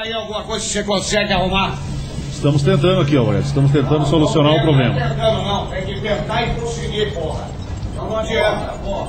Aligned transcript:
aí 0.00 0.12
alguma 0.12 0.42
coisa 0.42 0.64
que 0.64 0.72
você 0.72 0.82
consegue 0.82 1.32
arrumar. 1.32 1.78
Estamos 2.32 2.62
tentando 2.62 3.00
aqui, 3.00 3.16
Alvarez. 3.16 3.46
Estamos 3.46 3.70
tentando 3.70 4.06
solucionar 4.06 4.54
o 4.54 4.62
problema. 4.62 4.94
Não, 4.94 5.08
tentando 5.08 5.42
não, 5.42 5.66
tem 5.66 5.84
que 5.84 6.00
tentar 6.00 6.42
e 6.42 6.54
conseguir, 6.54 7.12
porra. 7.12 7.48
Então 7.92 8.08
não 8.08 8.16
adianta, 8.16 8.72
porra. 8.82 9.08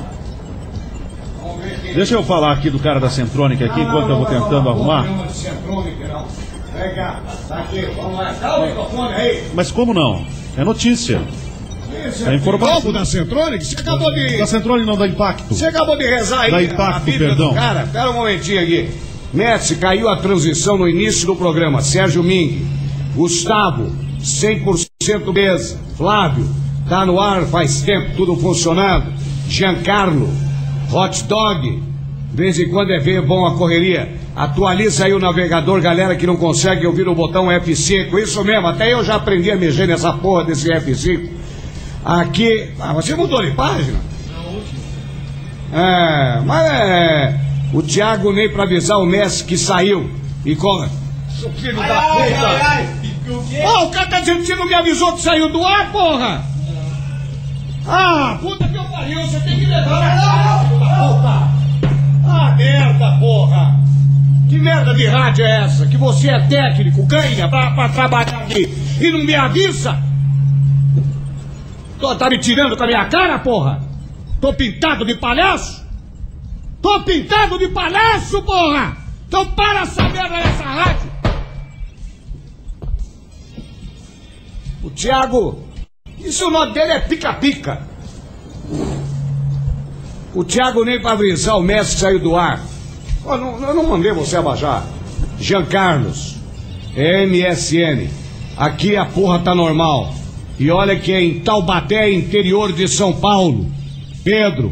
Vamos 1.41 1.63
ver 1.63 1.79
quem... 1.81 1.93
Deixa 1.93 2.13
eu 2.13 2.23
falar 2.23 2.51
aqui 2.51 2.69
do 2.69 2.79
cara 2.79 2.99
da 2.99 3.09
Centrônica 3.09 3.65
aqui, 3.65 3.79
enquanto 3.79 4.09
eu 4.09 4.17
vou 4.17 4.25
tentando 4.25 4.69
arrumar. 4.69 5.03
Não, 5.03 5.17
não, 5.17 5.27
de 5.27 5.33
Centrônica, 5.33 6.07
não. 6.07 6.27
Vem 6.73 6.95
cá, 6.95 7.21
tá 7.47 7.57
aqui, 7.59 7.81
vamos 7.95 8.17
lá. 8.17 8.31
Dá 8.33 8.59
o 8.59 8.65
microfone 8.65 9.13
aí. 9.13 9.43
Mas 9.53 9.71
como 9.71 9.93
não? 9.93 10.25
É 10.57 10.63
notícia. 10.63 11.21
É 12.25 12.35
informação. 12.35 12.75
Novo 12.75 12.91
da 12.93 13.05
Centrônica? 13.05 13.63
Você 13.63 13.79
acabou 13.79 14.13
de... 14.13 14.37
Da 14.37 14.47
Centrônica 14.47 14.85
não 14.85 14.97
dá 14.97 15.07
impacto. 15.07 15.53
Você 15.53 15.67
acabou 15.67 15.97
de 15.97 16.05
rezar 16.05 16.41
aí 16.41 16.51
Dá 16.51 16.57
a 16.57 16.63
impacto, 16.63 17.05
perdão. 17.05 17.49
do 17.49 17.55
cara? 17.55 17.87
Pera 17.91 18.09
um 18.09 18.13
momentinho 18.13 18.61
aqui. 18.61 19.10
Messi, 19.33 19.77
caiu 19.77 20.09
a 20.09 20.17
transição 20.17 20.77
no 20.77 20.87
início 20.87 21.25
do 21.25 21.35
programa. 21.35 21.81
Sérgio 21.81 22.21
Ming. 22.21 22.67
Gustavo, 23.15 23.91
100% 24.19 25.33
mesa. 25.33 25.79
Flávio, 25.95 26.47
tá 26.89 27.05
no 27.05 27.19
ar 27.19 27.43
faz 27.43 27.81
tempo, 27.81 28.15
tudo 28.15 28.35
funcionando. 28.35 29.13
Giancarlo, 29.47 30.29
hot 30.91 31.23
dog. 31.25 31.81
De 32.31 32.37
vez 32.37 32.59
em 32.59 32.69
quando 32.69 32.91
é 32.91 32.99
ver 32.99 33.21
bom 33.21 33.45
a 33.45 33.55
correria. 33.55 34.09
Atualiza 34.35 35.05
aí 35.05 35.13
o 35.13 35.19
navegador, 35.19 35.81
galera 35.81 36.15
que 36.15 36.25
não 36.25 36.37
consegue 36.37 36.87
ouvir 36.87 37.07
o 37.07 37.15
botão 37.15 37.47
F5. 37.47 38.17
Isso 38.19 38.43
mesmo, 38.43 38.67
até 38.67 38.93
eu 38.93 39.03
já 39.03 39.15
aprendi 39.15 39.51
a 39.51 39.57
mexer 39.57 39.87
nessa 39.87 40.13
porra 40.13 40.45
desse 40.45 40.69
F5. 40.69 41.29
Aqui. 42.03 42.69
Ah, 42.79 42.93
você 42.93 43.15
mudou 43.15 43.43
de 43.43 43.51
página? 43.51 43.99
É, 45.73 46.41
mas 46.45 46.71
é. 46.71 47.40
O 47.73 47.81
Thiago 47.81 48.33
nem 48.33 48.51
pra 48.51 48.63
avisar 48.63 48.97
o 48.97 49.05
Messi 49.05 49.43
que 49.45 49.57
saiu. 49.57 50.11
E 50.45 50.55
como? 50.55 50.89
Seu 51.29 51.51
filho 51.53 51.77
da 51.77 52.01
puta! 52.01 53.63
Ó, 53.63 53.85
o 53.85 53.91
cara 53.91 54.07
tá 54.07 54.19
dizendo 54.19 54.41
que 54.41 54.47
você 54.47 54.55
não 54.55 54.65
me 54.65 54.73
avisou 54.73 55.13
que 55.13 55.21
saiu 55.21 55.49
do 55.49 55.63
ar, 55.65 55.91
porra! 55.91 56.43
Ah, 57.87 58.37
puta 58.41 58.67
que 58.67 58.75
eu 58.75 58.83
pariu, 58.83 59.21
você 59.21 59.39
tem 59.39 59.59
que 59.59 59.65
levar! 59.65 60.65
Puta! 60.69 61.51
Ah, 62.27 62.55
merda, 62.57 63.17
porra! 63.19 63.79
Que 64.49 64.59
merda 64.59 64.93
de 64.93 65.07
rádio 65.07 65.45
é 65.45 65.63
essa? 65.63 65.87
Que 65.87 65.97
você 65.97 66.29
é 66.29 66.39
técnico, 66.41 67.05
ganha 67.05 67.47
pra, 67.47 67.71
pra 67.71 67.89
trabalhar 67.89 68.39
aqui 68.39 68.67
e 68.99 69.11
não 69.11 69.23
me 69.23 69.33
avisa? 69.33 69.97
Tô, 71.99 72.13
tá 72.15 72.29
me 72.29 72.37
tirando 72.37 72.75
com 72.75 72.83
a 72.83 72.87
minha 72.87 73.05
cara, 73.05 73.39
porra? 73.39 73.81
Tô 74.41 74.51
pintado 74.53 75.05
de 75.05 75.15
palhaço? 75.15 75.80
Tô 76.81 77.01
pintado 77.03 77.59
de 77.59 77.67
palhaço, 77.69 78.41
porra! 78.41 78.97
Então 79.27 79.45
para 79.51 79.81
essa 79.81 80.03
merda 80.09 80.29
nessa 80.29 80.63
rádio! 80.63 81.11
O 84.83 84.89
Thiago, 84.89 85.63
isso 86.17 86.47
o 86.47 86.51
nome 86.51 86.73
dele 86.73 86.93
é 86.93 86.99
pica-pica. 86.99 87.87
O 90.33 90.43
Thiago 90.43 90.83
nem 90.83 90.99
pra 90.99 91.11
avisar 91.11 91.57
o 91.57 91.61
Messi 91.61 91.99
saiu 91.99 92.19
do 92.19 92.35
ar. 92.35 92.59
Ó, 93.25 93.37
não, 93.37 93.61
eu 93.61 93.75
não 93.75 93.87
mandei 93.87 94.11
você 94.11 94.37
abaixar. 94.37 94.83
Jean 95.39 95.65
Carlos, 95.65 96.37
MSN. 96.95 98.09
Aqui 98.57 98.95
a 98.95 99.05
porra 99.05 99.39
tá 99.39 99.53
normal. 99.53 100.13
E 100.57 100.71
olha 100.71 100.99
que 100.99 101.11
é 101.11 101.21
em 101.21 101.41
Taubaté, 101.41 102.11
interior 102.11 102.71
de 102.71 102.87
São 102.87 103.13
Paulo. 103.13 103.69
Pedro, 104.23 104.71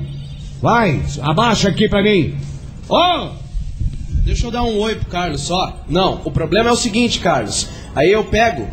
vai, 0.62 1.02
abaixa 1.22 1.70
aqui 1.70 1.88
pra 1.90 2.04
mim. 2.04 2.38
Ó, 2.88 3.32
Deixa 4.30 4.46
eu 4.46 4.52
dar 4.52 4.62
um 4.62 4.78
oi 4.78 4.94
pro 4.94 5.10
Carlos 5.10 5.42
só. 5.42 5.82
Não, 5.90 6.22
o 6.24 6.30
problema 6.30 6.70
é 6.70 6.72
o 6.72 6.76
seguinte, 6.76 7.18
Carlos. 7.18 7.68
Aí 7.96 8.12
eu 8.12 8.24
pego, 8.24 8.68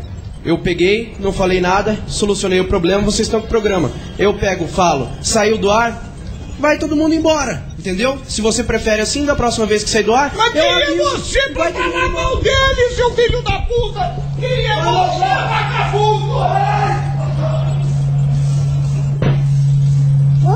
eu 0.45 0.59
peguei, 0.59 1.15
não 1.19 1.33
falei 1.33 1.59
nada, 1.59 1.97
solucionei 2.05 2.59
o 2.59 2.67
problema, 2.67 3.01
vocês 3.01 3.27
estão 3.27 3.39
com 3.39 3.47
o 3.47 3.49
programa. 3.49 3.91
Eu 4.19 4.35
pego, 4.35 4.67
falo, 4.67 5.09
saiu 5.19 5.57
do 5.57 5.71
ar, 5.71 6.13
vai 6.59 6.77
todo 6.77 6.95
mundo 6.95 7.15
embora, 7.15 7.65
entendeu? 7.77 8.19
Se 8.27 8.39
você 8.39 8.63
prefere 8.63 9.01
assim, 9.01 9.25
da 9.25 9.35
próxima 9.35 9.65
vez 9.65 9.83
que 9.83 9.89
sair 9.89 10.03
do 10.03 10.13
ar, 10.13 10.31
mas 10.35 10.51
quem 10.51 10.61
é 10.61 10.95
você 10.95 11.49
pra 11.49 11.71
falar 11.71 12.09
mal 12.09 12.35
dele, 12.39 12.89
seu 12.95 13.11
filho 13.15 13.41
da 13.41 13.59
puta? 13.61 14.15
Quem 14.39 14.65
é 14.67 14.75
você, 14.75 15.19
vagabundo? 15.49 17.06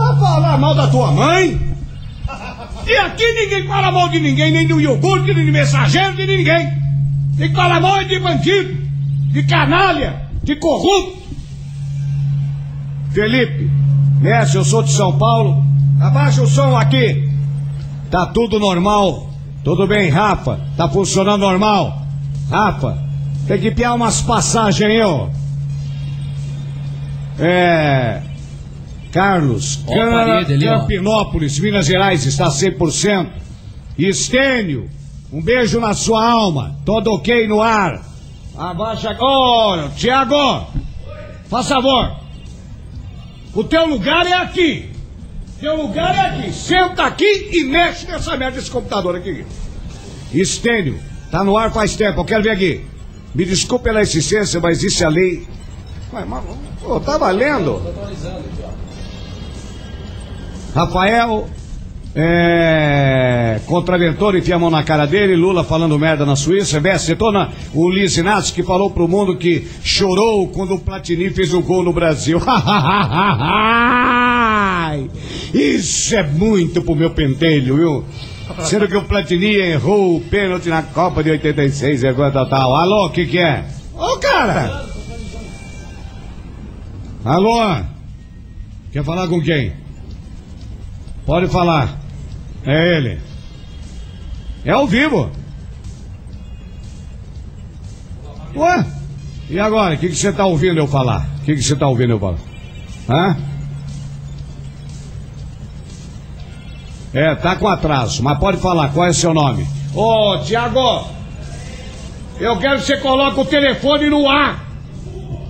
Vai 0.02 0.20
falar 0.20 0.58
mal 0.58 0.74
da 0.74 0.88
tua 0.88 1.12
mãe? 1.12 1.62
E 2.88 2.98
aqui 2.98 3.34
ninguém 3.34 3.68
fala 3.68 3.92
mal 3.92 4.10
de 4.10 4.20
ninguém, 4.20 4.52
nem 4.52 4.68
do 4.68 4.82
iogurte, 4.82 5.32
nem 5.32 5.46
de 5.46 5.52
mensageiro, 5.52 6.16
nem 6.16 6.26
de 6.26 6.38
ninguém. 6.38 6.72
Que 7.38 7.50
falar 7.50 7.80
mal 7.80 7.98
é 7.98 8.06
de 8.06 8.20
bandido, 8.20 8.78
de 9.32 9.44
canalha, 9.44 10.28
de 10.44 10.56
corrupto. 10.56 11.22
Felipe, 13.12 13.70
Messi, 14.20 14.56
eu 14.56 14.66
sou 14.66 14.82
de 14.82 14.92
São 14.92 15.18
Paulo. 15.20 15.64
Abaixa 16.02 16.42
o 16.42 16.48
som 16.48 16.76
aqui. 16.76 17.30
Tá 18.10 18.26
tudo 18.26 18.60
normal. 18.60 19.30
Tudo 19.64 19.86
bem, 19.86 20.10
Rafa? 20.10 20.60
Tá 20.76 20.90
funcionando 20.90 21.42
normal? 21.42 22.02
Rafa, 22.50 22.98
tem 23.48 23.60
que 23.60 23.70
piar 23.70 23.94
umas 23.94 24.20
passagens 24.22 24.90
aí, 24.90 25.02
ó. 25.02 25.28
É. 27.38 28.31
Carlos, 29.12 29.84
Ó 29.86 30.02
a 30.02 30.06
parede 30.06 30.54
ali, 30.54 30.68
ó. 30.68 30.80
Campinópolis, 30.80 31.60
Minas 31.60 31.86
Gerais, 31.86 32.26
está 32.26 32.48
100%. 32.48 33.28
Estênio, 33.98 34.90
um 35.32 35.42
beijo 35.42 35.80
na 35.80 35.94
sua 35.94 36.26
alma. 36.26 36.76
Todo 36.86 37.12
ok 37.12 37.48
no 37.48 37.62
ar. 37.62 38.02
Abaixa. 38.58 39.16
Ô, 39.20 39.90
Tiago, 39.96 40.68
faz 41.50 41.68
favor. 41.68 42.16
O 43.54 43.64
teu 43.64 43.86
lugar 43.86 44.26
é 44.26 44.34
aqui. 44.34 44.90
Teu 45.60 45.76
lugar 45.76 46.16
é 46.16 46.20
aqui. 46.22 46.54
Senta 46.54 47.04
aqui 47.04 47.50
e 47.52 47.64
mexe 47.66 48.08
nessa 48.08 48.36
merda 48.38 48.58
desse 48.58 48.72
computador 48.72 49.16
aqui. 49.16 49.46
Estênio, 50.34 51.00
tá 51.30 51.44
no 51.44 51.58
ar 51.58 51.72
faz 51.72 51.96
tempo, 51.96 52.22
eu 52.22 52.26
quero 52.26 52.44
ver 52.44 52.52
aqui. 52.52 52.86
Me 53.36 53.46
desculpe 53.46 53.86
pela 53.86 54.02
insistência, 54.02 54.60
mas 54.60 54.84
isso 54.84 55.04
é 55.04 55.10
lei. 55.10 55.48
Ué, 56.14 56.26
mas, 56.26 56.44
pô, 56.82 57.00
tá 57.00 57.18
valendo? 57.18 57.82
Rafael, 60.74 61.50
é, 62.16 63.60
contraventor, 63.66 64.36
enfia 64.36 64.56
a 64.56 64.60
mão 64.60 64.70
na 64.70 64.84
cara 64.84 65.06
dele, 65.06 65.36
Lula 65.36 65.64
falando 65.64 65.98
merda 66.00 66.26
na 66.26 66.36
Suíça, 66.36 66.80
Messi, 66.80 67.08
detona 67.08 67.50
o 67.74 67.88
Luiz 67.88 68.16
Inácio 68.18 68.54
que 68.54 68.64
falou 68.64 68.90
pro 68.90 69.08
mundo 69.08 69.38
que 69.38 69.68
chorou 69.84 70.48
quando 70.50 70.76
o 70.76 70.80
Platini 70.80 71.30
fez 71.30 71.54
o 71.54 71.62
gol 71.62 71.84
no 71.84 71.94
Brasil. 71.94 72.40
Isso 75.54 76.16
é 76.16 76.24
muito 76.24 76.82
pro 76.82 76.96
meu 76.96 77.12
pentelho, 77.12 77.76
viu? 77.76 78.06
Sendo 78.60 78.88
que 78.88 78.96
o 78.96 79.04
Platini 79.04 79.56
errou 79.56 80.18
o 80.18 80.22
pênalti 80.22 80.70
na 80.70 80.84
Copa 80.84 81.24
de 81.24 81.32
86 81.32 82.04
e 82.04 82.08
agora 82.08 82.32
tal, 82.32 82.50
tal. 82.50 82.76
Alô, 82.76 83.06
o 83.08 83.10
que 83.10 83.26
que 83.26 83.40
é? 83.40 83.66
Ô, 83.94 84.18
cara! 84.18 84.86
Alô? 87.24 87.84
Quer 88.92 89.04
falar 89.06 89.28
com 89.28 89.42
quem? 89.42 89.81
Pode 91.26 91.48
falar. 91.48 92.00
É 92.66 92.98
ele. 92.98 93.20
É 94.64 94.72
ao 94.72 94.88
vivo. 94.88 95.32
Ué? 98.56 98.86
E 99.50 99.60
agora? 99.60 99.96
O 99.96 99.98
que 99.98 100.14
você 100.14 100.30
está 100.30 100.46
ouvindo 100.46 100.80
eu 100.80 100.88
falar? 100.88 101.28
O 101.42 101.46
que 101.46 101.56
que 101.56 101.64
você 101.64 101.74
está 101.74 101.88
ouvindo 101.88 102.12
eu 102.12 102.20
falar? 102.20 102.40
Hã? 103.10 103.38
É, 107.14 107.36
tá 107.36 107.58
com 107.58 107.68
atraso, 107.68 108.24
mas 108.24 108.40
pode 108.40 108.58
falar, 108.58 108.94
qual 108.94 109.06
é 109.06 109.10
o 109.10 109.14
seu 109.14 109.34
nome? 109.34 109.68
Ô, 109.94 110.38
Tiago, 110.46 111.10
eu 112.40 112.58
quero 112.58 112.80
que 112.80 112.86
você 112.86 112.98
coloque 112.98 113.40
o 113.40 113.46
telefone 113.46 114.10
no 114.10 114.30
ar. 114.30 114.66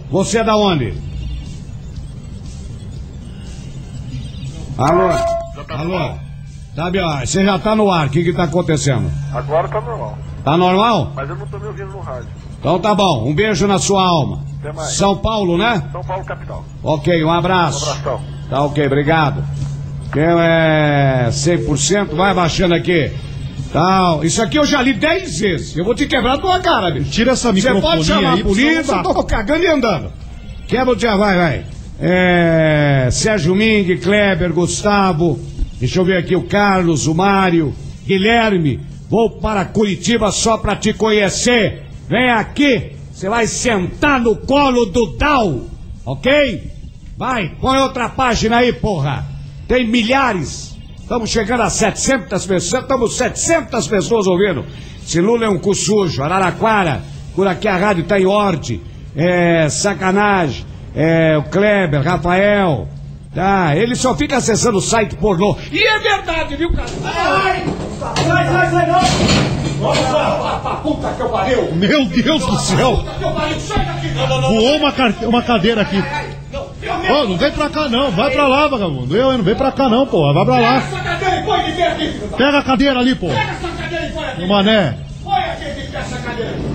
Você 0.10 0.40
é 0.40 0.44
da 0.44 0.56
onde? 0.56 0.94
Alô? 4.78 5.41
Alô? 5.70 6.16
Tá, 6.76 6.90
bem, 6.90 7.02
ó, 7.04 7.20
você 7.20 7.44
já 7.44 7.60
tá 7.60 7.76
no 7.76 7.92
ar, 7.92 8.08
o 8.08 8.10
que 8.10 8.24
que 8.24 8.32
tá 8.34 8.44
acontecendo? 8.44 9.12
Agora 9.34 9.68
tá 9.68 9.82
normal. 9.82 10.18
Tá 10.44 10.58
normal? 10.58 11.12
Mas 11.16 11.30
eu 11.30 11.36
não 11.36 11.46
tô 11.48 11.60
me 11.60 11.68
ouvindo 11.68 11.92
no 11.92 12.00
rádio. 12.00 12.30
Então 12.60 12.80
tá 12.80 12.96
bom, 12.96 13.28
um 13.28 13.36
beijo 13.36 13.68
na 13.68 13.78
sua 13.78 14.06
alma. 14.06 14.44
Até 14.60 14.72
mais. 14.72 14.94
São 14.94 15.18
Paulo, 15.18 15.58
né? 15.58 15.84
São 15.92 16.04
Paulo, 16.04 16.24
capital. 16.24 16.64
Ok, 16.82 17.24
um 17.24 17.32
abraço. 17.32 17.86
Um 17.86 17.92
abração. 17.92 18.22
Tá 18.50 18.64
ok, 18.64 18.86
obrigado. 18.86 19.44
Quem 20.14 20.24
é 20.24 21.28
100%, 21.30 22.16
vai 22.16 22.34
baixando 22.34 22.74
aqui. 22.74 23.12
Tal. 23.74 24.24
Isso 24.24 24.42
aqui 24.42 24.58
eu 24.58 24.66
já 24.66 24.82
li 24.82 24.94
10 24.94 25.40
vezes. 25.40 25.78
Eu 25.78 25.86
vou 25.86 25.96
te 25.96 26.06
quebrar 26.06 26.34
a 26.34 26.38
tua 26.38 26.60
cara, 26.60 26.92
bicho. 26.92 27.10
Tira 27.12 27.32
essa 27.32 27.50
Você 27.50 27.54
microfonia 27.54 27.90
pode 27.90 28.04
chamar 28.06 28.34
aí, 28.34 28.42
a 28.42 28.44
polícia, 28.44 28.96
eu 28.96 29.04
tô 29.04 29.24
cagando 29.24 29.64
e 29.64 29.68
andando. 29.68 30.12
Quebra 30.68 30.94
o 30.94 30.96
dia, 30.96 31.16
vai, 31.16 31.38
vai. 31.38 31.66
É, 32.04 33.10
Sérgio 33.12 33.54
Ming, 33.54 33.96
Kleber, 33.98 34.52
Gustavo. 34.52 35.40
Deixa 35.80 36.00
eu 36.00 36.06
ver 36.06 36.18
aqui 36.18 36.36
o 36.36 36.48
Carlos, 36.48 37.06
o 37.06 37.14
Mário, 37.14 37.76
Guilherme. 38.06 38.80
Vou 39.08 39.40
para 39.40 39.66
Curitiba 39.66 40.32
só 40.32 40.58
pra 40.58 40.76
te 40.76 40.94
conhecer. 40.94 41.84
Vem 42.10 42.32
aqui, 42.32 42.94
você 43.14 43.30
vai 43.30 43.46
sentar 43.46 44.20
no 44.20 44.36
colo 44.36 44.86
do 44.86 45.16
Dal, 45.16 45.62
ok? 46.04 46.72
Vai, 47.16 47.56
põe 47.62 47.78
outra 47.78 48.10
página 48.10 48.58
aí, 48.58 48.74
porra. 48.74 49.24
Tem 49.68 49.88
milhares. 49.88 50.76
Estamos 51.00 51.30
chegando 51.30 51.62
a 51.62 51.70
700 51.70 52.46
pessoas, 52.48 52.84
estamos 52.84 53.16
700 53.16 53.88
pessoas 53.88 54.26
ouvindo. 54.26 54.66
Se 55.06 55.22
Lula 55.22 55.46
é 55.46 55.50
um 55.50 55.60
cu 55.60 55.76
sujo, 55.76 56.24
Araraquara, 56.24 57.04
por 57.36 57.48
aqui 57.48 57.68
a 57.68 57.78
rádio 57.78 58.06
tá 58.06 58.20
em 58.20 58.26
ordem. 58.26 58.82
É 59.16 59.70
sacanagem. 59.70 60.71
É 60.96 61.38
o 61.38 61.44
Kleber, 61.44 62.04
Rafael. 62.04 62.88
Tá, 63.34 63.74
ele 63.78 63.96
só 63.96 64.14
fica 64.14 64.36
acessando 64.38 64.78
o 64.78 64.82
site 64.82 65.16
pornô. 65.16 65.56
E 65.72 65.82
é 65.82 66.00
verdade, 66.00 66.56
viu, 66.58 66.72
cara? 66.74 66.90
Ai! 67.06 67.64
Sai, 67.98 68.46
sai, 68.46 68.70
sai, 68.72 68.88
não! 68.88 69.02
Nossa, 69.82 70.60
pra 70.62 70.76
puta 70.76 71.14
que 71.14 71.22
eu 71.22 71.30
pariu! 71.30 71.72
Meu 71.76 72.06
Deus 72.06 72.46
do 72.46 72.60
céu! 72.60 72.98
Puta 72.98 73.12
que 73.12 73.24
eu 73.24 73.32
pariu, 73.32 73.60
sai 73.62 73.86
daqui! 73.86 74.10
Voou 74.10 74.78
uma, 74.78 74.94
uma 75.30 75.42
cadeira 75.44 75.82
aqui. 75.82 76.04
eu! 76.52 77.16
Ô, 77.16 77.28
não 77.28 77.38
vem 77.38 77.52
pra 77.52 77.70
cá 77.70 77.88
não, 77.88 78.12
vai 78.12 78.32
pra 78.32 78.48
lá, 78.48 78.68
vagabundo. 78.68 79.16
Eu, 79.16 79.38
não 79.38 79.44
vem 79.46 79.56
pra 79.56 79.72
cá 79.72 79.88
não, 79.88 80.06
porra, 80.06 80.34
vai 80.34 80.46
pra 80.46 80.56
Pega 80.56 80.68
lá. 80.68 80.76
essa 80.78 81.00
cadeira 81.00 81.40
e 81.40 81.44
põe 81.44 81.72
de 81.72 81.84
aqui. 81.84 82.22
Pega 82.38 82.58
a 82.58 82.64
cadeira 82.64 83.00
ali, 83.00 83.16
porra. 83.16 83.34
Pega 83.36 83.52
essa 83.52 83.68
cadeira 83.82 84.06
e 84.08 84.12
põe 84.12 84.26
aqui! 84.28 84.46
Mané. 84.46 84.98
Põe 85.24 85.40
aqui 85.40 85.96
essa 85.96 86.18
cadeira! 86.18 86.71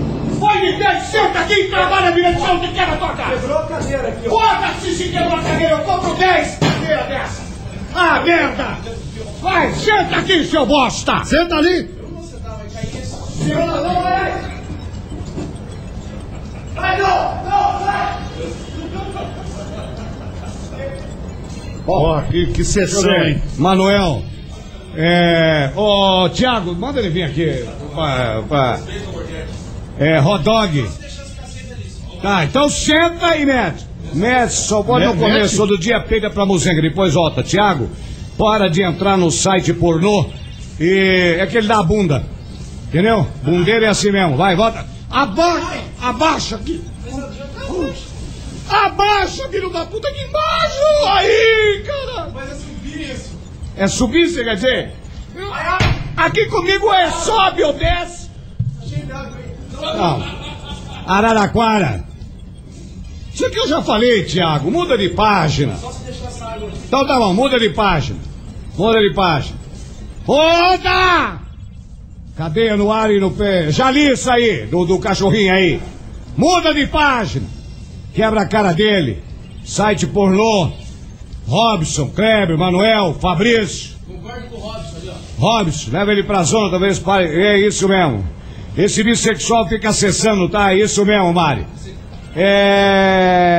Senta 1.09 1.39
aqui 1.39 1.53
e 1.53 1.69
trabalha 1.69 2.37
chão 2.39 2.59
que 2.59 2.67
quebra 2.73 2.95
a 2.95 2.97
tua 2.97 3.13
casa! 3.13 3.31
Quebrou 3.31 3.57
a 3.57 3.65
cadeira 3.67 4.07
aqui, 4.07 4.29
Foda-se 4.29 4.95
se 4.95 5.09
quebrou 5.09 5.39
a 5.39 5.41
cadeira, 5.41 5.73
eu 5.73 5.79
compro 5.79 6.15
10 6.15 6.57
cadeiras 6.57 7.07
dessa! 7.07 7.41
Ah, 7.95 8.21
merda! 8.21 8.77
Vai, 9.41 9.73
senta 9.73 10.17
aqui, 10.17 10.45
seu 10.45 10.65
bosta! 10.65 11.23
Senta 11.23 11.55
ali. 11.55 11.89
Vai, 16.75 16.97
não, 17.01 17.43
não, 17.43 17.79
vai! 17.79 18.17
Ó, 21.87 22.21
que, 22.23 22.47
que 22.47 22.65
sessão, 22.65 23.09
hein? 23.09 23.41
Manuel, 23.57 24.21
é. 24.95 25.71
Ô, 25.75 26.27
Thiago, 26.29 26.75
manda 26.75 26.99
ele 26.99 27.09
vir 27.09 27.23
aqui. 27.23 27.65
Pra, 27.93 28.43
pra, 28.47 28.79
é, 29.99 30.19
hot 30.19 30.43
dog. 30.43 30.89
Tá, 32.21 32.45
então 32.45 32.69
senta 32.69 33.27
aí, 33.27 33.45
mete. 33.45 33.85
Mete, 34.13 34.53
só 34.53 34.81
pode 34.81 35.05
no 35.05 35.15
começo 35.15 35.65
do 35.65 35.77
dia, 35.77 35.99
pega 35.99 36.29
pra 36.29 36.45
muzenga, 36.45 36.81
depois 36.81 37.13
volta. 37.13 37.43
Thiago, 37.43 37.89
para 38.37 38.69
de 38.69 38.81
entrar 38.81 39.17
no 39.17 39.29
site 39.31 39.73
pornô 39.73 40.29
e. 40.79 41.37
É 41.39 41.45
que 41.45 41.57
ele 41.57 41.67
dá 41.67 41.79
a 41.79 41.83
bunda. 41.83 42.25
Entendeu? 42.87 43.27
Bundeiro 43.43 43.85
é 43.85 43.89
assim 43.89 44.11
mesmo. 44.11 44.37
Vai, 44.37 44.55
volta. 44.55 44.85
Abaixa, 45.09 45.83
abaixa 46.01 46.55
aqui. 46.55 46.81
Abaixa, 48.69 49.47
filho 49.49 49.69
da 49.69 49.85
puta, 49.85 50.07
aqui 50.09 50.21
embaixo! 50.23 51.07
Aí, 51.07 51.83
cara! 51.85 52.29
Mas 52.33 52.51
é 52.51 52.55
subir 52.55 53.11
isso. 53.11 53.39
É 53.77 53.87
subir, 53.87 54.27
você 54.27 54.43
quer 54.43 54.55
dizer? 54.55 54.91
Aqui 56.17 56.45
comigo 56.47 56.91
é 56.93 57.09
sobe 57.11 57.63
ou 57.63 57.73
desce. 57.73 58.26
Não. 59.81 60.23
Araraquara. 61.05 62.05
Isso 63.33 63.45
aqui 63.45 63.57
eu 63.57 63.67
já 63.67 63.81
falei, 63.81 64.23
Tiago. 64.23 64.71
Muda 64.71 64.97
de 64.97 65.09
página. 65.09 65.77
Então 66.85 67.05
tá 67.05 67.17
bom, 67.19 67.33
muda 67.33 67.59
de 67.59 67.69
página. 67.69 68.19
Muda 68.77 68.99
de 68.99 69.13
página. 69.13 69.57
Muda! 70.25 71.39
Cadeia 72.35 72.75
no 72.75 72.91
ar 72.91 73.11
e 73.11 73.19
no 73.19 73.31
pé. 73.31 73.69
Isso 73.69 74.29
aí, 74.29 74.65
do, 74.65 74.85
do 74.85 74.99
cachorrinho 74.99 75.53
aí. 75.53 75.81
Muda 76.35 76.73
de 76.73 76.85
página. 76.87 77.47
Quebra 78.13 78.41
a 78.41 78.47
cara 78.47 78.73
dele. 78.73 79.23
Site 79.63 80.07
pornô. 80.07 80.71
Robson, 81.47 82.09
Kleber, 82.09 82.57
Manuel, 82.57 83.15
Fabrício. 83.19 83.95
Concordo 84.05 84.47
com 84.47 84.57
o 84.57 84.59
Robson 84.59 84.97
ali, 84.97 85.09
ó. 85.09 85.41
Robson, 85.41 85.91
leva 85.91 86.11
ele 86.11 86.23
pra 86.23 86.43
zona, 86.43 86.69
talvez 86.69 86.99
pare. 86.99 87.25
É 87.25 87.57
isso 87.57 87.87
mesmo. 87.87 88.36
Esse 88.77 89.03
bissexual 89.03 89.67
fica 89.67 89.89
acessando, 89.89 90.47
tá? 90.47 90.71
É 90.71 90.77
isso 90.77 91.03
mesmo, 91.03 91.33
Mari. 91.33 91.65
É. 92.35 93.57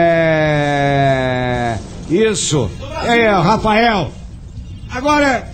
Isso. 2.09 2.71
É, 3.05 3.29
Rafael. 3.31 4.13
Agora. 4.91 5.49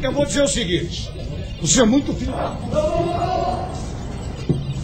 Eu 0.00 0.12
vou 0.12 0.24
dizer 0.24 0.42
o 0.42 0.48
seguinte. 0.48 1.10
Você 1.60 1.80
é 1.80 1.84
muito 1.84 2.14
filho 2.14 2.32
da. 2.32 2.56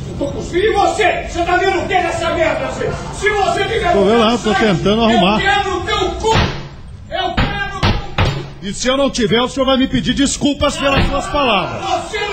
Eu 0.08 0.16
tô 0.18 0.26
com 0.26 0.42
filho 0.42 0.72
e 0.72 0.74
você? 0.74 1.28
Você 1.28 1.42
tá 1.44 1.56
vendo 1.56 1.78
o 1.78 1.86
que 1.86 1.94
nessa 1.94 2.34
merda, 2.34 2.66
você? 2.66 2.90
Se 3.14 3.30
você 3.30 3.64
tiver. 3.64 3.92
Tô 3.92 4.04
vendo 4.04 4.18
lá, 4.18 4.36
tô 4.38 4.52
tentando 4.54 5.04
arrumar. 5.04 5.40
Eu 5.40 5.40
quero 5.40 5.76
o 5.76 5.80
teu 5.84 6.10
cu! 6.12 6.34
Eu 7.10 7.34
quero 7.34 7.76
o 7.76 7.80
teu 7.80 7.92
cu! 7.92 8.44
E 8.62 8.72
se 8.72 8.88
eu 8.88 8.96
não 8.96 9.10
tiver, 9.10 9.40
o 9.40 9.48
senhor 9.48 9.66
vai 9.66 9.76
me 9.76 9.86
pedir 9.86 10.14
desculpas 10.14 10.76
pelas 10.76 11.06
suas 11.06 11.26
palavras. 11.26 11.80
Você 11.84 12.27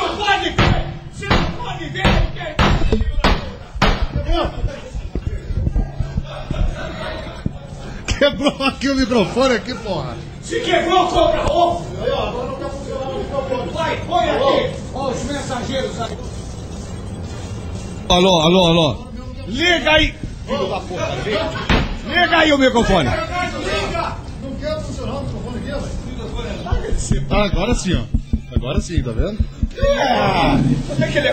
Quebrou 8.20 8.64
aqui 8.64 8.90
o 8.90 8.96
microfone 8.96 9.56
aqui, 9.56 9.74
porra. 9.76 10.16
Se 10.42 10.60
quebrou, 10.62 11.08
compra 11.08 11.52
outro! 11.52 11.86
Agora 12.04 12.48
não 12.48 12.56
tá 12.56 12.70
funcionando 12.70 13.16
o 13.16 13.20
microfone. 13.24 13.72
Vai, 13.72 13.98
põe 14.06 14.30
aqui! 14.30 14.76
Ó, 14.94 15.10
os 15.10 15.24
mensageiros 15.24 16.02
aí. 16.02 16.18
Alô, 18.10 18.40
alô, 18.42 18.68
alô. 18.68 19.08
Liga 19.48 19.92
aí! 19.92 20.14
Filho 20.46 20.68
da 20.70 20.80
puta, 20.80 21.08
liga. 21.26 21.50
Liga 22.08 22.38
aí 22.38 22.54
o 22.54 22.58
microfone. 22.58 23.10
Não 23.10 24.56
quer 24.60 24.82
funcionar 24.82 25.16
o 25.16 25.24
microfone 25.24 25.58
aqui, 25.58 25.72
velho? 25.72 27.26
Ah, 27.32 27.46
agora 27.46 27.74
sim, 27.76 27.94
ó. 27.96 28.56
Agora 28.56 28.80
sim, 28.80 29.04
tá 29.04 29.12
vendo? 29.12 29.38
Como 30.88 31.04
é 31.04 31.08
que 31.12 31.18
ele 31.18 31.28
é? 31.28 31.32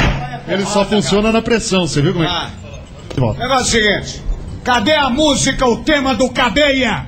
Ele 0.49 0.67
só 0.67 0.85
funciona 0.85 1.31
na 1.31 1.41
pressão, 1.43 1.87
você 1.87 2.03
viu 2.03 2.13
como 2.13 2.25
é 2.25 2.29
Ah. 2.29 2.51
que... 2.51 2.72
Negócio 3.17 3.43
é 3.43 3.57
o 3.57 3.65
seguinte: 3.65 4.23
cadê 4.65 4.95
a 4.95 5.11
música, 5.11 5.67
o 5.67 5.83
tema 5.83 6.15
do 6.15 6.31
cadeia? 6.31 7.07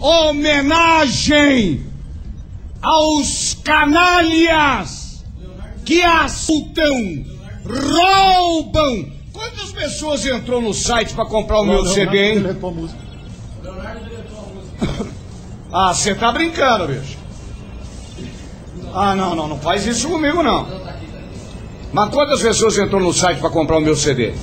Homenagem 0.00 1.86
aos 2.80 3.56
canalhas 3.62 5.24
que 5.84 6.02
assaltam, 6.02 7.24
roubam. 7.64 9.12
Quantas 9.32 9.72
pessoas 9.72 10.26
entrou 10.26 10.60
no 10.60 10.74
site 10.74 11.14
pra 11.14 11.24
comprar 11.24 11.60
o 11.60 11.64
meu 11.64 11.86
CD, 11.86 12.32
hein? 12.32 12.44
A 12.46 12.70
música. 12.70 13.02
Ah, 15.74 15.94
você 15.94 16.14
tá 16.14 16.30
brincando, 16.30 16.86
bicho. 16.86 17.16
Ah, 18.92 19.14
não, 19.16 19.34
não, 19.34 19.48
não 19.48 19.58
faz 19.58 19.86
isso 19.86 20.06
comigo, 20.06 20.42
não. 20.42 20.68
Mas 21.94 22.10
quantas 22.10 22.42
pessoas 22.42 22.76
entrou 22.76 23.00
no 23.00 23.10
site 23.10 23.40
pra 23.40 23.48
comprar 23.48 23.78
o 23.78 23.80
meu 23.80 23.96
CD? 23.96 24.34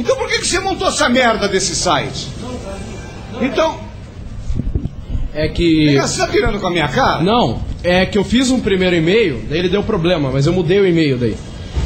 Então 0.00 0.16
por 0.16 0.28
que, 0.28 0.38
que 0.38 0.46
você 0.46 0.58
montou 0.60 0.88
essa 0.88 1.08
merda 1.08 1.46
desse 1.48 1.74
site? 1.74 2.28
Então, 3.40 3.78
É 5.32 5.48
que. 5.48 5.96
você 5.98 6.18
tá 6.18 6.28
tirando 6.28 6.58
com 6.58 6.66
a 6.66 6.70
minha 6.70 6.88
cara? 6.88 7.22
Não, 7.22 7.62
é 7.84 8.04
que 8.06 8.18
eu 8.18 8.24
fiz 8.24 8.50
um 8.50 8.60
primeiro 8.60 8.96
e-mail, 8.96 9.44
daí 9.48 9.58
ele 9.60 9.68
deu 9.68 9.82
problema, 9.82 10.30
mas 10.32 10.46
eu 10.46 10.52
mudei 10.52 10.80
o 10.80 10.86
e-mail 10.86 11.16
daí. 11.18 11.36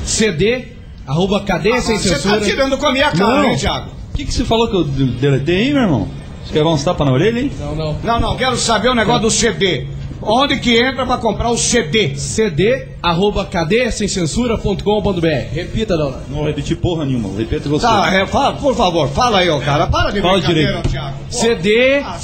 CD, 0.04 0.66
arroba 1.06 1.40
cadeia 1.42 1.80
sem 1.80 1.98
Você 1.98 2.10
tá 2.10 2.16
censura. 2.16 2.40
tirando 2.40 2.78
com 2.78 2.86
a 2.86 2.92
minha 2.92 3.10
cara, 3.10 3.42
Não. 3.42 3.50
hein, 3.50 3.56
Thiago? 3.56 3.90
O 4.12 4.16
que, 4.16 4.24
que 4.24 4.32
você 4.32 4.44
falou 4.44 4.68
que 4.68 4.76
eu 4.76 4.84
de- 4.84 5.12
deletei, 5.18 5.64
hein, 5.68 5.72
meu 5.74 5.82
irmão? 5.82 6.08
Você 6.44 6.52
quer 6.52 6.62
dar 6.62 6.70
uns 6.70 6.84
tapas 6.84 7.06
na 7.06 7.12
orelha, 7.12 7.40
hein? 7.40 7.50
Não, 7.58 7.74
não. 7.74 7.96
Não, 8.02 8.20
não, 8.20 8.36
quero 8.36 8.56
saber 8.56 8.88
o 8.90 8.94
negócio 8.94 9.22
do 9.22 9.30
CD. 9.30 9.86
Onde 10.26 10.58
que 10.58 10.78
entra 10.78 11.04
pra 11.04 11.18
comprar 11.18 11.50
o 11.50 11.58
CD? 11.58 12.16
CD, 12.16 12.88
arroba 13.02 13.44
cadeiassemcensura.com.br. 13.44 15.26
Repita, 15.52 15.94
dona. 15.96 16.22
Não 16.28 16.38
vou 16.38 16.46
repetir 16.46 16.76
porra 16.78 17.04
nenhuma, 17.04 17.28
repete 17.36 17.68
você. 17.68 17.84
Tá, 17.86 18.10
é, 18.12 18.26
fala, 18.26 18.54
por 18.54 18.74
favor, 18.74 19.06
fala 19.10 19.40
aí, 19.40 19.50
ó, 19.50 19.60
cara. 19.60 19.86
Para 19.86 20.10
de 20.10 20.20
Fala 20.22 20.38
brincadeira. 20.38 20.80
Thiago. 20.82 21.16
CD, 21.28 21.98
Ah, 21.98 22.18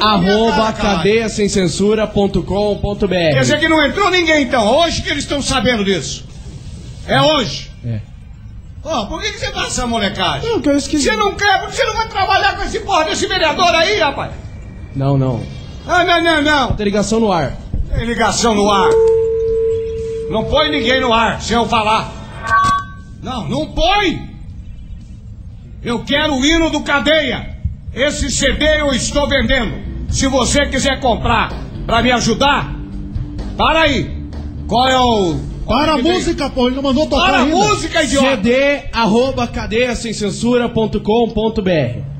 a 0.00 0.12
arroba 0.14 0.72
cadeiassemcensura.com.br. 0.72 3.06
Quer 3.08 3.40
dizer 3.40 3.58
que 3.58 3.68
não 3.68 3.84
entrou 3.84 4.10
ninguém 4.10 4.42
então. 4.42 4.66
Hoje 4.78 5.02
que 5.02 5.10
eles 5.10 5.24
estão 5.24 5.42
sabendo 5.42 5.84
disso. 5.84 6.24
É 7.06 7.20
hoje. 7.20 7.70
É. 7.84 8.00
Ó, 8.84 9.06
por 9.06 9.20
que, 9.20 9.32
que 9.32 9.38
você 9.40 9.50
dá 9.50 9.64
essa 9.64 9.86
molecagem? 9.86 10.48
Não, 10.48 10.60
que 10.60 10.68
eu 10.68 10.76
esqueci. 10.76 11.02
Você 11.04 11.16
não 11.16 11.34
quer, 11.34 11.58
porque 11.60 11.74
você 11.76 11.84
não 11.84 11.94
vai 11.94 12.08
trabalhar 12.08 12.56
com 12.56 12.62
esse 12.62 12.78
porra 12.80 13.04
desse 13.04 13.26
vereador 13.26 13.74
aí, 13.74 13.98
rapaz. 13.98 14.32
Não, 14.94 15.18
não. 15.18 15.42
Ah, 15.86 16.04
não, 16.04 16.22
não, 16.22 16.42
não. 16.42 16.72
Tem 16.76 16.84
ligação 16.84 17.20
no 17.20 17.32
ar. 17.32 17.56
Tem 17.94 18.04
ligação 18.06 18.54
no 18.54 18.70
ar. 18.70 18.88
Não 20.30 20.44
põe 20.44 20.70
ninguém 20.70 21.00
no 21.00 21.12
ar, 21.12 21.40
sem 21.42 21.56
eu 21.56 21.66
falar. 21.66 22.12
Não, 23.22 23.48
não 23.48 23.66
põe. 23.72 24.30
Eu 25.82 26.04
quero 26.04 26.34
o 26.34 26.44
hino 26.44 26.70
do 26.70 26.80
cadeia. 26.82 27.56
Esse 27.92 28.30
CD 28.30 28.80
eu 28.80 28.92
estou 28.92 29.28
vendendo. 29.28 29.74
Se 30.10 30.26
você 30.28 30.66
quiser 30.66 31.00
comprar 31.00 31.50
pra 31.86 32.02
me 32.02 32.12
ajudar, 32.12 32.72
para 33.56 33.80
aí. 33.82 34.20
Qual 34.68 34.88
é 34.88 34.98
o. 34.98 35.36
Para 35.66 35.94
a 35.94 35.98
música, 35.98 36.50
pô, 36.50 36.66
ele 36.66 36.76
não 36.76 36.82
mandou 36.82 37.06
tocar 37.06 37.26
Para 37.26 37.38
a 37.38 37.42
ainda. 37.42 37.56
música, 37.56 38.02
idiota! 38.02 38.36
cd 38.38 38.82
arroba 38.92 39.46
cadeiasemcensura.com.br 39.46 42.19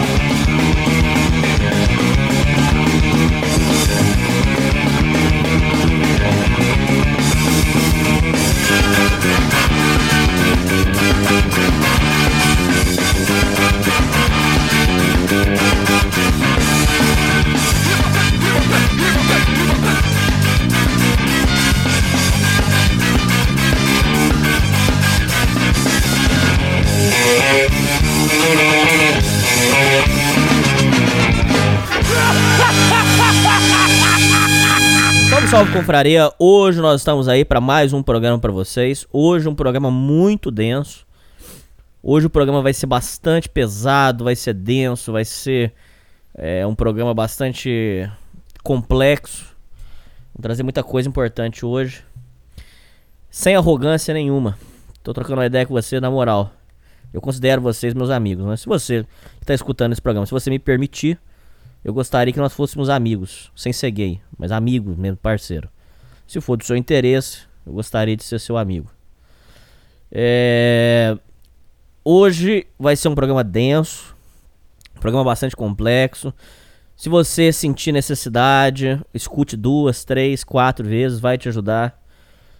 Salve, 35.61 35.73
confraria. 35.73 36.31
Hoje 36.39 36.81
nós 36.81 37.01
estamos 37.01 37.27
aí 37.27 37.45
para 37.45 37.61
mais 37.61 37.93
um 37.93 38.01
programa 38.01 38.39
para 38.39 38.51
vocês. 38.51 39.05
Hoje 39.13 39.47
um 39.47 39.53
programa 39.53 39.91
muito 39.91 40.49
denso. 40.49 41.05
Hoje 42.01 42.25
o 42.25 42.31
programa 42.31 42.63
vai 42.63 42.73
ser 42.73 42.87
bastante 42.87 43.47
pesado, 43.47 44.23
vai 44.23 44.35
ser 44.35 44.55
denso, 44.55 45.11
vai 45.11 45.23
ser 45.23 45.71
é, 46.33 46.65
um 46.65 46.73
programa 46.73 47.13
bastante 47.13 48.09
complexo. 48.63 49.55
Vou 50.33 50.41
trazer 50.41 50.63
muita 50.63 50.81
coisa 50.81 51.07
importante 51.07 51.63
hoje. 51.63 52.03
Sem 53.29 53.55
arrogância 53.55 54.15
nenhuma. 54.15 54.57
Tô 55.03 55.13
trocando 55.13 55.41
uma 55.41 55.45
ideia 55.45 55.67
com 55.67 55.75
você 55.75 55.99
na 55.99 56.09
moral. 56.09 56.51
Eu 57.13 57.21
considero 57.21 57.61
vocês 57.61 57.93
meus 57.93 58.09
amigos, 58.09 58.47
né? 58.47 58.57
Se 58.57 58.65
você 58.65 59.05
que 59.39 59.45
tá 59.45 59.53
escutando 59.53 59.91
esse 59.91 60.01
programa, 60.01 60.25
se 60.25 60.31
você 60.31 60.49
me 60.49 60.57
permitir, 60.57 61.19
eu 61.83 61.93
gostaria 61.93 62.31
que 62.31 62.39
nós 62.39 62.53
fôssemos 62.53 62.89
amigos, 62.89 63.51
sem 63.55 63.73
ser 63.73 63.91
gay, 63.91 64.21
mas 64.37 64.51
amigos 64.51 64.95
mesmo, 64.95 65.17
parceiro. 65.17 65.69
Se 66.27 66.39
for 66.39 66.55
do 66.55 66.63
seu 66.63 66.77
interesse, 66.77 67.41
eu 67.65 67.73
gostaria 67.73 68.15
de 68.15 68.23
ser 68.23 68.39
seu 68.39 68.57
amigo. 68.57 68.89
É... 70.11 71.17
Hoje 72.03 72.67
vai 72.79 72.95
ser 72.95 73.07
um 73.07 73.15
programa 73.15 73.43
denso, 73.43 74.15
um 74.95 74.99
programa 74.99 75.25
bastante 75.25 75.55
complexo. 75.55 76.33
Se 76.95 77.09
você 77.09 77.51
sentir 77.51 77.91
necessidade, 77.91 79.01
escute 79.13 79.57
duas, 79.57 80.03
três, 80.03 80.43
quatro 80.43 80.87
vezes, 80.87 81.19
vai 81.19 81.37
te 81.37 81.49
ajudar. 81.49 81.99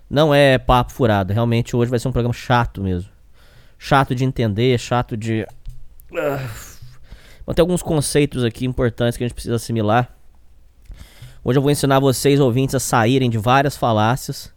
Não 0.10 0.34
é 0.34 0.58
papo 0.58 0.92
furado, 0.92 1.32
realmente 1.32 1.76
hoje 1.76 1.90
vai 1.90 2.00
ser 2.00 2.08
um 2.08 2.12
programa 2.12 2.34
chato 2.34 2.82
mesmo. 2.82 3.10
Chato 3.78 4.16
de 4.16 4.26
entender, 4.26 4.78
chato 4.80 5.16
de. 5.16 5.46
Ah, 6.16 6.48
Vão 7.46 7.54
ter 7.54 7.62
alguns 7.62 7.82
conceitos 7.82 8.44
aqui 8.44 8.66
importantes 8.66 9.18
que 9.18 9.24
a 9.24 9.28
gente 9.28 9.34
precisa 9.34 9.56
assimilar. 9.56 10.16
Hoje 11.44 11.58
eu 11.58 11.62
vou 11.62 11.72
ensinar 11.72 12.00
vocês, 12.00 12.40
ouvintes, 12.40 12.76
a 12.76 12.80
saírem 12.80 13.30
de 13.30 13.38
várias 13.38 13.76
falácias. 13.76 14.54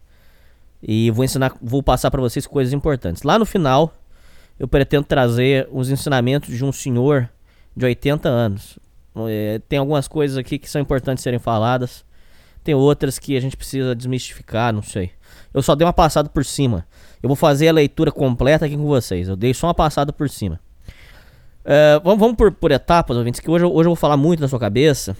E 0.81 1.09
vou 1.11 1.25
ensinar, 1.25 1.55
vou 1.61 1.81
passar 1.81 2.11
para 2.11 2.21
vocês 2.21 2.45
coisas 2.45 2.73
importantes. 2.73 3.23
Lá 3.23 3.39
no 3.39 3.45
final, 3.45 3.93
eu 4.59 4.67
pretendo 4.67 5.05
trazer 5.05 5.67
os 5.71 5.89
ensinamentos 5.89 6.55
de 6.55 6.63
um 6.63 6.71
senhor 6.71 7.29
de 7.75 7.85
80 7.85 8.29
anos. 8.29 8.77
É, 9.27 9.59
tem 9.67 9.79
algumas 9.79 10.07
coisas 10.07 10.37
aqui 10.37 10.59
que 10.59 10.69
são 10.69 10.79
importantes 10.79 11.23
serem 11.23 11.39
faladas. 11.39 12.05
Tem 12.63 12.75
outras 12.75 13.19
que 13.19 13.35
a 13.35 13.39
gente 13.39 13.57
precisa 13.57 13.95
desmistificar, 13.95 14.73
não 14.73 14.81
sei. 14.81 15.11
Eu 15.53 15.61
só 15.61 15.75
dei 15.75 15.85
uma 15.85 15.93
passada 15.93 16.29
por 16.29 16.43
cima. 16.43 16.85
Eu 17.21 17.27
vou 17.27 17.35
fazer 17.35 17.67
a 17.67 17.73
leitura 17.73 18.11
completa 18.11 18.65
aqui 18.65 18.75
com 18.75 18.85
vocês. 18.85 19.27
Eu 19.27 19.35
dei 19.35 19.53
só 19.53 19.67
uma 19.67 19.73
passada 19.73 20.11
por 20.11 20.29
cima. 20.29 20.59
Uh, 21.65 21.99
vamos 22.03 22.19
vamos 22.19 22.35
por, 22.35 22.51
por, 22.51 22.71
etapas, 22.71 23.17
ouvintes, 23.17 23.39
que 23.39 23.49
hoje, 23.49 23.65
hoje 23.65 23.87
eu 23.87 23.91
vou 23.91 23.95
falar 23.95 24.15
muito 24.15 24.39
na 24.39 24.47
sua 24.47 24.59
cabeça. 24.59 25.17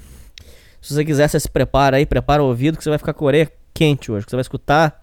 Se 0.79 0.93
você 0.93 1.03
quiser, 1.03 1.27
você 1.27 1.39
se 1.39 1.49
prepara 1.49 1.97
aí, 1.97 2.05
prepara 2.05 2.43
o 2.43 2.45
ouvido, 2.45 2.77
que 2.77 2.83
você 2.83 2.89
vai 2.89 2.99
ficar 2.99 3.13
com 3.13 3.25
a 3.25 3.27
orelha 3.27 3.51
quente 3.73 4.11
hoje, 4.11 4.25
que 4.25 4.29
você 4.29 4.35
vai 4.35 4.41
escutar. 4.41 5.01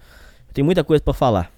Tem 0.54 0.62
muita 0.62 0.84
coisa 0.84 1.02
para 1.02 1.12
falar. 1.12 1.50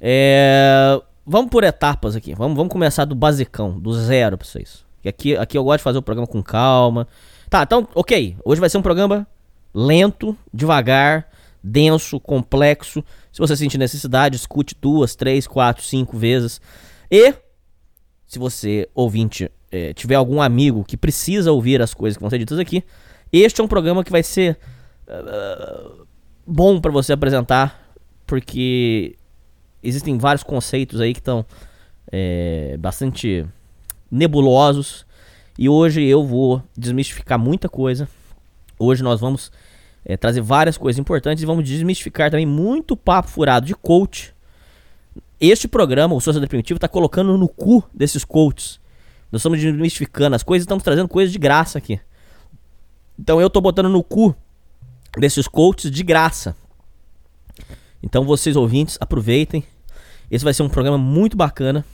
É, 0.00 1.00
vamos 1.26 1.50
por 1.50 1.64
etapas 1.64 2.14
aqui. 2.14 2.34
Vamos, 2.34 2.56
vamos 2.56 2.72
começar 2.72 3.04
do 3.04 3.16
basicão, 3.16 3.78
do 3.78 3.92
zero 3.92 4.38
pra 4.38 4.46
vocês. 4.46 4.84
E 5.02 5.08
aqui, 5.08 5.36
aqui 5.36 5.58
eu 5.58 5.64
gosto 5.64 5.78
de 5.78 5.84
fazer 5.84 5.98
o 5.98 6.02
programa 6.02 6.28
com 6.28 6.40
calma. 6.40 7.08
Tá, 7.50 7.64
então, 7.64 7.88
ok. 7.94 8.36
Hoje 8.44 8.60
vai 8.60 8.70
ser 8.70 8.78
um 8.78 8.82
programa 8.82 9.26
lento, 9.74 10.36
devagar, 10.54 11.28
denso, 11.62 12.20
complexo. 12.20 13.04
Se 13.32 13.40
você 13.40 13.56
sentir 13.56 13.78
necessidade, 13.78 14.36
escute 14.36 14.76
duas, 14.80 15.16
três, 15.16 15.48
quatro, 15.48 15.82
cinco 15.82 16.16
vezes. 16.16 16.60
E 17.10 17.34
se 18.32 18.38
você, 18.38 18.88
ouvinte, 18.94 19.50
é, 19.70 19.92
tiver 19.92 20.14
algum 20.14 20.40
amigo 20.40 20.84
que 20.84 20.96
precisa 20.96 21.52
ouvir 21.52 21.82
as 21.82 21.92
coisas 21.92 22.16
que 22.16 22.22
vão 22.22 22.30
ser 22.30 22.38
ditas 22.38 22.58
aqui, 22.58 22.82
este 23.30 23.60
é 23.60 23.64
um 23.64 23.68
programa 23.68 24.02
que 24.02 24.10
vai 24.10 24.22
ser 24.22 24.58
uh, 25.06 26.06
bom 26.46 26.80
para 26.80 26.90
você 26.90 27.12
apresentar, 27.12 27.94
porque 28.26 29.16
existem 29.82 30.16
vários 30.16 30.42
conceitos 30.42 30.98
aí 30.98 31.12
que 31.12 31.20
estão 31.20 31.44
é, 32.10 32.78
bastante 32.78 33.44
nebulosos. 34.10 35.04
E 35.58 35.68
hoje 35.68 36.02
eu 36.02 36.24
vou 36.24 36.62
desmistificar 36.74 37.38
muita 37.38 37.68
coisa. 37.68 38.08
Hoje 38.78 39.02
nós 39.02 39.20
vamos 39.20 39.52
é, 40.06 40.16
trazer 40.16 40.40
várias 40.40 40.78
coisas 40.78 40.98
importantes 40.98 41.42
e 41.42 41.46
vamos 41.46 41.68
desmistificar 41.68 42.30
também 42.30 42.46
muito 42.46 42.96
papo 42.96 43.28
furado 43.28 43.66
de 43.66 43.74
coach 43.74 44.32
este 45.42 45.66
programa, 45.66 46.14
o 46.14 46.20
Sociedade 46.20 46.48
Primitivo, 46.48 46.78
está 46.78 46.86
colocando 46.86 47.36
no 47.36 47.48
cu 47.48 47.82
desses 47.92 48.24
coaches. 48.24 48.80
Nós 49.32 49.40
estamos 49.40 49.60
desmistificando 49.60 50.36
as 50.36 50.44
coisas 50.44 50.62
estamos 50.62 50.84
trazendo 50.84 51.08
coisas 51.08 51.32
de 51.32 51.38
graça 51.38 51.78
aqui. 51.78 52.00
Então 53.18 53.40
eu 53.40 53.48
estou 53.48 53.60
botando 53.60 53.88
no 53.88 54.04
cu 54.04 54.36
desses 55.18 55.48
coaches 55.48 55.90
de 55.90 56.04
graça. 56.04 56.54
Então 58.00 58.24
vocês 58.24 58.54
ouvintes, 58.54 58.96
aproveitem. 59.00 59.64
Esse 60.30 60.44
vai 60.44 60.54
ser 60.54 60.62
um 60.62 60.68
programa 60.68 60.96
muito 60.96 61.36
bacana. 61.36 61.84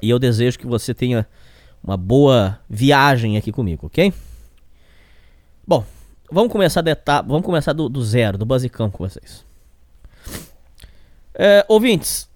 E 0.00 0.08
eu 0.08 0.18
desejo 0.18 0.58
que 0.58 0.66
você 0.66 0.94
tenha 0.94 1.26
uma 1.82 1.96
boa 1.96 2.60
viagem 2.70 3.36
aqui 3.36 3.50
comigo, 3.50 3.86
ok? 3.86 4.12
Bom, 5.66 5.84
vamos 6.30 6.52
começar, 6.52 6.82
da 6.82 6.92
etapa, 6.92 7.28
vamos 7.28 7.44
começar 7.44 7.72
do, 7.72 7.88
do 7.88 8.04
zero, 8.04 8.38
do 8.38 8.46
basicão 8.46 8.90
com 8.90 9.06
vocês. 9.08 9.44
É, 11.34 11.64
ouvintes, 11.68 12.28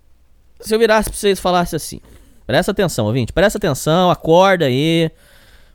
se 0.60 0.74
eu 0.74 0.78
virasse 0.78 1.08
pra 1.10 1.18
vocês 1.18 1.38
e 1.38 1.42
falasse 1.42 1.76
assim, 1.76 2.00
presta 2.46 2.72
atenção, 2.72 3.06
ouvinte, 3.06 3.32
presta 3.32 3.58
atenção, 3.58 4.10
acorda 4.10 4.66
aí. 4.66 5.10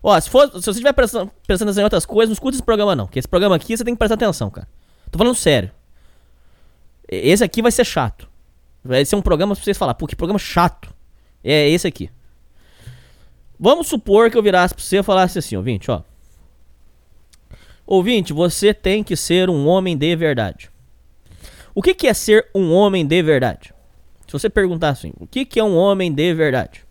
Ó, 0.01 0.19
se, 0.19 0.29
for, 0.29 0.47
se 0.47 0.61
você 0.61 0.71
estiver 0.71 0.93
prestando, 0.93 1.31
prestando 1.47 1.69
atenção 1.69 1.81
em 1.81 1.85
outras 1.85 2.05
coisas, 2.05 2.29
não 2.29 2.33
escuta 2.33 2.55
esse 2.55 2.63
programa 2.63 2.95
não, 2.95 3.05
porque 3.05 3.19
esse 3.19 3.27
programa 3.27 3.55
aqui 3.55 3.77
você 3.77 3.83
tem 3.83 3.93
que 3.93 3.99
prestar 3.99 4.15
atenção, 4.15 4.49
cara. 4.49 4.67
Tô 5.09 5.17
falando 5.17 5.35
sério. 5.35 5.71
Esse 7.07 7.43
aqui 7.43 7.61
vai 7.61 7.71
ser 7.71 7.85
chato. 7.85 8.27
Vai 8.83 9.05
ser 9.05 9.15
um 9.15 9.21
programa 9.21 9.55
pra 9.55 9.63
vocês 9.63 9.77
falar, 9.77 9.93
pô, 9.93 10.07
que 10.07 10.15
programa 10.15 10.39
chato. 10.39 10.93
É 11.43 11.69
esse 11.69 11.87
aqui. 11.87 12.09
Vamos 13.59 13.87
supor 13.87 14.29
que 14.29 14.37
eu 14.37 14.43
virasse 14.43 14.73
pra 14.73 14.83
você 14.83 14.99
e 14.99 15.03
falasse 15.03 15.39
assim, 15.39 15.55
ouvinte, 15.55 15.89
ó. 15.89 16.01
Ouvinte, 17.85 18.33
você 18.33 18.73
tem 18.73 19.03
que 19.03 19.15
ser 19.15 19.49
um 19.49 19.67
homem 19.67 19.97
de 19.97 20.15
verdade. 20.15 20.69
O 21.75 21.81
que, 21.81 21.93
que 21.93 22.07
é 22.07 22.13
ser 22.13 22.47
um 22.53 22.73
homem 22.73 23.05
de 23.05 23.21
verdade? 23.21 23.72
Se 24.33 24.39
você 24.39 24.49
perguntar 24.49 24.89
assim, 24.89 25.13
o 25.19 25.27
que, 25.27 25.45
que 25.45 25.59
é 25.59 25.63
um 25.63 25.77
homem 25.77 26.11
de 26.11 26.33
verdade? 26.33 26.83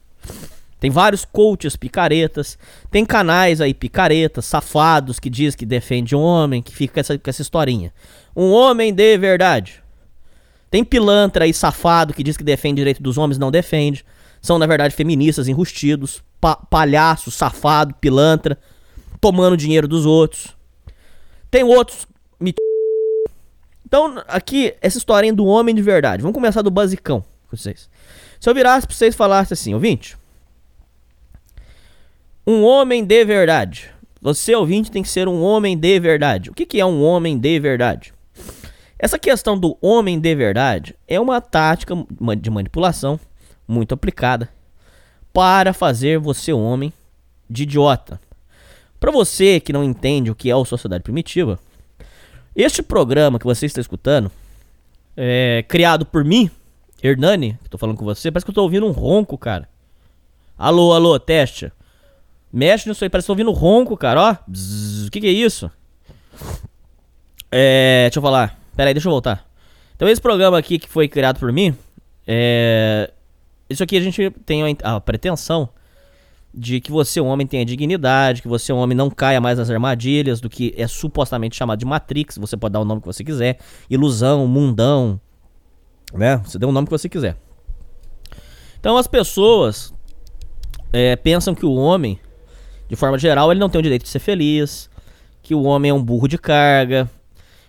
Tem 0.78 0.92
vários 0.92 1.24
coaches 1.24 1.74
picaretas, 1.74 2.56
tem 2.88 3.04
canais 3.04 3.60
aí 3.60 3.74
picaretas, 3.74 4.44
safados, 4.44 5.18
que 5.18 5.28
diz 5.28 5.56
que 5.56 5.66
defende 5.66 6.14
homem, 6.14 6.62
que 6.62 6.72
fica 6.72 6.94
com 6.94 7.00
essa, 7.00 7.18
com 7.18 7.28
essa 7.28 7.42
historinha. 7.42 7.92
Um 8.36 8.52
homem 8.52 8.94
de 8.94 9.18
verdade. 9.18 9.82
Tem 10.70 10.84
pilantra 10.84 11.44
aí 11.44 11.52
safado 11.52 12.14
que 12.14 12.22
diz 12.22 12.36
que 12.36 12.44
defende 12.44 12.76
direito 12.76 13.02
dos 13.02 13.18
homens, 13.18 13.38
não 13.38 13.50
defende. 13.50 14.04
São, 14.40 14.56
na 14.56 14.66
verdade, 14.66 14.94
feministas 14.94 15.48
enrustidos, 15.48 16.22
pa 16.40 16.54
palhaço, 16.54 17.28
safado, 17.32 17.92
pilantra, 17.94 18.56
tomando 19.20 19.56
dinheiro 19.56 19.88
dos 19.88 20.06
outros. 20.06 20.56
Tem 21.50 21.64
outros 21.64 22.06
Então, 23.84 24.22
aqui, 24.28 24.76
essa 24.80 24.96
historinha 24.96 25.34
do 25.34 25.44
homem 25.44 25.74
de 25.74 25.82
verdade. 25.82 26.22
Vamos 26.22 26.36
começar 26.36 26.62
do 26.62 26.70
basicão 26.70 27.24
com 27.52 27.56
vocês. 27.56 27.88
Se 28.40 28.48
eu 28.48 28.54
virasse 28.54 28.86
pra 28.86 28.96
vocês 28.96 29.14
e 29.14 29.16
falasse 29.16 29.52
assim, 29.52 29.74
ouvinte. 29.74 30.16
Um 32.46 32.64
homem 32.64 33.04
de 33.04 33.24
verdade. 33.24 33.90
Você, 34.20 34.54
ouvinte, 34.54 34.90
tem 34.90 35.02
que 35.02 35.08
ser 35.08 35.28
um 35.28 35.42
homem 35.42 35.76
de 35.76 36.00
verdade. 36.00 36.50
O 36.50 36.54
que, 36.54 36.66
que 36.66 36.80
é 36.80 36.86
um 36.86 37.02
homem 37.02 37.38
de 37.38 37.60
verdade? 37.60 38.12
Essa 38.98 39.18
questão 39.18 39.58
do 39.58 39.76
homem 39.80 40.18
de 40.18 40.34
verdade 40.34 40.96
é 41.06 41.20
uma 41.20 41.40
tática 41.40 41.94
de 42.40 42.50
manipulação 42.50 43.18
muito 43.66 43.92
aplicada 43.92 44.48
para 45.32 45.72
fazer 45.72 46.18
você 46.18 46.52
um 46.52 46.62
homem 46.62 46.92
de 47.48 47.64
idiota. 47.64 48.20
Para 48.98 49.10
você 49.10 49.58
que 49.58 49.72
não 49.72 49.82
entende 49.82 50.30
o 50.30 50.34
que 50.34 50.50
é 50.50 50.54
a 50.54 50.64
sociedade 50.64 51.02
primitiva, 51.02 51.58
este 52.54 52.82
programa 52.82 53.38
que 53.38 53.44
você 53.44 53.66
está 53.66 53.80
escutando 53.80 54.30
é 55.16 55.64
criado 55.66 56.06
por 56.06 56.24
mim, 56.24 56.50
Hernani, 57.02 57.58
que 57.62 57.68
tô 57.68 57.76
falando 57.76 57.96
com 57.96 58.04
você, 58.04 58.30
parece 58.30 58.44
que 58.44 58.50
eu 58.50 58.54
tô 58.54 58.62
ouvindo 58.62 58.86
um 58.86 58.92
ronco, 58.92 59.36
cara. 59.36 59.68
Alô, 60.56 60.92
alô, 60.92 61.18
teste. 61.18 61.72
Mexe 62.52 62.88
nisso 62.88 63.02
aí, 63.02 63.10
parece 63.10 63.24
que 63.24 63.28
tô 63.28 63.32
ouvindo 63.32 63.50
um 63.50 63.54
ronco, 63.54 63.96
cara, 63.96 64.20
ó. 64.20 64.32
o 64.32 65.10
que 65.10 65.20
que 65.20 65.26
é 65.26 65.30
isso? 65.30 65.70
É, 67.50 68.04
deixa 68.04 68.18
eu 68.18 68.22
falar. 68.22 68.58
Pera 68.76 68.90
aí, 68.90 68.94
deixa 68.94 69.08
eu 69.08 69.12
voltar. 69.12 69.46
Então 69.96 70.08
esse 70.08 70.20
programa 70.20 70.58
aqui 70.58 70.78
que 70.78 70.88
foi 70.88 71.08
criado 71.08 71.38
por 71.38 71.52
mim, 71.52 71.74
é... 72.26 73.10
Isso 73.68 73.82
aqui 73.82 73.96
a 73.96 74.00
gente 74.00 74.30
tem 74.44 74.62
a 74.82 75.00
pretensão 75.00 75.68
de 76.54 76.80
que 76.80 76.90
você, 76.92 77.20
um 77.20 77.26
homem, 77.26 77.46
tenha 77.46 77.64
dignidade, 77.64 78.42
que 78.42 78.48
você, 78.48 78.72
um 78.72 78.76
homem, 78.76 78.96
não 78.96 79.08
caia 79.10 79.40
mais 79.40 79.58
nas 79.58 79.70
armadilhas 79.70 80.40
do 80.40 80.50
que 80.50 80.74
é 80.76 80.86
supostamente 80.86 81.56
chamado 81.56 81.78
de 81.78 81.86
Matrix. 81.86 82.36
Você 82.36 82.56
pode 82.56 82.72
dar 82.72 82.80
o 82.80 82.84
nome 82.84 83.00
que 83.00 83.06
você 83.06 83.24
quiser, 83.24 83.58
ilusão, 83.88 84.46
mundão, 84.46 85.18
né? 86.12 86.38
Você 86.44 86.58
dê 86.58 86.66
o 86.66 86.72
nome 86.72 86.86
que 86.86 86.90
você 86.90 87.08
quiser. 87.08 87.36
Então 88.78 88.96
as 88.96 89.06
pessoas 89.06 89.94
é, 90.92 91.16
pensam 91.16 91.54
que 91.54 91.64
o 91.64 91.74
homem, 91.74 92.18
de 92.88 92.96
forma 92.96 93.18
geral, 93.18 93.50
ele 93.50 93.60
não 93.60 93.68
tem 93.68 93.78
o 93.78 93.82
direito 93.82 94.02
de 94.02 94.08
ser 94.08 94.18
feliz, 94.18 94.90
que 95.42 95.54
o 95.54 95.62
homem 95.62 95.90
é 95.90 95.94
um 95.94 96.02
burro 96.02 96.28
de 96.28 96.38
carga, 96.38 97.08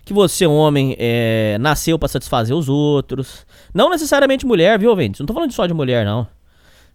que 0.04 0.12
você, 0.12 0.46
homem, 0.46 0.94
é, 0.98 1.56
nasceu 1.58 1.98
para 1.98 2.08
satisfazer 2.08 2.54
os 2.54 2.68
outros. 2.68 3.46
Não 3.72 3.88
necessariamente 3.88 4.44
mulher, 4.44 4.78
viu, 4.78 4.94
gente? 4.96 5.20
Não 5.20 5.26
tô 5.26 5.32
falando 5.32 5.52
só 5.52 5.66
de 5.66 5.72
mulher, 5.72 6.04
não. 6.04 6.26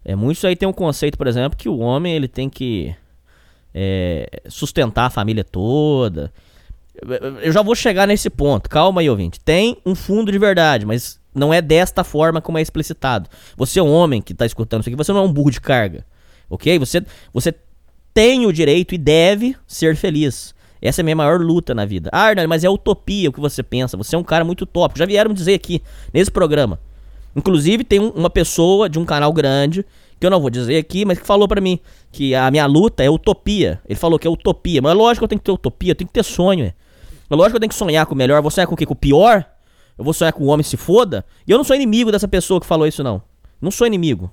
É, 0.04 0.14
muitos 0.14 0.44
aí 0.44 0.56
tem 0.56 0.68
um 0.68 0.72
conceito, 0.72 1.18
por 1.18 1.26
exemplo, 1.26 1.58
que 1.58 1.68
o 1.68 1.78
homem 1.78 2.14
ele 2.14 2.28
tem 2.28 2.48
que 2.48 2.94
é, 3.74 4.42
sustentar 4.48 5.06
a 5.06 5.10
família 5.10 5.44
toda. 5.44 6.32
Eu 7.42 7.52
já 7.52 7.62
vou 7.62 7.74
chegar 7.74 8.06
nesse 8.06 8.30
ponto. 8.30 8.68
Calma 8.68 9.00
aí, 9.00 9.10
ouvinte. 9.10 9.40
Tem 9.40 9.76
um 9.84 9.94
fundo 9.94 10.30
de 10.30 10.38
verdade, 10.38 10.86
mas 10.86 11.19
não 11.34 11.52
é 11.52 11.62
desta 11.62 12.04
forma 12.04 12.40
como 12.40 12.58
é 12.58 12.62
explicitado. 12.62 13.28
Você 13.56 13.78
é 13.78 13.82
um 13.82 13.92
homem 13.92 14.20
que 14.20 14.32
está 14.32 14.46
escutando 14.46 14.80
isso 14.80 14.88
aqui, 14.88 14.96
você 14.96 15.12
não 15.12 15.20
é 15.20 15.22
um 15.22 15.32
burro 15.32 15.50
de 15.50 15.60
carga. 15.60 16.04
Ok? 16.48 16.78
Você, 16.78 17.04
você 17.32 17.54
tem 18.12 18.46
o 18.46 18.52
direito 18.52 18.94
e 18.94 18.98
deve 18.98 19.56
ser 19.66 19.96
feliz. 19.96 20.54
Essa 20.82 21.00
é 21.00 21.02
a 21.02 21.04
minha 21.04 21.16
maior 21.16 21.40
luta 21.40 21.74
na 21.74 21.84
vida. 21.84 22.08
Ah, 22.12 22.24
Arnold, 22.24 22.48
mas 22.48 22.64
é 22.64 22.70
utopia 22.70 23.28
o 23.28 23.32
que 23.32 23.40
você 23.40 23.62
pensa. 23.62 23.96
Você 23.96 24.16
é 24.16 24.18
um 24.18 24.24
cara 24.24 24.44
muito 24.44 24.64
tópico. 24.64 24.98
Já 24.98 25.06
vieram 25.06 25.32
dizer 25.34 25.54
aqui 25.54 25.82
nesse 26.12 26.30
programa. 26.30 26.80
Inclusive, 27.36 27.84
tem 27.84 28.00
um, 28.00 28.08
uma 28.08 28.30
pessoa 28.30 28.88
de 28.88 28.98
um 28.98 29.04
canal 29.04 29.32
grande, 29.32 29.84
que 30.18 30.26
eu 30.26 30.30
não 30.30 30.40
vou 30.40 30.50
dizer 30.50 30.78
aqui, 30.78 31.04
mas 31.04 31.18
que 31.18 31.26
falou 31.26 31.46
para 31.46 31.60
mim 31.60 31.78
que 32.10 32.34
a 32.34 32.50
minha 32.50 32.66
luta 32.66 33.04
é 33.04 33.10
utopia. 33.10 33.80
Ele 33.86 33.98
falou 33.98 34.18
que 34.18 34.26
é 34.26 34.30
utopia. 34.30 34.80
Mas 34.82 34.92
é 34.92 34.94
lógico 34.94 35.20
que 35.20 35.24
eu 35.24 35.28
tenho 35.28 35.38
que 35.38 35.44
ter 35.44 35.52
utopia, 35.52 35.90
eu 35.92 35.94
tenho 35.94 36.08
que 36.08 36.14
ter 36.14 36.24
sonho. 36.24 36.64
É, 36.64 36.74
lógico 37.30 37.52
que 37.52 37.56
eu 37.56 37.60
tenho 37.60 37.70
que 37.70 37.76
sonhar 37.76 38.06
com 38.06 38.14
o 38.14 38.18
melhor. 38.18 38.40
Vou 38.40 38.50
sonhar 38.50 38.66
com 38.66 38.74
o 38.74 38.76
quê? 38.76 38.86
Com 38.86 38.94
o 38.94 38.96
pior? 38.96 39.46
Eu 40.00 40.04
vou 40.04 40.14
sonhar 40.14 40.32
com 40.32 40.44
o 40.44 40.46
homem 40.46 40.64
se 40.64 40.78
foda? 40.78 41.26
E 41.46 41.52
eu 41.52 41.58
não 41.58 41.64
sou 41.64 41.76
inimigo 41.76 42.10
dessa 42.10 42.26
pessoa 42.26 42.58
que 42.58 42.66
falou 42.66 42.86
isso, 42.86 43.04
não. 43.04 43.20
Não 43.60 43.70
sou 43.70 43.86
inimigo. 43.86 44.32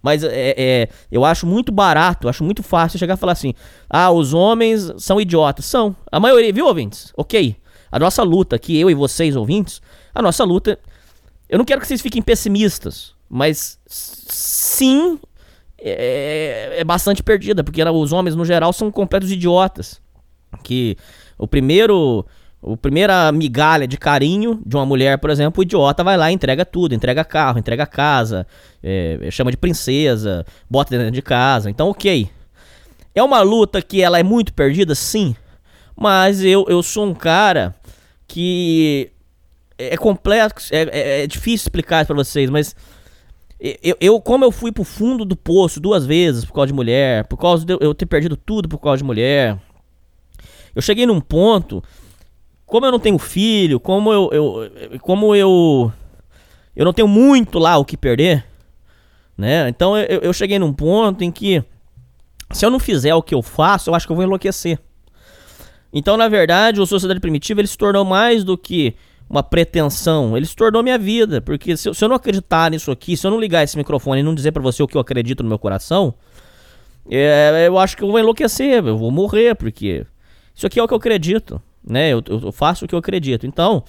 Mas 0.00 0.22
é, 0.22 0.54
é, 0.56 0.88
eu 1.10 1.24
acho 1.24 1.44
muito 1.44 1.72
barato, 1.72 2.28
acho 2.28 2.44
muito 2.44 2.62
fácil 2.62 3.00
chegar 3.00 3.14
e 3.14 3.16
falar 3.16 3.32
assim: 3.32 3.52
ah, 3.90 4.12
os 4.12 4.32
homens 4.32 4.92
são 4.98 5.20
idiotas. 5.20 5.64
São. 5.64 5.96
A 6.10 6.20
maioria, 6.20 6.52
viu, 6.52 6.68
ouvintes? 6.68 7.12
Ok. 7.16 7.56
A 7.90 7.98
nossa 7.98 8.22
luta 8.22 8.54
aqui, 8.54 8.78
eu 8.78 8.88
e 8.88 8.94
vocês, 8.94 9.34
ouvintes, 9.34 9.82
a 10.14 10.22
nossa 10.22 10.44
luta. 10.44 10.78
Eu 11.48 11.58
não 11.58 11.64
quero 11.64 11.80
que 11.80 11.86
vocês 11.88 12.00
fiquem 12.00 12.22
pessimistas, 12.22 13.12
mas 13.28 13.80
sim, 13.88 15.18
é, 15.80 16.76
é 16.78 16.84
bastante 16.84 17.24
perdida, 17.24 17.64
porque 17.64 17.82
os 17.82 18.12
homens, 18.12 18.36
no 18.36 18.44
geral, 18.44 18.72
são 18.72 18.88
completos 18.88 19.32
idiotas. 19.32 20.00
Que 20.62 20.96
o 21.36 21.48
primeiro 21.48 22.24
o 22.62 22.76
primeira 22.76 23.32
migalha 23.32 23.88
de 23.88 23.96
carinho 23.96 24.62
de 24.64 24.76
uma 24.76 24.86
mulher, 24.86 25.18
por 25.18 25.30
exemplo, 25.30 25.60
o 25.60 25.62
idiota 25.64 26.04
vai 26.04 26.16
lá 26.16 26.30
e 26.30 26.34
entrega 26.34 26.64
tudo, 26.64 26.94
entrega 26.94 27.24
carro, 27.24 27.58
entrega 27.58 27.84
casa, 27.84 28.46
é, 28.80 29.28
chama 29.32 29.50
de 29.50 29.56
princesa, 29.56 30.46
bota 30.70 30.96
dentro 30.96 31.10
de 31.10 31.22
casa. 31.22 31.68
Então, 31.68 31.90
ok. 31.90 32.30
É 33.14 33.22
uma 33.22 33.42
luta 33.42 33.82
que 33.82 34.00
ela 34.00 34.18
é 34.18 34.22
muito 34.22 34.54
perdida, 34.54 34.94
sim. 34.94 35.34
Mas 35.96 36.42
eu, 36.42 36.64
eu 36.68 36.82
sou 36.82 37.04
um 37.04 37.14
cara 37.14 37.74
que 38.28 39.10
é 39.76 39.96
complexo, 39.96 40.72
é, 40.72 40.82
é, 40.82 41.22
é 41.24 41.26
difícil 41.26 41.64
explicar 41.64 42.06
para 42.06 42.14
vocês, 42.14 42.48
mas 42.48 42.76
eu, 43.60 43.96
eu, 44.00 44.20
como 44.20 44.44
eu 44.44 44.52
fui 44.52 44.70
pro 44.70 44.84
fundo 44.84 45.24
do 45.24 45.36
poço 45.36 45.80
duas 45.80 46.06
vezes 46.06 46.44
por 46.44 46.54
causa 46.54 46.68
de 46.68 46.72
mulher, 46.72 47.26
por 47.26 47.36
causa 47.36 47.66
de 47.66 47.76
eu 47.80 47.92
ter 47.92 48.06
perdido 48.06 48.36
tudo 48.36 48.68
por 48.68 48.78
causa 48.78 48.98
de 48.98 49.04
mulher, 49.04 49.58
eu 50.74 50.80
cheguei 50.80 51.06
num 51.06 51.20
ponto 51.20 51.82
como 52.72 52.86
eu 52.86 52.90
não 52.90 52.98
tenho 52.98 53.18
filho, 53.18 53.78
como 53.78 54.10
eu, 54.10 54.30
eu, 54.32 54.98
como 55.02 55.36
eu 55.36 55.92
eu 56.74 56.86
não 56.86 56.92
tenho 56.94 57.06
muito 57.06 57.58
lá 57.58 57.76
o 57.76 57.84
que 57.84 57.98
perder, 57.98 58.46
né? 59.36 59.68
Então 59.68 59.94
eu, 59.94 60.20
eu 60.20 60.32
cheguei 60.32 60.58
num 60.58 60.72
ponto 60.72 61.22
em 61.22 61.30
que 61.30 61.62
se 62.50 62.64
eu 62.64 62.70
não 62.70 62.78
fizer 62.78 63.14
o 63.14 63.20
que 63.20 63.34
eu 63.34 63.42
faço, 63.42 63.90
eu 63.90 63.94
acho 63.94 64.06
que 64.06 64.12
eu 64.12 64.16
vou 64.16 64.24
enlouquecer. 64.24 64.78
Então, 65.92 66.16
na 66.16 66.30
verdade, 66.30 66.80
o 66.80 66.86
Sociedade 66.86 67.20
Primitiva 67.20 67.60
ele 67.60 67.68
se 67.68 67.76
tornou 67.76 68.06
mais 68.06 68.42
do 68.42 68.56
que 68.56 68.94
uma 69.28 69.42
pretensão, 69.42 70.34
ele 70.34 70.46
se 70.46 70.56
tornou 70.56 70.82
minha 70.82 70.96
vida, 70.96 71.42
porque 71.42 71.76
se 71.76 71.90
eu, 71.90 71.92
se 71.92 72.02
eu 72.02 72.08
não 72.08 72.16
acreditar 72.16 72.70
nisso 72.70 72.90
aqui, 72.90 73.18
se 73.18 73.26
eu 73.26 73.30
não 73.30 73.38
ligar 73.38 73.62
esse 73.62 73.76
microfone 73.76 74.20
e 74.20 74.22
não 74.22 74.34
dizer 74.34 74.50
para 74.50 74.62
você 74.62 74.82
o 74.82 74.88
que 74.88 74.96
eu 74.96 75.00
acredito 75.02 75.42
no 75.42 75.48
meu 75.50 75.58
coração, 75.58 76.14
é, 77.10 77.66
eu 77.66 77.78
acho 77.78 77.98
que 77.98 78.02
eu 78.02 78.08
vou 78.08 78.18
enlouquecer, 78.18 78.82
eu 78.82 78.96
vou 78.96 79.10
morrer, 79.10 79.54
porque 79.56 80.06
isso 80.54 80.66
aqui 80.66 80.80
é 80.80 80.82
o 80.82 80.88
que 80.88 80.94
eu 80.94 80.98
acredito 80.98 81.60
né? 81.84 82.10
Eu, 82.10 82.22
eu 82.28 82.52
faço 82.52 82.84
o 82.84 82.88
que 82.88 82.94
eu 82.94 82.98
acredito. 82.98 83.46
Então, 83.46 83.84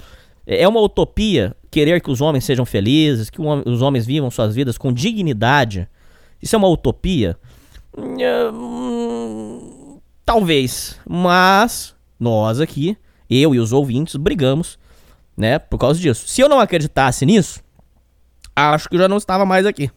é, 0.45 0.63
é 0.63 0.67
uma 0.67 0.81
utopia 0.81 1.55
querer 1.69 2.01
que 2.01 2.11
os 2.11 2.21
homens 2.21 2.45
sejam 2.45 2.65
felizes, 2.65 3.29
que 3.29 3.41
os 3.41 3.81
homens 3.81 4.05
vivam 4.05 4.29
suas 4.29 4.53
vidas 4.53 4.77
com 4.77 4.93
dignidade. 4.93 5.87
Isso 6.41 6.55
é 6.55 6.57
uma 6.57 6.67
utopia? 6.67 7.37
Hum, 7.97 9.99
talvez. 10.25 10.99
Mas 11.07 11.95
nós 12.19 12.59
aqui, 12.59 12.97
eu 13.29 13.55
e 13.55 13.59
os 13.59 13.71
ouvintes, 13.71 14.15
brigamos, 14.15 14.77
né? 15.35 15.57
Por 15.57 15.77
causa 15.77 15.99
disso. 15.99 16.27
Se 16.27 16.41
eu 16.41 16.49
não 16.49 16.59
acreditasse 16.59 17.25
nisso, 17.25 17.61
acho 18.55 18.89
que 18.89 18.95
eu 18.95 18.99
já 18.99 19.07
não 19.07 19.17
estava 19.17 19.45
mais 19.45 19.65
aqui. 19.65 19.89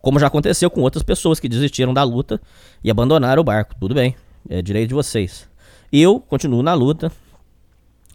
Como 0.00 0.18
já 0.18 0.28
aconteceu 0.28 0.70
com 0.70 0.80
outras 0.82 1.02
pessoas 1.02 1.40
que 1.40 1.48
desistiram 1.48 1.92
da 1.92 2.02
luta 2.02 2.40
e 2.82 2.90
abandonaram 2.90 3.40
o 3.40 3.44
barco. 3.44 3.74
Tudo 3.80 3.94
bem, 3.94 4.14
é 4.48 4.62
direito 4.62 4.88
de 4.88 4.94
vocês. 4.94 5.48
Eu 5.92 6.20
continuo 6.20 6.62
na 6.62 6.74
luta. 6.74 7.10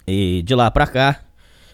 E 0.07 0.41
de 0.43 0.53
lá 0.53 0.69
pra 0.69 0.85
cá, 0.85 1.21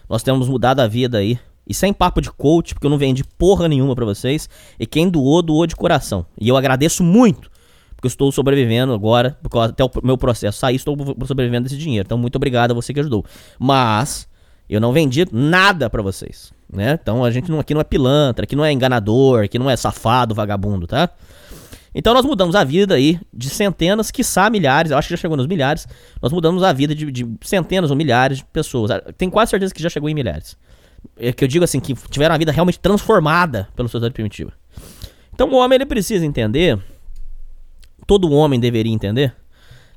nós 0.08 0.22
temos 0.22 0.48
mudado 0.48 0.80
a 0.80 0.86
vida 0.86 1.18
aí. 1.18 1.38
E 1.66 1.74
sem 1.74 1.92
papo 1.92 2.20
de 2.20 2.30
coach, 2.30 2.74
porque 2.74 2.86
eu 2.86 2.90
não 2.90 2.98
vendi 2.98 3.22
porra 3.22 3.68
nenhuma 3.68 3.94
para 3.94 4.04
vocês. 4.04 4.48
E 4.78 4.86
quem 4.86 5.08
doou, 5.08 5.42
doou 5.42 5.66
de 5.66 5.76
coração. 5.76 6.26
E 6.40 6.48
eu 6.48 6.56
agradeço 6.56 7.04
muito, 7.04 7.50
porque 7.94 8.06
eu 8.06 8.08
estou 8.08 8.32
sobrevivendo 8.32 8.92
agora, 8.92 9.38
porque 9.42 9.56
até 9.58 9.84
o 9.84 9.90
meu 10.02 10.18
processo 10.18 10.58
sair, 10.58 10.76
estou 10.76 10.96
sobrevivendo 11.26 11.64
desse 11.64 11.76
dinheiro. 11.76 12.06
Então, 12.06 12.18
muito 12.18 12.36
obrigado 12.36 12.72
a 12.72 12.74
você 12.74 12.92
que 12.92 13.00
ajudou. 13.00 13.24
Mas, 13.58 14.26
eu 14.68 14.80
não 14.80 14.92
vendi 14.92 15.26
nada 15.30 15.88
para 15.88 16.02
vocês, 16.02 16.52
né? 16.72 16.98
Então, 17.00 17.24
a 17.24 17.30
gente 17.30 17.50
não, 17.50 17.60
aqui 17.60 17.74
não 17.74 17.80
é 17.80 17.84
pilantra, 17.84 18.44
aqui 18.44 18.56
não 18.56 18.64
é 18.64 18.72
enganador, 18.72 19.44
aqui 19.44 19.58
não 19.58 19.70
é 19.70 19.76
safado, 19.76 20.34
vagabundo, 20.34 20.88
tá? 20.88 21.10
Então 21.94 22.14
nós 22.14 22.24
mudamos 22.24 22.54
a 22.54 22.62
vida 22.62 22.94
aí 22.94 23.20
de 23.32 23.50
centenas, 23.50 24.10
quiçá 24.10 24.48
milhares, 24.48 24.92
eu 24.92 24.98
acho 24.98 25.08
que 25.08 25.14
já 25.14 25.20
chegou 25.20 25.36
nos 25.36 25.46
milhares. 25.46 25.88
Nós 26.22 26.32
mudamos 26.32 26.62
a 26.62 26.72
vida 26.72 26.94
de, 26.94 27.10
de 27.10 27.28
centenas 27.42 27.90
ou 27.90 27.96
milhares 27.96 28.38
de 28.38 28.44
pessoas. 28.44 28.90
Tenho 29.18 29.30
quase 29.30 29.50
certeza 29.50 29.74
que 29.74 29.82
já 29.82 29.88
chegou 29.88 30.08
em 30.08 30.14
milhares. 30.14 30.56
É 31.16 31.32
que 31.32 31.42
eu 31.42 31.48
digo 31.48 31.64
assim, 31.64 31.80
que 31.80 31.94
tiveram 32.08 32.34
a 32.34 32.38
vida 32.38 32.52
realmente 32.52 32.78
transformada 32.78 33.68
pela 33.74 33.88
sociedade 33.88 34.14
primitiva. 34.14 34.52
Então 35.34 35.48
o 35.48 35.54
homem 35.54 35.76
ele 35.76 35.86
precisa 35.86 36.24
entender, 36.24 36.78
todo 38.06 38.30
homem 38.30 38.60
deveria 38.60 38.92
entender, 38.92 39.34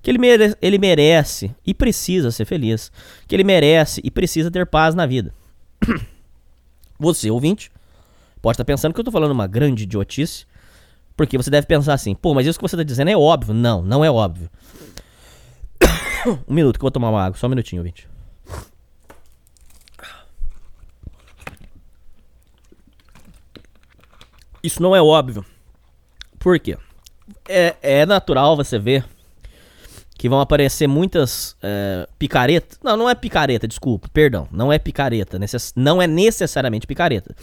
que 0.03 0.11
ele, 0.11 0.17
mere 0.17 0.55
ele 0.61 0.77
merece 0.77 1.55
e 1.65 1.73
precisa 1.73 2.29
ser 2.29 2.43
feliz. 2.43 2.91
Que 3.25 3.35
ele 3.35 3.43
merece 3.43 4.01
e 4.03 4.11
precisa 4.11 4.51
ter 4.51 4.65
paz 4.65 4.93
na 4.93 5.05
vida. 5.05 5.33
Você, 6.99 7.31
ouvinte, 7.31 7.71
pode 8.41 8.55
estar 8.55 8.65
pensando 8.65 8.93
que 8.93 8.99
eu 8.99 9.01
estou 9.01 9.13
falando 9.13 9.31
uma 9.31 9.47
grande 9.47 9.83
idiotice. 9.83 10.45
Porque 11.15 11.37
você 11.37 11.49
deve 11.49 11.67
pensar 11.67 11.93
assim, 11.93 12.15
pô, 12.15 12.33
mas 12.33 12.47
isso 12.47 12.57
que 12.57 12.63
você 12.63 12.75
está 12.75 12.83
dizendo 12.83 13.09
é 13.09 13.17
óbvio. 13.17 13.53
Não, 13.53 13.81
não 13.81 14.03
é 14.03 14.09
óbvio. 14.09 14.49
um 16.47 16.53
minuto 16.53 16.77
que 16.77 16.81
eu 16.81 16.85
vou 16.85 16.91
tomar 16.91 17.09
uma 17.09 17.23
água, 17.23 17.37
só 17.37 17.47
um 17.47 17.49
minutinho, 17.49 17.81
ouvinte. 17.81 18.07
Isso 24.63 24.81
não 24.81 24.95
é 24.95 25.01
óbvio. 25.01 25.45
Por 26.39 26.57
quê? 26.57 26.77
É, 27.47 27.75
é 27.81 28.05
natural 28.05 28.55
você 28.55 28.79
ver 28.79 29.05
que 30.17 30.29
vão 30.29 30.39
aparecer 30.39 30.87
muitas 30.87 31.57
eh, 31.61 32.07
é, 32.07 32.13
picaretas. 32.17 32.79
Não, 32.81 32.95
não 32.95 33.09
é 33.09 33.15
picareta, 33.15 33.67
desculpa, 33.67 34.07
perdão. 34.13 34.47
Não 34.51 34.71
é 34.71 34.79
picareta. 34.79 35.37
Necess... 35.37 35.73
Não 35.75 36.01
é 36.01 36.07
necessariamente 36.07 36.87
picareta. 36.87 37.35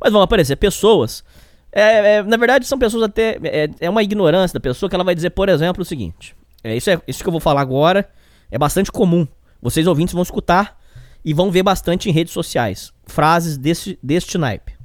Mas 0.00 0.12
vão 0.12 0.22
aparecer 0.22 0.54
pessoas 0.54 1.24
é, 1.72 2.16
é, 2.16 2.22
na 2.22 2.36
verdade, 2.36 2.66
são 2.66 2.78
pessoas 2.78 3.02
até. 3.04 3.38
É, 3.42 3.68
é, 3.80 3.90
uma 3.90 4.02
ignorância 4.02 4.54
da 4.54 4.60
pessoa 4.60 4.88
que 4.88 4.94
ela 4.94 5.04
vai 5.04 5.14
dizer, 5.14 5.30
por 5.30 5.48
exemplo, 5.48 5.82
o 5.82 5.84
seguinte: 5.84 6.34
é, 6.64 6.76
isso, 6.76 6.90
é, 6.90 7.00
isso 7.06 7.22
que 7.22 7.28
eu 7.28 7.32
vou 7.32 7.40
falar 7.40 7.60
agora 7.60 8.08
é 8.50 8.58
bastante 8.58 8.90
comum. 8.90 9.26
Vocês 9.60 9.86
ouvintes 9.86 10.14
vão 10.14 10.22
escutar 10.22 10.78
e 11.24 11.34
vão 11.34 11.50
ver 11.50 11.62
bastante 11.62 12.08
em 12.08 12.12
redes 12.12 12.32
sociais. 12.32 12.92
Frases 13.06 13.58
desse, 13.58 13.98
deste 14.02 14.38
naipe. 14.38 14.76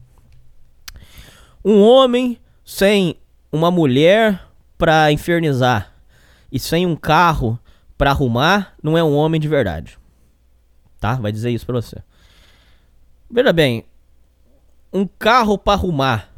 Um 1.63 1.81
homem 1.81 2.37
sem 2.65 3.15
uma 3.51 3.71
mulher 3.71 4.45
pra 4.77 5.11
infernizar 5.11 5.93
e 6.51 6.59
sem 6.59 6.85
um 6.85 6.95
carro 6.95 7.57
pra 7.97 8.11
arrumar 8.11 8.73
não 8.81 8.97
é 8.97 9.03
um 9.03 9.15
homem 9.15 9.39
de 9.39 9.47
verdade. 9.47 9.97
Tá? 10.99 11.15
Vai 11.15 11.31
dizer 11.31 11.51
isso 11.51 11.65
pra 11.65 11.75
você. 11.75 11.97
Veja 13.29 13.53
bem, 13.53 13.85
um 14.91 15.07
carro 15.07 15.57
pra 15.57 15.73
arrumar. 15.73 16.32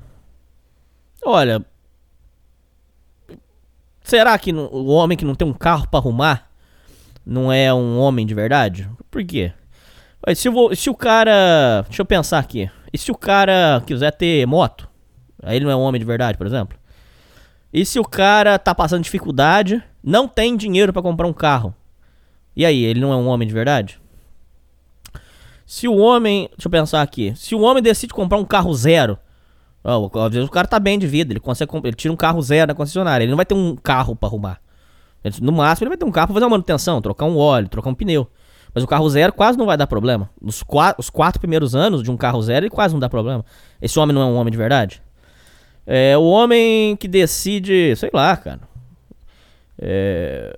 Olha, 1.26 1.66
será 4.04 4.38
que 4.38 4.54
o 4.54 4.88
homem 4.88 5.18
que 5.18 5.26
não 5.26 5.36
tem 5.36 5.48
um 5.48 5.54
carro 5.54 5.88
pra 5.90 6.00
arrumar 6.00 6.50
não 7.26 7.52
é 7.52 7.74
um 7.74 7.98
homem 8.00 8.26
de 8.26 8.34
verdade? 8.34 8.90
Por 9.10 9.24
quê? 9.26 9.52
Se, 10.36 10.50
vou- 10.50 10.76
se 10.76 10.90
o 10.90 10.96
cara. 10.96 11.84
Deixa 11.88 12.02
eu 12.02 12.06
pensar 12.06 12.40
aqui. 12.40 12.70
E 12.92 12.98
se 12.98 13.12
o 13.12 13.16
cara 13.16 13.82
quiser 13.86 14.12
ter 14.12 14.46
moto? 14.48 14.88
Aí 15.44 15.56
ele 15.58 15.66
não 15.66 15.72
é 15.72 15.76
um 15.76 15.82
homem 15.82 16.00
de 16.00 16.06
verdade, 16.06 16.38
por 16.38 16.48
exemplo? 16.48 16.78
E 17.72 17.86
se 17.86 18.00
o 18.00 18.04
cara 18.06 18.58
tá 18.58 18.74
passando 18.74 19.04
dificuldade, 19.04 19.84
não 20.04 20.28
tem 20.28 20.56
dinheiro 20.56 20.94
pra 20.94 21.02
comprar 21.02 21.28
um 21.28 21.34
carro? 21.34 21.76
E 22.56 22.66
aí, 22.66 22.84
ele 22.84 23.02
não 23.02 23.12
é 23.12 23.16
um 23.18 23.28
homem 23.28 23.48
de 23.48 23.54
verdade? 23.54 24.00
Se 25.66 25.88
o 25.88 25.96
homem. 25.98 26.48
Deixa 26.52 26.68
eu 26.68 26.72
pensar 26.72 27.02
aqui. 27.02 27.34
Se 27.36 27.54
o 27.54 27.62
homem 27.62 27.84
decide 27.84 28.14
comprar 28.14 28.38
um 28.38 28.46
carro 28.46 28.74
zero. 28.74 29.20
Às 29.86 30.34
vezes 30.34 30.48
o 30.48 30.52
cara 30.52 30.68
tá 30.68 30.80
bem 30.80 30.98
de 30.98 31.06
vida, 31.06 31.32
ele 31.32 31.40
consegue 31.40 31.72
ele 31.84 31.94
tira 31.94 32.12
um 32.14 32.18
carro 32.18 32.42
zero 32.42 32.68
na 32.70 32.74
concessionária. 32.74 33.24
Ele 33.24 33.32
não 33.32 33.38
vai 33.38 33.46
ter 33.46 33.54
um 33.54 33.76
carro 33.76 34.16
pra 34.16 34.28
arrumar. 34.28 34.60
Ele- 35.24 35.36
No 35.42 35.52
máximo, 35.52 35.86
ele 35.86 35.90
vai 35.90 35.98
ter 35.98 36.06
um 36.06 36.12
carro 36.12 36.28
pra 36.28 36.34
fazer 36.34 36.46
uma 36.46 36.52
manutenção, 36.52 37.02
trocar 37.02 37.26
um 37.26 37.38
óleo, 37.38 37.70
trocar 37.70 37.90
um 37.90 37.94
pneu. 37.96 38.28
Mas 38.74 38.84
o 38.84 38.88
carro 38.88 39.08
zero 39.10 39.32
quase 39.32 39.58
não 39.58 39.66
vai 39.66 39.78
dar 39.78 39.88
problema. 39.88 40.30
Nos 40.42 40.62
qua- 40.64 40.96
os 40.98 41.10
quatro 41.10 41.40
primeiros 41.40 41.74
anos 41.76 42.04
de 42.04 42.12
um 42.12 42.18
carro 42.18 42.42
zero, 42.42 42.66
ele 42.66 42.70
quase 42.70 42.94
não 42.94 43.00
dá 43.00 43.08
problema. 43.08 43.46
Esse 43.82 43.98
homem 44.00 44.14
não 44.14 44.22
é 44.22 44.26
um 44.26 44.36
homem 44.36 44.52
de 44.52 44.58
verdade? 44.58 45.02
É 45.88 46.18
o 46.18 46.24
homem 46.24 46.96
que 46.98 47.08
decide, 47.08 47.96
sei 47.96 48.10
lá, 48.12 48.36
cara. 48.36 48.62
É... 49.80 50.58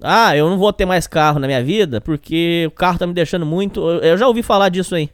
Ah, 0.00 0.36
eu 0.36 0.48
não 0.48 0.58
vou 0.58 0.72
ter 0.72 0.84
mais 0.84 1.06
carro 1.06 1.40
na 1.40 1.46
minha 1.46 1.62
vida 1.62 2.00
porque 2.00 2.66
o 2.68 2.70
carro 2.70 2.98
tá 2.98 3.06
me 3.06 3.12
deixando 3.12 3.44
muito. 3.44 3.80
Eu 3.80 4.16
já 4.16 4.28
ouvi 4.28 4.42
falar 4.42 4.68
disso 4.68 4.94
aí. 4.94 5.10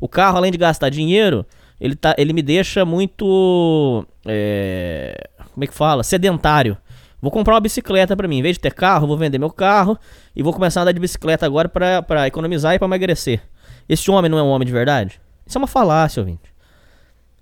O 0.00 0.08
carro, 0.08 0.36
além 0.38 0.50
de 0.50 0.58
gastar 0.58 0.88
dinheiro, 0.88 1.46
ele, 1.84 1.94
tá, 1.94 2.14
ele 2.18 2.32
me 2.32 2.42
deixa 2.42 2.84
muito. 2.84 4.06
é, 4.26 5.28
Como 5.52 5.62
é 5.64 5.66
que 5.66 5.74
fala? 5.74 6.02
Sedentário. 6.02 6.76
Vou 7.20 7.30
comprar 7.30 7.54
uma 7.54 7.60
bicicleta 7.60 8.16
pra 8.16 8.28
mim. 8.28 8.38
Em 8.38 8.42
vez 8.42 8.56
de 8.56 8.60
ter 8.60 8.72
carro, 8.74 9.06
vou 9.06 9.16
vender 9.16 9.38
meu 9.38 9.50
carro 9.50 9.98
e 10.36 10.42
vou 10.42 10.52
começar 10.52 10.80
a 10.80 10.82
andar 10.82 10.92
de 10.92 11.00
bicicleta 11.00 11.46
agora 11.46 11.68
pra 11.68 12.26
economizar 12.26 12.74
e 12.74 12.78
pra 12.78 12.86
emagrecer. 12.86 13.42
Esse 13.88 14.10
homem 14.10 14.30
não 14.30 14.38
é 14.38 14.42
um 14.42 14.48
homem 14.48 14.66
de 14.66 14.72
verdade? 14.72 15.20
Isso 15.46 15.56
é 15.56 15.60
uma 15.60 15.66
falácia, 15.66 16.20
ouvinte. 16.20 16.52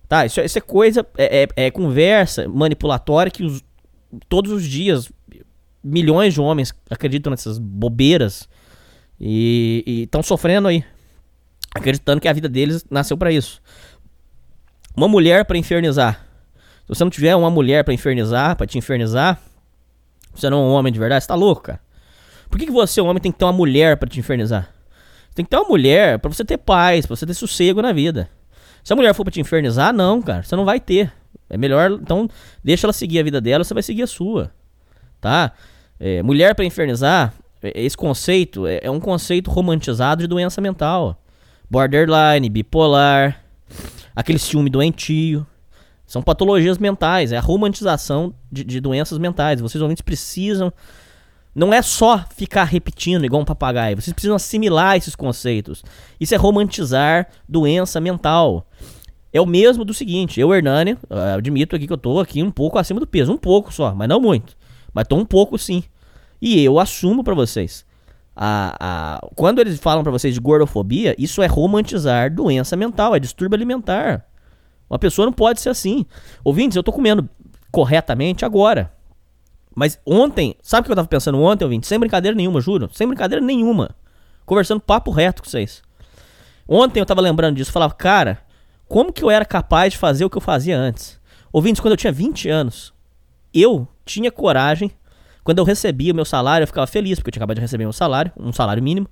Tá, 0.09 0.26
isso, 0.26 0.40
é- 0.40 0.44
isso 0.44 0.59
é 0.59 0.61
coisa, 0.61 1.07
é, 1.16 1.42
é- 1.57 1.66
é 1.66 1.70
conversa 1.70 2.46
manipulatória 2.48 3.31
que 3.31 3.42
os- 3.44 3.62
todos 4.28 4.52
os 4.52 4.64
dias 4.64 5.11
milhões 5.83 6.35
de 6.35 6.40
homens 6.40 6.74
acreditam 6.90 7.31
nessas 7.31 7.59
bobeiras 7.59 8.48
e 9.20 10.02
estão 10.05 10.22
sofrendo 10.22 10.68
aí, 10.68 10.85
acreditando 11.74 12.20
que 12.20 12.28
a 12.28 12.33
vida 12.33 12.48
deles 12.48 12.85
nasceu 12.90 13.16
pra 13.16 13.33
isso. 13.33 13.62
Uma 14.96 15.09
mulher 15.09 15.44
pra 15.44 15.57
infernizar. 15.57 16.26
Se 16.83 16.88
você 16.88 17.05
não 17.05 17.11
tiver 17.11 17.35
uma 17.35 17.50
mulher 17.50 17.85
pra 17.85 17.94
infernizar, 17.94 18.57
pra 18.57 18.66
te 18.66 18.76
infernizar, 18.76 19.40
você 20.35 20.50
não 20.50 20.59
é 20.59 20.66
um 20.66 20.72
homem 20.72 20.92
de 20.92 20.98
verdade, 20.98 21.24
você 21.24 21.28
tá 21.28 21.35
louco, 21.35 21.62
cara. 21.62 21.81
Por 22.50 22.59
que, 22.59 22.66
que 22.66 22.72
você, 22.72 23.00
homem, 23.00 23.20
tem 23.22 23.33
que 23.33 23.38
ter 23.38 23.44
uma 23.44 23.52
mulher 23.52 23.96
pra 23.96 24.09
te 24.09 24.18
infernizar? 24.20 24.68
Tem 25.35 25.44
que 25.44 25.50
ter 25.50 25.57
uma 25.57 25.68
mulher 25.68 26.18
pra 26.18 26.31
você 26.31 26.44
ter 26.44 26.59
paz, 26.59 27.07
pra 27.07 27.16
você 27.16 27.24
ter 27.24 27.35
sossego 27.35 27.81
na 27.81 27.92
vida. 27.92 28.28
Se 28.85 28.92
a 28.92 28.96
mulher 28.96 29.14
for 29.14 29.24
pra 29.24 29.33
te 29.33 29.40
infernizar, 29.40 29.92
não, 29.92 30.20
cara, 30.20 30.42
você 30.42 30.55
não 30.55 30.64
vai 30.64 30.78
ter. 30.78 31.11
É 31.48 31.57
melhor, 31.57 31.92
então, 31.92 32.28
deixa 32.62 32.87
ela 32.87 32.92
seguir 32.92 33.20
a 33.20 33.22
vida 33.22 33.40
dela, 33.40 33.64
você 33.64 33.72
vai 33.72 33.83
seguir 33.83 34.02
a 34.02 34.07
sua. 34.07 34.50
Tá? 35.20 35.52
É, 35.98 36.22
mulher 36.22 36.55
pra 36.55 36.64
infernizar, 36.64 37.33
é- 37.62 37.72
esse 37.83 37.96
conceito 37.96 38.66
é, 38.66 38.81
é 38.83 38.90
um 38.90 39.00
conceito 39.00 39.50
romantizado 39.50 40.22
de 40.22 40.26
doença 40.26 40.61
mental. 40.61 41.22
Borderline, 41.70 42.50
bipolar, 42.50 43.40
aquele 44.14 44.38
ciúme 44.38 44.70
doentio. 44.70 45.46
São 46.07 46.22
patologias 46.22 46.79
mentais, 46.79 47.33
é 47.33 47.38
a 47.38 47.40
romantização 47.40 48.35
de, 48.51 48.64
de 48.64 48.81
doenças 48.81 49.18
mentais. 49.18 49.61
Vocês 49.61 49.81
ouvintes 49.81 50.03
precisam. 50.03 50.72
Não 51.55 51.72
é 51.72 51.83
só 51.83 52.25
ficar 52.35 52.64
repetindo 52.64 53.25
igual 53.25 53.42
um 53.42 53.44
papagaio. 53.44 54.01
Vocês 54.01 54.12
precisam 54.12 54.37
assimilar 54.37 54.96
esses 54.96 55.14
conceitos. 55.14 55.83
Isso 56.20 56.35
é 56.35 56.38
romantizar 56.38 57.29
doença 57.48 58.01
mental. 58.01 58.66
É 59.33 59.40
o 59.40 59.46
mesmo 59.46 59.85
do 59.85 59.94
seguinte, 59.94 60.38
eu, 60.38 60.55
Hernani, 60.55 60.98
ah, 61.09 61.35
admito 61.35 61.75
aqui 61.75 61.87
que 61.87 61.92
eu 61.92 61.98
tô 61.98 62.20
aqui 62.20 62.42
um 62.42 62.51
pouco 62.51 62.79
acima 62.79 63.01
do 63.01 63.07
peso. 63.07 63.33
Um 63.33 63.38
pouco 63.38 63.72
só, 63.72 63.94
mas 63.94 64.09
não 64.09 64.20
muito. 64.20 64.55
Mas 64.92 65.09
tô 65.09 65.16
um 65.16 65.25
pouco 65.25 65.59
sim. 65.59 65.83
E 66.40 66.62
eu 66.62 66.79
assumo 66.79 67.25
pra 67.25 67.35
vocês. 67.35 67.87
A, 68.35 68.77
a, 68.81 69.29
quando 69.35 69.61
eles 69.61 69.79
falam 69.79 70.03
pra 70.03 70.12
vocês 70.12 70.35
de 70.35 70.40
gordofobia, 70.40 71.14
isso 71.18 71.42
é 71.42 71.47
romantizar 71.47 72.33
doença 72.33 72.77
mental, 72.77 73.14
é 73.14 73.21
distúrbio 73.21 73.57
alimentar. 73.57 74.27
Uma 74.88 74.99
pessoa 74.99 75.27
não 75.27 75.33
pode 75.33 75.61
ser 75.61 75.68
assim. 75.68 76.07
Ouvintes, 76.45 76.77
eu 76.77 76.83
tô 76.83 76.92
comendo 76.92 77.29
corretamente 77.71 78.45
agora. 78.45 78.92
Mas 79.75 79.99
ontem, 80.05 80.55
sabe 80.62 80.83
o 80.83 80.85
que 80.87 80.92
eu 80.92 80.97
tava 80.97 81.09
pensando 81.09 81.40
ontem, 81.40 81.64
ouvinte? 81.64 81.87
Sem 81.87 81.99
brincadeira 81.99 82.37
nenhuma, 82.37 82.61
juro. 82.61 82.90
Sem 82.92 83.07
brincadeira 83.07 83.45
nenhuma. 83.45 83.95
Conversando 84.45 84.81
papo 84.81 85.11
reto 85.11 85.42
com 85.42 85.49
vocês. 85.49 85.83
Ontem 86.68 87.01
eu 87.01 87.07
tava 87.07 87.21
lembrando 87.21 87.57
disso. 87.57 87.73
Falava, 87.73 87.95
cara, 87.95 88.42
como 88.87 89.12
que 89.12 89.25
eu 89.25 89.31
era 89.31 89.45
capaz 89.45 89.95
de 89.95 89.99
fazer 89.99 90.25
o 90.25 90.31
que 90.31 90.37
eu 90.37 90.42
fazia 90.42 90.77
antes? 90.79 91.18
Ouvintes, 91.51 91.81
quando 91.81 91.92
eu 91.92 91.97
tinha 91.97 92.12
20 92.12 92.49
anos, 92.49 92.92
eu 93.53 93.88
tinha 94.05 94.31
coragem. 94.31 94.90
Quando 95.44 95.59
eu 95.59 95.64
recebia 95.64 96.12
o 96.12 96.16
meu 96.16 96.24
salário, 96.24 96.62
eu 96.62 96.66
ficava 96.66 96.87
feliz, 96.87 97.18
porque 97.18 97.28
eu 97.28 97.33
tinha 97.33 97.40
acabado 97.40 97.57
de 97.57 97.62
receber 97.62 97.85
meu 97.85 97.92
salário, 97.92 98.31
um 98.37 98.52
salário 98.52 98.83
mínimo. 98.83 99.09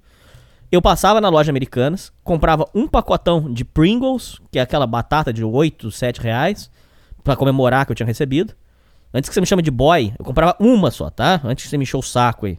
Eu 0.71 0.81
passava 0.81 1.21
na 1.21 1.29
loja 1.29 1.51
Americanas, 1.51 2.12
comprava 2.23 2.69
um 2.73 2.87
pacotão 2.87 3.53
de 3.53 3.64
Pringles, 3.64 4.40
que 4.53 4.59
é 4.59 4.62
aquela 4.62 4.87
batata 4.87 5.33
de 5.33 5.45
8, 5.45 5.90
7 5.90 6.21
reais, 6.21 6.71
pra 7.25 7.35
comemorar 7.35 7.85
que 7.85 7.93
eu 7.93 7.97
tinha 7.97 8.07
recebido. 8.07 8.55
Antes 9.12 9.29
que 9.29 9.35
você 9.35 9.40
me 9.40 9.47
chame 9.47 9.62
de 9.62 9.71
boy, 9.71 10.14
eu 10.16 10.25
comprava 10.25 10.55
uma 10.61 10.93
só, 10.93 11.11
tá? 11.11 11.40
Antes 11.43 11.64
que 11.64 11.71
você 11.71 11.77
me 11.77 11.83
encheu 11.83 11.99
o 11.99 12.03
saco 12.03 12.47
aí. 12.47 12.59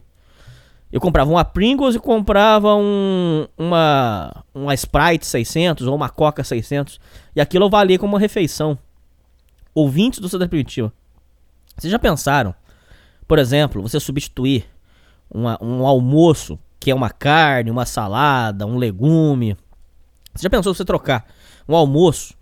Eu 0.92 1.00
comprava 1.00 1.30
uma 1.30 1.42
Pringles 1.42 1.94
e 1.94 1.98
comprava 1.98 2.74
um, 2.76 3.46
uma, 3.56 4.44
uma 4.54 4.74
Sprite 4.74 5.24
600 5.24 5.86
ou 5.86 5.96
uma 5.96 6.10
Coca 6.10 6.44
600. 6.44 7.00
E 7.34 7.40
aquilo 7.40 7.70
valia 7.70 7.98
como 7.98 8.12
uma 8.12 8.20
refeição. 8.20 8.78
Ouvintes 9.74 10.18
do 10.18 10.28
Cidade 10.28 10.50
Primitiva. 10.50 10.92
Vocês 11.78 11.90
já 11.90 11.98
pensaram, 11.98 12.54
por 13.32 13.38
exemplo, 13.38 13.80
você 13.80 13.98
substituir 13.98 14.66
uma- 15.30 15.56
um 15.62 15.86
almoço, 15.86 16.58
que 16.78 16.90
é 16.90 16.94
uma 16.94 17.08
carne, 17.08 17.70
uma 17.70 17.86
salada, 17.86 18.66
um 18.66 18.76
legume. 18.76 19.56
Você 20.34 20.42
já 20.42 20.50
pensou 20.50 20.74
você 20.74 20.84
trocar 20.84 21.24
um 21.66 21.74
almoço 21.74 22.34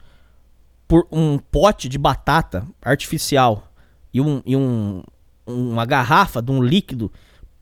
por 0.88 1.07
um 1.12 1.38
pote 1.38 1.88
de 1.88 1.96
batata 1.96 2.66
artificial 2.83 3.68
e, 4.12 4.20
um, 4.20 4.42
e 4.44 4.57
um, 4.57 5.00
uma 5.46 5.87
garrafa 5.87 6.42
de 6.42 6.50
um 6.50 6.61
líquido 6.61 7.12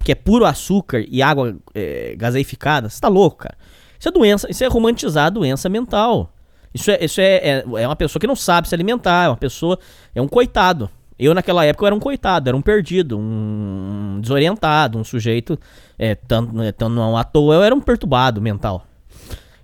que 0.02 0.10
é 0.10 0.14
puro 0.14 0.46
açúcar 0.46 1.04
e 1.06 1.20
água 1.20 1.54
é, 1.74 2.14
gaseificada? 2.16 2.88
Você 2.88 2.98
tá 2.98 3.08
louco, 3.08 3.36
cara. 3.40 3.58
Isso 3.98 4.08
é 4.08 4.10
doença, 4.10 4.50
isso 4.50 4.64
é 4.64 4.68
romantizar 4.68 5.26
a 5.26 5.30
doença 5.30 5.68
mental. 5.68 6.32
Isso 6.72 6.90
é, 6.90 7.04
isso 7.04 7.20
é, 7.20 7.34
é, 7.36 7.64
é 7.76 7.86
uma 7.86 7.94
pessoa 7.94 8.18
que 8.18 8.26
não 8.26 8.34
sabe 8.36 8.70
se 8.70 8.74
alimentar, 8.74 9.26
é 9.26 9.28
uma 9.28 9.36
pessoa, 9.36 9.78
é 10.14 10.22
um 10.22 10.28
coitado. 10.28 10.88
Eu 11.18 11.34
naquela 11.34 11.64
época 11.64 11.84
eu 11.84 11.86
era 11.88 11.94
um 11.96 12.00
coitado, 12.00 12.48
era 12.48 12.56
um 12.56 12.62
perdido, 12.62 13.18
um 13.18 14.18
desorientado, 14.20 14.98
um 14.98 15.04
sujeito, 15.04 15.58
é, 15.98 16.14
tanto, 16.14 16.62
é, 16.62 16.70
tanto 16.70 16.94
não 16.94 17.16
à 17.16 17.24
toa, 17.24 17.56
eu 17.56 17.62
era 17.62 17.74
um 17.74 17.80
perturbado 17.80 18.40
mental. 18.40 18.86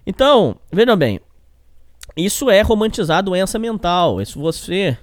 Então, 0.06 0.56
vejam 0.72 0.96
bem, 0.96 1.20
isso 2.16 2.50
é 2.50 2.60
romantizar 2.62 3.18
a 3.18 3.22
doença 3.22 3.58
mental. 3.58 4.20
Isso 4.20 4.38
você. 4.38 4.96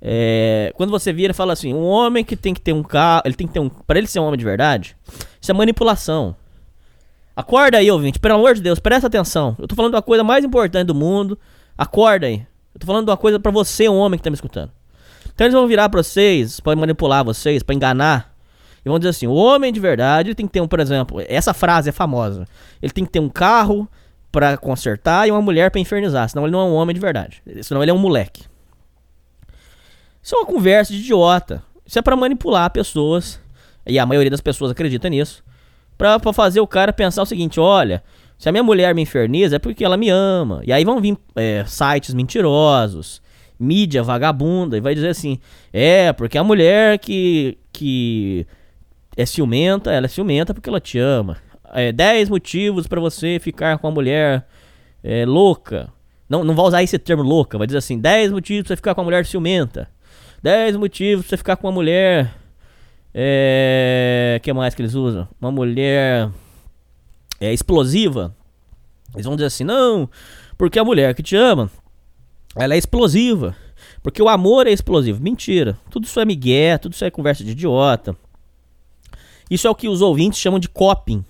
é, 0.00 0.72
quando 0.76 0.90
você 0.90 1.12
vira 1.12 1.32
e 1.32 1.34
fala 1.34 1.52
assim, 1.52 1.72
um 1.72 1.84
homem 1.84 2.24
que 2.24 2.36
tem 2.36 2.54
que 2.54 2.60
ter 2.60 2.72
um 2.72 2.82
carro. 2.82 3.22
Ele 3.24 3.34
tem 3.34 3.46
que 3.46 3.52
ter 3.52 3.60
um. 3.60 3.68
Pra 3.68 3.98
ele 3.98 4.06
ser 4.06 4.20
um 4.20 4.24
homem 4.24 4.38
de 4.38 4.44
verdade, 4.44 4.96
isso 5.40 5.50
é 5.50 5.54
manipulação. 5.54 6.34
Acorda 7.34 7.78
aí, 7.78 7.90
ouvinte, 7.90 8.18
pelo 8.18 8.34
amor 8.34 8.54
de 8.54 8.60
Deus, 8.60 8.78
presta 8.78 9.06
atenção. 9.06 9.56
Eu 9.58 9.66
tô 9.66 9.74
falando 9.74 9.92
da 9.92 10.02
coisa 10.02 10.22
mais 10.22 10.44
importante 10.44 10.86
do 10.86 10.94
mundo. 10.94 11.38
Acorda 11.78 12.26
aí. 12.26 12.46
Eu 12.74 12.80
tô 12.80 12.86
falando 12.86 13.06
de 13.06 13.10
uma 13.10 13.16
coisa 13.16 13.40
pra 13.40 13.50
você, 13.50 13.88
homem 13.88 14.18
que 14.18 14.24
tá 14.24 14.30
me 14.30 14.34
escutando. 14.34 14.70
Então 15.34 15.46
eles 15.46 15.54
vão 15.54 15.66
virar 15.66 15.88
pra 15.88 16.02
vocês, 16.02 16.60
pra 16.60 16.76
manipular 16.76 17.24
vocês, 17.24 17.62
pra 17.62 17.74
enganar. 17.74 18.32
E 18.84 18.88
vão 18.88 18.98
dizer 18.98 19.10
assim: 19.10 19.26
o 19.26 19.34
homem 19.34 19.72
de 19.72 19.80
verdade 19.80 20.30
ele 20.30 20.34
tem 20.34 20.46
que 20.46 20.52
ter 20.52 20.60
um, 20.60 20.68
por 20.68 20.80
exemplo, 20.80 21.22
essa 21.28 21.54
frase 21.54 21.88
é 21.88 21.92
famosa. 21.92 22.46
Ele 22.80 22.92
tem 22.92 23.04
que 23.04 23.10
ter 23.10 23.20
um 23.20 23.28
carro 23.28 23.88
pra 24.30 24.56
consertar 24.56 25.28
e 25.28 25.30
uma 25.30 25.42
mulher 25.42 25.70
pra 25.70 25.80
infernizar. 25.80 26.28
Senão 26.28 26.44
ele 26.44 26.52
não 26.52 26.60
é 26.60 26.64
um 26.64 26.74
homem 26.74 26.94
de 26.94 27.00
verdade. 27.00 27.42
Senão 27.62 27.82
ele 27.82 27.90
é 27.90 27.94
um 27.94 27.98
moleque. 27.98 28.44
Isso 30.22 30.34
é 30.34 30.38
uma 30.38 30.46
conversa 30.46 30.92
de 30.92 31.00
idiota. 31.00 31.62
Isso 31.84 31.98
é 31.98 32.02
pra 32.02 32.16
manipular 32.16 32.70
pessoas. 32.70 33.40
E 33.86 33.98
a 33.98 34.06
maioria 34.06 34.30
das 34.30 34.40
pessoas 34.40 34.70
acredita 34.70 35.08
nisso. 35.08 35.44
Pra, 35.98 36.18
pra 36.18 36.32
fazer 36.32 36.60
o 36.60 36.66
cara 36.66 36.92
pensar 36.92 37.22
o 37.22 37.26
seguinte: 37.26 37.60
olha, 37.60 38.02
se 38.38 38.48
a 38.48 38.52
minha 38.52 38.62
mulher 38.62 38.94
me 38.94 39.02
inferniza 39.02 39.56
é 39.56 39.58
porque 39.58 39.84
ela 39.84 39.96
me 39.96 40.08
ama. 40.08 40.62
E 40.64 40.72
aí 40.72 40.84
vão 40.84 41.00
vir 41.00 41.16
é, 41.36 41.64
sites 41.66 42.14
mentirosos, 42.14 43.20
mídia 43.62 44.02
vagabunda, 44.02 44.76
e 44.76 44.80
vai 44.80 44.94
dizer 44.94 45.08
assim: 45.08 45.38
é, 45.72 46.12
porque 46.12 46.36
a 46.36 46.44
mulher 46.44 46.98
que, 46.98 47.56
que 47.72 48.46
é 49.16 49.24
ciumenta, 49.24 49.90
ela 49.92 50.06
é 50.06 50.08
ciumenta 50.08 50.52
porque 50.52 50.68
ela 50.68 50.80
te 50.80 50.98
ama. 50.98 51.36
É, 51.72 51.90
10 51.90 52.28
motivos 52.28 52.86
pra 52.86 53.00
você 53.00 53.38
ficar 53.40 53.78
com 53.78 53.88
a 53.88 53.90
mulher 53.90 54.46
é, 55.02 55.24
louca. 55.24 55.88
Não, 56.28 56.44
não 56.44 56.54
vai 56.54 56.66
usar 56.66 56.82
esse 56.82 56.98
termo 56.98 57.22
louca, 57.22 57.58
vai 57.58 57.66
dizer 57.66 57.78
assim: 57.78 57.98
10 57.98 58.32
motivos 58.32 58.62
pra 58.62 58.68
você 58.68 58.76
ficar 58.76 58.94
com 58.94 59.00
a 59.00 59.04
mulher 59.04 59.24
ciumenta. 59.24 59.88
10 60.42 60.76
motivos 60.76 61.24
pra 61.24 61.30
você 61.30 61.36
ficar 61.36 61.56
com 61.56 61.66
uma 61.66 61.72
mulher. 61.72 62.34
É. 63.14 64.40
que 64.42 64.52
mais 64.52 64.74
que 64.74 64.82
eles 64.82 64.94
usam? 64.94 65.28
Uma 65.40 65.52
mulher. 65.52 66.30
É 67.40 67.52
explosiva. 67.52 68.34
Eles 69.14 69.26
vão 69.26 69.36
dizer 69.36 69.46
assim: 69.46 69.64
não, 69.64 70.08
porque 70.56 70.78
a 70.78 70.84
mulher 70.84 71.14
que 71.14 71.22
te 71.22 71.36
ama, 71.36 71.70
ela 72.56 72.74
é 72.74 72.78
explosiva. 72.78 73.56
Porque 74.02 74.22
o 74.22 74.28
amor 74.28 74.66
é 74.66 74.72
explosivo. 74.72 75.22
Mentira. 75.22 75.78
Tudo 75.90 76.04
isso 76.04 76.18
é 76.18 76.24
migué, 76.24 76.78
tudo 76.78 76.92
isso 76.92 77.04
é 77.04 77.10
conversa 77.10 77.44
de 77.44 77.52
idiota. 77.52 78.16
Isso 79.50 79.66
é 79.66 79.70
o 79.70 79.74
que 79.74 79.88
os 79.88 80.00
ouvintes 80.00 80.40
chamam 80.40 80.58
de 80.58 80.68
coping. 80.68 81.24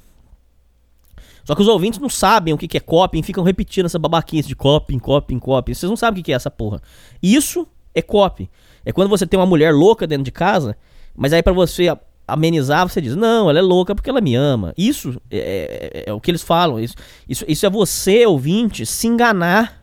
Só 1.44 1.54
que 1.54 1.62
os 1.62 1.68
ouvintes 1.68 1.98
não 1.98 2.08
sabem 2.08 2.54
o 2.54 2.58
que 2.58 2.76
é 2.76 2.80
coping, 2.80 3.22
ficam 3.22 3.42
repetindo 3.42 3.86
essa 3.86 3.98
babaquice 3.98 4.48
de 4.48 4.54
coping, 4.54 4.98
coping, 4.98 5.38
coping. 5.38 5.74
Vocês 5.74 5.90
não 5.90 5.96
sabem 5.96 6.20
o 6.20 6.24
que 6.24 6.32
é 6.32 6.36
essa 6.36 6.50
porra. 6.50 6.80
Isso 7.20 7.66
é 7.94 8.00
coping. 8.00 8.48
É 8.84 8.92
quando 8.92 9.08
você 9.08 9.26
tem 9.26 9.38
uma 9.38 9.46
mulher 9.46 9.74
louca 9.74 10.06
dentro 10.06 10.24
de 10.24 10.30
casa, 10.30 10.76
mas 11.16 11.32
aí 11.32 11.42
para 11.42 11.52
você 11.52 11.92
amenizar, 12.26 12.88
você 12.88 13.00
diz: 13.00 13.16
Não, 13.16 13.50
ela 13.50 13.58
é 13.58 13.62
louca 13.62 13.94
porque 13.94 14.08
ela 14.08 14.20
me 14.20 14.34
ama. 14.34 14.72
Isso 14.78 15.20
é, 15.30 16.02
é, 16.06 16.10
é 16.10 16.12
o 16.12 16.20
que 16.20 16.30
eles 16.30 16.42
falam. 16.42 16.78
Isso, 16.78 16.94
isso, 17.28 17.44
isso 17.48 17.66
é 17.66 17.70
você, 17.70 18.24
ouvinte, 18.24 18.86
se 18.86 19.08
enganar 19.08 19.81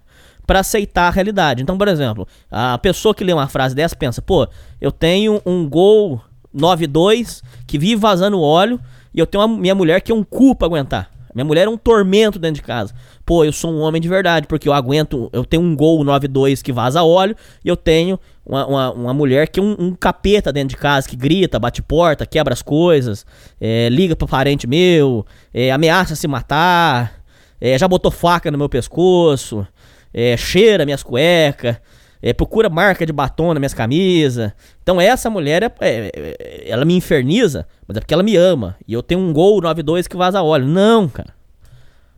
para 0.49 0.61
aceitar 0.61 1.09
a 1.09 1.11
realidade. 1.11 1.61
Então, 1.61 1.77
por 1.77 1.87
exemplo, 1.87 2.27
a 2.49 2.75
pessoa 2.79 3.13
que 3.13 3.23
lê 3.23 3.31
uma 3.31 3.47
frase 3.47 3.75
dessa 3.75 3.95
pensa: 3.95 4.19
Pô, 4.19 4.47
eu 4.81 4.91
tenho 4.91 5.39
um 5.45 5.69
Gol 5.69 6.19
92 6.51 7.43
que 7.67 7.77
vive 7.77 7.97
vazando 7.97 8.41
óleo 8.41 8.79
e 9.13 9.19
eu 9.19 9.27
tenho 9.27 9.45
uma, 9.45 9.59
minha 9.59 9.75
mulher 9.75 10.01
que 10.01 10.11
é 10.11 10.15
um 10.15 10.23
cu 10.23 10.55
pra 10.55 10.65
aguentar. 10.65 11.11
Minha 11.35 11.45
mulher 11.45 11.67
é 11.67 11.69
um 11.69 11.77
tormento 11.77 12.39
dentro 12.39 12.55
de 12.55 12.63
casa. 12.63 12.95
Pô, 13.23 13.45
eu 13.45 13.53
sou 13.53 13.71
um 13.71 13.81
homem 13.81 14.01
de 14.01 14.09
verdade, 14.09 14.47
porque 14.47 14.67
eu 14.67 14.73
aguento. 14.73 15.29
Eu 15.31 15.45
tenho 15.45 15.61
um 15.61 15.75
Gol 15.75 16.03
92 16.03 16.63
que 16.63 16.73
vaza 16.73 17.03
óleo 17.03 17.35
e 17.63 17.69
eu 17.69 17.77
tenho 17.77 18.19
uma, 18.43 18.65
uma, 18.65 18.91
uma 18.91 19.13
mulher 19.13 19.49
que 19.49 19.59
é 19.59 19.63
um, 19.63 19.75
um, 19.77 19.93
capeta 19.93 20.51
dentro 20.51 20.69
de 20.69 20.77
casa, 20.77 21.07
que 21.07 21.15
grita, 21.15 21.59
bate 21.59 21.83
porta, 21.83 22.25
quebra 22.25 22.55
as 22.55 22.63
coisas, 22.63 23.23
é, 23.61 23.87
liga 23.89 24.15
pro 24.15 24.27
parente 24.27 24.65
meu, 24.65 25.23
é, 25.53 25.69
ameaça 25.69 26.15
se 26.15 26.27
matar, 26.27 27.21
é, 27.61 27.77
já 27.77 27.87
botou 27.87 28.09
faca 28.09 28.49
no 28.49 28.57
meu 28.57 28.67
pescoço, 28.67 29.67
é, 30.13 30.35
cheira 30.37 30.85
minhas 30.85 31.03
cuecas, 31.03 31.77
é, 32.21 32.33
procura 32.33 32.69
marca 32.69 33.05
de 33.05 33.13
batom 33.13 33.53
nas 33.53 33.59
minhas 33.59 33.73
camisas. 33.73 34.51
Então 34.81 34.99
essa 34.99 35.29
mulher, 35.29 35.63
é, 35.63 35.71
é, 35.81 36.63
ela 36.69 36.85
me 36.85 36.95
inferniza, 36.95 37.67
mas 37.87 37.97
é 37.97 37.99
porque 37.99 38.13
ela 38.13 38.23
me 38.23 38.35
ama. 38.35 38.75
E 38.87 38.93
eu 38.93 39.01
tenho 39.01 39.21
um 39.21 39.31
Gol 39.31 39.61
92 39.61 40.07
que 40.07 40.17
vaza 40.17 40.41
óleo. 40.41 40.65
Não, 40.65 41.07
cara. 41.07 41.33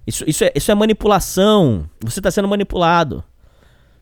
Isso, 0.06 0.24
isso, 0.28 0.44
é, 0.44 0.52
isso 0.56 0.72
é 0.72 0.76
manipulação. 0.76 1.90
Você 2.04 2.20
está 2.20 2.32
sendo 2.32 2.48
manipulado. 2.48 3.24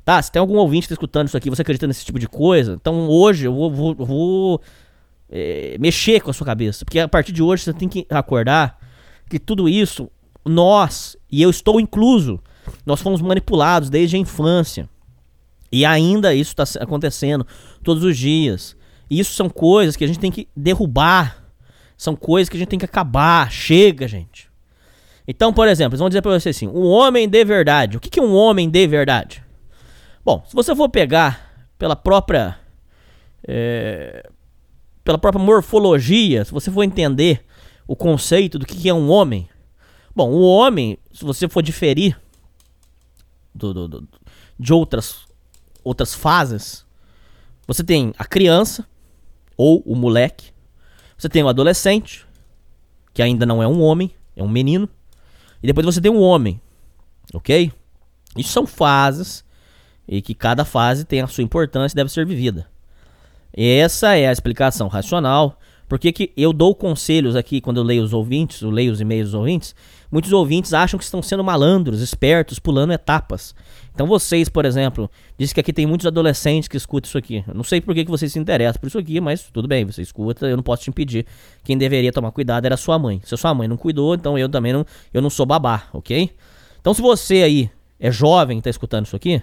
Tá, 0.06 0.22
se 0.22 0.32
tem 0.32 0.40
algum 0.40 0.56
ouvinte 0.56 0.88
que 0.88 0.90
tá 0.90 0.94
escutando 0.94 1.28
isso 1.28 1.38
aqui, 1.38 1.50
você 1.50 1.62
acredita 1.62 1.86
nesse 1.86 2.04
tipo 2.04 2.18
de 2.18 2.28
coisa, 2.28 2.74
então 2.74 3.08
hoje 3.08 3.46
eu 3.46 3.54
vou, 3.54 3.72
vou, 3.72 3.94
vou 3.94 4.62
é, 5.30 5.78
mexer 5.80 6.20
com 6.22 6.32
a 6.32 6.34
sua 6.34 6.48
cabeça. 6.48 6.84
Porque 6.84 7.00
a 7.00 7.08
partir 7.08 7.32
de 7.32 7.44
hoje 7.44 7.64
você 7.64 7.74
tem 7.74 7.88
que 7.88 8.08
acordar 8.10 8.80
que 9.30 9.38
tudo 9.38 9.70
isso, 9.70 10.10
nós, 10.44 11.16
e 11.32 11.44
eu 11.44 11.50
estou 11.52 11.80
incluso, 11.80 12.42
nós 12.86 13.02
fomos 13.02 13.22
manipulados 13.22 13.90
desde 13.90 14.16
a 14.16 14.20
infância. 14.20 14.90
E 15.72 15.86
ainda 15.86 16.34
isso 16.34 16.56
está 16.58 16.84
acontecendo 16.84 17.46
todos 17.84 18.04
os 18.04 18.18
dias. 18.18 18.76
Isso 19.10 19.34
são 19.34 19.50
coisas 19.50 19.96
que 19.96 20.04
a 20.04 20.08
gente 20.08 20.20
tem 20.20 20.32
que 20.32 20.48
derrubar. 20.56 21.44
São 21.98 22.16
coisas 22.16 22.50
que 22.50 22.58
a 22.58 22.60
gente 22.60 22.70
tem 22.70 22.80
que 22.80 22.86
acabar. 22.86 23.52
Chega, 23.52 24.08
gente. 24.08 24.50
Então, 25.28 25.54
por 25.54 25.68
exemplo, 25.68 25.94
eles 25.94 26.00
vão 26.00 26.10
dizer 26.10 26.22
pra 26.22 26.32
você 26.32 26.50
assim: 26.50 26.68
um 26.68 26.86
homem 26.86 27.28
de 27.28 27.46
verdade. 27.46 27.98
O 27.98 28.00
que 28.00 28.20
é 28.20 28.24
um 28.24 28.34
homem 28.34 28.70
de 28.70 28.88
verdade? 28.88 29.44
Bom, 30.24 30.44
se 30.48 30.56
você 30.56 30.76
for 30.76 30.90
pegar 30.90 31.70
pela 31.78 31.96
própria. 31.96 32.58
É, 33.48 34.30
pela 35.04 35.18
própria 35.18 35.44
morfologia, 35.44 36.44
se 36.46 36.52
você 36.52 36.70
for 36.70 36.84
entender 36.84 37.44
o 37.88 37.96
conceito 37.96 38.60
do 38.60 38.66
que 38.66 38.88
é 38.88 38.94
um 38.94 39.10
homem. 39.10 39.48
Bom, 40.16 40.30
o 40.30 40.42
homem, 40.42 40.98
se 41.12 41.26
você 41.26 41.48
for 41.48 41.64
diferir 41.64 42.20
do, 43.60 43.74
do, 43.74 43.88
do, 43.88 44.10
de 44.58 44.74
outras, 44.74 45.28
outras 45.84 46.14
fases, 46.14 46.86
você 47.68 47.84
tem 47.84 48.14
a 48.18 48.26
criança, 48.26 48.88
ou 49.56 49.84
o 49.86 49.96
moleque, 49.96 50.52
você 51.18 51.30
tem 51.30 51.44
o 51.44 51.50
adolescente, 51.50 52.26
que 53.14 53.22
ainda 53.22 53.46
não 53.46 53.62
é 53.62 53.68
um 53.68 53.82
homem, 53.82 54.12
é 54.36 54.42
um 54.42 54.48
menino, 54.48 54.90
e 55.62 55.68
depois 55.68 55.86
você 55.86 56.02
tem 56.02 56.12
um 56.12 56.22
homem, 56.22 56.60
ok? 57.34 57.72
Isso 58.36 58.50
são 58.50 58.66
fases 58.66 59.44
e 60.08 60.22
que 60.22 60.34
cada 60.34 60.66
fase 60.66 61.06
tem 61.06 61.22
a 61.22 61.28
sua 61.28 61.44
importância 61.44 61.94
e 61.94 61.98
deve 61.98 62.12
ser 62.12 62.26
vivida. 62.26 62.68
Essa 63.54 64.16
é 64.16 64.28
a 64.28 64.32
explicação 64.32 64.88
racional. 64.88 65.60
Porque 65.90 66.12
que 66.12 66.32
eu 66.38 66.54
dou 66.54 66.76
conselhos 66.76 67.36
aqui 67.36 67.60
quando 67.60 67.78
eu 67.78 67.84
leio 67.84 68.04
os 68.04 68.14
ouvintes, 68.14 68.62
eu 68.62 68.70
leio 68.70 68.92
os 68.94 69.02
e-mails 69.02 69.32
dos 69.32 69.34
ouvintes. 69.34 69.76
Muitos 70.12 70.32
ouvintes 70.32 70.72
acham 70.72 71.00
que 71.00 71.04
estão 71.04 71.20
sendo 71.20 71.44
malandros, 71.44 72.00
espertos, 72.00 72.60
pulando 72.60 72.94
etapas. 72.94 73.56
Então 73.92 74.06
vocês, 74.06 74.48
por 74.48 74.66
exemplo, 74.66 75.10
dizem 75.36 75.54
que 75.56 75.60
aqui 75.60 75.74
tem 75.74 75.88
muitos 75.88 76.06
adolescentes 76.06 76.68
que 76.68 76.78
escutam 76.78 77.08
isso 77.08 77.18
aqui. 77.18 77.44
Eu 77.48 77.56
não 77.56 77.64
sei 77.64 77.82
por 77.82 77.96
que, 77.96 78.06
que 78.06 78.12
vocês 78.12 78.32
se 78.32 78.38
interessam 78.38 78.80
por 78.80 78.86
isso 78.86 79.00
aqui, 79.00 79.20
mas 79.20 79.50
tudo 79.52 79.68
bem, 79.68 79.84
você 79.84 80.04
escuta, 80.04 80.46
eu 80.46 80.56
não 80.56 80.64
posso 80.64 80.84
te 80.84 80.92
impedir. 80.92 81.26
Quem 81.64 81.76
deveria 81.76 82.14
tomar 82.14 82.32
cuidado 82.32 82.66
era 82.68 82.78
sua 82.78 83.00
mãe. 83.00 83.20
Se 83.26 83.34
a 83.34 83.38
sua 83.38 83.52
mãe 83.56 83.68
não 83.68 83.76
cuidou, 83.76 84.14
então 84.14 84.38
eu 84.38 84.48
também 84.48 84.72
não, 84.72 84.86
eu 85.12 85.24
não 85.24 85.30
sou 85.30 85.46
babá, 85.46 85.88
ok? 85.92 86.30
Então 86.80 86.94
se 86.94 87.02
você 87.02 87.42
aí 87.42 87.72
é 88.00 88.12
jovem 88.12 88.58
e 88.58 88.60
está 88.60 88.70
escutando 88.70 89.08
isso 89.08 89.16
aqui, 89.16 89.42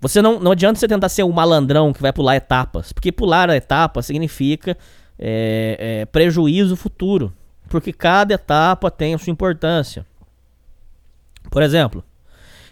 você 0.00 0.20
não, 0.20 0.40
não 0.40 0.50
adianta 0.50 0.80
você 0.80 0.88
tentar 0.88 1.08
ser 1.08 1.22
um 1.22 1.30
malandrão 1.30 1.92
que 1.92 2.02
vai 2.02 2.12
pular 2.12 2.34
etapas, 2.34 2.92
porque 2.92 3.12
pular 3.12 3.48
a 3.48 3.56
etapa 3.56 4.02
significa 4.02 4.76
é, 5.18 6.00
é, 6.02 6.06
prejuízo 6.06 6.76
futuro, 6.76 7.32
porque 7.68 7.92
cada 7.92 8.34
etapa 8.34 8.90
tem 8.90 9.14
a 9.14 9.18
sua 9.18 9.30
importância. 9.30 10.06
Por 11.50 11.62
exemplo, 11.62 12.04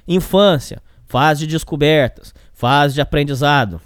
infância, 0.06 0.82
fase 1.06 1.40
de 1.40 1.52
descobertas, 1.52 2.34
fase 2.52 2.94
de 2.94 3.00
aprendizado. 3.00 3.80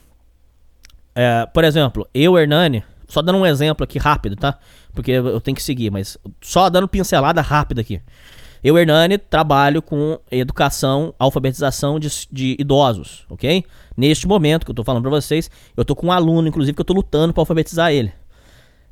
É, 1.15 1.47
por 1.47 1.65
exemplo, 1.65 2.09
eu, 2.13 2.39
Hernani, 2.39 2.85
só 3.09 3.23
dando 3.23 3.39
um 3.39 3.47
exemplo 3.47 3.85
aqui 3.85 3.99
rápido, 3.99 4.37
tá? 4.37 4.59
Porque 4.93 5.13
eu 5.13 5.41
tenho 5.41 5.55
que 5.55 5.63
seguir, 5.63 5.91
mas 5.91 6.17
só 6.41 6.69
dando 6.69 6.89
pincelada 6.89 7.41
rápida 7.41 7.81
aqui. 7.81 8.01
Eu, 8.63 8.79
Hernani, 8.79 9.19
trabalho 9.19 9.83
com 9.83 10.19
educação, 10.31 11.15
alfabetização 11.19 12.01
de, 12.01 12.09
de 12.33 12.57
idosos, 12.59 13.27
ok? 13.29 13.63
Neste 13.95 14.27
momento 14.27 14.65
que 14.65 14.71
eu 14.71 14.75
tô 14.75 14.83
falando 14.83 15.03
para 15.03 15.11
vocês, 15.11 15.51
eu 15.77 15.85
tô 15.85 15.95
com 15.95 16.07
um 16.07 16.13
aluno, 16.13 16.49
inclusive, 16.49 16.75
que 16.75 16.81
eu 16.81 16.85
tô 16.85 16.95
lutando 16.95 17.35
para 17.35 17.43
alfabetizar 17.43 17.93
ele. 17.93 18.11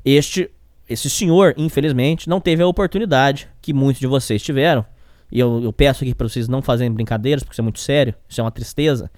Este, 0.05 0.49
esse 0.89 1.09
senhor, 1.09 1.53
infelizmente, 1.57 2.27
não 2.27 2.41
teve 2.41 2.61
a 2.61 2.67
oportunidade 2.67 3.47
que 3.61 3.73
muitos 3.73 3.99
de 3.99 4.07
vocês 4.07 4.41
tiveram. 4.41 4.85
E 5.31 5.39
eu, 5.39 5.63
eu 5.63 5.73
peço 5.73 6.03
aqui 6.03 6.13
para 6.13 6.27
vocês 6.27 6.47
não 6.47 6.61
fazerem 6.61 6.91
brincadeiras, 6.91 7.43
porque 7.43 7.53
isso 7.53 7.61
é 7.61 7.63
muito 7.63 7.79
sério, 7.79 8.13
isso 8.27 8.39
é 8.39 8.43
uma 8.43 8.51
tristeza. 8.51 9.09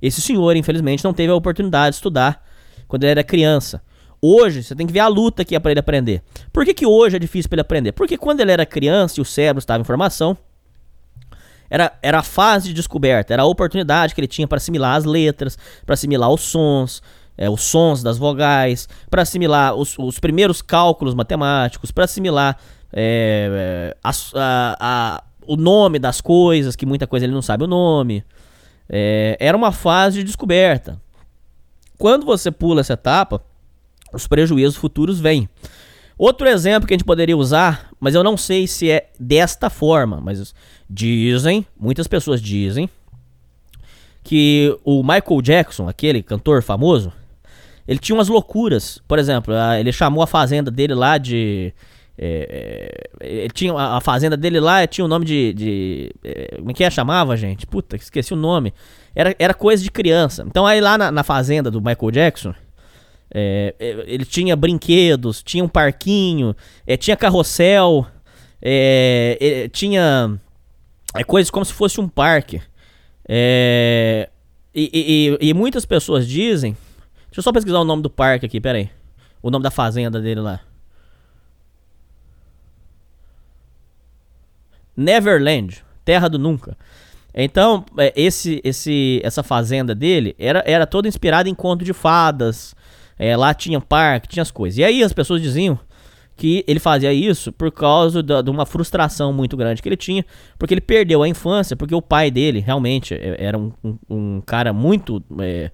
Esse 0.00 0.20
senhor, 0.20 0.54
infelizmente, 0.56 1.02
não 1.02 1.14
teve 1.14 1.32
a 1.32 1.34
oportunidade 1.34 1.94
de 1.94 1.96
estudar 1.96 2.44
quando 2.86 3.04
ele 3.04 3.12
era 3.12 3.24
criança. 3.24 3.82
Hoje, 4.20 4.62
você 4.62 4.74
tem 4.74 4.86
que 4.86 4.92
ver 4.92 5.00
a 5.00 5.08
luta 5.08 5.44
que 5.44 5.54
é 5.54 5.58
para 5.58 5.70
ele 5.70 5.80
aprender. 5.80 6.22
Por 6.52 6.64
que, 6.64 6.72
que 6.72 6.86
hoje 6.86 7.16
é 7.16 7.18
difícil 7.18 7.48
para 7.48 7.56
ele 7.56 7.62
aprender? 7.62 7.92
Porque 7.92 8.16
quando 8.16 8.40
ele 8.40 8.52
era 8.52 8.64
criança 8.64 9.18
e 9.18 9.22
o 9.22 9.24
cérebro 9.24 9.58
estava 9.58 9.80
em 9.80 9.84
formação, 9.84 10.36
era, 11.68 11.92
era 12.00 12.20
a 12.20 12.22
fase 12.22 12.68
de 12.68 12.74
descoberta, 12.74 13.32
era 13.32 13.42
a 13.42 13.46
oportunidade 13.46 14.14
que 14.14 14.20
ele 14.20 14.28
tinha 14.28 14.46
para 14.46 14.58
assimilar 14.58 14.96
as 14.96 15.04
letras, 15.04 15.58
para 15.84 15.94
assimilar 15.94 16.30
os 16.30 16.42
sons, 16.42 17.02
é, 17.36 17.48
os 17.50 17.62
sons 17.62 18.02
das 18.02 18.18
vogais, 18.18 18.88
para 19.10 19.22
assimilar 19.22 19.74
os, 19.74 19.98
os, 19.98 20.18
primeiros 20.18 20.62
cálculos 20.62 21.14
matemáticos, 21.14 21.90
para 21.90 22.04
assimilar 22.04 22.56
é, 22.92 23.92
é 23.92 23.96
a, 24.02 24.10
a, 24.10 24.76
a, 24.80 25.24
o 25.46 25.56
nome 25.56 25.98
das 25.98 26.20
coisas, 26.20 26.76
que 26.76 26.86
muita 26.86 27.06
coisa 27.06 27.26
ele 27.26 27.32
não 27.32 27.42
sabe 27.42 27.64
o 27.64 27.66
nome. 27.68 28.24
É, 28.88 29.36
era 29.40 29.56
uma 29.56 29.72
fase 29.72 30.18
de 30.18 30.24
descoberta. 30.24 31.00
Quando 31.98 32.24
você 32.24 32.50
pula 32.50 32.80
essa 32.80 32.92
etapa, 32.92 33.42
os 34.12 34.26
prejuízos 34.26 34.76
futuros 34.76 35.20
vêm. 35.20 35.48
Outro 36.16 36.46
exemplo 36.46 36.86
que 36.86 36.94
a 36.94 36.96
gente 36.96 37.06
poderia 37.06 37.36
usar, 37.36 37.90
mas 37.98 38.14
eu 38.14 38.22
não 38.22 38.36
sei 38.36 38.66
se 38.66 38.90
é 38.90 39.10
desta 39.18 39.68
forma, 39.68 40.20
mas 40.20 40.54
dizem, 40.88 41.66
muitas 41.76 42.06
pessoas 42.06 42.40
dizem, 42.40 42.88
que 44.22 44.76
o 44.84 45.02
Michael 45.02 45.42
Jackson, 45.42 45.88
aquele 45.88 46.22
cantor 46.22 46.62
famoso, 46.62 47.12
ele 47.86 47.98
tinha 47.98 48.16
umas 48.16 48.28
loucuras. 48.28 49.00
Por 49.06 49.18
exemplo, 49.18 49.52
ele 49.78 49.92
chamou 49.92 50.22
a 50.22 50.26
fazenda 50.26 50.70
dele 50.70 50.94
lá 50.94 51.18
de. 51.18 51.74
é, 52.16 53.08
é, 53.20 53.28
ele 53.28 53.50
tinha 53.50 53.74
a 53.74 54.00
fazenda 54.00 54.36
dele 54.36 54.60
lá 54.60 54.86
tinha 54.86 55.04
o 55.04 55.08
nome 55.08 55.24
de, 55.24 55.52
de 55.52 56.12
é, 56.22 56.56
como 56.58 56.70
é 56.70 56.74
que 56.74 56.84
é 56.84 56.90
chamava 56.90 57.36
gente 57.36 57.66
puta 57.66 57.96
esqueci 57.96 58.32
o 58.32 58.36
nome 58.36 58.72
era, 59.16 59.34
era 59.36 59.52
coisa 59.52 59.82
de 59.82 59.90
criança 59.90 60.44
então 60.46 60.64
aí 60.64 60.80
lá 60.80 60.96
na, 60.96 61.10
na 61.10 61.24
fazenda 61.24 61.72
do 61.72 61.80
Michael 61.80 62.12
Jackson 62.12 62.54
é, 63.34 63.74
é, 63.80 64.04
ele 64.06 64.24
tinha 64.24 64.54
brinquedos 64.54 65.42
tinha 65.42 65.64
um 65.64 65.68
parquinho 65.68 66.54
é, 66.86 66.96
tinha 66.96 67.16
carrossel 67.16 68.06
tinha 69.72 70.38
é 71.16 71.24
coisa 71.24 71.50
como 71.50 71.64
se 71.64 71.72
fosse 71.72 72.00
um 72.00 72.08
parque 72.08 72.62
e- 73.28 74.28
e- 74.72 75.36
e 75.48 75.52
muitas 75.52 75.84
pessoas 75.84 76.28
dizem 76.28 76.76
deixa 77.34 77.40
eu 77.40 77.42
só 77.42 77.52
pesquisar 77.52 77.80
o 77.80 77.84
nome 77.84 78.00
do 78.02 78.08
parque 78.10 78.46
aqui 78.46 78.60
pera 78.60 78.78
aí 78.78 78.88
o 79.42 79.50
nome 79.50 79.62
da 79.64 79.70
fazenda 79.70 80.20
dele 80.20 80.40
lá 80.40 80.60
Neverland, 84.96 85.82
Terra 86.04 86.28
do 86.28 86.38
Nunca. 86.38 86.76
Então, 87.34 87.84
é, 87.98 88.12
esse, 88.14 88.60
esse, 88.62 89.20
essa 89.24 89.42
fazenda 89.42 89.92
dele 89.94 90.36
era, 90.38 90.62
era 90.64 90.86
toda 90.86 91.08
inspirada 91.08 91.48
em 91.48 91.54
conto 91.54 91.84
de 91.84 91.92
fadas. 91.92 92.74
É, 93.18 93.36
lá 93.36 93.52
tinha 93.52 93.80
parque, 93.80 94.28
tinha 94.28 94.42
as 94.42 94.52
coisas. 94.52 94.78
E 94.78 94.84
aí 94.84 95.02
as 95.02 95.12
pessoas 95.12 95.42
diziam 95.42 95.78
que 96.36 96.64
ele 96.66 96.78
fazia 96.80 97.12
isso 97.12 97.52
por 97.52 97.70
causa 97.72 98.22
da- 98.22 98.42
de 98.42 98.50
uma 98.50 98.64
frustração 98.66 99.32
muito 99.32 99.56
grande 99.56 99.80
que 99.82 99.88
ele 99.88 99.96
tinha, 99.96 100.24
porque 100.58 100.74
ele 100.74 100.80
perdeu 100.80 101.22
a 101.22 101.28
infância, 101.28 101.76
porque 101.76 101.94
o 101.94 102.02
pai 102.02 102.30
dele 102.30 102.58
realmente 102.60 103.14
é, 103.14 103.36
era 103.38 103.56
um, 103.58 103.72
um- 103.82 103.98
um 104.08 104.40
cara 104.44 104.72
muito. 104.72 105.22
é, 105.40 105.70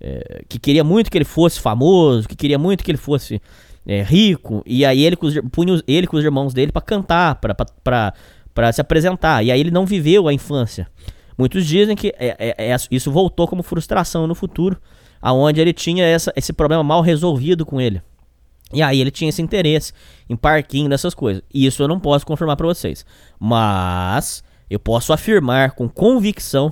é, 0.00 0.42
que 0.48 0.58
queria 0.58 0.84
muito 0.84 1.10
que 1.10 1.18
ele 1.18 1.24
fosse 1.24 1.60
famoso, 1.60 2.28
que 2.28 2.36
queria 2.36 2.58
muito 2.58 2.84
que 2.84 2.90
ele 2.90 2.98
fosse 2.98 3.40
é, 3.86 4.02
rico, 4.02 4.62
e 4.66 4.84
aí 4.84 5.02
ele 5.02 5.16
punha 5.50 5.82
ele 5.86 6.06
com 6.06 6.16
os 6.18 6.24
irmãos 6.24 6.52
dele 6.52 6.70
pra 6.70 6.82
cantar, 6.82 7.36
pra 7.36 8.72
se 8.72 8.80
apresentar, 8.80 9.42
e 9.42 9.50
aí 9.50 9.58
ele 9.58 9.70
não 9.70 9.86
viveu 9.86 10.28
a 10.28 10.32
infância. 10.32 10.86
Muitos 11.38 11.64
dizem 11.64 11.96
que 11.96 12.08
é- 12.18 12.36
é- 12.38 12.70
é- 12.72 12.76
isso 12.90 13.10
voltou 13.10 13.46
como 13.48 13.62
frustração 13.62 14.26
no 14.26 14.34
futuro, 14.34 14.76
aonde 15.22 15.60
ele 15.60 15.72
tinha 15.72 16.04
essa- 16.04 16.32
esse 16.36 16.52
problema 16.52 16.82
mal 16.82 17.00
resolvido 17.00 17.64
com 17.64 17.80
ele. 17.80 18.02
E 18.72 18.82
aí 18.82 19.00
ele 19.00 19.10
tinha 19.10 19.30
esse 19.30 19.40
interesse 19.40 19.92
em 20.28 20.36
parquinho, 20.36 20.90
dessas 20.90 21.14
coisas. 21.14 21.42
Isso 21.54 21.82
eu 21.82 21.88
não 21.88 21.98
posso 21.98 22.26
confirmar 22.26 22.56
pra 22.56 22.66
vocês. 22.66 23.06
Mas 23.40 24.44
eu 24.68 24.78
posso 24.78 25.12
afirmar 25.12 25.70
com 25.72 25.88
convicção, 25.88 26.70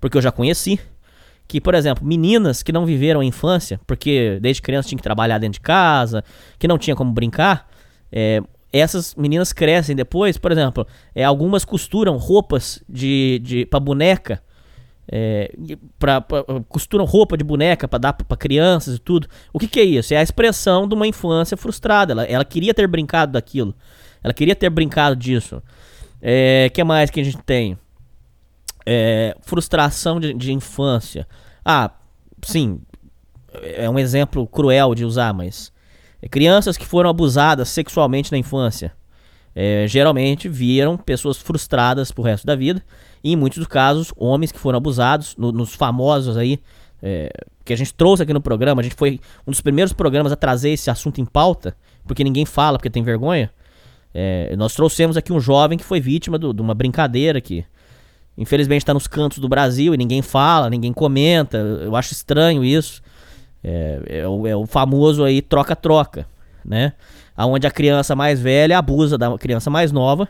porque 0.00 0.16
eu 0.18 0.22
já 0.22 0.32
conheci, 0.32 0.80
que, 1.48 1.60
por 1.60 1.74
exemplo, 1.74 2.06
meninas 2.06 2.62
que 2.62 2.70
não 2.70 2.84
viveram 2.84 3.20
a 3.20 3.24
infância, 3.24 3.80
porque 3.86 4.38
desde 4.40 4.60
criança 4.62 4.88
tinha 4.90 4.98
que 4.98 5.02
trabalhar 5.02 5.38
dentro 5.38 5.54
de 5.54 5.60
casa, 5.60 6.22
que 6.58 6.68
não 6.68 6.76
tinha 6.76 6.94
como 6.94 7.10
brincar, 7.10 7.66
é, 8.12 8.42
essas 8.70 9.14
meninas 9.14 9.50
crescem 9.52 9.96
depois, 9.96 10.36
por 10.36 10.52
exemplo, 10.52 10.86
é, 11.14 11.24
algumas 11.24 11.64
costuram 11.64 12.18
roupas 12.18 12.84
de, 12.86 13.40
de 13.42 13.64
para 13.64 13.80
boneca, 13.80 14.42
é, 15.10 15.50
pra, 15.98 16.20
pra- 16.20 16.44
costuram 16.68 17.06
roupa 17.06 17.34
de 17.34 17.42
boneca 17.42 17.88
pra 17.88 17.98
dar 17.98 18.12
pra 18.12 18.36
crianças 18.36 18.96
e 18.96 18.98
tudo. 18.98 19.26
O 19.50 19.58
que, 19.58 19.66
que 19.66 19.80
é 19.80 19.84
isso? 19.84 20.12
É 20.12 20.18
a 20.18 20.22
expressão 20.22 20.86
de 20.86 20.94
uma 20.94 21.06
infância 21.06 21.56
frustrada. 21.56 22.12
Ela, 22.12 22.24
ela 22.24 22.44
queria 22.44 22.74
ter 22.74 22.86
brincado 22.86 23.32
daquilo. 23.32 23.74
Ela 24.22 24.34
queria 24.34 24.54
ter 24.54 24.68
brincado 24.68 25.16
disso. 25.16 25.62
É, 26.20 26.70
que 26.74 26.84
mais 26.84 27.08
que 27.10 27.20
a 27.20 27.24
gente 27.24 27.38
tem? 27.38 27.78
É, 28.90 29.36
frustração 29.42 30.18
de, 30.18 30.32
de 30.32 30.50
infância. 30.52 31.26
Ah, 31.64 31.90
sim, 32.42 32.80
é 33.62 33.88
um 33.90 33.98
exemplo 33.98 34.46
cruel 34.46 34.94
de 34.94 35.04
usar, 35.04 35.34
mas 35.34 35.70
é, 36.22 36.28
crianças 36.28 36.76
que 36.78 36.86
foram 36.86 37.10
abusadas 37.10 37.68
sexualmente 37.68 38.32
na 38.32 38.38
infância. 38.38 38.92
é, 39.54 39.86
geralmente 39.88 40.48
viram 40.48 40.96
pessoas 40.96 41.36
frustradas 41.38 42.12
pro 42.12 42.22
resto 42.22 42.46
da 42.46 42.54
vida. 42.54 42.80
E 43.24 43.32
em 43.32 43.36
muitos 43.36 43.66
casos, 43.66 44.12
homens 44.16 44.52
que 44.52 44.58
foram 44.58 44.76
abusados, 44.76 45.34
no- 45.36 45.50
nos 45.50 45.74
famosos 45.74 46.36
aí, 46.36 46.60
é, 47.02 47.28
que 47.64 47.72
a 47.72 47.76
gente 47.76 47.92
trouxe 47.92 48.22
aqui 48.22 48.32
no 48.32 48.40
programa. 48.40 48.80
A 48.80 48.84
gente 48.84 48.94
foi 48.94 49.18
um 49.46 49.50
dos 49.50 49.60
primeiros 49.60 49.92
programas 49.92 50.30
a 50.30 50.36
trazer 50.36 50.70
esse 50.70 50.88
assunto 50.90 51.20
em 51.20 51.24
pauta, 51.26 51.76
porque 52.06 52.22
ninguém 52.22 52.46
fala, 52.46 52.78
porque 52.78 52.88
tem 52.88 53.02
vergonha. 53.02 53.50
É, 54.14 54.54
nós 54.56 54.74
trouxemos 54.74 55.16
aqui 55.16 55.32
um 55.32 55.40
jovem 55.40 55.76
que 55.76 55.84
foi 55.84 56.00
vítima 56.00 56.38
de 56.38 56.62
uma 56.62 56.74
brincadeira 56.74 57.40
que, 57.40 57.64
infelizmente, 58.38 58.82
está 58.82 58.94
nos 58.94 59.08
cantos 59.08 59.38
do 59.38 59.48
Brasil 59.48 59.92
e 59.92 59.96
ninguém 59.96 60.22
fala, 60.22 60.70
ninguém 60.70 60.92
comenta. 60.92 61.58
Eu 61.58 61.96
acho 61.96 62.12
estranho 62.12 62.64
isso. 62.64 63.02
É, 63.62 64.00
é 64.06 64.28
o, 64.28 64.46
é 64.46 64.54
o 64.54 64.64
famoso 64.64 65.24
aí 65.24 65.42
troca-troca, 65.42 66.26
né? 66.64 66.92
Onde 67.36 67.66
a 67.66 67.70
criança 67.70 68.14
mais 68.14 68.40
velha 68.40 68.78
abusa 68.78 69.18
da 69.18 69.36
criança 69.36 69.68
mais 69.68 69.90
nova. 69.90 70.28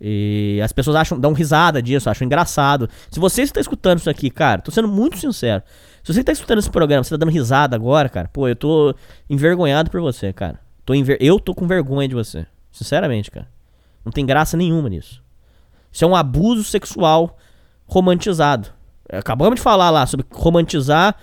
E 0.00 0.60
as 0.62 0.72
pessoas 0.72 0.96
acham, 0.96 1.18
dão 1.18 1.32
risada 1.32 1.82
disso, 1.82 2.08
acham 2.08 2.24
engraçado. 2.24 2.88
Se 3.10 3.18
você 3.18 3.42
está 3.42 3.60
escutando 3.60 3.98
isso 3.98 4.10
aqui, 4.10 4.30
cara, 4.30 4.62
tô 4.62 4.70
sendo 4.70 4.88
muito 4.88 5.18
sincero. 5.18 5.62
Se 6.02 6.12
você 6.12 6.20
está 6.20 6.32
escutando 6.32 6.58
esse 6.58 6.70
programa, 6.70 7.02
você 7.02 7.10
tá 7.10 7.16
dando 7.16 7.32
risada 7.32 7.74
agora, 7.74 8.08
cara, 8.08 8.28
pô, 8.32 8.46
eu 8.46 8.54
tô 8.54 8.94
envergonhado 9.28 9.90
por 9.90 10.00
você, 10.00 10.32
cara. 10.32 10.60
Tô 10.84 10.94
enver... 10.94 11.16
Eu 11.20 11.40
tô 11.40 11.54
com 11.54 11.66
vergonha 11.66 12.06
de 12.06 12.14
você. 12.14 12.46
Sinceramente, 12.70 13.30
cara. 13.30 13.48
Não 14.04 14.12
tem 14.12 14.26
graça 14.26 14.56
nenhuma 14.56 14.88
nisso. 14.88 15.23
Isso 15.94 16.04
é 16.04 16.08
um 16.08 16.16
abuso 16.16 16.64
sexual 16.64 17.38
romantizado. 17.86 18.68
Acabamos 19.08 19.54
de 19.54 19.62
falar 19.62 19.90
lá 19.90 20.04
sobre 20.06 20.26
romantizar 20.32 21.14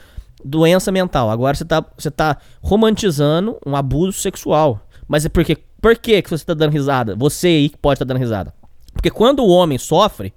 doença 0.46 0.94
mental. 0.94 1.30
Agora 1.30 1.58
você 1.58 1.66
tá, 1.66 1.84
você 1.98 2.10
tá 2.10 2.38
romantizando 2.62 3.58
um 3.66 3.76
abuso 3.76 4.14
sexual. 4.14 4.80
Mas 5.10 5.26
é 5.26 5.30
porque. 5.30 5.58
Por 5.82 5.98
que, 5.98 6.22
que 6.22 6.30
você 6.30 6.46
tá 6.46 6.54
dando 6.54 6.72
risada? 6.72 7.16
Você 7.16 7.48
aí 7.48 7.70
que 7.70 7.78
pode 7.78 7.96
estar 7.96 8.06
dando 8.06 8.20
risada. 8.20 8.54
Porque 8.94 9.10
quando 9.10 9.40
o 9.40 9.50
homem 9.50 9.80
sofre, 9.80 10.32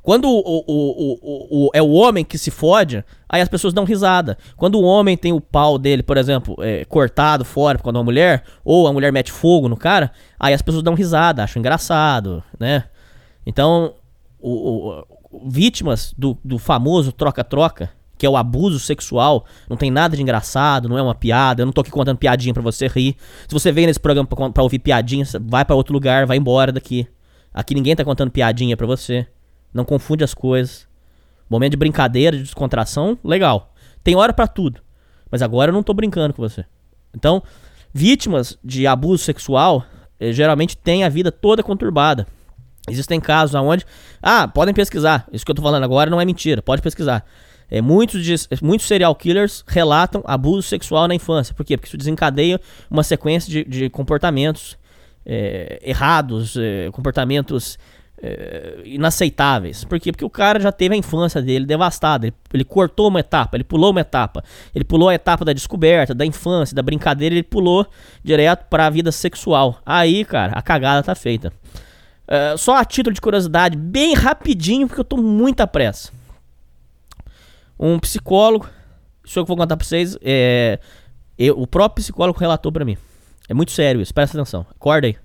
quando 0.00 0.28
o, 0.28 0.64
o, 0.66 1.66
o, 1.66 1.70
é 1.74 1.82
o 1.82 1.90
homem 1.90 2.24
que 2.24 2.38
se 2.38 2.52
fode, 2.52 3.04
aí 3.28 3.42
as 3.42 3.48
pessoas 3.48 3.74
dão 3.74 3.84
risada. 3.84 4.38
Quando 4.56 4.76
o 4.76 4.82
homem 4.82 5.16
tem 5.16 5.32
o 5.32 5.40
pau 5.40 5.76
dele, 5.76 6.04
por 6.04 6.16
exemplo, 6.16 6.56
é, 6.60 6.84
cortado 6.84 7.44
fora 7.44 7.76
de 7.78 7.88
uma 7.88 8.04
mulher, 8.04 8.44
ou 8.64 8.86
a 8.86 8.92
mulher 8.92 9.12
mete 9.12 9.32
fogo 9.32 9.68
no 9.68 9.76
cara, 9.76 10.12
aí 10.38 10.54
as 10.54 10.62
pessoas 10.62 10.84
dão 10.84 10.94
risada, 10.94 11.42
acham 11.42 11.58
engraçado, 11.58 12.44
né? 12.60 12.84
Então, 13.46 13.94
o- 14.40 14.90
o- 15.30 15.48
vítimas 15.48 16.14
do, 16.16 16.36
do 16.44 16.58
famoso 16.58 17.12
troca-troca, 17.12 17.90
que 18.16 18.24
é 18.24 18.30
o 18.30 18.36
abuso 18.36 18.78
sexual, 18.78 19.44
não 19.68 19.76
tem 19.76 19.90
nada 19.90 20.16
de 20.16 20.22
engraçado, 20.22 20.88
não 20.88 20.96
é 20.96 21.02
uma 21.02 21.14
piada, 21.14 21.62
eu 21.62 21.66
não 21.66 21.72
tô 21.72 21.80
aqui 21.80 21.90
contando 21.90 22.16
piadinha 22.16 22.54
pra 22.54 22.62
você 22.62 22.86
rir. 22.86 23.16
Se 23.48 23.52
você 23.52 23.72
vem 23.72 23.86
nesse 23.86 23.98
programa 24.00 24.26
pra, 24.28 24.50
pra 24.50 24.62
ouvir 24.62 24.78
piadinha, 24.78 25.24
vai 25.42 25.64
pra 25.64 25.74
outro 25.74 25.92
lugar, 25.92 26.24
vai 26.26 26.36
embora 26.36 26.70
daqui. 26.72 27.06
Aqui 27.52 27.74
ninguém 27.74 27.94
tá 27.96 28.04
contando 28.04 28.30
piadinha 28.30 28.76
pra 28.76 28.86
você. 28.86 29.26
Não 29.72 29.84
confunde 29.84 30.22
as 30.24 30.32
coisas. 30.34 30.86
Momento 31.50 31.72
de 31.72 31.76
brincadeira, 31.76 32.36
de 32.36 32.42
descontração, 32.44 33.18
legal. 33.22 33.72
Tem 34.02 34.14
hora 34.16 34.32
pra 34.32 34.46
tudo. 34.46 34.80
Mas 35.30 35.42
agora 35.42 35.70
eu 35.70 35.74
não 35.74 35.82
tô 35.82 35.92
brincando 35.92 36.32
com 36.32 36.40
você. 36.42 36.64
Então, 37.14 37.42
vítimas 37.92 38.58
de 38.64 38.86
abuso 38.86 39.22
sexual 39.24 39.84
eh, 40.18 40.32
geralmente 40.32 40.76
têm 40.76 41.04
a 41.04 41.08
vida 41.08 41.30
toda 41.32 41.62
conturbada. 41.62 42.26
Existem 42.88 43.18
casos 43.20 43.54
onde. 43.54 43.84
Ah, 44.22 44.46
podem 44.46 44.74
pesquisar. 44.74 45.26
Isso 45.32 45.44
que 45.44 45.50
eu 45.50 45.54
tô 45.54 45.62
falando 45.62 45.84
agora 45.84 46.10
não 46.10 46.20
é 46.20 46.24
mentira. 46.24 46.60
Pode 46.60 46.82
pesquisar. 46.82 47.24
É, 47.70 47.80
muitos, 47.80 48.22
de- 48.22 48.34
muitos 48.62 48.86
serial 48.86 49.14
killers 49.14 49.64
relatam 49.66 50.22
abuso 50.26 50.62
sexual 50.68 51.08
na 51.08 51.14
infância. 51.14 51.54
Por 51.54 51.64
quê? 51.64 51.76
Porque 51.76 51.88
isso 51.88 51.96
desencadeia 51.96 52.60
uma 52.90 53.02
sequência 53.02 53.50
de, 53.50 53.64
de 53.64 53.88
comportamentos 53.88 54.76
é, 55.24 55.80
errados, 55.82 56.56
é, 56.58 56.90
comportamentos 56.92 57.78
é, 58.22 58.80
inaceitáveis. 58.84 59.82
Por 59.82 59.98
quê? 59.98 60.12
Porque 60.12 60.24
o 60.24 60.30
cara 60.30 60.60
já 60.60 60.70
teve 60.70 60.94
a 60.94 60.98
infância 60.98 61.40
dele 61.40 61.64
devastada. 61.64 62.26
Ele, 62.26 62.34
ele 62.52 62.64
cortou 62.64 63.08
uma 63.08 63.20
etapa, 63.20 63.56
ele 63.56 63.64
pulou 63.64 63.92
uma 63.92 64.00
etapa. 64.02 64.44
Ele 64.74 64.84
pulou 64.84 65.08
a 65.08 65.14
etapa 65.14 65.42
da 65.42 65.54
descoberta, 65.54 66.14
da 66.14 66.26
infância, 66.26 66.76
da 66.76 66.82
brincadeira, 66.82 67.34
ele 67.34 67.42
pulou 67.42 67.86
direto 68.22 68.66
para 68.68 68.86
a 68.86 68.90
vida 68.90 69.10
sexual. 69.10 69.80
Aí, 69.86 70.22
cara, 70.24 70.52
a 70.52 70.60
cagada 70.60 71.02
tá 71.02 71.14
feita. 71.14 71.50
É, 72.26 72.56
só 72.56 72.76
a 72.76 72.84
título 72.84 73.12
de 73.14 73.20
curiosidade, 73.20 73.76
bem 73.76 74.14
rapidinho, 74.14 74.86
porque 74.86 75.00
eu 75.00 75.04
tô 75.04 75.16
muita 75.16 75.66
pressa. 75.66 76.10
Um 77.78 77.98
psicólogo, 77.98 78.68
isso 79.24 79.38
é 79.38 79.42
o 79.42 79.44
que 79.44 79.50
eu 79.50 79.56
vou 79.56 79.62
contar 79.62 79.76
pra 79.76 79.86
vocês, 79.86 80.16
é, 80.22 80.78
eu- 81.38 81.58
o 81.60 81.66
próprio 81.66 82.02
psicólogo 82.02 82.38
relatou 82.38 82.72
pra 82.72 82.84
mim. 82.84 82.96
É 83.48 83.52
muito 83.54 83.72
sério 83.72 84.00
isso, 84.00 84.14
presta 84.14 84.38
atenção, 84.38 84.64
acorda 84.70 85.06
aí. 85.06 85.16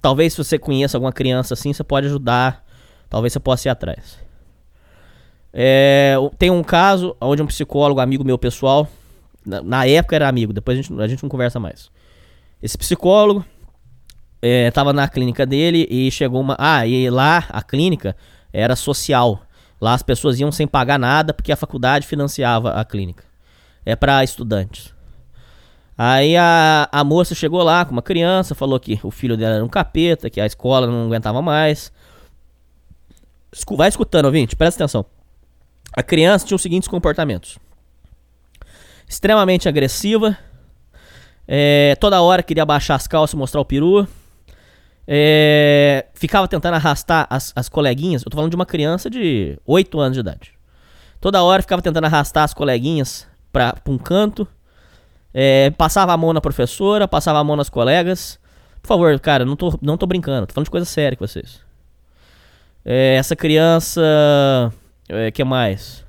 Talvez 0.00 0.32
se 0.32 0.42
você 0.42 0.58
conheça 0.58 0.96
alguma 0.96 1.12
criança 1.12 1.54
assim, 1.54 1.72
você 1.72 1.84
pode 1.84 2.06
ajudar, 2.06 2.64
talvez 3.08 3.32
você 3.32 3.40
possa 3.40 3.68
ir 3.68 3.70
atrás. 3.70 4.18
É, 5.52 6.14
tem 6.38 6.50
um 6.50 6.62
caso 6.62 7.16
onde 7.20 7.42
um 7.42 7.46
psicólogo, 7.46 8.00
amigo 8.00 8.24
meu 8.24 8.38
pessoal, 8.38 8.88
na, 9.44 9.60
na 9.62 9.86
época 9.86 10.16
era 10.16 10.28
amigo, 10.28 10.52
depois 10.52 10.78
a 10.78 10.82
gente, 10.82 11.00
a 11.00 11.06
gente 11.06 11.22
não 11.22 11.28
conversa 11.28 11.60
mais. 11.60 11.90
Esse 12.62 12.78
psicólogo 12.78 13.44
é, 14.42 14.70
tava 14.72 14.92
na 14.92 15.08
clínica 15.08 15.46
dele 15.46 15.86
e 15.88 16.10
chegou 16.10 16.40
uma. 16.40 16.56
Ah, 16.58 16.84
e 16.84 17.08
lá 17.08 17.46
a 17.48 17.62
clínica 17.62 18.16
era 18.52 18.74
social. 18.74 19.42
Lá 19.80 19.94
as 19.94 20.02
pessoas 20.02 20.38
iam 20.40 20.50
sem 20.50 20.66
pagar 20.66 20.98
nada 20.98 21.32
porque 21.32 21.52
a 21.52 21.56
faculdade 21.56 22.06
financiava 22.06 22.72
a 22.72 22.84
clínica. 22.84 23.24
É 23.86 23.94
para 23.94 24.22
estudantes. 24.24 24.92
Aí 25.96 26.36
a, 26.36 26.88
a 26.90 27.04
moça 27.04 27.34
chegou 27.34 27.62
lá 27.62 27.84
com 27.84 27.92
uma 27.92 28.02
criança, 28.02 28.54
falou 28.54 28.78
que 28.80 28.98
o 29.04 29.10
filho 29.10 29.36
dela 29.36 29.56
era 29.56 29.64
um 29.64 29.68
capeta, 29.68 30.28
que 30.28 30.40
a 30.40 30.46
escola 30.46 30.86
não 30.86 31.06
aguentava 31.06 31.40
mais. 31.40 31.92
Vai 33.76 33.88
escutando, 33.88 34.24
ouvinte, 34.24 34.56
presta 34.56 34.82
atenção. 34.82 35.04
A 35.94 36.02
criança 36.02 36.46
tinha 36.46 36.56
os 36.56 36.62
seguintes 36.62 36.88
comportamentos: 36.88 37.58
extremamente 39.06 39.68
agressiva, 39.68 40.36
é, 41.46 41.96
toda 42.00 42.22
hora 42.22 42.42
queria 42.42 42.64
baixar 42.64 42.94
as 42.94 43.06
calças 43.06 43.34
e 43.34 43.36
mostrar 43.36 43.60
o 43.60 43.64
peru. 43.64 44.08
É, 45.06 46.06
ficava 46.14 46.46
tentando 46.46 46.74
arrastar 46.74 47.26
as, 47.28 47.52
as 47.54 47.68
coleguinhas. 47.68 48.22
Eu 48.22 48.30
tô 48.30 48.36
falando 48.36 48.50
de 48.50 48.56
uma 48.56 48.66
criança 48.66 49.10
de 49.10 49.58
8 49.66 49.98
anos 50.00 50.14
de 50.14 50.20
idade. 50.20 50.52
Toda 51.20 51.42
hora 51.42 51.62
ficava 51.62 51.82
tentando 51.82 52.04
arrastar 52.04 52.44
as 52.44 52.54
coleguinhas 52.54 53.26
pra, 53.52 53.72
pra 53.72 53.92
um 53.92 53.98
canto. 53.98 54.46
É, 55.34 55.70
passava 55.70 56.12
a 56.12 56.16
mão 56.16 56.32
na 56.32 56.40
professora, 56.40 57.08
passava 57.08 57.38
a 57.38 57.44
mão 57.44 57.56
nas 57.56 57.68
colegas. 57.68 58.38
Por 58.80 58.88
favor, 58.88 59.18
cara, 59.20 59.44
não 59.44 59.56
tô, 59.56 59.78
não 59.80 59.96
tô 59.96 60.06
brincando, 60.06 60.46
tô 60.46 60.54
falando 60.54 60.66
de 60.66 60.70
coisa 60.70 60.86
séria 60.86 61.16
com 61.16 61.26
vocês. 61.26 61.60
É, 62.84 63.14
essa 63.16 63.36
criança. 63.36 64.02
É, 65.08 65.30
que 65.30 65.44
mais? 65.44 66.04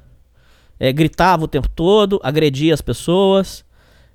É, 0.80 0.92
gritava 0.92 1.44
o 1.44 1.48
tempo 1.48 1.70
todo, 1.70 2.20
agredia 2.24 2.74
as 2.74 2.82
pessoas. 2.82 3.64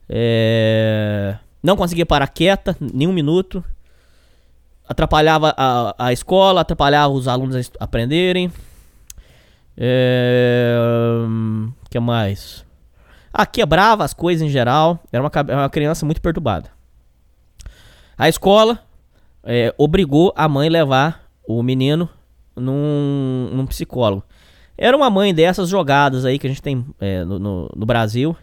é, 0.09 1.37
não 1.63 1.77
conseguia 1.77 2.07
parar 2.07 2.27
quieta, 2.29 2.77
nem 2.81 3.07
um 3.07 3.13
minuto. 3.13 3.65
Atrapalhava 4.89 5.55
a, 5.57 5.95
a 5.99 6.13
escola, 6.13 6.63
atrapalhava 6.63 7.13
os 7.13 7.29
alunos 7.29 7.71
a 7.79 7.85
aprenderem. 7.85 8.51
É, 9.77 10.77
que 11.91 12.01
mais? 12.01 12.65
Ah, 13.33 13.47
quebrava 13.47 14.05
as 14.05 14.13
coisas 14.15 14.47
em 14.47 14.51
geral. 14.51 14.99
Era 15.13 15.23
uma, 15.23 15.31
uma 15.55 15.71
criança 15.71 16.05
muito 16.05 16.21
perturbada. 16.21 16.71
A 18.17 18.29
escola 18.29 18.81
é, 19.45 19.73
obrigou 19.79 20.33
a 20.37 20.49
mãe 20.49 20.69
levar 20.69 21.23
o 21.47 21.63
menino 21.63 22.09
num, 22.57 23.51
num 23.53 23.67
psicólogo. 23.67 24.25
Era 24.77 24.97
uma 24.97 25.11
mãe 25.11 25.33
dessas 25.35 25.69
jogadas 25.69 26.25
aí 26.25 26.39
que 26.39 26.47
a 26.47 26.51
gente 26.51 26.63
tem 26.63 26.85
é, 27.01 27.25
no, 27.25 27.39
no- 27.39 27.71
no 27.77 27.87
Brasil, 27.87 28.37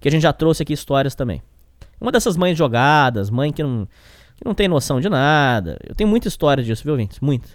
que 0.00 0.08
a 0.08 0.10
gente 0.10 0.22
já 0.22 0.32
trouxe 0.32 0.62
aqui 0.62 0.72
histórias 0.72 1.14
também. 1.14 1.42
Uma 2.00 2.12
dessas 2.12 2.36
mães 2.36 2.56
jogadas, 2.56 3.30
mãe 3.30 3.52
que 3.52 3.62
não, 3.62 3.88
que 4.36 4.44
não 4.44 4.54
tem 4.54 4.68
noção 4.68 5.00
de 5.00 5.08
nada. 5.08 5.78
Eu 5.86 5.94
tenho 5.94 6.08
muita 6.08 6.28
história 6.28 6.62
disso, 6.62 6.84
viu, 6.84 6.96
Vintes? 6.96 7.20
Muita. 7.20 7.48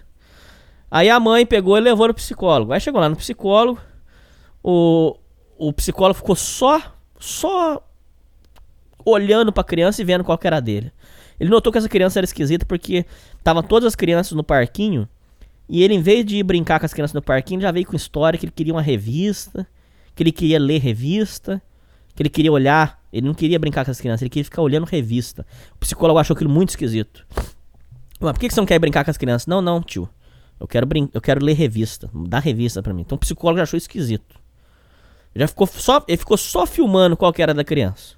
Aí 0.90 1.08
a 1.08 1.18
mãe 1.18 1.46
pegou 1.46 1.76
e 1.78 1.80
levou 1.80 2.08
no 2.08 2.14
psicólogo. 2.14 2.72
Aí 2.72 2.80
chegou 2.80 3.00
lá 3.00 3.08
no 3.08 3.16
psicólogo, 3.16 3.80
o, 4.62 5.16
o 5.56 5.72
psicólogo 5.72 6.18
ficou 6.18 6.36
só, 6.36 6.94
só 7.18 7.82
olhando 9.04 9.52
pra 9.52 9.64
criança 9.64 10.02
e 10.02 10.04
vendo 10.04 10.24
qual 10.24 10.36
que 10.36 10.46
era 10.46 10.60
dele. 10.60 10.92
Ele 11.40 11.50
notou 11.50 11.72
que 11.72 11.78
essa 11.78 11.88
criança 11.88 12.18
era 12.18 12.24
esquisita 12.24 12.66
porque 12.66 13.06
estavam 13.38 13.62
todas 13.62 13.86
as 13.86 13.96
crianças 13.96 14.32
no 14.32 14.44
parquinho 14.44 15.08
e 15.68 15.82
ele, 15.82 15.94
em 15.94 16.02
vez 16.02 16.24
de 16.24 16.42
brincar 16.42 16.78
com 16.78 16.86
as 16.86 16.92
crianças 16.92 17.14
no 17.14 17.22
parquinho, 17.22 17.60
já 17.60 17.70
veio 17.70 17.86
com 17.86 17.96
história 17.96 18.38
que 18.38 18.44
ele 18.44 18.52
queria 18.52 18.74
uma 18.74 18.82
revista, 18.82 19.66
que 20.14 20.22
ele 20.22 20.30
queria 20.30 20.58
ler 20.58 20.78
revista, 20.78 21.62
que 22.14 22.22
ele 22.22 22.28
queria 22.28 22.52
olhar. 22.52 23.01
Ele 23.12 23.26
não 23.26 23.34
queria 23.34 23.58
brincar 23.58 23.84
com 23.84 23.90
as 23.90 24.00
crianças, 24.00 24.22
ele 24.22 24.30
queria 24.30 24.44
ficar 24.44 24.62
olhando 24.62 24.84
revista. 24.86 25.46
O 25.74 25.78
psicólogo 25.78 26.18
achou 26.18 26.34
aquilo 26.34 26.48
muito 26.48 26.70
esquisito. 26.70 27.26
Mas 28.18 28.32
por 28.32 28.40
que 28.40 28.50
você 28.50 28.60
não 28.60 28.66
quer 28.66 28.78
brincar 28.78 29.04
com 29.04 29.10
as 29.10 29.18
crianças? 29.18 29.46
Não, 29.46 29.60
não, 29.60 29.82
tio. 29.82 30.08
Eu 30.58 30.66
quero, 30.66 30.86
brin 30.86 31.10
eu 31.12 31.20
quero 31.20 31.44
ler 31.44 31.54
revista. 31.54 32.08
Dá 32.14 32.38
revista 32.38 32.82
pra 32.82 32.94
mim. 32.94 33.02
Então 33.02 33.16
o 33.16 33.18
psicólogo 33.18 33.58
já 33.58 33.64
achou 33.64 33.76
esquisito. 33.76 34.40
Já 35.34 35.48
ficou 35.48 35.66
só, 35.66 36.02
ele 36.06 36.16
ficou 36.16 36.36
só 36.36 36.64
filmando 36.66 37.16
qual 37.16 37.32
que 37.32 37.42
era 37.42 37.52
da 37.52 37.64
criança. 37.64 38.16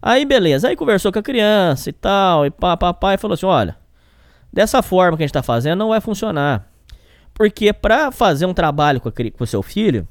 Aí 0.00 0.24
beleza, 0.24 0.68
aí 0.68 0.76
conversou 0.76 1.10
com 1.10 1.18
a 1.18 1.22
criança 1.22 1.88
e 1.88 1.92
tal, 1.92 2.44
e 2.44 2.50
pá, 2.50 2.76
pá, 2.76 3.14
e 3.14 3.16
falou 3.16 3.34
assim: 3.34 3.46
olha, 3.46 3.74
dessa 4.52 4.82
forma 4.82 5.16
que 5.16 5.22
a 5.22 5.26
gente 5.26 5.32
tá 5.32 5.42
fazendo 5.42 5.78
não 5.78 5.88
vai 5.88 6.00
funcionar. 6.00 6.70
Porque 7.32 7.72
pra 7.72 8.12
fazer 8.12 8.46
um 8.46 8.54
trabalho 8.54 9.00
com, 9.00 9.10
com 9.10 9.44
o 9.44 9.46
seu 9.46 9.62
filho, 9.62 10.06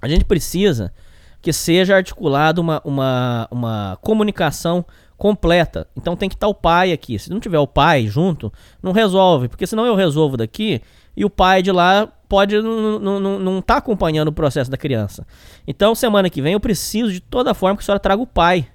a 0.00 0.06
gente 0.06 0.24
precisa 0.24 0.92
que 1.40 1.52
seja 1.52 1.96
articulado 1.96 2.60
uma, 2.60 2.80
uma, 2.84 3.48
uma 3.50 3.98
comunicação 4.02 4.84
completa. 5.16 5.86
Então 5.96 6.16
tem 6.16 6.28
que 6.28 6.34
estar 6.34 6.48
o 6.48 6.54
pai 6.54 6.92
aqui. 6.92 7.18
Se 7.18 7.30
não 7.30 7.40
tiver 7.40 7.58
o 7.58 7.66
pai 7.66 8.06
junto, 8.06 8.52
não 8.82 8.92
resolve. 8.92 9.48
Porque 9.48 9.66
senão 9.66 9.86
eu 9.86 9.94
resolvo 9.94 10.36
daqui 10.36 10.82
e 11.16 11.24
o 11.24 11.30
pai 11.30 11.62
de 11.62 11.72
lá 11.72 12.06
pode 12.28 12.60
não- 12.60 12.98
não 13.38 13.62
tá 13.62 13.76
acompanhando 13.76 14.28
o 14.28 14.32
processo 14.32 14.70
da 14.70 14.76
criança. 14.76 15.26
Então 15.66 15.94
semana 15.94 16.28
que 16.28 16.42
vem 16.42 16.52
eu 16.54 16.60
preciso 16.60 17.12
de 17.12 17.20
toda 17.20 17.54
forma 17.54 17.76
que 17.76 17.82
a 17.82 17.86
senhora 17.86 18.00
traga 18.00 18.20
o 18.20 18.26
pai. 18.26 18.66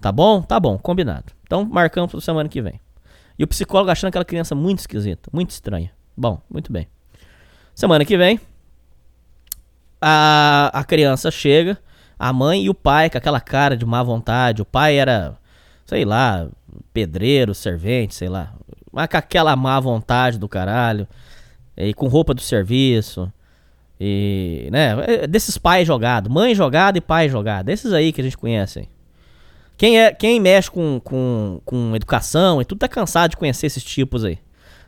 Tá 0.00 0.12
bom? 0.12 0.42
Tá 0.42 0.60
bom, 0.60 0.78
combinado. 0.78 1.32
Então 1.44 1.64
marcamos 1.64 2.10
para 2.10 2.20
semana 2.20 2.48
que 2.48 2.60
vem. 2.60 2.80
E 3.38 3.44
o 3.44 3.48
psicólogo 3.48 3.90
achando 3.90 4.08
aquela 4.08 4.24
criança 4.24 4.54
muito 4.54 4.80
esquisita, 4.80 5.30
muito 5.32 5.50
estranha. 5.50 5.90
Bom, 6.16 6.40
muito 6.50 6.70
bem. 6.70 6.86
Semana 7.74 8.04
que 8.04 8.16
vem, 8.18 8.38
a, 10.00 10.70
a 10.74 10.84
criança 10.84 11.30
chega, 11.30 11.78
a 12.22 12.32
mãe 12.32 12.62
e 12.62 12.70
o 12.70 12.74
pai 12.74 13.10
com 13.10 13.18
aquela 13.18 13.40
cara 13.40 13.76
de 13.76 13.84
má 13.84 14.00
vontade. 14.00 14.62
O 14.62 14.64
pai 14.64 14.96
era, 14.96 15.36
sei 15.84 16.04
lá, 16.04 16.46
pedreiro, 16.94 17.52
servente, 17.52 18.14
sei 18.14 18.28
lá. 18.28 18.54
Mas 18.92 19.08
com 19.08 19.16
aquela 19.16 19.56
má 19.56 19.80
vontade 19.80 20.38
do 20.38 20.48
caralho. 20.48 21.08
E 21.76 21.92
com 21.92 22.06
roupa 22.06 22.32
do 22.32 22.40
serviço. 22.40 23.28
E, 24.00 24.68
né, 24.70 24.94
é 25.04 25.26
desses 25.26 25.58
pais 25.58 25.84
jogados. 25.84 26.32
Mãe 26.32 26.54
jogada 26.54 26.96
e 26.96 27.00
pai 27.00 27.28
jogado. 27.28 27.70
Esses 27.70 27.92
aí 27.92 28.12
que 28.12 28.20
a 28.20 28.24
gente 28.24 28.38
conhece. 28.38 28.88
Quem, 29.76 29.98
é, 29.98 30.12
quem 30.12 30.38
mexe 30.38 30.70
com, 30.70 31.00
com, 31.02 31.60
com 31.64 31.96
educação 31.96 32.62
e 32.62 32.64
tudo 32.64 32.78
tá 32.78 32.88
cansado 32.88 33.32
de 33.32 33.36
conhecer 33.36 33.66
esses 33.66 33.82
tipos 33.82 34.24
aí. 34.24 34.38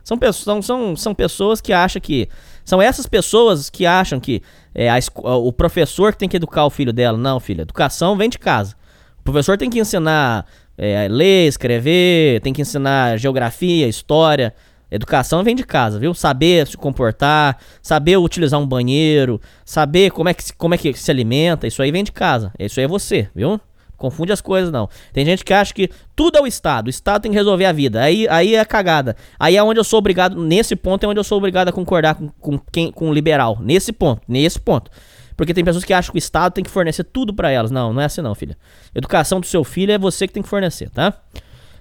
São, 0.05 0.17
são, 0.31 0.61
são, 0.61 0.95
são 0.95 1.13
pessoas 1.13 1.59
que 1.59 1.73
acham 1.73 2.01
que. 2.01 2.29
São 2.65 2.81
essas 2.81 3.05
pessoas 3.05 3.69
que 3.69 3.85
acham 3.85 4.19
que 4.19 4.41
é, 4.73 4.89
a 4.89 4.97
o 5.23 5.53
professor 5.53 6.11
que 6.11 6.17
tem 6.17 6.27
que 6.27 6.35
educar 6.35 6.65
o 6.65 6.69
filho 6.69 6.91
dela. 6.91 7.17
Não, 7.17 7.39
filho, 7.39 7.61
educação 7.61 8.17
vem 8.17 8.29
de 8.29 8.39
casa. 8.39 8.75
O 9.19 9.23
professor 9.23 9.57
tem 9.57 9.69
que 9.69 9.79
ensinar 9.79 10.45
é, 10.77 11.07
ler, 11.07 11.47
escrever, 11.47 12.41
tem 12.41 12.51
que 12.51 12.61
ensinar 12.61 13.17
geografia, 13.17 13.87
história. 13.87 14.53
Educação 14.89 15.43
vem 15.43 15.55
de 15.55 15.63
casa, 15.63 15.99
viu? 15.99 16.13
Saber 16.13 16.67
se 16.67 16.77
comportar, 16.77 17.57
saber 17.81 18.17
utilizar 18.17 18.59
um 18.59 18.67
banheiro, 18.67 19.41
saber 19.63 20.11
como 20.11 20.29
é 20.29 20.33
que, 20.33 20.53
como 20.53 20.73
é 20.73 20.77
que 20.77 20.93
se 20.93 21.11
alimenta, 21.11 21.67
isso 21.67 21.81
aí 21.81 21.91
vem 21.91 22.03
de 22.03 22.11
casa. 22.11 22.51
Isso 22.57 22.79
aí 22.79 22.85
é 22.85 22.87
você, 22.87 23.29
viu? 23.35 23.59
Confunde 23.97 24.31
as 24.31 24.41
coisas, 24.41 24.71
não. 24.71 24.89
Tem 25.13 25.25
gente 25.25 25.43
que 25.43 25.53
acha 25.53 25.73
que 25.73 25.89
tudo 26.15 26.37
é 26.37 26.41
o 26.41 26.47
Estado. 26.47 26.87
O 26.87 26.89
Estado 26.89 27.23
tem 27.23 27.31
que 27.31 27.37
resolver 27.37 27.65
a 27.65 27.71
vida. 27.71 28.01
Aí, 28.01 28.27
aí 28.29 28.55
é 28.55 28.65
cagada. 28.65 29.15
Aí 29.39 29.55
é 29.55 29.63
onde 29.63 29.79
eu 29.79 29.83
sou 29.83 29.99
obrigado. 29.99 30.35
Nesse 30.41 30.75
ponto 30.75 31.05
é 31.05 31.07
onde 31.07 31.19
eu 31.19 31.23
sou 31.23 31.37
obrigado 31.37 31.69
a 31.69 31.71
concordar 31.71 32.15
com, 32.15 32.29
com 32.29 32.59
quem 32.71 32.91
com 32.91 33.09
o 33.09 33.13
liberal. 33.13 33.57
Nesse 33.61 33.91
ponto. 33.91 34.21
Nesse 34.27 34.59
ponto. 34.59 34.91
Porque 35.35 35.53
tem 35.53 35.63
pessoas 35.63 35.83
que 35.83 35.93
acham 35.93 36.11
que 36.11 36.17
o 36.17 36.19
Estado 36.19 36.53
tem 36.53 36.63
que 36.63 36.69
fornecer 36.69 37.03
tudo 37.03 37.33
pra 37.33 37.51
elas. 37.51 37.71
Não, 37.71 37.93
não 37.93 38.01
é 38.01 38.05
assim 38.05 38.21
não, 38.21 38.33
filha. 38.33 38.57
Educação 38.93 39.39
do 39.39 39.45
seu 39.45 39.63
filho 39.63 39.91
é 39.91 39.97
você 39.97 40.27
que 40.27 40.33
tem 40.33 40.43
que 40.43 40.49
fornecer, 40.49 40.89
tá? 40.89 41.13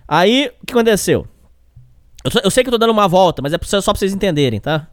Aí, 0.06 0.50
o 0.62 0.66
que 0.66 0.72
aconteceu? 0.72 1.26
Eu, 2.24 2.42
eu 2.44 2.50
sei 2.50 2.64
que 2.64 2.68
eu 2.68 2.72
tô 2.72 2.78
dando 2.78 2.90
uma 2.90 3.06
volta, 3.06 3.40
mas 3.42 3.52
é 3.52 3.58
só 3.58 3.92
pra 3.92 3.98
vocês 3.98 4.12
entenderem, 4.12 4.60
tá? 4.60 4.88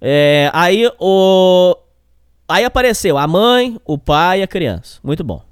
É, 0.00 0.50
aí 0.52 0.90
o. 0.98 1.76
Aí 2.48 2.64
apareceu 2.64 3.16
a 3.16 3.26
mãe, 3.28 3.78
o 3.84 3.96
pai 3.96 4.40
e 4.40 4.42
a 4.42 4.46
criança. 4.46 4.98
Muito 5.04 5.22
bom. 5.22 5.49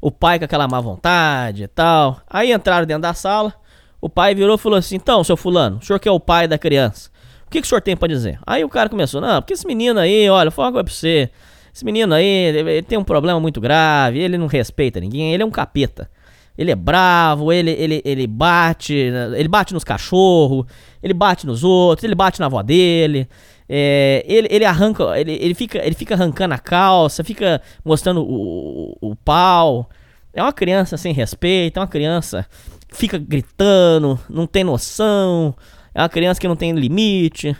O 0.00 0.10
pai 0.10 0.38
com 0.38 0.44
aquela 0.44 0.68
má 0.68 0.80
vontade 0.80 1.64
e 1.64 1.68
tal. 1.68 2.20
Aí 2.28 2.52
entraram 2.52 2.86
dentro 2.86 3.02
da 3.02 3.14
sala. 3.14 3.54
O 4.00 4.08
pai 4.08 4.34
virou 4.34 4.56
e 4.56 4.58
falou 4.58 4.78
assim: 4.78 4.96
Então, 4.96 5.24
seu 5.24 5.36
Fulano, 5.36 5.78
o 5.78 5.84
senhor 5.84 5.98
que 5.98 6.08
é 6.08 6.12
o 6.12 6.20
pai 6.20 6.46
da 6.46 6.58
criança, 6.58 7.10
o 7.46 7.50
que, 7.50 7.60
que 7.60 7.66
o 7.66 7.68
senhor 7.68 7.80
tem 7.80 7.96
pra 7.96 8.08
dizer? 8.08 8.38
Aí 8.46 8.64
o 8.64 8.68
cara 8.68 8.88
começou: 8.88 9.20
Não, 9.20 9.40
porque 9.40 9.54
esse 9.54 9.66
menino 9.66 9.98
aí, 9.98 10.28
olha, 10.28 10.50
vou 10.50 10.56
falar 10.56 10.68
uma 10.68 10.72
coisa 10.72 10.84
pra 10.84 10.94
você. 10.94 11.30
Esse 11.74 11.84
menino 11.84 12.14
aí, 12.14 12.24
ele 12.24 12.82
tem 12.82 12.96
um 12.98 13.04
problema 13.04 13.38
muito 13.38 13.60
grave. 13.60 14.18
Ele 14.18 14.38
não 14.38 14.46
respeita 14.46 14.98
ninguém. 14.98 15.34
Ele 15.34 15.42
é 15.42 15.46
um 15.46 15.50
capeta. 15.50 16.10
Ele 16.56 16.70
é 16.70 16.74
bravo, 16.74 17.52
ele, 17.52 17.70
ele, 17.70 18.02
ele 18.04 18.26
bate, 18.26 18.94
ele 18.94 19.48
bate 19.48 19.74
nos 19.74 19.84
cachorros, 19.84 20.64
ele 21.02 21.12
bate 21.12 21.46
nos 21.46 21.62
outros, 21.62 22.02
ele 22.02 22.14
bate 22.14 22.40
na 22.40 22.46
avó 22.46 22.62
dele. 22.62 23.28
É, 23.68 24.24
ele, 24.26 24.48
ele 24.50 24.64
arranca, 24.64 25.18
ele, 25.18 25.32
ele, 25.32 25.54
fica, 25.54 25.84
ele 25.84 25.94
fica 25.94 26.14
arrancando 26.14 26.54
a 26.54 26.58
calça, 26.58 27.24
fica 27.24 27.60
mostrando 27.84 28.22
o, 28.22 28.96
o, 29.00 29.10
o 29.10 29.16
pau. 29.16 29.88
É 30.32 30.42
uma 30.42 30.52
criança 30.52 30.96
sem 30.96 31.12
respeito, 31.12 31.78
é 31.78 31.80
uma 31.80 31.88
criança 31.88 32.46
que 32.88 32.96
fica 32.96 33.18
gritando, 33.18 34.18
não 34.28 34.46
tem 34.46 34.62
noção, 34.62 35.54
é 35.94 36.00
uma 36.00 36.08
criança 36.08 36.40
que 36.40 36.46
não 36.46 36.56
tem 36.56 36.72
limite. 36.72 37.56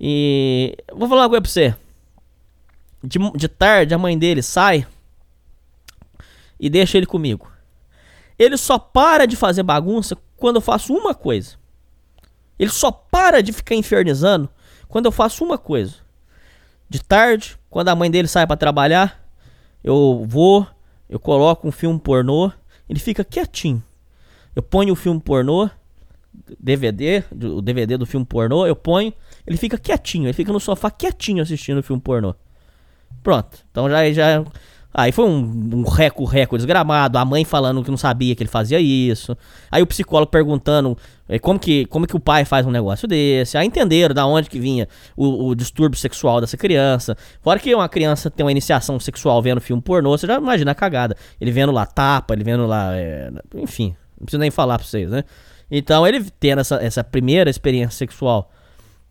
E 0.00 0.76
vou 0.92 1.08
falar 1.08 1.22
uma 1.22 1.28
coisa 1.28 1.42
pra 1.42 1.50
você. 1.50 1.74
de, 3.02 3.18
de 3.36 3.48
tarde 3.48 3.94
a 3.94 3.98
mãe 3.98 4.18
dele 4.18 4.42
sai 4.42 4.86
e 6.58 6.70
deixa 6.70 6.96
ele 6.96 7.06
comigo. 7.06 7.50
Ele 8.38 8.56
só 8.56 8.78
para 8.78 9.26
de 9.26 9.36
fazer 9.36 9.62
bagunça 9.62 10.16
quando 10.36 10.56
eu 10.56 10.60
faço 10.60 10.92
uma 10.92 11.14
coisa. 11.14 11.56
Ele 12.58 12.70
só 12.70 12.90
para 12.92 13.42
de 13.42 13.52
ficar 13.52 13.74
infernizando 13.74 14.48
quando 14.92 15.06
eu 15.06 15.12
faço 15.12 15.42
uma 15.42 15.56
coisa. 15.56 15.94
De 16.86 17.02
tarde, 17.02 17.56
quando 17.70 17.88
a 17.88 17.96
mãe 17.96 18.10
dele 18.10 18.28
sai 18.28 18.46
para 18.46 18.58
trabalhar, 18.58 19.26
eu 19.82 20.22
vou, 20.28 20.66
eu 21.08 21.18
coloco 21.18 21.66
um 21.66 21.72
filme 21.72 21.98
pornô, 21.98 22.52
ele 22.86 23.00
fica 23.00 23.24
quietinho. 23.24 23.82
Eu 24.54 24.62
ponho 24.62 24.92
o 24.92 24.96
filme 24.96 25.18
pornô, 25.18 25.70
DVD, 26.60 27.24
o 27.32 27.62
DVD 27.62 27.96
do 27.96 28.04
filme 28.04 28.26
pornô, 28.26 28.66
eu 28.66 28.76
ponho, 28.76 29.14
ele 29.46 29.56
fica 29.56 29.78
quietinho, 29.78 30.26
ele 30.26 30.34
fica 30.34 30.52
no 30.52 30.60
sofá 30.60 30.90
quietinho 30.90 31.42
assistindo 31.42 31.78
o 31.78 31.82
filme 31.82 32.02
pornô. 32.02 32.34
Pronto. 33.22 33.64
Então 33.70 33.88
já 33.88 34.12
já 34.12 34.44
Aí 34.94 35.10
foi 35.10 35.24
um, 35.24 35.70
um 35.74 35.82
reco, 35.84 36.56
desgramado, 36.56 37.16
a 37.16 37.24
mãe 37.24 37.44
falando 37.44 37.82
que 37.82 37.90
não 37.90 37.96
sabia 37.96 38.34
que 38.34 38.42
ele 38.42 38.50
fazia 38.50 38.78
isso. 38.78 39.36
Aí 39.70 39.82
o 39.82 39.86
psicólogo 39.86 40.30
perguntando 40.30 40.96
eh, 41.28 41.38
como 41.38 41.58
que, 41.58 41.86
como 41.86 42.06
que 42.06 42.14
o 42.14 42.20
pai 42.20 42.44
faz 42.44 42.66
um 42.66 42.70
negócio 42.70 43.08
desse. 43.08 43.56
Aí 43.56 43.66
entenderam 43.66 44.14
da 44.14 44.26
onde 44.26 44.50
que 44.50 44.60
vinha 44.60 44.86
o, 45.16 45.48
o 45.48 45.54
distúrbio 45.54 45.98
sexual 45.98 46.40
dessa 46.42 46.58
criança. 46.58 47.16
Fora 47.40 47.58
que 47.58 47.74
uma 47.74 47.88
criança 47.88 48.30
tem 48.30 48.44
uma 48.44 48.52
iniciação 48.52 49.00
sexual 49.00 49.40
vendo 49.40 49.60
filme 49.60 49.80
pornô, 49.80 50.10
você 50.10 50.26
já 50.26 50.36
imagina 50.36 50.72
a 50.72 50.74
cagada. 50.74 51.16
Ele 51.40 51.50
vendo 51.50 51.72
lá 51.72 51.86
tapa, 51.86 52.34
ele 52.34 52.44
vendo 52.44 52.66
lá. 52.66 52.94
É, 52.94 53.30
enfim, 53.56 53.96
não 54.18 54.26
preciso 54.26 54.40
nem 54.40 54.50
falar 54.50 54.78
pra 54.78 54.86
vocês, 54.86 55.10
né? 55.10 55.24
Então 55.70 56.06
ele 56.06 56.22
tendo 56.38 56.60
essa, 56.60 56.76
essa 56.84 57.02
primeira 57.02 57.48
experiência 57.48 57.96
sexual 57.96 58.50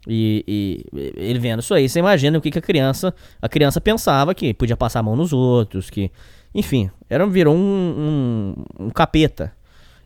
e, 0.08 0.44
e, 0.48 1.14
ele 1.16 1.40
vendo 1.40 1.60
isso 1.60 1.74
aí, 1.74 1.88
você 1.88 2.00
imagina 2.00 2.38
o 2.38 2.42
que, 2.42 2.50
que 2.50 2.60
a 2.60 2.62
criança 2.62 3.14
a 3.42 3.48
criança 3.48 3.80
pensava 3.80 4.34
que 4.34 4.54
podia 4.54 4.76
passar 4.76 5.00
a 5.00 5.04
mão 5.04 5.16
nos 5.16 5.32
outros, 5.32 5.90
que 5.90 6.12
enfim, 6.54 6.90
era 7.10 7.26
virou 7.28 7.56
um, 7.56 8.56
um, 8.80 8.86
um 8.86 8.90
capeta. 8.90 9.54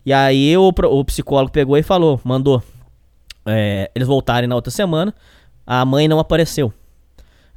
E 0.06 0.14
aí 0.14 0.56
o, 0.56 0.68
o 0.68 1.06
psicólogo 1.06 1.52
pegou 1.52 1.78
e 1.78 1.84
falou, 1.84 2.22
mandou 2.24 2.62
é, 3.46 3.90
eles 3.96 4.08
voltarem 4.08 4.48
na 4.48 4.56
outra 4.56 4.72
semana. 4.72 5.14
A 5.66 5.84
mãe 5.86 6.08
não 6.08 6.20
apareceu. 6.20 6.74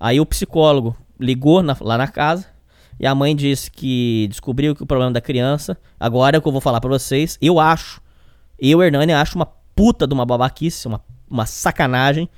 Aí 0.00 0.20
o 0.20 0.26
psicólogo 0.26 0.96
ligou 1.20 1.62
na, 1.62 1.76
lá 1.80 1.98
na 1.98 2.08
casa 2.08 2.46
e 3.00 3.06
a 3.06 3.14
mãe 3.14 3.34
disse 3.34 3.70
que 3.70 4.26
descobriu 4.28 4.74
que 4.74 4.82
o 4.82 4.86
problema 4.86 5.12
da 5.12 5.20
criança. 5.20 5.76
Agora 5.98 6.36
é 6.36 6.38
o 6.38 6.42
que 6.42 6.48
eu 6.48 6.52
vou 6.52 6.60
falar 6.60 6.80
para 6.80 6.90
vocês. 6.90 7.36
Eu 7.40 7.60
acho, 7.60 8.00
eu 8.58 8.82
Hernani 8.82 9.12
acho 9.12 9.36
uma 9.36 9.46
puta 9.74 10.06
de 10.06 10.14
uma 10.14 10.24
babaquice, 10.24 10.88
uma 10.88 11.00
uma 11.30 11.46
sacanagem, 11.46 12.28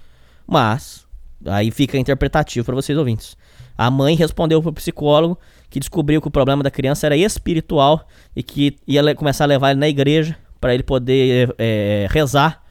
mas 0.47 1.07
aí 1.47 1.70
fica 1.70 1.99
interpretativo 1.99 2.64
para 2.64 2.74
vocês 2.74 2.97
ouvintes. 2.99 3.36
A 3.76 3.91
mãe 3.91 4.14
respondeu 4.14 4.61
pro 4.62 4.72
psicólogo 4.72 5.38
que 5.70 5.80
descobriu 5.80 6.20
que 6.20 6.28
o 6.28 6.30
problema 6.30 6.62
da 6.62 6.70
criança 6.70 7.07
era 7.07 7.16
espiritual 7.16 8.07
e 8.34 8.43
que 8.43 8.76
ia 8.86 9.14
começar 9.14 9.45
a 9.45 9.47
levar 9.47 9.70
ele 9.70 9.80
na 9.80 9.88
igreja 9.88 10.36
para 10.61 10.74
ele 10.74 10.82
poder 10.82 11.55
é, 11.57 12.07
rezar, 12.11 12.62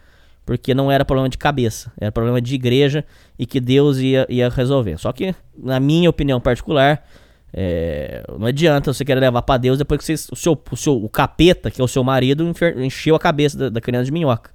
porque 0.46 0.74
não 0.74 0.92
era 0.92 1.04
problema 1.04 1.30
de 1.30 1.38
cabeça, 1.38 1.92
era 2.00 2.12
problema 2.12 2.40
de 2.40 2.54
igreja 2.54 3.04
e 3.38 3.46
que 3.46 3.60
Deus 3.60 3.98
ia, 3.98 4.28
ia 4.30 4.50
resolver. 4.50 4.98
Só 4.98 5.12
que, 5.12 5.34
na 5.58 5.80
minha 5.80 6.10
opinião 6.10 6.40
particular, 6.40 7.04
é, 7.52 8.24
não 8.38 8.46
adianta 8.46 8.94
você 8.94 9.04
querer 9.04 9.20
levar 9.20 9.42
para 9.42 9.58
Deus 9.58 9.78
depois 9.78 10.00
que 10.00 10.06
você, 10.06 10.32
o, 10.32 10.36
seu, 10.36 10.62
o, 10.72 10.78
seu, 10.78 11.04
o 11.04 11.10
capeta, 11.10 11.72
que 11.72 11.82
é 11.82 11.84
o 11.84 11.88
seu 11.88 12.04
marido, 12.04 12.52
encheu 12.78 13.16
a 13.16 13.20
cabeça 13.20 13.58
da, 13.58 13.70
da 13.70 13.82
criança 13.82 14.06
de 14.06 14.12
minhoca. 14.12 14.52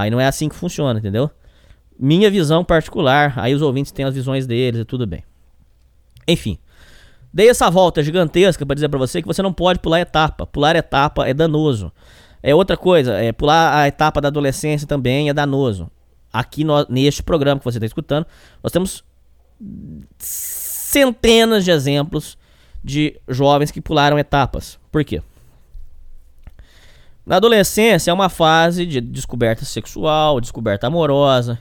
Aí 0.00 0.10
não 0.10 0.20
é 0.20 0.26
assim 0.26 0.48
que 0.48 0.54
funciona, 0.54 0.98
entendeu? 0.98 1.30
Minha 1.98 2.30
visão 2.30 2.64
particular, 2.64 3.34
aí 3.36 3.54
os 3.54 3.60
ouvintes 3.60 3.92
têm 3.92 4.06
as 4.06 4.14
visões 4.14 4.46
deles 4.46 4.80
e 4.80 4.84
tudo 4.84 5.06
bem. 5.06 5.22
Enfim, 6.26 6.58
dei 7.32 7.50
essa 7.50 7.68
volta 7.70 8.02
gigantesca 8.02 8.64
para 8.64 8.74
dizer 8.74 8.88
para 8.88 8.98
você 8.98 9.20
que 9.20 9.28
você 9.28 9.42
não 9.42 9.52
pode 9.52 9.80
pular 9.80 10.00
etapa. 10.00 10.46
Pular 10.46 10.74
etapa 10.74 11.28
é 11.28 11.34
danoso. 11.34 11.92
É 12.42 12.54
outra 12.54 12.76
coisa, 12.76 13.12
é 13.14 13.32
pular 13.32 13.76
a 13.76 13.86
etapa 13.86 14.20
da 14.20 14.28
adolescência 14.28 14.88
também 14.88 15.28
é 15.28 15.34
danoso. 15.34 15.90
Aqui 16.32 16.64
no, 16.64 16.86
neste 16.88 17.22
programa 17.22 17.58
que 17.58 17.64
você 17.64 17.76
está 17.76 17.86
escutando, 17.86 18.26
nós 18.62 18.72
temos 18.72 19.04
centenas 20.18 21.64
de 21.64 21.70
exemplos 21.70 22.38
de 22.82 23.20
jovens 23.28 23.70
que 23.70 23.82
pularam 23.82 24.18
etapas. 24.18 24.78
Por 24.90 25.04
quê? 25.04 25.22
Na 27.24 27.36
adolescência 27.36 28.10
é 28.10 28.14
uma 28.14 28.28
fase 28.28 28.86
de 28.86 29.00
descoberta 29.00 29.64
sexual, 29.64 30.40
descoberta 30.40 30.86
amorosa. 30.86 31.58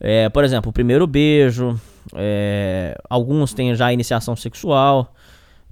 É, 0.00 0.28
por 0.28 0.44
exemplo, 0.44 0.70
o 0.70 0.72
primeiro 0.72 1.06
beijo. 1.06 1.78
É, 2.14 2.96
alguns 3.08 3.52
têm 3.52 3.74
já 3.74 3.92
iniciação 3.92 4.36
sexual. 4.36 5.12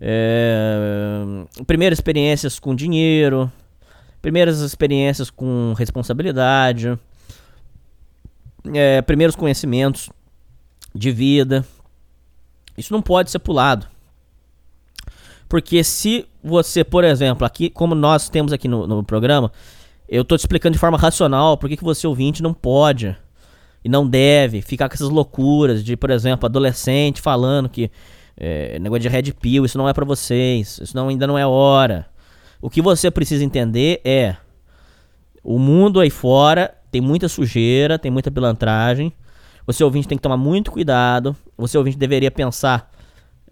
É, 0.01 1.23
primeiras 1.67 1.99
experiências 1.99 2.59
com 2.59 2.75
dinheiro. 2.75 3.51
Primeiras 4.21 4.61
experiências 4.61 5.31
com 5.31 5.75
responsabilidade. 5.77 6.99
É, 8.73 9.03
primeiros 9.03 9.37
conhecimentos 9.37 10.11
de 10.95 11.11
vida. 11.11 11.65
Isso 12.77 12.93
não 12.93 13.03
pode 13.03 13.31
ser 13.31 13.39
pulado. 13.39 13.87
Porque 15.55 15.85
se 15.85 16.27
você, 16.43 16.83
por 16.83 17.05
exemplo, 17.05 17.47
aqui, 17.47 17.71
como 17.71 17.95
nós 17.95 18.29
temos 18.29 18.53
aqui 18.53 18.67
no, 18.67 18.89
no 18.89 19.05
programa, 19.05 19.53
eu 20.09 20.25
tô 20.25 20.37
te 20.37 20.41
explicando 20.41 20.73
de 20.73 20.81
forma 20.81 20.99
racional 20.99 21.57
por 21.57 21.69
que 21.69 21.77
você 21.81 22.09
ouvinte 22.09 22.43
não 22.43 22.53
pode 22.53 23.17
e 23.85 23.89
não 23.89 24.05
deve 24.05 24.61
ficar 24.63 24.89
com 24.89 24.97
essas 24.97 25.09
loucuras 25.09 25.85
de, 25.85 25.97
por 25.97 26.11
exemplo, 26.11 26.45
adolescente 26.45 27.21
falando 27.21 27.69
que 27.69 27.89
é, 28.37 28.81
negócio 28.81 29.03
de 29.03 29.09
red 29.09 29.31
pill, 29.31 29.65
isso 29.65 29.79
não 29.79 29.89
é 29.89 29.93
para 29.93 30.05
vocês, 30.05 30.81
isso 30.83 30.97
não, 30.97 31.07
ainda 31.07 31.25
não 31.25 31.39
é 31.39 31.47
hora. 31.47 32.09
O 32.61 32.69
que 32.69 32.83
você 32.83 33.09
precisa 33.09 33.45
entender 33.45 34.01
é 34.05 34.35
o 35.45 35.57
mundo 35.57 36.01
aí 36.01 36.11
fora 36.11 36.75
tem 36.91 37.01
muita 37.01 37.29
sujeira, 37.29 37.97
tem 37.97 38.11
muita 38.11 38.29
pilantragem. 38.29 39.13
Você 39.69 39.85
ouvinte 39.85 40.09
tem 40.09 40.19
que 40.19 40.23
tomar 40.23 40.37
muito 40.37 40.73
cuidado. 40.73 41.37
Você 41.57 41.79
ouvinte 41.79 41.97
deveria 41.97 42.33
pensar 42.33 42.93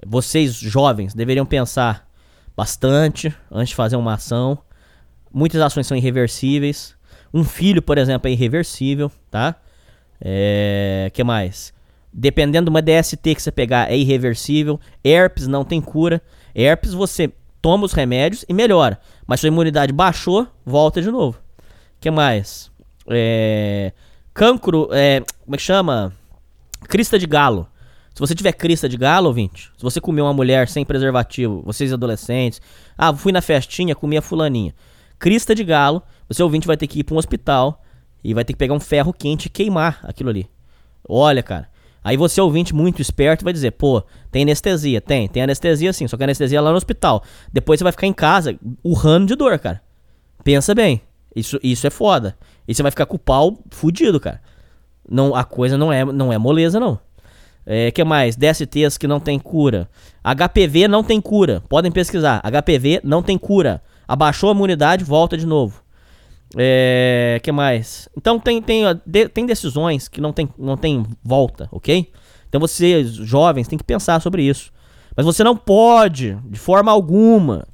vocês 0.06 0.54
jovens 0.54 1.14
deveriam 1.14 1.46
pensar 1.46 2.08
bastante 2.56 3.34
antes 3.50 3.70
de 3.70 3.74
fazer 3.74 3.96
uma 3.96 4.14
ação. 4.14 4.58
Muitas 5.32 5.60
ações 5.60 5.86
são 5.86 5.96
irreversíveis. 5.96 6.94
Um 7.32 7.44
filho, 7.44 7.80
por 7.80 7.96
exemplo, 7.96 8.28
é 8.28 8.32
irreversível, 8.32 9.10
tá? 9.30 9.56
É, 10.20 11.10
que 11.14 11.24
mais? 11.24 11.72
Dependendo 12.12 12.66
de 12.66 12.70
uma 12.70 12.82
DST 12.82 13.34
que 13.34 13.42
você 13.42 13.50
pegar, 13.50 13.90
é 13.90 13.96
irreversível. 13.96 14.78
Herpes 15.02 15.46
não 15.46 15.64
tem 15.64 15.80
cura. 15.80 16.20
Herpes 16.54 16.92
você 16.92 17.32
toma 17.62 17.86
os 17.86 17.92
remédios 17.92 18.44
e 18.48 18.52
melhora. 18.52 19.00
Mas 19.26 19.40
sua 19.40 19.46
imunidade 19.46 19.92
baixou, 19.92 20.46
volta 20.64 21.00
de 21.00 21.10
novo. 21.10 21.38
que 21.98 22.10
mais? 22.10 22.70
É, 23.08 23.92
cancro, 24.34 24.88
é, 24.92 25.22
como 25.44 25.54
é 25.54 25.56
que 25.56 25.62
chama? 25.62 26.12
Crista 26.88 27.18
de 27.18 27.26
galo. 27.26 27.66
Se 28.14 28.20
você 28.20 28.34
tiver 28.34 28.52
crista 28.52 28.88
de 28.88 28.96
galo, 28.96 29.28
ouvinte, 29.28 29.70
se 29.76 29.82
você 29.82 30.00
comer 30.00 30.20
uma 30.20 30.34
mulher 30.34 30.68
sem 30.68 30.84
preservativo, 30.84 31.62
vocês 31.64 31.92
adolescentes, 31.92 32.60
ah, 32.96 33.14
fui 33.14 33.32
na 33.32 33.40
festinha, 33.40 33.94
comi 33.94 34.18
a 34.18 34.22
fulaninha. 34.22 34.74
Crista 35.18 35.54
de 35.54 35.64
galo, 35.64 36.02
você 36.28 36.42
ouvinte 36.42 36.66
vai 36.66 36.76
ter 36.76 36.86
que 36.86 37.00
ir 37.00 37.04
para 37.04 37.14
um 37.14 37.18
hospital 37.18 37.82
e 38.22 38.34
vai 38.34 38.44
ter 38.44 38.52
que 38.52 38.58
pegar 38.58 38.74
um 38.74 38.80
ferro 38.80 39.12
quente 39.12 39.46
e 39.46 39.50
queimar 39.50 40.00
aquilo 40.02 40.28
ali. 40.28 40.48
Olha, 41.08 41.42
cara. 41.42 41.68
Aí 42.04 42.16
você 42.16 42.40
ouvinte 42.40 42.74
muito 42.74 43.00
esperto 43.00 43.44
vai 43.44 43.52
dizer, 43.52 43.70
pô, 43.72 44.02
tem 44.30 44.42
anestesia? 44.42 45.00
Tem, 45.00 45.28
tem 45.28 45.42
anestesia 45.42 45.92
sim, 45.92 46.08
só 46.08 46.16
que 46.16 46.24
anestesia 46.24 46.58
é 46.58 46.60
lá 46.60 46.70
no 46.70 46.76
hospital. 46.76 47.22
Depois 47.52 47.78
você 47.78 47.84
vai 47.84 47.92
ficar 47.92 48.06
em 48.06 48.12
casa 48.12 48.58
urrando 48.82 49.26
de 49.26 49.36
dor, 49.36 49.58
cara. 49.58 49.80
Pensa 50.42 50.74
bem, 50.74 51.00
isso, 51.34 51.58
isso 51.62 51.86
é 51.86 51.90
foda. 51.90 52.36
E 52.66 52.74
você 52.74 52.82
vai 52.82 52.90
ficar 52.90 53.06
com 53.06 53.16
o 53.16 53.20
pau 53.20 53.58
fudido, 53.70 54.18
cara. 54.18 54.40
Não, 55.08 55.34
a 55.34 55.44
coisa 55.44 55.78
não 55.78 55.92
é, 55.92 56.04
não 56.04 56.32
é 56.32 56.38
moleza, 56.38 56.80
não. 56.80 56.98
É, 57.64 57.90
que 57.90 58.02
mais? 58.02 58.36
DSTs 58.36 58.98
que 58.98 59.06
não 59.06 59.20
tem 59.20 59.38
cura. 59.38 59.88
HPV 60.24 60.88
não 60.88 61.02
tem 61.04 61.20
cura. 61.20 61.62
Podem 61.68 61.92
pesquisar. 61.92 62.42
HPV 62.42 63.00
não 63.04 63.22
tem 63.22 63.38
cura. 63.38 63.82
Abaixou 64.06 64.50
a 64.50 64.54
imunidade, 64.54 65.04
volta 65.04 65.36
de 65.36 65.46
novo. 65.46 65.82
É, 66.56 67.40
que 67.42 67.50
mais? 67.50 68.08
Então 68.16 68.38
tem, 68.38 68.60
tem, 68.60 68.84
tem 69.32 69.46
decisões 69.46 70.08
que 70.08 70.20
não 70.20 70.32
tem, 70.32 70.48
não 70.58 70.76
tem 70.76 71.06
volta, 71.22 71.68
ok? 71.72 72.10
Então 72.48 72.60
vocês, 72.60 73.12
jovens, 73.14 73.68
tem 73.68 73.78
que 73.78 73.84
pensar 73.84 74.20
sobre 74.20 74.42
isso. 74.42 74.70
Mas 75.16 75.24
você 75.24 75.42
não 75.42 75.56
pode, 75.56 76.36
de 76.44 76.58
forma 76.58 76.90
alguma, 76.90 77.66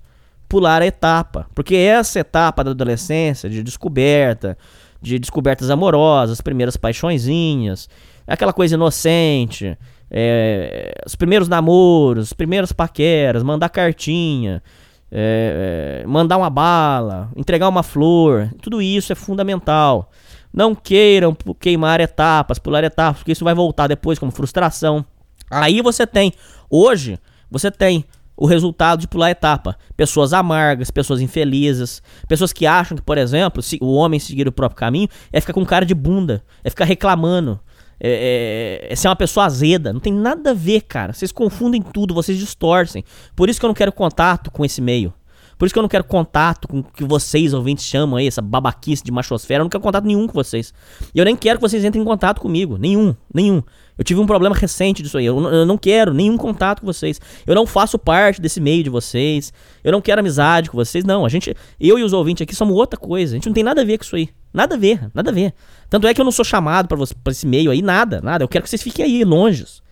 pular 0.49 0.83
a 0.83 0.87
etapa. 0.87 1.47
Porque 1.55 1.75
essa 1.75 2.21
etapa 2.21 2.63
da 2.63 2.71
adolescência, 2.71 3.51
de 3.51 3.63
descoberta, 3.63 4.57
de 5.01 5.19
descobertas 5.19 5.71
amorosas, 5.71 6.41
primeiras 6.41 6.77
paixõezinhas, 6.77 7.89
aquela 8.29 8.53
coisa 8.53 8.75
inocente, 8.75 9.77
é, 10.11 10.93
os 11.07 11.17
primeiros 11.17 11.49
namoros, 11.49 12.27
os 12.27 12.33
primeiros 12.33 12.73
paqueras, 12.73 13.43
mandar 13.43 13.69
cartinha, 13.69 14.63
é, 15.11 16.03
é, 16.03 16.07
mandar 16.07 16.37
uma 16.37 16.51
bala, 16.51 17.31
entregar 17.37 17.69
uma 17.69 17.83
flor, 17.83 18.51
tudo 18.61 18.81
isso 18.83 19.13
é 19.13 19.17
fundamental. 19.17 20.11
Não 20.53 20.75
queiram 20.75 21.37
queimar 21.59 22.01
etapas, 22.01 22.59
pular 22.59 22.85
etapas, 22.85 23.19
porque 23.19 23.33
isso 23.33 23.45
vai 23.45 23.55
voltar 23.55 23.87
depois 23.87 24.19
como 24.19 24.33
frustração, 24.33 25.05
Aí 25.51 25.81
você 25.81 26.07
tem, 26.07 26.33
hoje, 26.69 27.19
você 27.51 27.71
tem 27.71 28.05
o 28.37 28.47
resultado 28.47 29.01
de 29.01 29.09
pular 29.09 29.31
etapa. 29.31 29.77
Pessoas 29.97 30.33
amargas, 30.33 30.91
pessoas 30.91 31.21
infelizes, 31.21 32.03
pessoas 32.29 32.53
que 32.53 32.67
acham 32.67 32.97
que, 32.97 33.03
por 33.03 33.19
exemplo, 33.19 33.63
se 33.63 33.79
o 33.81 33.93
homem 33.95 34.21
seguir 34.21 34.47
o 34.47 34.53
próprio 34.53 34.79
caminho 34.79 35.09
é 35.33 35.41
ficar 35.41 35.53
com 35.53 35.65
cara 35.65 35.85
de 35.85 35.95
bunda, 35.95 36.43
é 36.63 36.71
ficar 36.71 36.85
reclamando, 36.85 37.59
é, 38.01 38.87
é, 38.89 38.93
é 38.93 38.97
ser 38.97 39.09
uma 39.09 39.17
pessoa 39.17 39.47
azeda. 39.47 39.93
Não 39.93 40.01
tem 40.01 40.13
nada 40.13 40.51
a 40.51 40.55
ver, 40.55 40.83
cara. 40.83 41.13
Vocês 41.13 41.33
confundem 41.33 41.83
tudo, 41.83 42.15
vocês 42.15 42.39
distorcem. 42.39 43.05
Por 43.35 43.49
isso 43.49 43.59
que 43.59 43.67
eu 43.67 43.69
não 43.69 43.75
quero 43.75 43.93
contato 43.93 44.51
com 44.51 44.65
esse 44.65 44.81
meio. 44.81 45.13
Por 45.59 45.67
isso 45.67 45.73
que 45.73 45.79
eu 45.79 45.83
não 45.83 45.89
quero 45.89 46.05
contato 46.05 46.69
com 46.69 46.79
o 46.79 46.85
que 46.85 47.03
vocês, 47.03 47.53
ouvintes, 47.53 47.85
chamam 47.85 48.17
aí, 48.17 48.29
essa 48.29 48.41
babaquice 48.41 49.03
de 49.03 49.11
machosfera. 49.11 49.61
Eu 49.61 49.65
não 49.65 49.71
quero 49.71 49.83
contato 49.83 50.05
nenhum 50.05 50.29
com 50.29 50.33
vocês. 50.33 50.73
E 51.13 51.19
eu 51.19 51.25
nem 51.25 51.35
quero 51.35 51.59
que 51.59 51.69
vocês 51.69 51.85
entrem 51.85 52.01
em 52.01 52.07
contato 52.07 52.41
comigo. 52.41 52.79
Nenhum, 52.79 53.15
nenhum. 53.35 53.61
Eu 53.99 54.05
tive 54.05 54.21
um 54.21 54.27
problema 54.27 54.55
recente 54.55 55.03
disso 55.03 55.19
aí. 55.19 55.27
Eu, 55.27 55.43
eu, 55.53 55.67
não 55.67 55.77
quero 55.77 56.15
nenhum 56.15 56.37
contato 56.37 56.81
com 56.81 56.87
vocês. 56.87 57.21
Eu 57.45 57.55
não 57.55 57.67
faço 57.67 57.99
parte 57.99 58.41
desse 58.41 58.61
meio 58.61 58.85
de 58.85 58.89
vocês. 58.89 59.53
Eu 59.83 59.91
não 59.91 60.01
quero 60.01 60.21
amizade 60.21 60.71
com 60.71 60.77
vocês. 60.77 61.05
Não, 61.05 61.27
a 61.27 61.29
gente, 61.29 61.53
eu 61.81 61.99
e 61.99 62.05
os 62.05 62.13
ouvintes 62.13 62.43
aqui 62.43 62.55
somos 62.55 62.77
outra 62.77 62.99
coisa. 62.99 63.35
A 63.35 63.37
gente 63.37 63.47
não 63.47 63.53
tem 63.53 63.65
nada 63.65 63.81
a 63.81 63.85
ver 63.85 63.99
com 63.99 64.05
isso 64.05 64.15
aí. 64.15 64.29
Nada 64.55 64.77
a 64.77 64.79
ver, 64.79 65.11
nada 65.13 65.31
a 65.31 65.35
ver. 65.35 65.53
Tanto 65.91 66.07
é 66.07 66.15
que 66.15 66.21
eu 66.21 66.25
não 66.25 66.33
sou 66.33 66.45
chamado 66.45 66.89
para 66.89 67.31
esse 67.31 67.47
meio 67.47 67.71
aí, 67.71 67.83
nada, 67.83 68.21
nada. 68.21 68.45
Eu 68.45 68.49
quero 68.49 68.63
que 68.63 68.71
vocês 68.71 68.83
fiquem 68.83 69.05
aí, 69.05 69.25
longes. 69.25 69.83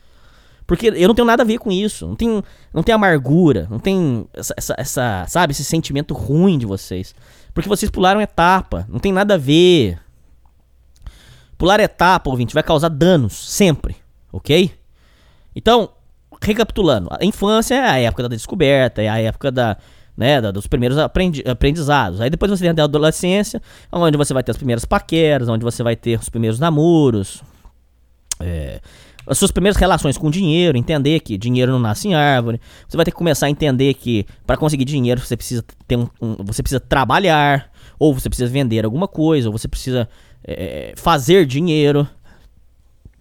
Porque 0.67 0.89
eu 0.89 1.09
não 1.09 1.15
tenho 1.15 1.27
nada 1.27 1.43
a 1.43 1.47
ver 1.47 1.59
com 1.59 1.71
isso. 1.71 2.07
Não 2.07 2.17
tem, 2.17 2.43
não 2.73 2.83
tem 2.83 2.95
amargura, 2.95 3.67
não 3.71 3.79
tem 3.79 4.27
essa, 4.33 4.55
essa, 4.57 4.75
essa, 4.79 5.25
sabe, 5.29 5.53
esse 5.53 5.65
sentimento 5.65 6.15
ruim 6.15 6.59
de 6.59 6.67
vocês. 6.67 7.15
Porque 7.53 7.69
vocês 7.69 7.91
pularam 7.91 8.21
etapa, 8.21 8.87
não 8.89 8.99
tem 8.99 9.13
nada 9.13 9.35
a 9.35 9.39
ver. 9.39 9.99
Pular 11.59 11.81
etapa, 11.81 12.29
ouvinte, 12.29 12.55
vai 12.55 12.63
causar 12.63 12.89
danos, 12.89 13.33
sempre, 13.33 13.97
ok? 14.33 14.71
Então, 15.55 15.91
recapitulando, 16.43 17.09
a 17.11 17.25
infância 17.25 17.75
é 17.75 17.89
a 17.89 17.99
época 17.99 18.25
da 18.25 18.29
descoberta, 18.29 19.03
é 19.03 19.09
a 19.09 19.19
época 19.19 19.51
da, 19.51 19.77
né, 20.17 20.41
da, 20.41 20.51
dos 20.51 20.67
primeiros 20.67 20.99
aprendi 20.99 21.43
aprendizados. 21.47 22.21
Aí 22.21 22.29
depois 22.29 22.51
você 22.51 22.73
tem 22.73 22.83
a 22.83 22.85
adolescência, 22.85 23.61
onde 23.91 24.17
você 24.17 24.35
vai 24.35 24.43
ter 24.43 24.51
as 24.51 24.57
primeiras 24.57 24.85
paqueras, 24.85 25.49
onde 25.49 25.65
você 25.65 25.83
vai 25.83 25.97
ter 25.97 26.19
os 26.19 26.29
primeiros 26.29 26.59
namoros, 26.59 27.43
é, 28.41 28.81
as 29.27 29.39
suas 29.39 29.51
primeiras 29.51 29.77
relações 29.77 30.17
com 30.17 30.31
dinheiro, 30.31 30.79
entender 30.79 31.21
que 31.21 31.37
dinheiro 31.37 31.73
não 31.73 31.81
nasce 31.81 32.09
em 32.09 32.15
árvore. 32.15 32.61
Você 32.89 32.97
vai 32.97 33.05
ter 33.05 33.11
que 33.11 33.17
começar 33.17 33.47
a 33.47 33.51
entender 33.51 33.95
que 33.95 34.25
para 34.47 34.57
conseguir 34.57 34.85
dinheiro 34.85 35.21
você 35.21 35.37
precisa 35.37 35.65
ter 35.87 35.97
um, 35.97 36.09
um, 36.21 36.37
você 36.45 36.63
precisa 36.63 36.81
trabalhar, 36.81 37.71
ou 37.99 38.15
você 38.15 38.29
precisa 38.29 38.51
vender 38.51 38.85
alguma 38.85 39.09
coisa, 39.09 39.49
ou 39.49 39.59
você 39.59 39.67
precisa 39.67 40.09
é, 40.47 40.95
fazer 40.97 41.45
dinheiro. 41.47 42.09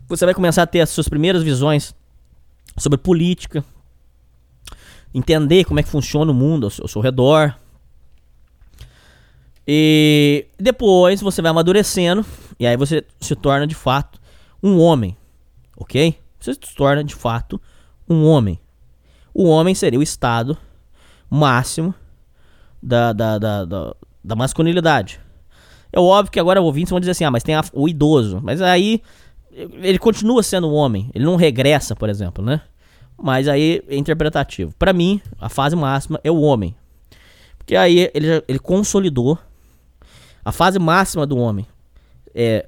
Você 0.07 0.25
vai 0.25 0.33
começar 0.33 0.63
a 0.63 0.67
ter 0.67 0.81
as 0.81 0.89
suas 0.89 1.09
primeiras 1.09 1.41
visões 1.41 1.95
sobre 2.77 2.97
política, 2.97 3.63
entender 5.13 5.65
como 5.65 5.79
é 5.79 5.83
que 5.83 5.89
funciona 5.89 6.31
o 6.31 6.35
mundo 6.35 6.65
ao 6.65 6.69
seu, 6.69 6.83
ao 6.83 6.87
seu 6.87 7.01
redor. 7.01 7.55
E 9.67 10.45
depois 10.59 11.21
você 11.21 11.41
vai 11.41 11.49
amadurecendo 11.49 12.23
e 12.59 12.67
aí 12.67 12.77
você 12.77 13.03
se 13.19 13.35
torna 13.35 13.65
de 13.65 13.73
fato 13.73 14.21
um 14.61 14.79
homem 14.79 15.17
ok? 15.75 16.17
Você 16.39 16.53
se 16.53 16.75
torna 16.75 17.03
de 17.03 17.15
fato 17.15 17.59
um 18.07 18.25
homem. 18.25 18.59
O 19.33 19.45
homem 19.45 19.75
seria 19.75 19.99
o 19.99 20.03
estado 20.03 20.57
máximo 21.29 21.93
da, 22.81 23.11
da, 23.11 23.37
da, 23.37 23.65
da, 23.65 23.95
da 24.23 24.35
masculinidade. 24.35 25.19
É 25.91 25.99
óbvio 25.99 26.31
que 26.31 26.39
agora 26.39 26.61
ouvintes 26.61 26.89
vão 26.89 26.99
dizer 26.99 27.11
assim: 27.11 27.23
ah, 27.23 27.31
mas 27.31 27.43
tem 27.43 27.55
a, 27.55 27.63
o 27.73 27.87
idoso. 27.87 28.39
Mas 28.43 28.61
aí 28.61 29.01
ele 29.51 29.97
continua 29.97 30.43
sendo 30.43 30.69
um 30.69 30.73
homem. 30.73 31.09
Ele 31.13 31.23
não 31.25 31.35
regressa, 31.35 31.95
por 31.95 32.09
exemplo, 32.09 32.43
né? 32.43 32.61
Mas 33.17 33.47
aí 33.47 33.81
é 33.87 33.95
interpretativo. 33.95 34.73
Para 34.77 34.91
mim, 34.91 35.21
a 35.39 35.47
fase 35.47 35.75
máxima 35.75 36.19
é 36.23 36.29
o 36.29 36.41
homem. 36.41 36.75
Porque 37.57 37.75
aí 37.75 38.11
ele, 38.13 38.43
ele 38.47 38.59
consolidou 38.59 39.39
a 40.43 40.51
fase 40.51 40.77
máxima 40.77 41.25
do 41.25 41.37
homem. 41.37 41.65
É, 42.33 42.67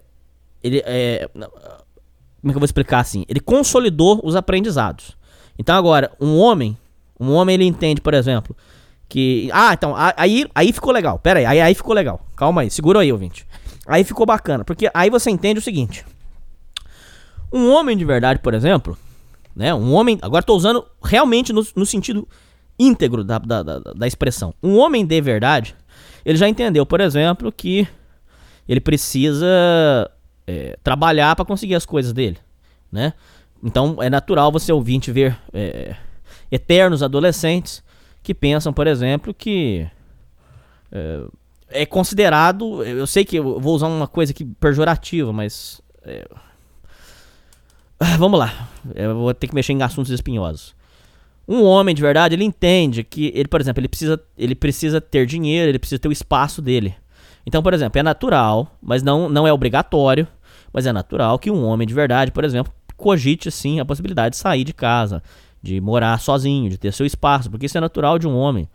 ele, 0.64 0.82
é, 0.86 1.30
como 1.34 1.44
é 1.44 2.54
que 2.54 2.56
eu 2.56 2.60
vou 2.60 2.66
explicar 2.66 3.00
assim? 3.00 3.26
Ele 3.28 3.40
consolidou 3.40 4.22
os 4.24 4.36
aprendizados. 4.36 5.18
Então 5.60 5.76
agora, 5.76 6.12
um 6.20 6.38
homem, 6.38 6.78
um 7.20 7.34
homem 7.34 7.56
ele 7.56 7.66
entende, 7.66 8.00
por 8.00 8.14
exemplo, 8.14 8.56
que 9.10 9.50
ah, 9.54 9.74
então 9.74 9.94
aí 9.96 10.46
aí 10.54 10.74
ficou 10.74 10.92
legal. 10.92 11.18
Pera 11.20 11.40
aí, 11.40 11.46
aí, 11.46 11.62
aí 11.62 11.76
ficou 11.76 11.94
legal. 11.94 12.26
Calma 12.36 12.62
aí, 12.62 12.70
segura 12.70 13.00
aí, 13.00 13.12
ouvinte. 13.12 13.46
Aí 13.86 14.04
ficou 14.04 14.26
bacana, 14.26 14.66
porque 14.66 14.90
aí 14.94 15.10
você 15.10 15.30
entende 15.30 15.60
o 15.60 15.64
seguinte: 15.64 16.06
um 17.52 17.72
homem 17.72 17.96
de 17.96 18.04
verdade, 18.04 18.40
por 18.40 18.54
exemplo, 18.54 18.98
né? 19.56 19.74
Um 19.74 19.94
homem, 19.94 20.20
agora 20.22 20.42
estou 20.42 20.58
usando 20.58 20.86
realmente 21.04 21.54
no, 21.54 21.66
no 21.76 21.86
sentido 21.86 22.28
íntegro 22.78 23.24
da, 23.24 23.40
da, 23.40 23.64
da, 23.64 23.80
da 23.80 24.08
expressão. 24.08 24.54
Um 24.62 24.78
homem 24.78 25.06
de 25.06 25.22
verdade, 25.22 25.76
ele 26.26 26.38
já 26.38 26.48
entendeu, 26.48 26.86
por 26.86 27.00
exemplo, 27.00 27.52
que 27.52 27.88
ele 28.68 28.82
precisa 28.82 30.12
é, 30.46 30.78
trabalhar 30.84 31.36
para 31.36 31.46
conseguir 31.46 31.76
as 31.76 31.86
coisas 31.86 32.12
dele, 32.12 32.38
né? 32.92 33.14
Então 33.64 33.98
é 34.02 34.10
natural 34.10 34.52
você 34.52 34.72
ouvinte 34.72 35.12
ver 35.12 35.38
é, 35.54 35.96
eternos 36.52 37.02
adolescentes 37.02 37.82
que 38.28 38.34
pensam, 38.34 38.74
por 38.74 38.88
exemplo, 38.88 39.34
que 39.34 39.88
é, 40.92 41.24
é, 41.70 41.86
considerado. 41.86 42.84
Eu 42.84 43.08
sei 43.08 43.24
que 43.24 43.38
eu 43.38 43.58
vou 43.58 43.74
usar 43.74 43.88
uma 43.88 44.06
coisa 44.06 44.34
aqui 44.34 44.44
pejorativa, 44.44 45.32
mas 45.32 45.82
é, 46.04 46.28
vamos 48.20 48.38
lá, 48.38 48.70
eu 48.94 49.16
vou 49.16 49.34
ter 49.34 49.48
que 49.48 49.56
mexer 49.56 49.72
em 49.72 49.82
assuntos 49.82 50.12
espinhosos. 50.12 50.76
Um 51.48 51.64
homem 51.64 51.96
de 51.96 52.02
verdade, 52.02 52.36
ele 52.36 52.44
entende 52.44 53.06
que 53.06 53.32
ele, 53.34 53.48
por 53.48 53.62
exemplo, 53.62 53.80
ele 53.80 53.88
precisa, 53.88 54.22
ele 54.38 54.54
precisa 54.54 55.00
ter 55.00 55.26
dinheiro, 55.26 55.72
ele 55.72 55.80
precisa 55.80 55.98
ter 55.98 56.10
o 56.10 56.12
espaço 56.12 56.62
dele. 56.62 56.94
Então, 57.46 57.64
por 57.64 57.74
exemplo, 57.74 57.98
é 57.98 58.04
natural, 58.04 58.78
mas 58.82 59.02
não, 59.02 59.30
não 59.30 59.48
é 59.48 59.54
obrigatório 59.54 60.28
mas 60.72 60.86
é 60.86 60.94
natural 60.94 61.40
que 61.40 61.50
um 61.50 61.66
homem 61.66 61.88
de 61.88 61.94
verdade, 61.94 62.32
por 62.32 62.44
exemplo, 62.44 62.72
cogite 62.96 63.50
sim 63.50 63.80
a 63.80 63.86
possibilidade 63.86 64.36
de 64.36 64.38
sair 64.38 64.64
de 64.64 64.74
casa, 64.74 65.24
de 65.62 65.80
morar 65.82 66.20
sozinho, 66.20 66.70
de 66.70 66.78
ter 66.78 66.94
seu 66.94 67.06
espaço, 67.06 67.50
porque 67.50 67.66
isso 67.66 67.78
é 67.78 67.82
natural 67.82 68.18
de 68.20 68.28
um 68.28 68.36
homem. 68.36 68.68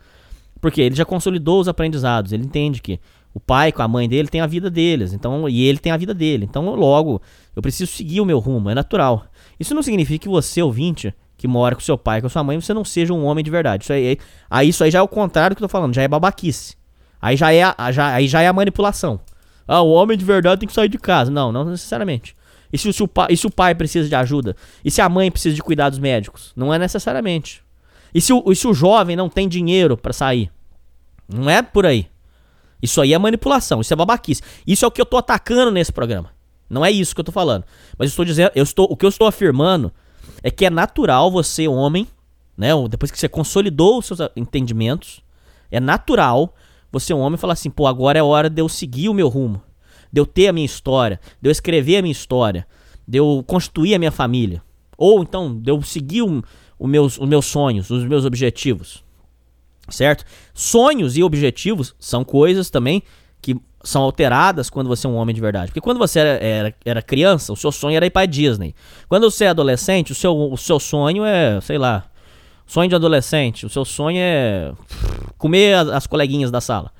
Porque 0.61 0.81
ele 0.81 0.95
já 0.95 1.05
consolidou 1.05 1.59
os 1.59 1.67
aprendizados, 1.67 2.31
ele 2.31 2.45
entende 2.45 2.81
que 2.81 2.99
o 3.33 3.39
pai 3.39 3.71
com 3.71 3.81
a 3.81 3.87
mãe 3.87 4.07
dele 4.07 4.27
tem 4.27 4.41
a 4.41 4.45
vida 4.45 4.69
deles, 4.69 5.11
então 5.11 5.49
e 5.49 5.63
ele 5.63 5.79
tem 5.79 5.91
a 5.91 5.97
vida 5.97 6.13
dele. 6.13 6.45
Então, 6.45 6.73
logo, 6.75 7.21
eu 7.55 7.61
preciso 7.61 7.91
seguir 7.91 8.21
o 8.21 8.25
meu 8.25 8.39
rumo, 8.39 8.69
é 8.69 8.75
natural. 8.75 9.25
Isso 9.59 9.73
não 9.73 9.81
significa 9.81 10.23
que 10.23 10.29
você, 10.29 10.61
ouvinte, 10.61 11.13
que 11.35 11.47
mora 11.47 11.75
com 11.75 11.81
seu 11.81 11.97
pai, 11.97 12.21
com 12.21 12.29
sua 12.29 12.43
mãe, 12.43 12.59
você 12.59 12.73
não 12.73 12.85
seja 12.85 13.13
um 13.13 13.25
homem 13.25 13.43
de 13.43 13.49
verdade. 13.49 13.83
Isso 13.83 13.93
aí, 13.93 14.17
aí 14.49 14.69
isso 14.69 14.83
aí 14.83 14.91
já 14.91 14.99
é 14.99 15.01
o 15.01 15.07
contrário 15.07 15.55
do 15.55 15.57
que 15.57 15.63
eu 15.63 15.67
tô 15.67 15.71
falando, 15.71 15.93
já 15.93 16.03
é 16.03 16.07
babaquice. 16.07 16.77
Aí 17.21 17.35
já 17.35 17.53
é, 17.53 17.63
já, 17.91 18.13
aí 18.13 18.27
já 18.27 18.41
é 18.41 18.47
a 18.47 18.53
manipulação. 18.53 19.19
Ah, 19.67 19.81
o 19.81 19.91
homem 19.91 20.17
de 20.17 20.25
verdade 20.25 20.59
tem 20.59 20.67
que 20.67 20.73
sair 20.73 20.89
de 20.89 20.97
casa. 20.97 21.31
Não, 21.31 21.51
não 21.51 21.65
necessariamente. 21.65 22.35
E 22.73 22.77
se, 22.77 23.03
o 23.03 23.07
pai, 23.07 23.27
e 23.29 23.37
se 23.37 23.45
o 23.45 23.51
pai 23.51 23.75
precisa 23.75 24.09
de 24.09 24.15
ajuda? 24.15 24.55
E 24.83 24.89
se 24.89 24.99
a 24.99 25.07
mãe 25.07 25.29
precisa 25.29 25.55
de 25.55 25.61
cuidados 25.61 25.99
médicos? 25.99 26.51
Não 26.55 26.73
é 26.73 26.79
necessariamente. 26.79 27.63
E 28.11 28.19
se 28.19 28.33
o, 28.33 28.43
e 28.51 28.55
se 28.55 28.67
o 28.67 28.73
jovem 28.73 29.15
não 29.15 29.29
tem 29.29 29.47
dinheiro 29.47 29.95
para 29.95 30.11
sair? 30.11 30.51
Não 31.31 31.47
é 31.47 31.61
por 31.61 31.85
aí. 31.85 32.07
Isso 32.81 32.99
aí 32.99 33.13
é 33.13 33.17
manipulação, 33.19 33.79
isso 33.79 33.93
é 33.93 33.95
babaquice. 33.95 34.41
Isso 34.65 34.83
é 34.83 34.87
o 34.87 34.91
que 34.91 34.99
eu 34.99 35.05
tô 35.05 35.17
atacando 35.17 35.71
nesse 35.71 35.91
programa. 35.91 36.31
Não 36.67 36.83
é 36.83 36.89
isso 36.89 37.13
que 37.13 37.21
eu 37.21 37.25
tô 37.25 37.31
falando. 37.31 37.63
Mas 37.97 38.07
eu 38.07 38.09
estou 38.09 38.25
dizendo, 38.25 38.51
eu 38.55 38.63
estou, 38.63 38.87
o 38.89 38.97
que 38.97 39.05
eu 39.05 39.09
estou 39.09 39.27
afirmando 39.27 39.93
é 40.41 40.49
que 40.49 40.65
é 40.65 40.69
natural 40.71 41.31
você, 41.31 41.67
homem, 41.67 42.07
né, 42.57 42.69
depois 42.89 43.11
que 43.11 43.19
você 43.19 43.29
consolidou 43.29 43.99
os 43.99 44.07
seus 44.07 44.19
entendimentos, 44.35 45.21
é 45.69 45.79
natural 45.79 46.55
você 46.91 47.13
um 47.13 47.19
homem 47.19 47.35
e 47.35 47.39
fala 47.39 47.53
assim, 47.53 47.69
pô, 47.69 47.85
agora 47.85 48.17
é 48.17 48.23
hora 48.23 48.49
de 48.49 48.61
eu 48.61 48.67
seguir 48.67 49.09
o 49.09 49.13
meu 49.13 49.27
rumo, 49.27 49.61
de 50.13 50.21
eu 50.21 50.25
ter 50.25 50.47
a 50.47 50.53
minha 50.53 50.65
história, 50.65 51.19
de 51.41 51.49
eu 51.49 51.51
escrever 51.51 51.97
a 51.97 52.01
minha 52.03 52.11
história, 52.11 52.67
de 53.07 53.17
eu 53.17 53.43
constituir 53.47 53.95
a 53.95 53.99
minha 53.99 54.11
família. 54.11 54.61
Ou 54.95 55.23
então, 55.23 55.59
de 55.59 55.71
eu 55.71 55.81
seguir 55.81 56.21
o, 56.21 56.43
o 56.77 56.85
meus, 56.85 57.19
os 57.19 57.27
meus 57.27 57.45
sonhos, 57.47 57.89
os 57.89 58.05
meus 58.05 58.23
objetivos. 58.23 59.03
Certo? 59.89 60.23
Sonhos 60.53 61.17
e 61.17 61.23
objetivos 61.23 61.95
são 61.99 62.23
coisas 62.23 62.69
também 62.69 63.01
que 63.41 63.57
são 63.83 64.03
alteradas 64.03 64.69
quando 64.69 64.87
você 64.87 65.07
é 65.07 65.09
um 65.09 65.15
homem 65.15 65.33
de 65.33 65.41
verdade. 65.41 65.67
Porque 65.67 65.81
quando 65.81 65.97
você 65.97 66.19
era, 66.19 66.29
era, 66.41 66.75
era 66.85 67.01
criança, 67.01 67.51
o 67.51 67.57
seu 67.57 67.71
sonho 67.71 67.97
era 67.97 68.05
ir 68.05 68.11
para 68.11 68.27
Disney. 68.27 68.75
Quando 69.09 69.29
você 69.29 69.45
é 69.45 69.49
adolescente, 69.49 70.11
o 70.11 70.15
seu, 70.15 70.33
o 70.37 70.57
seu 70.57 70.79
sonho 70.79 71.25
é, 71.25 71.59
sei 71.59 71.77
lá, 71.77 72.05
Sonho 72.65 72.89
de 72.89 72.95
adolescente, 72.95 73.65
o 73.65 73.69
seu 73.69 73.83
sonho 73.83 74.17
é 74.19 74.71
comer 75.37 75.75
as, 75.75 75.89
as 75.89 76.07
coleguinhas 76.07 76.49
da 76.49 76.61
sala. 76.61 76.91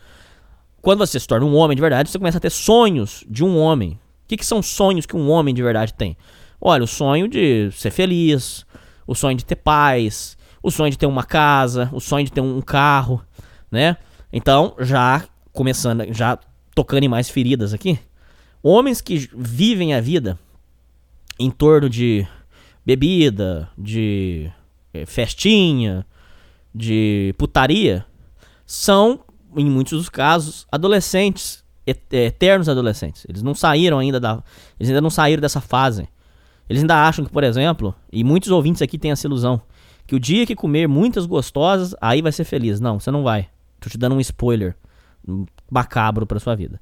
Quando 0.84 1.00
você 1.00 1.18
se 1.18 1.26
torna 1.26 1.46
um 1.46 1.56
homem 1.56 1.78
de 1.78 1.82
verdade, 1.82 2.10
você 2.10 2.20
começa 2.20 2.40
a 2.40 2.42
ter 2.42 2.50
sonhos 2.50 3.24
de 3.30 3.42
um 3.42 3.58
homem. 3.58 3.92
O 3.92 4.28
que, 4.28 4.36
que 4.36 4.46
são 4.46 4.62
sonhos 4.62 5.06
que 5.06 5.16
um 5.16 5.30
homem 5.30 5.56
de 5.56 5.64
verdade 5.64 5.94
tem? 5.94 6.18
Olha, 6.60 6.84
o 6.84 6.88
sonho 6.88 7.26
de 7.26 7.72
ser 7.72 7.90
feliz, 7.90 8.66
o 9.08 9.16
sonho 9.16 9.38
de 9.38 9.46
ter 9.46 9.56
paz, 9.56 10.38
o 10.62 10.70
sonho 10.70 10.92
de 10.92 10.98
ter 10.98 11.06
uma 11.06 11.24
casa, 11.24 11.90
o 11.94 12.02
sonho 12.02 12.26
de 12.26 12.34
ter 12.34 12.42
um 12.42 12.62
carro, 12.62 13.24
né? 13.72 13.96
Então, 14.32 14.76
já 14.78 15.24
começando, 15.54 16.04
já 16.14 16.38
tocando 16.76 17.04
em 17.06 17.08
mais 17.08 17.30
feridas 17.30 17.74
aqui, 17.74 17.98
homens 18.62 19.00
que 19.00 19.30
vivem 19.34 19.94
a 19.94 20.02
vida 20.02 20.38
em 21.40 21.50
torno 21.50 21.90
de 21.90 22.28
bebida, 22.86 23.70
de 23.78 24.52
eh, 24.94 25.06
festinha, 25.06 26.06
de 26.76 27.34
putaria, 27.38 28.06
são, 28.66 29.22
em 29.58 29.66
muitos 29.66 29.98
dos 29.98 30.10
casos, 30.10 30.66
adolescentes, 30.72 31.64
et- 31.86 32.14
eternos 32.14 32.70
adolescentes. 32.70 33.26
Eles 33.28 33.42
não 33.42 33.54
saíram 33.56 34.00
ainda 34.00 34.20
da. 34.20 34.44
Eles 34.80 34.90
ainda 34.90 35.02
não 35.02 35.10
saíram 35.10 35.42
dessa 35.42 35.62
fase. 35.62 36.08
Eles 36.70 36.82
ainda 36.82 37.08
acham 37.08 37.26
que, 37.26 37.32
por 37.32 37.44
exemplo, 37.44 37.94
e 38.12 38.24
muitos 38.24 38.50
ouvintes 38.50 38.82
aqui 38.82 38.98
têm 38.98 39.12
essa 39.12 39.28
ilusão, 39.28 39.62
que 40.08 40.16
o 40.16 40.20
dia 40.20 40.46
que 40.46 40.56
comer 40.56 40.88
muitas 40.88 41.26
gostosas, 41.26 41.94
aí 42.00 42.22
vai 42.22 42.32
ser 42.32 42.46
feliz. 42.46 42.80
Não, 42.80 43.00
você 43.00 43.12
não 43.12 43.24
vai. 43.24 43.50
Tô 43.80 43.90
te 43.90 43.98
dando 43.98 44.16
um 44.16 44.20
spoiler 44.22 44.76
macabro 45.70 46.26
pra 46.26 46.40
sua 46.40 46.56
vida. 46.56 46.80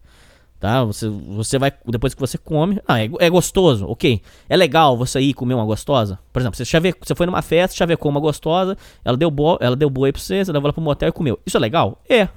Tá? 0.60 0.84
Você, 0.84 1.10
você 1.10 1.58
vai, 1.58 1.74
depois 1.88 2.14
que 2.14 2.20
você 2.20 2.38
come, 2.38 2.80
ah, 2.88 3.04
é, 3.04 3.10
é 3.20 3.30
gostoso, 3.32 3.88
ok. 3.88 4.22
É 4.48 4.56
legal 4.56 4.96
você 4.96 5.20
ir 5.20 5.34
comer 5.34 5.56
uma 5.56 5.66
gostosa. 5.66 6.20
Por 6.32 6.40
exemplo, 6.40 6.56
você, 6.56 6.64
chave, 6.64 6.94
você 7.02 7.16
foi 7.16 7.26
numa 7.26 7.42
festa, 7.42 7.76
chavecou 7.76 8.12
uma 8.12 8.20
gostosa, 8.20 8.78
ela 9.04 9.18
deu, 9.18 9.32
bo, 9.32 9.58
ela 9.60 9.76
deu 9.76 9.90
boi 9.90 10.12
pra 10.12 10.22
você, 10.22 10.46
você 10.46 10.52
levou 10.52 10.68
ela 10.68 10.74
pro 10.74 10.82
motel 10.82 11.10
e 11.10 11.12
comeu. 11.12 11.40
Isso 11.44 11.58
é 11.58 11.60
legal? 11.60 12.00
É. 12.08 12.30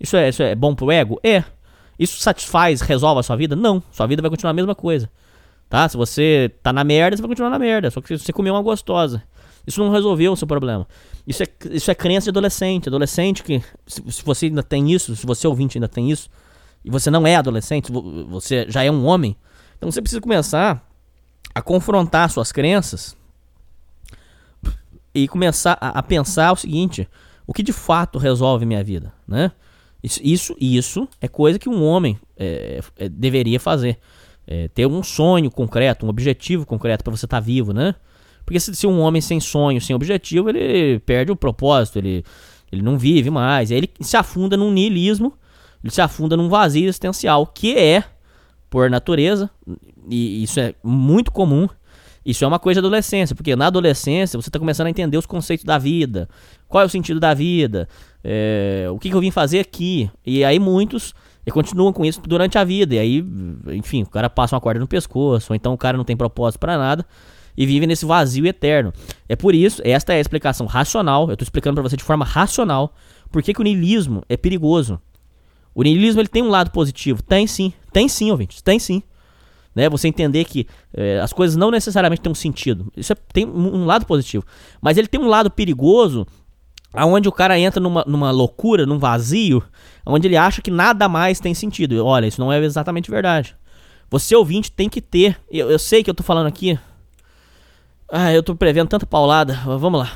Isso 0.00 0.16
é, 0.16 0.28
isso 0.28 0.42
é 0.42 0.54
bom 0.54 0.74
pro 0.74 0.90
ego? 0.90 1.18
É. 1.22 1.44
Isso 1.98 2.20
satisfaz, 2.20 2.80
resolve 2.80 3.20
a 3.20 3.22
sua 3.22 3.36
vida? 3.36 3.56
Não. 3.56 3.82
Sua 3.90 4.06
vida 4.06 4.22
vai 4.22 4.30
continuar 4.30 4.50
a 4.52 4.54
mesma 4.54 4.74
coisa. 4.74 5.10
Tá? 5.68 5.88
Se 5.88 5.96
você 5.96 6.50
tá 6.62 6.72
na 6.72 6.84
merda, 6.84 7.16
você 7.16 7.22
vai 7.22 7.28
continuar 7.28 7.50
na 7.50 7.58
merda. 7.58 7.90
Só 7.90 8.00
que 8.00 8.16
você 8.16 8.32
comeu 8.32 8.54
uma 8.54 8.62
gostosa. 8.62 9.22
Isso 9.66 9.82
não 9.82 9.90
resolveu 9.90 10.32
o 10.32 10.36
seu 10.36 10.46
problema. 10.46 10.86
Isso 11.26 11.42
é, 11.42 11.46
isso 11.70 11.90
é 11.90 11.94
crença 11.94 12.24
de 12.24 12.30
adolescente. 12.30 12.88
Adolescente 12.88 13.42
que, 13.42 13.62
se, 13.86 14.02
se 14.10 14.24
você 14.24 14.46
ainda 14.46 14.62
tem 14.62 14.90
isso, 14.90 15.14
se 15.14 15.26
você 15.26 15.46
ouvinte 15.46 15.76
ainda 15.76 15.88
tem 15.88 16.10
isso, 16.10 16.30
e 16.84 16.90
você 16.90 17.10
não 17.10 17.26
é 17.26 17.36
adolescente, 17.36 17.92
vo- 17.92 18.24
você 18.26 18.64
já 18.68 18.82
é 18.82 18.90
um 18.90 19.04
homem, 19.04 19.36
então 19.76 19.90
você 19.90 20.00
precisa 20.00 20.20
começar 20.22 20.82
a 21.54 21.60
confrontar 21.60 22.30
suas 22.30 22.50
crenças 22.50 23.14
e 25.14 25.26
começar 25.28 25.76
a, 25.80 25.98
a 25.98 26.02
pensar 26.02 26.52
o 26.52 26.56
seguinte: 26.56 27.08
o 27.46 27.52
que 27.52 27.62
de 27.62 27.72
fato 27.72 28.18
resolve 28.18 28.64
minha 28.64 28.82
vida, 28.82 29.12
né? 29.26 29.52
Isso, 30.02 30.20
isso, 30.22 30.56
isso 30.60 31.08
é 31.20 31.28
coisa 31.28 31.58
que 31.58 31.68
um 31.68 31.82
homem 31.82 32.18
é, 32.36 32.80
é, 32.96 33.08
deveria 33.08 33.58
fazer. 33.58 33.98
É, 34.46 34.68
ter 34.68 34.86
um 34.86 35.02
sonho 35.02 35.50
concreto, 35.50 36.06
um 36.06 36.08
objetivo 36.08 36.64
concreto 36.64 37.04
para 37.04 37.14
você 37.14 37.26
estar 37.26 37.40
vivo, 37.40 37.72
né? 37.72 37.94
Porque 38.44 38.58
se, 38.58 38.74
se 38.74 38.86
um 38.86 39.00
homem 39.00 39.20
sem 39.20 39.40
sonho, 39.40 39.80
sem 39.80 39.94
objetivo, 39.94 40.48
ele 40.48 40.98
perde 41.00 41.30
o 41.30 41.36
propósito, 41.36 41.98
ele, 41.98 42.24
ele 42.72 42.80
não 42.80 42.96
vive 42.96 43.28
mais. 43.28 43.70
Aí 43.70 43.76
ele 43.76 43.90
se 44.00 44.16
afunda 44.16 44.56
num 44.56 44.70
niilismo, 44.70 45.34
ele 45.84 45.92
se 45.92 46.00
afunda 46.00 46.36
num 46.36 46.48
vazio 46.48 46.84
existencial, 46.84 47.46
que 47.46 47.76
é, 47.76 48.02
por 48.70 48.88
natureza, 48.88 49.50
e 50.08 50.42
isso 50.42 50.60
é 50.60 50.74
muito 50.82 51.30
comum, 51.30 51.68
isso 52.24 52.44
é 52.44 52.48
uma 52.48 52.58
coisa 52.58 52.80
de 52.80 52.86
adolescência, 52.86 53.34
porque 53.34 53.54
na 53.54 53.66
adolescência 53.66 54.40
você 54.40 54.48
está 54.48 54.58
começando 54.58 54.86
a 54.86 54.90
entender 54.90 55.16
os 55.16 55.26
conceitos 55.26 55.64
da 55.64 55.78
vida, 55.78 56.28
qual 56.68 56.82
é 56.82 56.86
o 56.86 56.88
sentido 56.90 57.20
da 57.20 57.32
vida, 57.34 57.88
é, 58.22 58.86
o 58.90 58.98
que, 58.98 59.10
que 59.10 59.14
eu 59.14 59.20
vim 59.20 59.30
fazer 59.30 59.60
aqui. 59.60 60.10
E 60.24 60.44
aí 60.44 60.58
muitos 60.58 61.14
e 61.46 61.50
continuam 61.50 61.92
com 61.94 62.04
isso 62.04 62.20
durante 62.20 62.58
a 62.58 62.64
vida. 62.64 62.94
E 62.94 62.98
aí, 62.98 63.24
enfim, 63.68 64.02
o 64.02 64.10
cara 64.10 64.28
passa 64.28 64.54
uma 64.54 64.60
corda 64.60 64.78
no 64.78 64.86
pescoço, 64.86 65.52
ou 65.52 65.56
então 65.56 65.72
o 65.72 65.78
cara 65.78 65.96
não 65.96 66.04
tem 66.04 66.16
propósito 66.16 66.60
para 66.60 66.76
nada 66.76 67.06
e 67.56 67.66
vive 67.66 67.86
nesse 67.86 68.04
vazio 68.04 68.46
eterno. 68.46 68.92
É 69.28 69.34
por 69.34 69.54
isso, 69.54 69.82
esta 69.84 70.12
é 70.12 70.18
a 70.18 70.20
explicação 70.20 70.66
racional, 70.66 71.28
eu 71.28 71.36
tô 71.36 71.42
explicando 71.42 71.74
para 71.74 71.88
você 71.88 71.96
de 71.96 72.04
forma 72.04 72.24
racional, 72.24 72.94
por 73.32 73.42
que, 73.42 73.52
o 73.58 73.64
niilismo 73.64 74.22
é 74.28 74.36
perigoso. 74.36 75.00
O 75.74 75.82
niilismo 75.82 76.20
ele 76.20 76.28
tem 76.28 76.42
um 76.42 76.50
lado 76.50 76.70
positivo, 76.70 77.20
tem 77.20 77.46
sim, 77.46 77.72
tem 77.92 78.08
sim, 78.08 78.30
ouvintes, 78.30 78.62
tem 78.62 78.78
sim. 78.78 79.02
Né? 79.74 79.88
Você 79.88 80.06
entender 80.06 80.44
que 80.44 80.66
eh, 80.94 81.20
as 81.20 81.32
coisas 81.32 81.56
não 81.56 81.70
necessariamente 81.70 82.20
têm 82.20 82.30
um 82.30 82.34
sentido. 82.34 82.92
Isso 82.96 83.12
é- 83.12 83.16
tem 83.32 83.46
um 83.46 83.84
lado 83.84 84.06
positivo. 84.06 84.44
Mas 84.80 84.96
ele 84.96 85.08
tem 85.08 85.20
um 85.20 85.28
lado 85.28 85.50
perigoso, 85.50 86.26
aonde 86.92 87.28
o 87.28 87.32
cara 87.32 87.58
entra 87.58 87.80
numa, 87.80 88.04
numa 88.06 88.30
loucura, 88.30 88.86
num 88.86 88.98
vazio, 88.98 89.62
onde 90.04 90.26
ele 90.26 90.36
acha 90.36 90.62
que 90.62 90.70
nada 90.70 91.08
mais 91.08 91.40
tem 91.40 91.54
sentido. 91.54 92.04
Olha, 92.04 92.26
isso 92.26 92.40
não 92.40 92.52
é 92.52 92.58
exatamente 92.58 93.10
verdade. 93.10 93.56
Você 94.10 94.34
ouvinte 94.34 94.72
tem 94.72 94.88
que 94.88 95.00
ter. 95.00 95.38
Eu, 95.50 95.70
eu 95.70 95.78
sei 95.78 96.02
que 96.02 96.10
eu 96.10 96.14
tô 96.14 96.22
falando 96.22 96.46
aqui. 96.46 96.78
Ah, 98.10 98.32
eu 98.32 98.42
tô 98.42 98.54
prevendo 98.54 98.88
tanta 98.88 99.06
paulada. 99.06 99.54
Vamos 99.64 100.00
lá. 100.00 100.10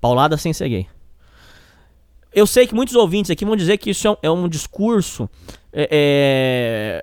Paulada 0.00 0.36
sem 0.36 0.52
ser 0.52 0.68
gay. 0.68 0.86
Eu 2.32 2.46
sei 2.46 2.66
que 2.66 2.74
muitos 2.74 2.94
ouvintes 2.94 3.30
aqui 3.30 3.44
vão 3.44 3.56
dizer 3.56 3.78
que 3.78 3.90
isso 3.90 4.06
é 4.06 4.10
um, 4.10 4.16
é 4.22 4.30
um 4.30 4.48
discurso 4.48 5.28
é, 5.72 7.02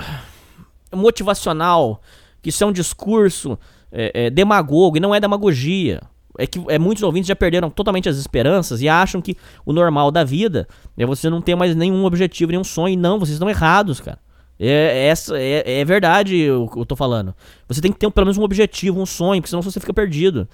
é, 0.00 0.96
motivacional, 0.96 2.00
que 2.40 2.48
isso 2.48 2.62
é 2.62 2.66
um 2.66 2.72
discurso 2.72 3.58
é, 3.92 4.26
é, 4.26 4.30
demagogo, 4.30 4.96
e 4.96 5.00
não 5.00 5.14
é 5.14 5.20
demagogia. 5.20 6.00
É 6.38 6.46
que 6.46 6.62
é, 6.68 6.78
muitos 6.78 7.02
ouvintes 7.02 7.26
já 7.26 7.34
perderam 7.36 7.68
totalmente 7.68 8.08
as 8.08 8.16
esperanças 8.16 8.80
e 8.80 8.88
acham 8.88 9.20
que 9.20 9.36
o 9.66 9.72
normal 9.72 10.10
da 10.12 10.22
vida 10.22 10.68
é 10.96 11.04
você 11.04 11.28
não 11.28 11.42
ter 11.42 11.56
mais 11.56 11.74
nenhum 11.74 12.04
objetivo, 12.04 12.52
nenhum 12.52 12.62
sonho. 12.64 12.94
E 12.94 12.96
não, 12.96 13.18
vocês 13.18 13.34
estão 13.34 13.50
errados, 13.50 14.00
cara. 14.00 14.18
É, 14.60 15.06
essa, 15.08 15.36
é, 15.38 15.80
é 15.80 15.84
verdade 15.84 16.50
o 16.50 16.68
que 16.68 16.78
eu 16.78 16.86
tô 16.86 16.96
falando. 16.96 17.34
Você 17.68 17.80
tem 17.80 17.92
que 17.92 17.98
ter 17.98 18.10
pelo 18.10 18.26
menos 18.26 18.38
um 18.38 18.42
objetivo, 18.42 19.00
um 19.00 19.06
sonho, 19.06 19.40
porque 19.40 19.50
senão 19.50 19.62
você 19.62 19.78
fica 19.80 19.92
perdido. 19.92 20.48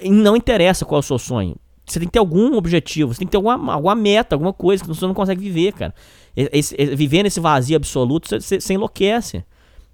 E 0.00 0.10
não 0.10 0.34
interessa 0.36 0.84
qual 0.84 0.98
é 0.98 1.00
o 1.00 1.02
seu 1.02 1.18
sonho. 1.18 1.54
Você 1.86 1.98
tem 1.98 2.06
que 2.08 2.12
ter 2.12 2.18
algum 2.18 2.54
objetivo, 2.56 3.12
você 3.12 3.18
tem 3.18 3.26
que 3.26 3.32
ter 3.32 3.36
alguma, 3.36 3.74
alguma 3.74 3.94
meta, 3.94 4.34
alguma 4.36 4.52
coisa 4.52 4.82
que 4.82 4.88
você 4.88 5.06
não 5.06 5.14
consegue 5.14 5.40
viver, 5.40 5.72
cara. 5.72 5.94
Esse- 6.36 6.74
esse- 6.78 6.94
viver 6.94 7.22
nesse 7.24 7.40
vazio 7.40 7.76
absoluto, 7.76 8.28
você, 8.28 8.40
você, 8.40 8.60
você 8.60 8.74
enlouquece. 8.74 9.44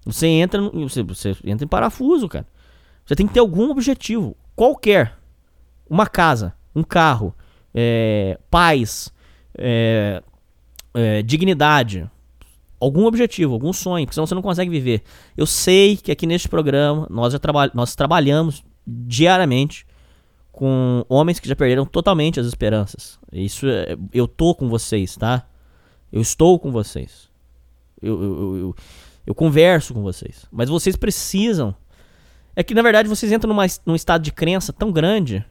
Você 0.05 0.27
entra, 0.27 0.61
no- 0.61 0.87
você, 0.87 1.01
você 1.03 1.35
entra 1.43 1.65
em 1.65 1.67
parafuso, 1.67 2.27
cara. 2.29 2.45
Você 3.05 3.15
tem 3.15 3.25
que 3.27 3.33
ter 3.33 3.39
algum 3.39 3.71
objetivo, 3.71 4.35
qualquer. 4.57 5.15
Uma 5.89 6.05
casa, 6.05 6.53
um 6.75 6.83
carro, 6.83 7.33
é, 7.73 8.37
paz, 8.51 9.13
é, 9.57 10.21
é, 10.93 11.21
dignidade, 11.21 12.09
algum 12.77 13.05
objetivo, 13.05 13.53
algum 13.53 13.71
sonho, 13.71 14.05
porque 14.05 14.15
senão 14.15 14.27
você 14.27 14.35
não 14.35 14.41
consegue 14.41 14.69
viver. 14.69 15.01
Eu 15.37 15.45
sei 15.45 15.95
que 15.95 16.11
aqui 16.11 16.27
neste 16.27 16.49
programa 16.49 17.07
nós 17.09 17.31
já 17.31 17.39
traba 17.39 17.71
nós 17.73 17.95
trabalhamos 17.95 18.65
diariamente 18.85 19.85
com 20.51 21.05
homens 21.07 21.39
que 21.39 21.47
já 21.47 21.55
perderam 21.55 21.85
totalmente 21.85 22.37
as 22.37 22.47
esperanças. 22.47 23.17
Isso 23.31 23.65
é, 23.65 23.95
eu 24.11 24.27
tô 24.27 24.53
com 24.53 24.67
vocês, 24.67 25.15
tá? 25.15 25.47
Eu 26.11 26.19
estou 26.19 26.59
com 26.59 26.71
vocês. 26.71 27.29
Eu, 28.01 28.21
eu, 28.21 28.33
eu, 28.33 28.57
eu, 28.57 28.75
eu 29.27 29.35
converso 29.35 29.93
com 29.93 30.01
vocês. 30.01 30.45
Mas 30.51 30.67
vocês 30.67 30.95
precisam. 30.97 31.73
É 32.57 32.63
que 32.63 32.73
na 32.73 32.81
verdade 32.81 33.07
vocês 33.07 33.31
entram 33.31 33.49
numa, 33.49 33.67
num 33.85 33.93
estado 33.93 34.23
de 34.23 34.31
crença 34.31 34.73
tão 34.73 34.91
grande, 34.91 35.45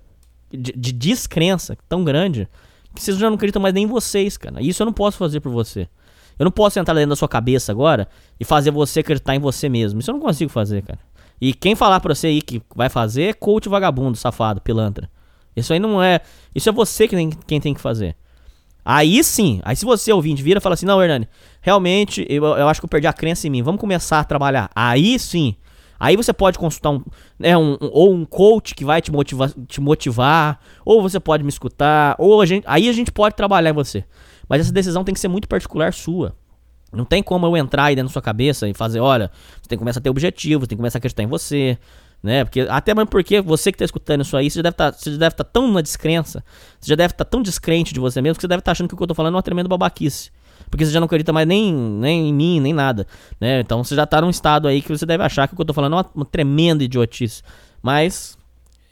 de, 0.51 0.73
de 0.73 0.91
descrença 0.91 1.79
tão 1.89 2.03
grande, 2.03 2.49
que 2.93 3.01
vocês 3.01 3.17
já 3.17 3.29
não 3.29 3.37
acreditam 3.37 3.63
mais 3.63 3.73
nem 3.73 3.85
em 3.85 3.87
vocês, 3.87 4.37
cara. 4.37 4.61
Isso 4.61 4.83
eu 4.83 4.87
não 4.87 4.93
posso 4.93 5.17
fazer 5.17 5.39
por 5.39 5.53
você. 5.53 5.89
Eu 6.37 6.43
não 6.43 6.51
posso 6.51 6.81
entrar 6.81 6.95
dentro 6.95 7.11
da 7.11 7.17
sua 7.17 7.29
cabeça 7.29 7.71
agora 7.71 8.09
e 8.41 8.45
fazer 8.45 8.73
você 8.73 9.01
acreditar 9.01 9.37
em 9.37 9.39
você 9.39 9.69
mesmo. 9.69 10.01
Isso 10.01 10.11
eu 10.11 10.15
não 10.15 10.21
consigo 10.21 10.51
fazer, 10.51 10.83
cara. 10.83 10.99
E 11.41 11.55
quem 11.55 11.77
falar 11.77 12.01
pra 12.01 12.13
você 12.13 12.27
aí 12.27 12.43
que 12.43 12.61
vai 12.75 12.89
fazer 12.89 13.23
é 13.23 13.33
coach 13.33 13.69
vagabundo, 13.69 14.17
safado, 14.17 14.61
pilantra. 14.61 15.09
Isso 15.55 15.73
aí 15.73 15.79
não 15.79 16.03
é. 16.03 16.21
Isso 16.57 16.69
é 16.69 16.73
você 16.73 17.07
que 17.07 17.15
tem, 17.15 17.31
quem 17.31 17.61
tem 17.61 17.73
que 17.73 17.81
fazer. 17.81 18.17
Aí 18.85 19.23
sim, 19.23 19.61
aí 19.63 19.77
se 19.77 19.85
você 19.85 20.13
ouvinte 20.13 20.43
vira 20.43 20.59
e 20.59 20.61
fala 20.61 20.75
assim, 20.75 20.87
não, 20.87 21.01
Hernani, 21.01 21.29
realmente 21.61 22.27
eu, 22.29 22.45
eu 22.45 22.69
acho 22.69 22.81
que 22.81 22.85
eu 22.85 22.89
perdi 22.89 23.07
a 23.07 23.13
crença 23.13 23.47
em 23.47 23.51
mim, 23.51 23.63
vamos 23.63 23.81
começar 23.81 24.19
a 24.19 24.25
trabalhar. 24.25 24.69
Aí 24.75 25.21
sim. 25.21 25.55
Aí 25.99 26.17
você 26.17 26.33
pode 26.33 26.59
consultar 26.59 26.91
um, 26.91 27.03
né, 27.39 27.57
um, 27.57 27.73
um- 27.75 27.91
ou 27.93 28.13
um 28.15 28.25
coach 28.25 28.75
que 28.75 28.85
vai 28.85 29.01
te 29.01 29.11
motivar, 29.11 29.51
te 29.67 29.81
motivar, 29.81 30.61
ou 30.85 31.01
você 31.03 31.19
pode 31.19 31.43
me 31.43 31.49
escutar, 31.49 32.15
ou 32.19 32.41
a 32.41 32.47
gente, 32.47 32.65
aí 32.67 32.89
a 32.89 32.93
gente 32.93 33.11
pode 33.11 33.35
trabalhar 33.35 33.71
em 33.71 33.75
você. 33.75 34.05
Mas 34.49 34.61
essa 34.61 34.73
decisão 34.73 35.03
tem 35.05 35.15
que 35.15 35.21
ser 35.21 35.29
muito 35.29 35.49
particular 35.49 35.93
sua. 35.93 36.35
Não 36.93 37.05
tem 37.05 37.23
como 37.23 37.45
eu 37.47 37.57
entrar 37.57 37.85
aí 37.85 37.97
dentro 37.97 38.09
da 38.09 38.13
sua 38.13 38.23
cabeça 38.23 38.69
e 38.69 38.73
fazer, 38.75 39.01
olha, 39.01 39.31
você 39.61 39.69
tem 39.69 39.77
que 39.77 39.81
começar 39.81 39.99
a 39.99 40.03
ter 40.03 40.09
objetivo, 40.11 40.61
você 40.63 40.69
tem 40.69 40.77
que 40.77 40.81
começar 40.81 40.99
a 40.99 41.01
acreditar 41.01 41.23
em 41.23 41.27
você, 41.27 41.77
né? 42.23 42.45
Porque 42.45 42.61
até 42.61 42.95
mesmo 42.95 43.09
porque 43.09 43.41
você 43.41 43.73
que 43.73 43.79
tá 43.79 43.85
escutando 43.85 44.23
isso 44.23 44.37
aí, 44.37 44.49
você 44.49 44.59
já 44.59 44.63
deve 44.63 44.77
tá, 44.77 44.89
estar 44.91 45.45
tão 45.45 45.71
na 45.71 45.81
descrença, 45.81 46.45
você 46.81 46.91
já 46.91 46.95
deve 46.95 47.13
estar 47.13 47.25
tão 47.25 47.43
descrente 47.43 47.93
de 47.93 48.01
você 48.01 48.23
mesmo 48.23 48.37
que 48.37 48.43
você 48.43 48.49
deve 48.49 48.61
estar 48.61 48.73
achando 48.73 48.89
que 48.89 48.95
o 48.95 48.97
que 48.97 49.03
eu 49.03 49.07
tô 49.09 49.15
falando 49.15 49.35
é 49.35 49.37
uma 49.37 49.43
tremenda 49.43 49.69
babaquice. 49.69 50.31
Porque 50.71 50.85
você 50.85 50.93
já 50.93 51.01
não 51.01 51.07
acredita 51.07 51.33
mais 51.33 51.47
nem, 51.47 51.73
nem 51.73 52.29
em 52.29 52.35
mim, 52.35 52.61
nem 52.61 52.73
nada, 52.73 53.07
né? 53.41 53.61
Então 53.61 53.83
você 53.83 53.95
já 53.95 54.07
tá 54.07 54.21
num 54.21 54.31
estado 54.31 54.67
aí 54.69 54.83
que 54.83 54.89
você 54.89 55.07
deve 55.07 55.23
achar 55.23 55.47
que 55.47 55.55
o 55.55 55.57
que 55.57 55.63
eu 55.63 55.67
tô 55.67 55.73
falando 55.73 55.93
é 55.93 55.97
uma, 55.97 56.07
uma 56.15 56.25
tremenda 56.25 56.83
idiotice. 56.83 57.43
Mas 57.83 58.37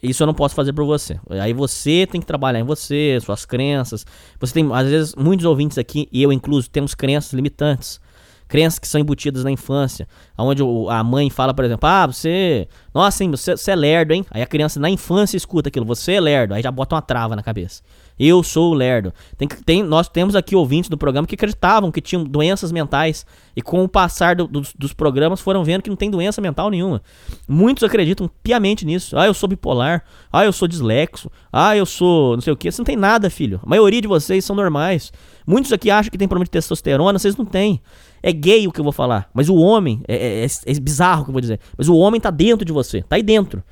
isso 0.03 0.23
eu 0.23 0.27
não 0.27 0.35
posso 0.35 0.55
fazer 0.55 0.73
por 0.73 0.85
você. 0.85 1.19
Aí 1.31 1.53
você 1.53 2.07
tem 2.11 2.21
que 2.21 2.27
trabalhar 2.27 2.61
em 2.61 2.65
você, 2.65 3.19
suas 3.23 3.45
crenças. 3.45 4.07
Você 4.39 4.53
tem, 4.55 4.69
às 4.73 4.87
vezes, 4.87 5.15
muitos 5.15 5.47
ouvintes 5.47 5.79
aqui, 5.79 6.09
e 6.13 6.23
eu 6.23 6.33
incluso, 6.33 6.69
temos 6.71 6.95
crenças 6.95 7.33
limitantes. 7.33 8.01
crenças 8.47 8.79
que 8.79 8.87
são 8.87 9.01
embutidas 9.01 9.43
na 9.43 9.51
infância, 9.51 10.07
onde 10.39 10.63
a 10.91 11.03
mãe 11.03 11.31
fala, 11.31 11.53
por 11.55 11.65
exemplo, 11.65 11.89
ah, 11.89 12.07
você, 12.07 12.69
nossa, 12.95 13.25
hein, 13.25 13.31
você, 13.31 13.57
você 13.57 13.71
é 13.71 13.75
lerdo, 13.77 14.13
hein? 14.13 14.25
Aí 14.31 14.43
a 14.43 14.47
criança 14.47 14.79
na 14.79 14.91
infância 14.91 15.37
escuta 15.37 15.69
aquilo, 15.69 15.85
você 15.85 16.13
é 16.13 16.21
lerdo, 16.21 16.55
aí 16.55 16.63
já 16.63 16.71
bota 16.71 16.95
uma 16.95 17.03
trava 17.03 17.35
na 17.35 17.43
cabeça. 17.43 17.83
Eu 18.19 18.43
sou 18.43 18.71
o 18.71 18.75
lerdo. 18.75 19.13
Tem, 19.37 19.49
tem, 19.49 19.83
nós 19.83 20.09
temos 20.09 20.37
aqui 20.37 20.55
ouvintes 20.55 20.89
do 20.89 20.97
programa 20.97 21.27
que 21.27 21.35
acreditavam 21.35 21.91
que 21.91 22.01
tinham 22.01 22.25
doenças 22.25 22.71
mentais 22.71 23.27
e 23.57 23.63
com 23.63 23.83
o 23.83 23.89
passar 23.89 24.37
do, 24.37 24.47
dos, 24.47 24.73
dos 24.79 24.93
programas 24.93 25.41
foram 25.41 25.65
vendo 25.65 25.83
que 25.83 25.91
não 25.91 25.97
tem 25.97 26.11
doença 26.11 26.41
mental 26.41 26.71
nenhuma. 26.71 27.03
Muitos 27.49 27.83
acreditam 27.83 28.31
piamente 28.43 28.85
nisso. 28.85 29.19
Ah, 29.19 29.27
eu 29.27 29.35
sou 29.35 29.49
bipolar. 29.49 30.05
Ah, 30.33 30.45
eu 30.45 30.53
sou 30.53 30.69
dislexo. 30.69 31.31
Ah, 31.53 31.77
eu 31.77 31.85
sou 31.85 32.35
não 32.35 32.41
sei 32.41 32.53
o 32.53 32.57
que. 32.57 32.71
Você 32.71 32.81
não 32.81 32.85
tem 32.85 32.97
nada, 32.97 33.29
filho. 33.29 33.61
A 33.65 33.69
maioria 33.69 34.01
de 34.01 34.09
vocês 34.09 34.45
são 34.45 34.55
normais. 34.55 35.13
Muitos 35.47 35.73
aqui 35.73 35.91
acham 35.91 36.11
que 36.11 36.17
tem 36.17 36.29
problema 36.29 36.45
de 36.45 36.51
testosterona, 36.51 37.19
vocês 37.19 37.37
não 37.37 37.45
têm. 37.45 37.81
É 38.23 38.33
gay 38.33 38.67
o 38.67 38.73
que 38.73 38.81
eu 38.81 38.85
vou 38.85 38.93
falar. 38.93 39.29
Mas 39.35 39.49
o 39.49 39.57
homem, 39.57 40.03
é, 40.09 40.45
é, 40.45 40.47
é 40.47 40.81
bizarro 40.81 41.23
o 41.23 41.25
que 41.25 41.31
eu 41.31 41.35
vou 41.35 41.41
dizer. 41.41 41.61
Mas 41.77 41.89
o 41.89 41.97
homem 41.97 42.21
tá 42.21 42.31
dentro 42.31 42.65
de 42.65 42.73
você. 42.73 43.03
Tá 43.03 43.17
aí 43.17 43.23
dentro. 43.23 43.63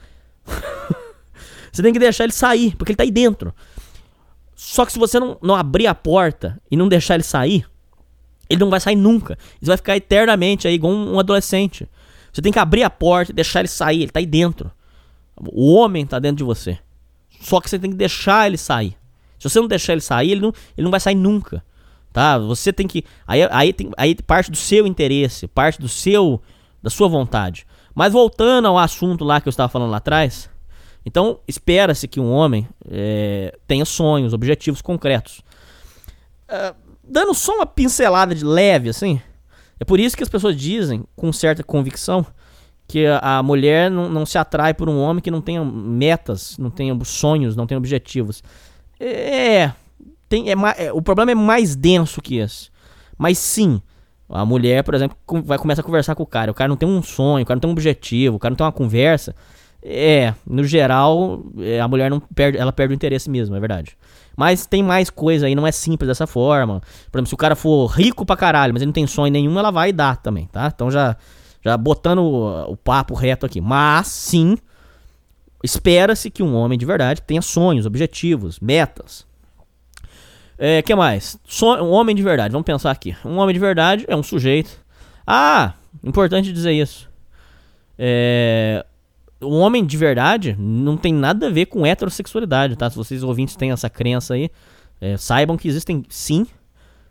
você 1.73 1.83
tem 1.83 1.93
que 1.93 1.99
deixar 1.99 2.25
ele 2.25 2.33
sair, 2.33 2.77
porque 2.77 2.93
ele 2.93 2.97
tá 2.97 3.05
aí 3.05 3.11
dentro. 3.11 3.55
Só 4.65 4.87
que 4.87 4.93
se 4.93 4.99
você 4.99 5.19
não, 5.19 5.37
não 5.43 5.57
abrir 5.57 5.89
a 5.89 5.95
porta 5.95 6.57
e 6.71 6.77
não 6.77 6.89
deixar 6.89 7.15
ele 7.15 7.25
sair, 7.25 7.67
ele 8.49 8.61
não 8.61 8.71
vai 8.71 8.79
sair 8.79 8.95
nunca. 8.95 9.37
Ele 9.61 9.67
vai 9.67 9.77
ficar 9.77 9.97
eternamente 9.97 10.69
aí, 10.69 10.75
igual 10.75 10.93
um, 10.93 11.19
adolescente. 11.19 11.89
Você 12.33 12.41
tem 12.41 12.53
que 12.53 12.61
abrir 12.61 12.85
a 12.85 12.89
porta 12.89 13.33
e 13.33 13.35
deixar 13.35 13.59
ele 13.59 13.69
sair. 13.69 14.03
Ele 14.03 14.13
tá 14.13 14.21
aí 14.21 14.25
dentro. 14.25 14.71
O 15.37 15.75
homem 15.75 16.07
tá 16.07 16.21
dentro 16.21 16.37
de 16.37 16.45
você. 16.45 16.79
Só 17.41 17.61
que 17.61 17.69
você 17.69 17.77
tem 17.77 17.91
que 17.91 17.97
deixar 17.97 18.47
ele 18.47 18.57
sair. 18.57 18.97
Se 19.37 19.51
você 19.51 19.59
não 19.59 19.67
deixar 19.67 19.95
ele 19.95 20.01
sair, 20.01 20.31
ele 20.31 20.41
não, 20.41 20.53
ele 20.79 20.85
não 20.85 20.93
vai 20.93 21.01
sair 21.01 21.17
nunca. 21.17 21.63
Tá? 22.13 22.39
Você 22.39 22.73
tem 22.73 22.87
que. 22.87 23.05
Aí, 23.27 23.43
aí, 23.51 23.73
tem, 23.73 23.91
aí 23.97 24.15
parte 24.15 24.49
do 24.49 24.57
seu 24.57 24.87
interesse, 24.87 25.49
parte 25.49 25.81
do 25.81 25.89
seu. 25.89 26.41
da 26.81 26.89
sua 26.89 27.09
vontade. 27.09 27.67
Mas 27.93 28.13
voltando 28.13 28.69
ao 28.69 28.79
assunto 28.79 29.25
lá 29.25 29.41
que 29.41 29.49
eu 29.49 29.51
estava 29.51 29.69
falando 29.69 29.91
lá 29.91 29.97
atrás. 29.97 30.52
Então, 31.05 31.41
espera-se 31.49 32.07
que 32.07 32.21
um 32.21 32.31
homem 32.31 32.69
é, 32.89 33.57
tenha 33.67 33.85
sonhos, 33.85 34.33
objetivos 34.33 34.81
concretos. 34.81 35.43
Uh, 36.49 36.75
dando 37.03 37.35
só 37.35 37.57
uma 37.57 37.67
pincelada 37.67 38.35
de 38.35 38.45
leve, 38.45 38.89
assim. 38.89 39.21
É 39.81 39.85
por 39.85 39.99
isso 39.99 40.17
que 40.17 40.23
as 40.23 40.29
pessoas 40.29 40.57
dizem, 40.57 41.05
com 41.17 41.33
certa 41.33 41.65
convicção, 41.65 42.25
que 42.87 43.07
a, 43.07 43.39
a 43.39 43.43
mulher 43.43 43.91
não, 43.91 44.09
não, 44.09 44.25
se 44.25 44.39
atrai 44.39 44.75
por 44.75 44.89
um 44.89 44.99
homem 45.01 45.23
que 45.23 45.31
não 45.31 45.41
tenha 45.41 45.65
metas, 45.65 46.57
não 46.59 46.71
tenha 46.71 46.97
sonhos, 47.05 47.57
não 47.57 47.67
tenha 47.67 47.79
objetivos. 47.79 48.43
É. 49.01 49.73
Tem, 50.29 50.51
é, 50.51 50.55
é, 50.77 50.93
o 50.93 51.03
problema 51.03 51.33
é 51.33 51.35
mais 51.35 51.75
denso 51.75 52.23
que 52.23 52.37
esse. 52.37 52.71
Mas 53.19 53.39
sim, 53.39 53.83
a 54.29 54.45
mulher, 54.45 54.83
por 54.85 54.95
exemplo, 54.95 55.17
vai 55.45 55.59
começar 55.59 55.83
a 55.83 55.85
conversar 55.85 56.15
com 56.15 56.23
o 56.23 56.27
cara. 56.27 56.51
O 56.51 56.55
cara 56.55 56.69
não 56.69 56.77
tem 56.77 56.89
um 56.89 57.03
sonho, 57.03 57.43
o 57.43 57.47
cara 57.47 57.57
não 57.57 57.61
tem 57.61 57.71
um 57.71 57.73
objetivo, 57.73 58.37
o 58.37 58.39
cara 58.39 58.51
não 58.51 58.57
tem 58.57 58.67
uma 58.67 58.73
conversa. 58.73 59.35
É, 59.83 60.33
no 60.47 60.63
geral, 60.63 61.43
é, 61.59 61.81
a 61.81 61.89
mulher 61.89 62.09
não 62.09 62.21
perde, 62.21 62.57
ela 62.57 62.73
perde 62.73 62.95
o 62.95 62.97
interesse 62.97 63.29
mesmo, 63.29 63.57
é 63.57 63.61
verdade. 63.61 63.97
Mas 64.37 64.65
tem 64.65 64.83
mais 64.83 65.11
coisa 65.11 65.47
aí, 65.47 65.55
não 65.55 65.67
é 65.67 65.73
simples 65.73 66.09
dessa 66.09 66.27
forma. 66.27 66.81
Por 67.11 67.19
exemplo, 67.19 67.29
se 67.29 67.35
o 67.35 67.39
cara 67.39 67.57
for 67.57 67.87
rico 67.87 68.25
pra 68.25 68.37
caralho, 68.37 68.73
mas 68.73 68.81
ele 68.81 68.89
não 68.89 68.93
tem 68.93 69.07
sonho 69.07 69.33
nenhum, 69.33 69.59
ela 69.59 69.71
vai 69.71 69.93
dar 69.93 70.17
também, 70.17 70.47
tá? 70.47 70.71
Então 70.73 70.91
já, 70.91 71.17
já 71.65 71.77
botando 71.77 72.21
o, 72.21 72.77
papo 72.77 73.15
reto 73.15 73.45
aqui. 73.45 73.61
Mas 73.61 74.07
sim, 74.07 74.57
espera-se 75.63 76.31
que 76.31 76.43
um 76.43 76.55
homem 76.55 76.79
de 76.79 76.87
verdade 76.87 77.21
tenha 77.21 77.43
sonhos, 77.43 77.85
objetivos, 77.85 78.61
metas. 78.61 79.27
É, 80.57 80.81
que 80.81 80.95
mais? 80.95 81.37
um 81.81 81.91
homem 81.91 82.15
de 82.15 82.23
verdade, 82.23 82.53
vamos 82.53 82.65
pensar 82.65 82.93
aqui. 82.93 83.17
Um 83.25 83.39
homem 83.39 83.53
de 83.53 83.59
verdade 83.59 84.05
é 84.07 84.15
um 84.15 84.23
sujeito. 84.23 84.81
Ah, 85.27 85.75
importante 86.05 86.53
dizer 86.53 86.73
isso. 86.73 87.11
É, 87.99 88.85
um 89.43 89.59
homem 89.61 89.85
de 89.85 89.97
verdade 89.97 90.57
não 90.59 90.97
tem 90.97 91.13
nada 91.13 91.47
a 91.47 91.51
ver 91.51 91.67
com 91.67 91.87
heterossexualidade, 91.87 92.77
tá? 92.77 92.89
Se 92.89 92.97
vocês 92.97 93.23
ouvintes 93.23 93.57
têm 93.57 93.71
essa 93.71 93.91
crença 93.91 94.35
aí, 94.35 94.51
é, 95.01 95.17
saibam 95.17 95.57
que 95.57 95.69
existem 95.69 96.05
sim 96.09 96.47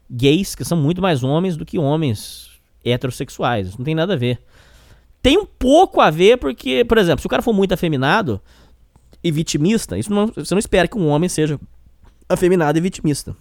gays 0.10 0.56
que 0.56 0.66
são 0.66 0.78
muito 0.78 1.02
mais 1.02 1.24
homens 1.24 1.56
do 1.56 1.66
que 1.66 1.78
homens 1.78 2.60
heterossexuais. 2.84 3.70
Isso 3.70 3.78
não 3.78 3.86
tem 3.86 3.96
nada 3.96 4.14
a 4.14 4.18
ver. 4.18 4.40
Tem 5.22 5.38
um 5.38 5.46
pouco 5.46 6.02
a 6.02 6.10
ver 6.10 6.38
porque, 6.38 6.84
por 6.86 6.98
exemplo, 6.98 7.22
se 7.22 7.28
o 7.28 7.30
cara 7.30 7.42
for 7.42 7.54
muito 7.54 7.74
afeminado 7.74 8.42
e 9.24 9.32
vitimista, 9.32 9.98
isso 9.98 10.12
não, 10.12 10.28
você 10.28 10.54
não 10.54 10.60
espera 10.60 10.88
que 10.88 10.98
um 10.98 11.08
homem 11.08 11.30
seja 11.30 11.60
afeminado 12.28 12.78
e 12.78 12.82
vitimista. 12.82 13.36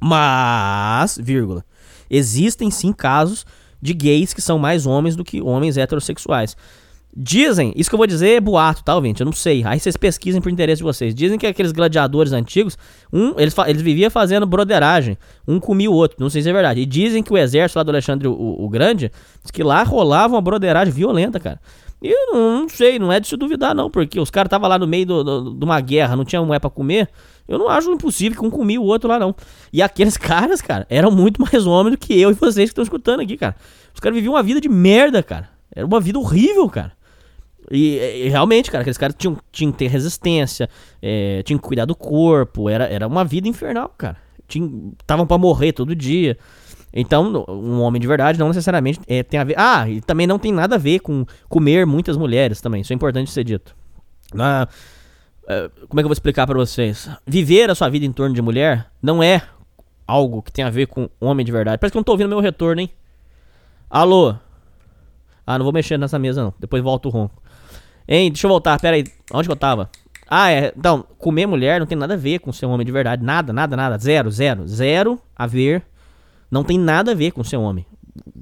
Mas, 0.00 1.18
vírgula, 1.20 1.64
existem 2.10 2.70
sim 2.70 2.92
casos 2.92 3.46
de 3.80 3.94
gays 3.94 4.34
que 4.34 4.42
são 4.42 4.58
mais 4.58 4.86
homens 4.86 5.16
do 5.16 5.24
que 5.24 5.40
homens 5.40 5.76
heterossexuais. 5.76 6.56
Dizem, 7.20 7.72
isso 7.74 7.90
que 7.90 7.94
eu 7.94 7.98
vou 7.98 8.06
dizer 8.06 8.36
é 8.36 8.40
boato, 8.40 8.84
tá, 8.84 8.94
ouvinte? 8.94 9.22
Eu 9.22 9.24
não 9.24 9.32
sei. 9.32 9.64
Aí 9.64 9.80
vocês 9.80 9.96
pesquisem 9.96 10.40
por 10.40 10.52
interesse 10.52 10.78
de 10.78 10.84
vocês. 10.84 11.12
Dizem 11.12 11.36
que 11.36 11.48
aqueles 11.48 11.72
gladiadores 11.72 12.32
antigos, 12.32 12.78
um, 13.12 13.34
eles, 13.36 13.52
eles 13.66 13.82
viviam 13.82 14.08
fazendo 14.08 14.46
broderagem. 14.46 15.18
Um 15.46 15.58
comia 15.58 15.90
o 15.90 15.94
outro. 15.94 16.16
Não 16.20 16.30
sei 16.30 16.42
se 16.42 16.48
é 16.48 16.52
verdade. 16.52 16.80
E 16.80 16.86
dizem 16.86 17.20
que 17.20 17.32
o 17.32 17.36
exército 17.36 17.76
lá 17.76 17.82
do 17.82 17.90
Alexandre 17.90 18.28
o, 18.28 18.32
o 18.32 18.68
Grande, 18.68 19.10
que 19.52 19.64
lá 19.64 19.82
rolava 19.82 20.36
uma 20.36 20.40
broderagem 20.40 20.94
violenta, 20.94 21.40
cara. 21.40 21.60
E 22.00 22.08
eu 22.08 22.32
não, 22.32 22.60
não, 22.60 22.68
sei, 22.68 23.00
não 23.00 23.12
é 23.12 23.18
de 23.18 23.26
se 23.26 23.36
duvidar, 23.36 23.74
não, 23.74 23.90
porque 23.90 24.20
os 24.20 24.30
caras 24.30 24.46
estavam 24.46 24.68
lá 24.68 24.78
no 24.78 24.86
meio 24.86 25.04
de 25.04 25.64
uma 25.64 25.80
guerra, 25.80 26.14
não 26.14 26.24
tinha 26.24 26.40
moeda 26.40 26.60
pra 26.60 26.70
comer. 26.70 27.08
Eu 27.48 27.58
não 27.58 27.68
acho 27.68 27.90
impossível 27.90 28.38
que 28.38 28.46
um 28.46 28.50
comia 28.50 28.80
o 28.80 28.84
outro 28.84 29.08
lá, 29.08 29.18
não. 29.18 29.34
E 29.72 29.82
aqueles 29.82 30.14
caras, 30.16 30.62
cara, 30.62 30.86
eram 30.88 31.10
muito 31.10 31.42
mais 31.42 31.66
homens 31.66 31.96
do 31.96 31.98
que 31.98 32.16
eu 32.16 32.30
e 32.30 32.34
vocês 32.34 32.70
que 32.70 32.72
estão 32.72 32.84
escutando 32.84 33.22
aqui, 33.22 33.36
cara. 33.36 33.56
Os 33.92 33.98
caras 33.98 34.14
viviam 34.14 34.34
uma 34.34 34.42
vida 34.44 34.60
de 34.60 34.68
merda, 34.68 35.20
cara. 35.20 35.50
Era 35.74 35.84
uma 35.84 36.00
vida 36.00 36.16
horrível, 36.16 36.68
cara. 36.68 36.92
E, 37.70 37.96
e, 38.24 38.28
realmente, 38.28 38.70
cara, 38.70 38.82
aqueles 38.82 38.98
caras 38.98 39.14
tinham, 39.18 39.36
tinham 39.52 39.72
que 39.72 39.78
ter 39.78 39.88
resistência, 39.88 40.68
é, 41.02 41.42
tinham 41.42 41.58
que 41.58 41.66
cuidar 41.66 41.84
do 41.84 41.94
corpo, 41.94 42.68
era, 42.68 42.84
era 42.84 43.06
uma 43.06 43.24
vida 43.24 43.48
infernal, 43.48 43.92
cara. 43.96 44.16
Estavam 45.00 45.26
para 45.26 45.36
morrer 45.38 45.72
todo 45.72 45.94
dia. 45.94 46.38
Então, 46.92 47.44
um 47.48 47.80
homem 47.80 48.00
de 48.00 48.06
verdade 48.06 48.38
não 48.38 48.48
necessariamente 48.48 48.98
é, 49.06 49.22
tem 49.22 49.38
a 49.38 49.44
ver. 49.44 49.54
Ah, 49.58 49.88
e 49.88 50.00
também 50.00 50.26
não 50.26 50.38
tem 50.38 50.52
nada 50.52 50.76
a 50.76 50.78
ver 50.78 51.00
com 51.00 51.26
comer 51.48 51.86
muitas 51.86 52.16
mulheres 52.16 52.60
também. 52.60 52.80
Isso 52.80 52.92
é 52.92 52.96
importante 52.96 53.30
ser 53.30 53.44
dito. 53.44 53.76
Ah, 54.38 54.66
como 55.88 56.00
é 56.00 56.02
que 56.02 56.04
eu 56.04 56.08
vou 56.08 56.12
explicar 56.12 56.46
para 56.46 56.58
vocês? 56.58 57.08
Viver 57.26 57.70
a 57.70 57.74
sua 57.74 57.88
vida 57.88 58.04
em 58.04 58.12
torno 58.12 58.34
de 58.34 58.42
mulher 58.42 58.90
não 59.02 59.22
é 59.22 59.42
algo 60.06 60.42
que 60.42 60.52
tem 60.52 60.64
a 60.64 60.70
ver 60.70 60.86
com 60.86 61.08
homem 61.20 61.44
de 61.44 61.52
verdade. 61.52 61.78
Parece 61.78 61.92
que 61.92 61.96
eu 61.96 62.00
não 62.00 62.04
tô 62.04 62.12
ouvindo 62.12 62.28
meu 62.28 62.40
retorno, 62.40 62.80
hein? 62.80 62.90
Alô? 63.90 64.34
Ah, 65.46 65.56
não 65.56 65.64
vou 65.64 65.72
mexer 65.72 65.98
nessa 65.98 66.18
mesa 66.18 66.42
não. 66.42 66.54
Depois 66.58 66.82
volto 66.82 67.06
o 67.06 67.08
ronco. 67.10 67.42
Hein, 68.08 68.32
deixa 68.32 68.46
eu 68.46 68.50
voltar, 68.50 68.80
pera 68.80 68.96
aí. 68.96 69.04
Onde 69.32 69.46
que 69.46 69.52
eu 69.52 69.56
tava? 69.56 69.90
Ah, 70.28 70.50
é. 70.50 70.72
Então, 70.76 71.04
comer 71.18 71.46
mulher 71.46 71.78
não 71.78 71.86
tem 71.86 71.96
nada 71.96 72.14
a 72.14 72.16
ver 72.16 72.38
com 72.38 72.52
ser 72.52 72.64
um 72.64 72.70
homem 72.70 72.86
de 72.86 72.92
verdade. 72.92 73.22
Nada, 73.22 73.52
nada, 73.52 73.76
nada. 73.76 73.98
Zero, 73.98 74.30
zero. 74.30 74.66
Zero 74.66 75.20
a 75.36 75.46
ver. 75.46 75.82
Não 76.50 76.64
tem 76.64 76.78
nada 76.78 77.12
a 77.12 77.14
ver 77.14 77.32
com 77.32 77.44
ser 77.44 77.58
homem. 77.58 77.84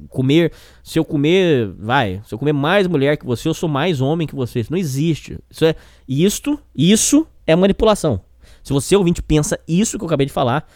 Comer. 0.09 0.53
Se 0.85 0.99
eu 0.99 1.05
comer. 1.05 1.73
Vai. 1.79 2.23
Se 2.25 2.33
eu 2.33 2.39
comer 2.39 2.53
mais 2.53 2.87
mulher 2.87 3.17
que 3.17 3.27
você, 3.27 3.49
eu 3.49 3.55
sou 3.55 3.69
mais 3.69 4.01
homem 4.01 4.27
que 4.27 4.35
você. 4.35 4.61
Isso 4.61 4.73
não 4.73 4.79
existe. 4.79 5.39
Isso 5.51 5.65
é. 5.65 5.75
Isto. 6.09 6.59
Isso 6.75 7.27
é 7.45 7.57
manipulação. 7.57 8.21
Se 8.63 8.73
você 8.73 8.97
ouvinte 8.97 9.23
pensa 9.23 9.59
isso 9.67 9.99
que 9.99 10.05
eu 10.05 10.09
acabei 10.09 10.27
de 10.27 10.33
falar, 10.33 10.69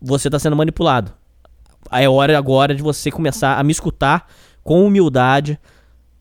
você 0.00 0.28
está 0.28 0.38
sendo 0.38 0.56
manipulado. 0.56 1.12
É 1.90 2.08
hora 2.08 2.36
agora 2.36 2.74
de 2.74 2.82
você 2.82 3.10
começar 3.10 3.58
a 3.58 3.62
me 3.62 3.72
escutar 3.72 4.28
com 4.62 4.84
humildade 4.84 5.58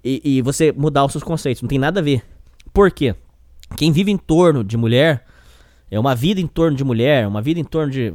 e, 0.03 0.21
e, 0.23 0.41
você 0.41 0.71
mudar 0.71 1.05
os 1.05 1.11
seus 1.11 1.23
conceitos. 1.23 1.61
Não 1.61 1.69
tem 1.69 1.79
nada 1.79 1.99
a 1.99 2.03
ver. 2.03 2.23
Por 2.73 2.91
quê? 2.91 3.15
Quem 3.75 3.91
vive 3.91 4.11
em 4.11 4.17
torno 4.17 4.63
de 4.63 4.77
mulher 4.77 5.25
é 5.89 5.99
uma 5.99 6.15
vida 6.15 6.39
em 6.39 6.47
torno 6.47 6.77
de 6.77 6.83
mulher, 6.83 7.27
uma 7.27 7.41
vida 7.41 7.59
em 7.59 7.63
torno 7.63 7.91
de 7.91 8.13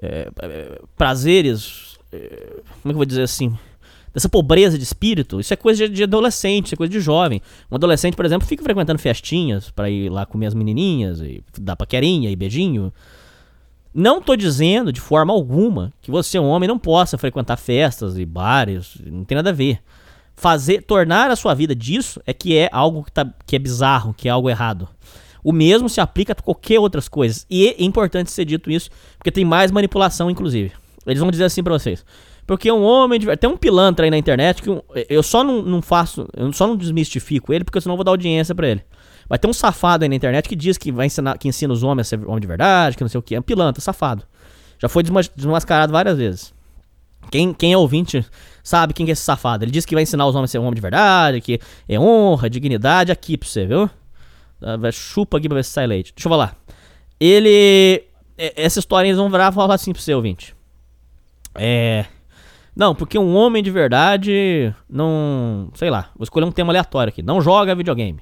é, 0.00 0.28
é, 0.42 0.82
prazeres. 0.96 1.98
É, 2.12 2.60
como 2.82 2.84
é 2.84 2.88
que 2.88 2.90
eu 2.90 2.94
vou 2.94 3.04
dizer 3.04 3.22
assim? 3.22 3.56
Dessa 4.12 4.28
pobreza 4.28 4.78
de 4.78 4.84
espírito, 4.84 5.40
isso 5.40 5.52
é 5.52 5.56
coisa 5.56 5.88
de, 5.88 5.94
de 5.94 6.02
adolescente, 6.04 6.66
isso 6.66 6.74
é 6.74 6.76
coisa 6.76 6.92
de 6.92 7.00
jovem. 7.00 7.42
Um 7.70 7.74
adolescente, 7.74 8.14
por 8.14 8.24
exemplo, 8.24 8.46
fica 8.46 8.62
frequentando 8.62 8.98
festinhas 8.98 9.70
para 9.70 9.90
ir 9.90 10.08
lá 10.08 10.24
comer 10.24 10.46
as 10.46 10.54
menininhas 10.54 11.20
e 11.20 11.42
dar 11.58 11.74
paquerinha 11.74 12.30
e 12.30 12.36
beijinho. 12.36 12.92
Não 13.92 14.20
tô 14.20 14.36
dizendo 14.36 14.92
de 14.92 15.00
forma 15.00 15.32
alguma 15.32 15.92
que 16.00 16.10
você, 16.10 16.38
um 16.38 16.46
homem, 16.46 16.68
não 16.68 16.78
possa 16.78 17.18
frequentar 17.18 17.56
festas 17.56 18.16
e 18.16 18.24
bares, 18.24 18.96
não 19.04 19.24
tem 19.24 19.36
nada 19.36 19.50
a 19.50 19.52
ver 19.52 19.80
fazer 20.36 20.82
tornar 20.82 21.30
a 21.30 21.36
sua 21.36 21.54
vida 21.54 21.74
disso 21.74 22.20
é 22.26 22.32
que 22.32 22.56
é 22.56 22.68
algo 22.72 23.04
que, 23.04 23.12
tá, 23.12 23.26
que 23.46 23.56
é 23.56 23.58
bizarro, 23.58 24.14
que 24.14 24.28
é 24.28 24.30
algo 24.30 24.50
errado. 24.50 24.88
O 25.42 25.52
mesmo 25.52 25.88
se 25.88 26.00
aplica 26.00 26.32
a 26.32 26.36
qualquer 26.36 26.80
outras 26.80 27.08
coisas. 27.08 27.46
E 27.50 27.68
é 27.68 27.84
importante 27.84 28.30
ser 28.30 28.44
dito 28.44 28.70
isso, 28.70 28.90
porque 29.18 29.30
tem 29.30 29.44
mais 29.44 29.70
manipulação, 29.70 30.30
inclusive. 30.30 30.72
Eles 31.06 31.20
vão 31.20 31.30
dizer 31.30 31.44
assim 31.44 31.62
pra 31.62 31.74
vocês. 31.74 32.04
Porque 32.46 32.70
um 32.70 32.82
homem 32.82 33.20
de... 33.20 33.36
Tem 33.36 33.48
um 33.48 33.56
pilantra 33.56 34.06
aí 34.06 34.10
na 34.10 34.18
internet 34.18 34.62
que 34.62 34.70
eu 35.08 35.22
só 35.22 35.44
não, 35.44 35.62
não 35.62 35.82
faço. 35.82 36.26
Eu 36.34 36.52
só 36.52 36.66
não 36.66 36.76
desmistifico 36.76 37.52
ele, 37.52 37.64
porque 37.64 37.80
senão 37.80 37.94
eu 37.94 37.96
vou 37.96 38.04
dar 38.04 38.10
audiência 38.10 38.54
para 38.54 38.68
ele. 38.68 38.82
Vai 39.28 39.38
ter 39.38 39.46
um 39.46 39.52
safado 39.52 40.04
aí 40.04 40.08
na 40.08 40.14
internet 40.14 40.48
que 40.48 40.56
diz 40.56 40.76
que 40.76 40.92
vai 40.92 41.06
ensinar, 41.06 41.38
que 41.38 41.48
ensina 41.48 41.72
os 41.72 41.82
homens 41.82 42.08
a 42.08 42.10
ser 42.10 42.26
homem 42.26 42.40
de 42.40 42.46
verdade, 42.46 42.96
que 42.96 43.02
não 43.02 43.08
sei 43.08 43.18
o 43.18 43.22
que. 43.22 43.34
É 43.34 43.38
um 43.38 43.42
pilantra, 43.42 43.80
safado. 43.80 44.24
Já 44.78 44.88
foi 44.88 45.02
desmascarado 45.02 45.92
várias 45.92 46.18
vezes. 46.18 46.54
Quem, 47.30 47.54
quem 47.54 47.72
é 47.72 47.78
ouvinte 47.78 48.24
sabe 48.64 48.92
quem 48.92 49.06
que 49.06 49.12
é 49.12 49.14
esse 49.14 49.22
safado. 49.22 49.64
Ele 49.64 49.70
diz 49.70 49.86
que 49.86 49.94
vai 49.94 50.02
ensinar 50.02 50.26
os 50.26 50.34
homens 50.34 50.50
a 50.50 50.52
ser 50.52 50.58
um 50.58 50.62
homem 50.62 50.74
de 50.74 50.80
verdade, 50.80 51.40
que 51.40 51.60
é 51.88 52.00
honra, 52.00 52.50
dignidade 52.50 53.12
aqui 53.12 53.36
pra 53.36 53.48
você, 53.48 53.64
viu? 53.66 53.88
Ah, 54.60 54.90
Chupa 54.90 55.38
aqui 55.38 55.48
pra 55.48 55.56
ver 55.56 55.64
se 55.64 55.70
sai 55.70 55.86
leite. 55.86 56.12
Deixa 56.16 56.26
eu 56.26 56.30
falar. 56.30 56.56
Ele. 57.20 58.02
é- 58.36 58.64
Essa 58.64 58.78
história 58.80 59.06
eles 59.06 59.18
vão 59.18 59.30
virar 59.30 59.52
e 59.52 59.54
falar 59.54 59.74
assim 59.74 59.92
pro 59.92 60.02
seu 60.02 60.16
ouvinte. 60.16 60.54
É. 61.54 62.04
Não, 62.74 62.92
porque 62.94 63.16
um 63.18 63.36
homem 63.36 63.62
de 63.62 63.70
verdade 63.70 64.74
não. 64.90 65.70
Sei 65.74 65.90
lá, 65.90 66.10
vou 66.16 66.24
escolher 66.24 66.44
um 66.46 66.50
tema 66.52 66.72
aleatório 66.72 67.10
aqui. 67.10 67.22
Não 67.22 67.40
joga 67.40 67.74
videogame. 67.74 68.20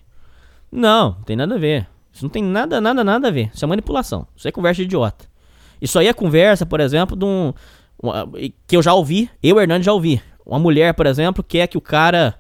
Não, 0.71 1.13
não 1.13 1.23
tem 1.23 1.37
nada 1.37 1.55
a 1.55 1.59
ver. 1.59 1.87
Isso 2.13 2.25
não 2.25 2.31
tem 2.31 2.43
nada, 2.43 2.79
nada, 2.81 3.03
nada 3.03 3.29
a 3.29 3.31
ver. 3.31 3.51
Isso 3.55 3.65
é 3.65 3.69
manipulação. 3.69 4.27
Isso 4.37 4.47
é 4.47 4.53
conversa 4.53 4.77
de 4.77 4.83
idiota. 4.83 5.25
Isso 5.81 5.99
aí 5.99 6.07
é 6.07 6.13
conversa, 6.13 6.67
por 6.67 6.81
exemplo, 6.81 7.17
de 7.17 7.25
um. 7.25 7.53
uma- 8.03 8.29
que 8.67 8.77
eu 8.77 8.83
já 8.83 8.93
ouvi, 8.93 9.31
eu, 9.43 9.59
Hernando, 9.59 9.83
já 9.83 9.93
ouvi. 9.93 10.21
Uma 10.45 10.59
mulher, 10.59 10.95
por 10.95 11.07
exemplo, 11.07 11.43
quer 11.43 11.67
que 11.67 11.79
o 11.79 11.81
cara 11.81 12.35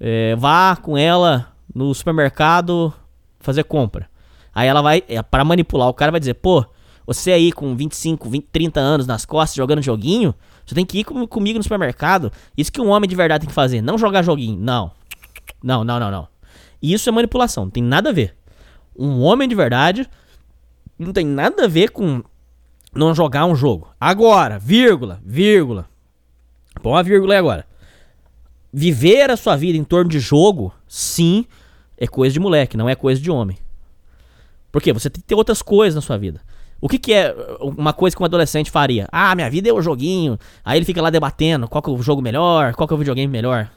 é, 0.00 0.34
vá 0.36 0.76
com 0.76 0.96
ela 0.96 1.52
no 1.74 1.94
supermercado 1.94 2.92
fazer 3.40 3.64
compra. 3.64 4.08
Aí 4.54 4.66
ela 4.66 4.82
vai, 4.82 5.02
é, 5.08 5.22
para 5.22 5.44
manipular, 5.44 5.88
o 5.88 5.94
cara 5.94 6.10
vai 6.10 6.18
dizer, 6.20 6.34
pô, 6.34 6.64
você 7.06 7.30
aí 7.32 7.52
com 7.52 7.74
25, 7.76 8.28
20, 8.28 8.46
30 8.52 8.80
anos 8.80 9.06
nas 9.06 9.24
costas 9.24 9.54
jogando 9.56 9.80
joguinho, 9.82 10.34
você 10.66 10.74
tem 10.74 10.84
que 10.84 10.98
ir 11.00 11.04
com- 11.04 11.26
comigo 11.26 11.58
no 11.58 11.62
supermercado. 11.62 12.30
Isso 12.56 12.72
que 12.72 12.80
um 12.80 12.88
homem 12.90 13.08
de 13.08 13.14
verdade 13.16 13.42
tem 13.42 13.48
que 13.48 13.54
fazer, 13.54 13.80
não 13.80 13.96
jogar 13.96 14.22
joguinho. 14.22 14.58
Não. 14.58 14.90
Não, 15.62 15.84
não, 15.84 15.98
não, 16.00 16.10
não. 16.10 16.28
Isso 16.82 17.08
é 17.08 17.12
manipulação, 17.12 17.64
não 17.64 17.70
tem 17.70 17.82
nada 17.82 18.10
a 18.10 18.12
ver. 18.12 18.34
Um 18.96 19.20
homem 19.22 19.48
de 19.48 19.54
verdade 19.54 20.08
não 20.98 21.12
tem 21.12 21.24
nada 21.24 21.64
a 21.64 21.68
ver 21.68 21.90
com 21.90 22.22
não 22.94 23.14
jogar 23.14 23.44
um 23.46 23.54
jogo. 23.54 23.88
Agora, 24.00 24.58
vírgula, 24.58 25.20
vírgula. 25.24 25.86
Põe 26.78 26.92
uma 26.92 27.02
vírgula 27.02 27.34
aí 27.34 27.38
agora. 27.38 27.66
Viver 28.72 29.30
a 29.30 29.36
sua 29.36 29.56
vida 29.56 29.78
em 29.78 29.84
torno 29.84 30.10
de 30.10 30.20
jogo, 30.20 30.72
sim, 30.86 31.46
é 31.96 32.06
coisa 32.06 32.32
de 32.32 32.40
moleque, 32.40 32.76
não 32.76 32.88
é 32.88 32.94
coisa 32.94 33.20
de 33.20 33.30
homem. 33.30 33.58
Porque 34.70 34.92
você 34.92 35.08
tem 35.08 35.20
que 35.20 35.26
ter 35.26 35.34
outras 35.34 35.62
coisas 35.62 35.94
na 35.94 36.00
sua 36.00 36.18
vida. 36.18 36.40
O 36.80 36.88
que, 36.88 36.98
que 36.98 37.12
é 37.12 37.32
uh, 37.32 37.74
uma 37.76 37.92
coisa 37.92 38.14
que 38.14 38.22
um 38.22 38.26
adolescente 38.26 38.70
faria? 38.70 39.08
Ah, 39.10 39.34
minha 39.34 39.50
vida 39.50 39.68
é 39.68 39.72
o 39.72 39.82
joguinho. 39.82 40.38
Aí 40.64 40.78
ele 40.78 40.84
fica 40.84 41.02
lá 41.02 41.10
debatendo 41.10 41.66
qual 41.66 41.82
que 41.82 41.90
é 41.90 41.92
o 41.92 42.02
jogo 42.02 42.22
melhor, 42.22 42.74
qual 42.74 42.86
que 42.86 42.94
é 42.94 42.96
o 42.96 42.98
videogame 42.98 43.30
melhor. 43.30 43.68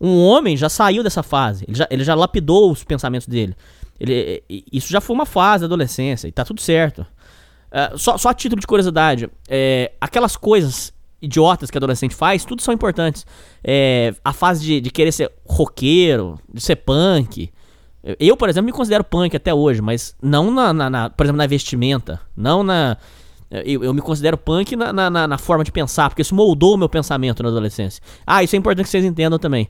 Um 0.00 0.18
homem 0.24 0.56
já 0.56 0.68
saiu 0.68 1.04
dessa 1.04 1.22
fase. 1.22 1.64
Ele 1.68 1.76
já, 1.76 1.86
ele 1.90 2.02
já 2.02 2.14
lapidou 2.14 2.72
os 2.72 2.82
pensamentos 2.82 3.28
dele. 3.28 3.54
Ele, 4.00 4.42
isso 4.72 4.90
já 4.90 5.00
foi 5.00 5.14
uma 5.14 5.26
fase 5.26 5.60
da 5.60 5.66
adolescência 5.66 6.26
e 6.26 6.32
tá 6.32 6.44
tudo 6.44 6.60
certo. 6.60 7.06
Ah, 7.70 7.92
só, 7.96 8.18
só 8.18 8.30
a 8.30 8.34
título 8.34 8.60
de 8.60 8.66
curiosidade, 8.66 9.30
é, 9.48 9.92
aquelas 10.00 10.36
coisas 10.36 10.92
idiotas 11.22 11.70
que 11.70 11.78
adolescente 11.78 12.14
faz, 12.14 12.44
tudo 12.44 12.60
são 12.60 12.74
importantes. 12.74 13.24
É, 13.62 14.12
a 14.24 14.32
fase 14.32 14.64
de, 14.64 14.80
de 14.80 14.90
querer 14.90 15.12
ser 15.12 15.30
roqueiro, 15.46 16.38
de 16.52 16.60
ser 16.60 16.76
punk. 16.76 17.50
Eu, 18.18 18.36
por 18.36 18.48
exemplo, 18.48 18.66
me 18.66 18.72
considero 18.72 19.04
punk 19.04 19.36
até 19.36 19.54
hoje, 19.54 19.80
mas 19.80 20.16
não 20.20 20.50
na, 20.50 20.72
na- 20.72 20.90
na- 20.90 21.10
por 21.10 21.24
exemplo, 21.24 21.38
na 21.38 21.46
vestimenta. 21.46 22.20
Não 22.36 22.64
na. 22.64 22.96
Eu, 23.50 23.84
eu 23.84 23.94
me 23.94 24.00
considero 24.00 24.36
punk 24.36 24.74
na, 24.74 24.92
na- 24.92 25.28
na- 25.28 25.38
forma 25.38 25.62
de 25.62 25.70
pensar, 25.70 26.08
porque 26.08 26.22
isso 26.22 26.34
moldou 26.34 26.74
o 26.74 26.76
meu 26.76 26.88
pensamento 26.88 27.42
na 27.42 27.48
adolescência. 27.50 28.02
Ah, 28.26 28.42
isso 28.42 28.56
é 28.56 28.58
importante 28.58 28.86
que 28.86 28.90
vocês 28.90 29.04
entendam 29.04 29.38
também. 29.38 29.68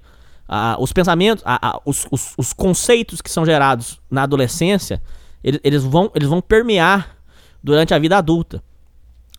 Ah, 0.48 0.76
os 0.78 0.92
pensamentos, 0.92 1.42
ah, 1.46 1.58
ah, 1.60 1.80
os, 1.84 2.06
os- 2.10 2.32
os 2.38 2.52
conceitos 2.52 3.20
que 3.20 3.30
são 3.30 3.44
gerados 3.44 4.00
na 4.10 4.22
adolescência, 4.22 5.02
eles, 5.44 5.60
eles 5.62 5.82
vão, 5.84 6.10
eles 6.14 6.28
vão 6.28 6.40
permear 6.40 7.16
durante 7.62 7.92
a 7.92 7.98
vida 7.98 8.16
adulta. 8.16 8.62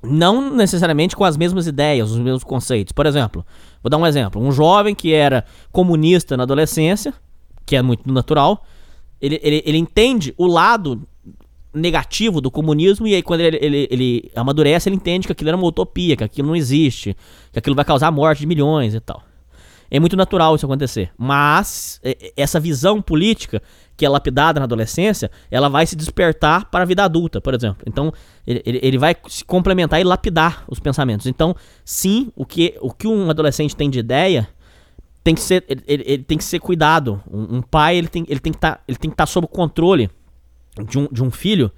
Não 0.04 0.54
necessariamente 0.54 1.16
com 1.16 1.24
as 1.24 1.38
mesmas 1.38 1.66
ideias, 1.66 2.12
os 2.12 2.20
mesmos 2.20 2.44
conceitos. 2.44 2.92
Por 2.92 3.06
exemplo, 3.06 3.46
vou 3.82 3.90
dar 3.90 3.98
um 3.98 4.06
exemplo. 4.06 4.42
Um 4.42 4.52
jovem 4.52 4.94
que 4.94 5.14
era 5.14 5.46
comunista 5.72 6.36
na 6.36 6.44
adolescência, 6.44 7.14
que 7.66 7.76
é 7.76 7.82
muito 7.82 8.12
natural, 8.12 8.66
ele, 9.22 9.40
ele, 9.42 9.64
ele 9.66 9.78
entende 9.78 10.34
o 10.38 10.46
lado 10.46 11.02
negativo 11.74 12.40
do 12.40 12.52
comunismo 12.52 13.08
e 13.08 13.16
aí 13.16 13.24
quando 13.24 13.42
ele, 13.42 13.58
ele, 13.60 13.88
ele 13.90 14.32
amadurece, 14.36 14.90
ele 14.90 14.96
entende 14.96 15.26
que 15.26 15.32
aquilo 15.32 15.50
era 15.50 15.58
uma 15.58 15.66
utopia, 15.66 16.16
que 16.16 16.24
aquilo 16.24 16.50
não 16.50 16.56
existe, 16.56 17.16
que 17.52 17.58
aquilo 17.58 17.76
vai 17.76 17.86
causar 17.86 18.08
a 18.08 18.12
morte 18.12 18.40
de 18.40 18.46
milhões 18.46 18.94
e 18.94 19.00
tal. 19.00 19.24
É 19.90 20.00
muito 20.00 20.18
natural 20.18 20.56
isso 20.56 20.66
acontecer. 20.66 21.12
Mas 21.18 22.00
é, 22.04 22.34
essa 22.36 22.60
visão 22.60 23.02
política 23.02 23.62
que 23.96 24.06
é 24.06 24.10
lapidada 24.10 24.60
na 24.60 24.64
adolescência, 24.66 25.30
ela 25.52 25.70
vai 25.70 25.86
se 25.86 25.96
despertar 25.96 26.66
para 26.66 26.84
a 26.84 26.86
vida 26.86 27.04
adulta, 27.04 27.40
por 27.40 27.54
exemplo. 27.54 27.84
Então, 27.88 28.12
ele, 28.46 28.62
ele, 28.66 28.98
vai 28.98 29.16
se 29.28 29.46
complementar 29.46 30.02
e 30.02 30.04
lapidar 30.04 30.64
os 30.68 30.80
pensamentos. 30.80 31.28
Então, 31.28 31.56
sim, 31.86 32.32
o 32.36 32.46
que, 32.46 32.76
o 32.82 32.92
que 32.92 33.08
um 33.08 33.30
adolescente 33.30 33.76
tem 33.76 33.90
de 33.90 34.00
ideia 34.00 34.48
tem 35.24 35.36
que 35.36 35.42
ser, 35.42 35.64
ele, 35.68 35.84
ele- 36.06 36.24
tem 36.24 36.38
que 36.38 36.44
ser 36.44 36.60
cuidado. 36.60 37.22
Um, 37.32 37.58
um 37.58 37.62
pai 37.62 37.96
ele 37.98 38.08
tem, 38.08 38.26
ele 38.28 38.40
tem 38.40 38.52
que 38.52 38.60
tá, 38.60 38.80
estar 38.88 39.26
sob 39.26 39.46
o 39.46 39.48
controle 39.48 40.10
de 40.88 40.98
um, 40.98 41.08
de 41.12 41.24
um 41.24 41.30
filho, 41.32 41.72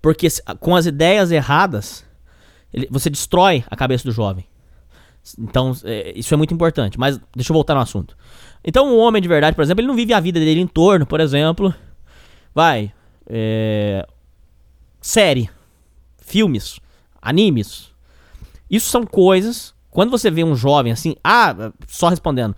porque 0.00 0.28
com 0.60 0.76
as 0.76 0.86
ideias 0.86 1.30
erradas, 1.32 2.04
ele- 2.72 2.88
você 2.90 3.10
destrói 3.10 3.64
a 3.68 3.76
cabeça 3.76 4.04
do 4.04 4.12
jovem. 4.12 4.44
Então, 5.38 5.72
é, 5.84 6.12
isso 6.16 6.32
é 6.32 6.36
muito 6.36 6.54
importante. 6.54 6.98
Mas 6.98 7.20
deixa 7.34 7.50
eu 7.52 7.54
voltar 7.54 7.74
no 7.74 7.80
assunto. 7.80 8.16
Então, 8.64 8.86
um 8.88 8.98
homem 8.98 9.22
de 9.22 9.28
verdade, 9.28 9.54
por 9.54 9.62
exemplo, 9.62 9.80
ele 9.80 9.88
não 9.88 9.94
vive 9.96 10.12
a 10.12 10.20
vida 10.20 10.38
dele 10.40 10.60
em 10.60 10.66
torno, 10.66 11.06
por 11.06 11.20
exemplo. 11.20 11.74
Vai. 12.54 12.92
é, 13.28 14.06
série. 15.00 15.48
Filmes. 16.20 16.78
Animes. 17.22 17.88
Isso 18.70 18.90
são 18.90 19.04
coisas. 19.04 19.74
Quando 19.90 20.10
você 20.10 20.30
vê 20.30 20.44
um 20.44 20.54
jovem 20.54 20.92
assim. 20.92 21.14
Ah, 21.24 21.72
só 21.86 22.08
respondendo. 22.08 22.54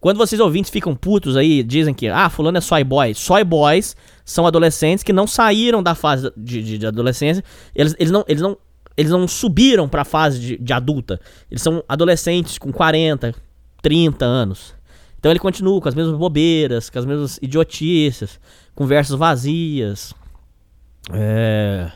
Quando 0.00 0.18
vocês 0.18 0.38
ouvintes 0.38 0.70
ficam 0.70 0.94
putos 0.94 1.34
aí, 1.34 1.62
dizem 1.62 1.94
que, 1.94 2.08
ah, 2.08 2.28
fulano 2.28 2.58
é 2.58 2.60
soy 2.60 2.84
boy. 2.84 3.14
Soy 3.14 3.42
boys 3.42 3.96
são 4.22 4.46
adolescentes 4.46 5.02
que 5.02 5.12
não 5.14 5.26
saíram 5.26 5.82
da 5.82 5.94
fase 5.94 6.30
de, 6.36 6.62
de- 6.62 6.78
de 6.78 6.86
adolescência. 6.86 7.42
Eles, 7.74 7.96
eles, 7.98 8.12
não, 8.12 8.22
eles, 8.28 8.42
não, 8.42 8.56
eles 8.98 9.10
não 9.10 9.26
subiram 9.26 9.88
pra 9.88 10.04
fase 10.04 10.38
de, 10.38 10.58
de 10.58 10.72
adulta. 10.74 11.18
Eles 11.50 11.62
são 11.62 11.82
adolescentes 11.88 12.58
com 12.58 12.70
40, 12.70 13.34
30 13.80 14.24
anos. 14.26 14.74
Então 15.24 15.32
ele 15.32 15.38
continua 15.38 15.80
com 15.80 15.88
as 15.88 15.94
mesmas 15.94 16.18
bobeiras, 16.18 16.90
com 16.90 16.98
as 16.98 17.06
mesmas 17.06 17.38
idiotices, 17.40 18.38
conversas 18.74 19.16
vazias. 19.18 20.12
É. 21.10 21.90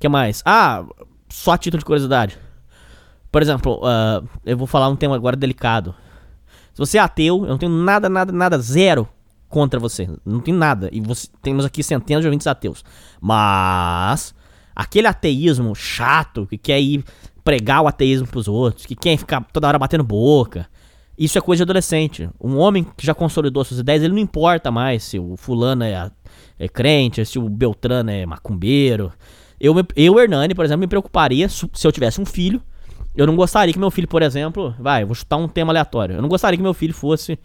que 0.00 0.08
mais? 0.08 0.42
Ah, 0.44 0.84
só 1.28 1.52
a 1.52 1.58
título 1.58 1.78
de 1.78 1.84
curiosidade. 1.84 2.36
Por 3.30 3.42
exemplo, 3.42 3.80
ah, 3.84 4.24
eu 4.44 4.56
vou 4.56 4.66
falar 4.66 4.88
um 4.88 4.96
tema 4.96 5.14
agora 5.14 5.36
delicado. 5.36 5.94
Se 6.74 6.80
você 6.80 6.98
é 6.98 7.00
ateu, 7.00 7.44
eu 7.44 7.50
não 7.50 7.58
tenho 7.58 7.70
nada, 7.70 8.08
nada, 8.08 8.32
nada, 8.32 8.58
zero 8.58 9.08
contra 9.48 9.78
você. 9.78 10.10
Não 10.26 10.40
tenho 10.40 10.56
nada. 10.56 10.88
E 10.90 11.00
você, 11.00 11.28
temos 11.40 11.64
aqui 11.64 11.80
centenas 11.84 12.22
de 12.22 12.26
ouvintes 12.26 12.48
ateus. 12.48 12.84
Mas, 13.20 14.34
aquele 14.74 15.06
ateísmo 15.06 15.76
chato 15.76 16.44
que 16.44 16.58
quer 16.58 16.80
ir 16.80 17.04
pregar 17.44 17.82
o 17.82 17.86
ateísmo 17.86 18.26
pros 18.26 18.48
outros, 18.48 18.84
que 18.84 18.96
quer 18.96 19.16
ficar 19.16 19.46
toda 19.52 19.68
hora 19.68 19.78
batendo 19.78 20.02
boca. 20.02 20.68
Isso 21.18 21.36
é 21.36 21.40
coisa 21.40 21.58
de 21.58 21.62
adolescente. 21.64 22.30
Um 22.40 22.56
homem 22.58 22.86
que 22.96 23.04
já 23.04 23.12
consolidou 23.12 23.64
suas 23.64 23.80
ideias, 23.80 24.04
ele 24.04 24.14
não 24.14 24.20
importa 24.20 24.70
mais 24.70 25.02
se 25.02 25.18
o 25.18 25.36
fulano 25.36 25.82
é, 25.82 26.10
é 26.58 26.68
crente, 26.68 27.24
se 27.24 27.38
o 27.38 27.48
Beltrano 27.48 28.10
é 28.10 28.24
macumbeiro. 28.24 29.12
Eu, 29.60 29.74
eu, 29.96 30.20
Hernani, 30.20 30.54
por 30.54 30.64
exemplo, 30.64 30.80
me 30.80 30.86
preocuparia 30.86 31.48
se 31.48 31.66
eu 31.84 31.90
tivesse 31.90 32.20
um 32.20 32.24
filho. 32.24 32.62
Eu 33.16 33.26
não 33.26 33.34
gostaria 33.34 33.72
que 33.72 33.78
meu 33.80 33.90
filho, 33.90 34.06
por 34.06 34.22
exemplo, 34.22 34.72
vai, 34.78 35.04
vou 35.04 35.14
chutar 35.14 35.38
um 35.38 35.48
tema 35.48 35.72
aleatório. 35.72 36.14
Eu 36.14 36.22
não 36.22 36.28
gostaria 36.28 36.56
que 36.56 36.62
meu 36.62 36.74
filho 36.74 36.94
fosse. 36.94 37.36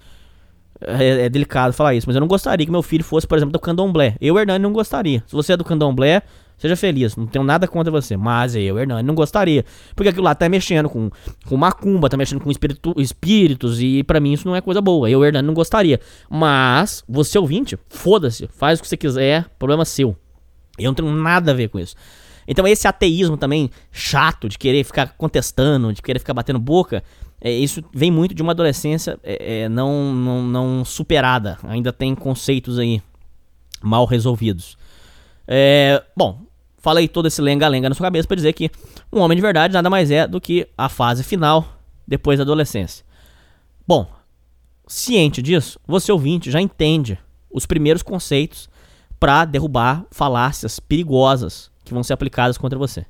É, 0.79 1.25
é 1.25 1.29
delicado 1.29 1.73
falar 1.73 1.95
isso, 1.95 2.07
mas 2.07 2.15
eu 2.15 2.19
não 2.19 2.27
gostaria 2.27 2.65
que 2.65 2.71
meu 2.71 2.83
filho 2.83 3.03
fosse, 3.03 3.25
por 3.25 3.37
exemplo, 3.37 3.53
do 3.53 3.59
candomblé. 3.59 4.15
Eu, 4.21 4.37
Hernani, 4.37 4.61
não 4.61 4.71
gostaria. 4.71 5.23
Se 5.25 5.33
você 5.33 5.53
é 5.53 5.57
do 5.57 5.63
candomblé, 5.63 6.21
seja 6.63 6.75
feliz. 6.75 7.15
Não 7.15 7.27
tenho 7.27 7.43
nada 7.43 7.67
contra 7.67 7.91
você. 7.91 8.17
Mas 8.17 8.55
eu, 8.55 8.79
Hernani, 8.79 9.03
não 9.05 9.13
gostaria. 9.13 9.63
Porque 9.95 10.09
aquilo 10.09 10.23
lá 10.23 10.33
tá 10.33 10.49
mexendo 10.49 10.89
com, 10.89 11.09
com 11.45 11.57
macumba, 11.57 12.09
tá 12.09 12.17
mexendo 12.17 12.39
com 12.39 12.49
espiritu- 12.49 12.95
espíritos. 12.97 13.81
E 13.81 14.03
pra 14.03 14.19
mim 14.19 14.33
isso 14.33 14.47
não 14.47 14.55
é 14.55 14.61
coisa 14.61 14.81
boa. 14.81 15.09
Eu, 15.09 15.23
Hernani, 15.23 15.45
não 15.45 15.53
gostaria. 15.53 15.99
Mas, 16.29 17.03
você 17.07 17.37
ouvinte, 17.37 17.77
foda-se. 17.89 18.47
Faz 18.47 18.79
o 18.79 18.81
que 18.81 18.87
você 18.87 18.97
quiser. 18.97 19.45
Problema 19.59 19.85
seu. 19.85 20.17
Eu 20.77 20.85
não 20.85 20.93
tenho 20.93 21.11
nada 21.11 21.51
a 21.51 21.53
ver 21.53 21.67
com 21.69 21.79
isso. 21.79 21.95
Então 22.47 22.67
esse 22.67 22.87
ateísmo 22.87 23.37
também 23.37 23.69
chato 23.91 24.49
de 24.49 24.57
querer 24.57 24.83
ficar 24.83 25.13
contestando, 25.17 25.93
de 25.93 26.01
querer 26.01 26.19
ficar 26.19 26.33
batendo 26.33 26.59
boca, 26.59 27.03
é, 27.39 27.51
isso 27.51 27.83
vem 27.93 28.09
muito 28.11 28.33
de 28.33 28.41
uma 28.41 28.51
adolescência 28.53 29.19
é, 29.23 29.63
é, 29.63 29.69
não, 29.69 30.13
não, 30.13 30.43
não 30.43 30.85
superada. 30.85 31.57
Ainda 31.63 31.91
tem 31.93 32.15
conceitos 32.15 32.79
aí 32.79 33.01
mal 33.81 34.05
resolvidos. 34.05 34.77
É, 35.47 36.01
bom, 36.15 36.41
falei 36.83 37.07
todo 37.07 37.27
esse 37.27 37.41
lenga-lenga 37.41 37.87
na 37.87 37.95
sua 37.95 38.05
cabeça 38.05 38.27
para 38.27 38.35
dizer 38.35 38.51
que 38.51 38.69
um 39.11 39.21
homem 39.21 39.37
de 39.37 39.41
verdade 39.41 39.73
nada 39.73 39.89
mais 39.89 40.11
é 40.11 40.27
do 40.27 40.41
que 40.41 40.67
a 40.77 40.89
fase 40.89 41.23
final 41.23 41.79
depois 42.05 42.37
da 42.37 42.43
adolescência. 42.43 43.05
Bom, 43.87 44.05
ciente 44.85 45.41
disso, 45.41 45.79
você 45.87 46.11
ouvinte 46.11 46.51
já 46.51 46.59
entende 46.59 47.17
os 47.49 47.65
primeiros 47.65 48.03
conceitos 48.03 48.69
para 49.17 49.45
derrubar 49.45 50.05
falácias 50.11 50.77
perigosas 50.77 51.71
que 51.85 51.93
vão 51.93 52.03
ser 52.03 52.11
aplicadas 52.11 52.57
contra 52.57 52.77
você. 52.77 53.05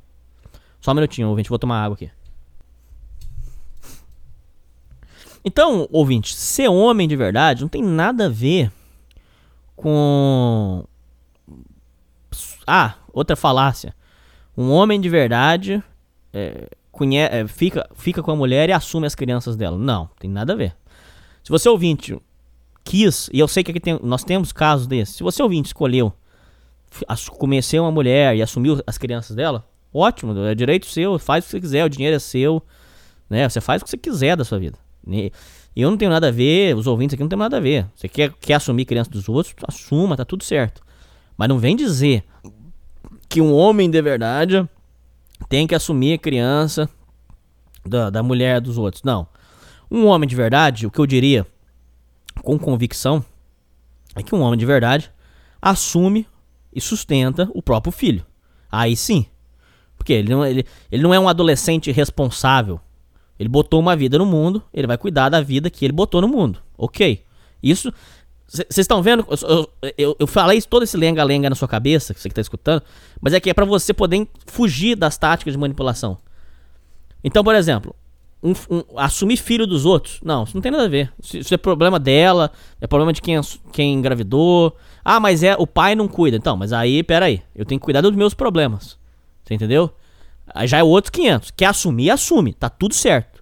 Só 0.80 0.92
um 0.92 0.96
minutinho, 0.96 1.30
ouvinte, 1.30 1.50
vou 1.50 1.58
tomar 1.58 1.84
água 1.84 1.96
aqui. 1.96 2.12
Então, 5.44 5.90
ouvinte, 5.92 6.36
ser 6.36 6.68
homem 6.68 7.08
de 7.08 7.16
verdade 7.16 7.62
não 7.62 7.70
tem 7.70 7.82
nada 7.82 8.28
a 8.28 8.30
ver 8.30 8.72
com. 9.76 10.86
Ah, 12.68 12.96
outra 13.14 13.36
falácia. 13.36 13.96
Um 14.58 14.72
homem 14.72 15.00
de 15.00 15.08
verdade 15.08 15.82
é, 16.34 16.68
conhe... 16.92 17.20
é, 17.20 17.48
fica, 17.48 17.88
fica 17.96 18.22
com 18.22 18.32
a 18.32 18.36
mulher 18.36 18.70
e 18.70 18.74
assume 18.74 19.08
as 19.08 19.16
crianças 19.16 19.56
dela. 19.56 19.78
Não, 19.78 20.10
tem 20.20 20.30
nada 20.30 20.54
a 20.54 20.56
ver. 20.56 20.76
Se 21.44 21.50
você 21.50 21.70
ouvinte 21.70 22.18
quis, 22.84 23.30
e 23.32 23.40
eu 23.40 23.48
sei 23.48 23.64
que 23.64 23.72
aqui 23.72 23.80
tem, 23.80 24.00
nós 24.04 24.24
temos 24.24 24.52
casos 24.52 24.88
desses, 24.88 25.16
se 25.16 25.24
você 25.24 25.42
ouvinte 25.42 25.68
escolheu 25.68 26.12
conhecer 27.38 27.80
uma 27.80 27.92
mulher 27.92 28.36
e 28.36 28.42
assumiu 28.42 28.80
as 28.86 28.98
crianças 28.98 29.36
dela, 29.36 29.68
ótimo, 29.94 30.38
é 30.46 30.54
direito 30.54 30.86
seu, 30.86 31.18
faz 31.18 31.44
o 31.44 31.48
que 31.48 31.52
você 31.52 31.62
quiser, 31.62 31.86
o 31.86 31.90
dinheiro 31.90 32.16
é 32.16 32.20
seu, 32.20 32.62
né? 33.30 33.48
Você 33.50 33.60
faz 33.60 33.82
o 33.82 33.86
que 33.86 33.90
você 33.90 33.98
quiser 33.98 34.38
da 34.38 34.46
sua 34.46 34.60
vida. 34.60 34.78
E 35.08 35.32
eu 35.76 35.90
não 35.90 35.98
tenho 35.98 36.12
nada 36.12 36.28
a 36.28 36.32
ver, 36.32 36.76
os 36.76 36.86
ouvintes 36.86 37.16
aqui 37.16 37.24
não 37.24 37.30
tem 37.30 37.40
nada 37.40 37.58
a 37.58 37.60
ver. 37.60 37.88
Você 37.96 38.08
quer, 38.08 38.32
quer 38.40 38.56
assumir 38.56 38.86
criança 38.86 39.10
dos 39.10 39.28
outros, 39.28 39.56
assuma, 39.68 40.16
tá 40.16 40.24
tudo 40.24 40.44
certo. 40.44 40.84
Mas 41.36 41.50
não 41.50 41.58
vem 41.58 41.76
dizer 41.76 42.24
que 43.34 43.42
um 43.42 43.52
homem 43.52 43.90
de 43.90 44.00
verdade 44.00 44.70
tem 45.50 45.66
que 45.66 45.74
assumir 45.74 46.14
a 46.14 46.18
criança 46.20 46.88
da, 47.84 48.12
da 48.12 48.22
mulher 48.22 48.62
dos 48.62 48.78
outros. 48.78 49.02
Não. 49.02 49.28
Um 49.90 50.06
homem 50.06 50.30
de 50.30 50.36
verdade, 50.36 50.86
o 50.86 50.92
que 50.92 51.00
eu 51.00 51.08
diria 51.08 51.44
com 52.44 52.60
convicção, 52.60 53.26
é 54.16 54.22
que 54.22 54.36
um 54.36 54.42
homem 54.42 54.60
de 54.60 54.68
verdade 54.68 55.12
assume 55.60 56.28
e 56.72 56.80
sustenta 56.80 57.50
o 57.56 57.62
próprio 57.64 57.92
filho. 57.92 58.24
Aí 58.72 58.96
sim. 58.96 59.26
Porque 59.98 60.14
ele 60.14 60.30
não, 60.30 60.46
ele, 60.46 60.64
ele 60.92 61.02
não 61.02 61.12
é 61.12 61.20
um 61.20 61.28
adolescente 61.28 61.92
responsável. 61.92 62.80
Ele 63.40 63.50
botou 63.50 63.80
uma 63.80 63.96
vida 63.96 64.16
no 64.20 64.28
mundo, 64.28 64.62
ele 64.72 64.86
vai 64.86 64.98
cuidar 65.00 65.30
da 65.30 65.42
vida 65.42 65.72
que 65.72 65.84
ele 65.84 65.92
botou 65.92 66.22
no 66.22 66.28
mundo. 66.28 66.62
Ok. 66.78 67.26
Isso. 67.64 67.92
Vocês 68.48 68.78
estão 68.78 69.02
vendo? 69.02 69.26
Eu, 69.42 69.70
eu, 69.98 70.16
eu, 70.20 70.28
falei 70.28 70.62
todo 70.62 70.84
esse 70.84 70.96
lenga-lenga 70.96 71.50
na 71.50 71.56
sua 71.56 71.68
cabeça, 71.68 72.14
você 72.14 72.30
que 72.30 72.36
tá 72.36 72.42
escutando, 72.42 72.84
mas 73.20 73.34
é 73.34 73.40
que 73.40 73.50
é 73.50 73.54
pra 73.54 73.66
você 73.66 73.94
poder 73.94 74.28
fugir 74.46 74.96
das 74.96 75.18
táticas 75.18 75.54
de 75.54 75.58
manipulação. 75.58 76.18
Então, 77.24 77.44
por 77.44 77.56
exemplo, 77.56 77.96
um- 78.44 78.54
um- 78.70 78.84
assumir 78.98 79.38
filho 79.38 79.66
dos 79.66 79.86
outros. 79.86 80.20
Não, 80.24 80.44
isso 80.44 80.56
não 80.56 80.62
tem 80.62 80.72
nada 80.72 80.84
a 80.84 80.90
ver. 80.90 81.12
Isso, 81.22 81.38
isso 81.38 81.54
é 81.54 81.58
problema 81.58 81.98
dela, 81.98 82.52
é 82.82 82.86
problema 82.86 83.14
de 83.14 83.22
quem, 83.22 83.40
quem 83.72 83.94
engravidou. 83.94 84.76
Ah, 85.04 85.20
mas 85.20 85.42
é 85.42 85.56
o 85.58 85.66
pai 85.66 85.96
não 85.96 86.08
cuida. 86.08 86.38
Então, 86.38 86.58
mas 86.58 86.74
aí, 86.74 87.02
peraí, 87.02 87.42
eu 87.56 87.66
tenho 87.66 87.80
que 87.80 87.86
cuidar 87.86 88.02
dos 88.02 88.16
meus 88.16 88.34
problemas. 88.34 88.98
Você 89.44 89.54
entendeu? 89.54 89.90
Aí 90.54 90.68
já 90.68 90.78
é 90.78 90.84
outros 90.84 91.10
500. 91.10 91.52
Quer 91.52 91.68
assumir, 91.68 92.10
assume. 92.10 92.54
Tá 92.54 92.70
tudo 92.70 92.94
certo. 92.94 93.42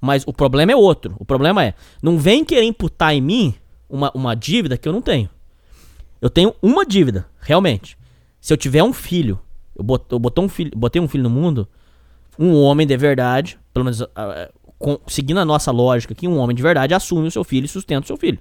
Mas 0.00 0.24
o 0.26 0.32
problema 0.32 0.72
é 0.72 0.76
outro. 0.76 1.14
O 1.18 1.24
problema 1.24 1.64
é, 1.64 1.74
não 2.02 2.18
vem 2.18 2.44
querer 2.44 2.64
imputar 2.64 3.14
em 3.14 3.20
mim 3.20 3.54
uma, 3.92 4.10
uma 4.14 4.34
dívida 4.34 4.78
que 4.78 4.88
eu 4.88 4.92
não 4.92 5.02
tenho. 5.02 5.28
Eu 6.20 6.30
tenho 6.30 6.54
uma 6.62 6.86
dívida, 6.86 7.26
realmente. 7.40 7.98
Se 8.40 8.52
eu 8.52 8.56
tiver 8.56 8.82
um 8.82 8.92
filho, 8.92 9.38
eu, 9.76 9.84
bot, 9.84 10.04
eu 10.10 10.18
botou 10.18 10.44
um 10.44 10.48
filho, 10.48 10.70
botei 10.74 11.00
um 11.00 11.06
filho 11.06 11.24
no 11.24 11.30
mundo, 11.30 11.68
um 12.38 12.54
homem 12.54 12.86
de 12.86 12.96
verdade, 12.96 13.58
pelo 13.72 13.84
menos 13.84 14.02
ah, 14.16 14.50
com- 14.78 14.98
seguindo 15.06 15.38
a 15.38 15.44
nossa 15.44 15.70
lógica 15.70 16.14
aqui, 16.14 16.26
um 16.26 16.38
homem 16.38 16.56
de 16.56 16.62
verdade 16.62 16.94
assume 16.94 17.28
o 17.28 17.30
seu 17.30 17.44
filho 17.44 17.66
e 17.66 17.68
sustenta 17.68 18.04
o 18.04 18.06
seu 18.06 18.16
filho. 18.16 18.38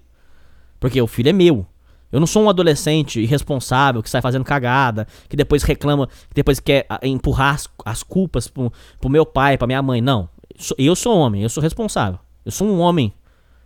Porque 0.80 1.00
o 1.02 1.06
filho 1.08 1.30
é 1.30 1.34
meu. 1.34 1.66
Eu 2.12 2.20
não 2.20 2.28
sou 2.28 2.44
um 2.44 2.50
adolescente 2.50 3.22
irresponsável 3.22 4.02
que 4.02 4.10
sai 4.10 4.22
fazendo 4.22 4.44
cagada, 4.44 5.08
que 5.30 5.36
depois 5.36 5.64
reclama, 5.64 6.08
que 6.08 6.36
depois 6.36 6.60
quer 6.60 6.86
ah, 6.90 7.00
empurrar 7.04 7.56
as, 7.56 7.68
as 7.86 8.04
culpas 8.04 8.48
pro, 8.48 8.72
pro 9.00 9.10
meu 9.10 9.26
pai, 9.26 9.58
pra 9.58 9.68
minha 9.68 9.82
mãe. 9.82 10.02
Não. 10.02 10.30
Eu 10.78 10.96
sou 10.96 11.18
homem, 11.18 11.44
eu 11.44 11.50
sou 11.50 11.62
responsável. 11.62 12.20
Eu 12.46 12.52
sou 12.52 12.68
um 12.68 12.80
homem, 12.80 13.14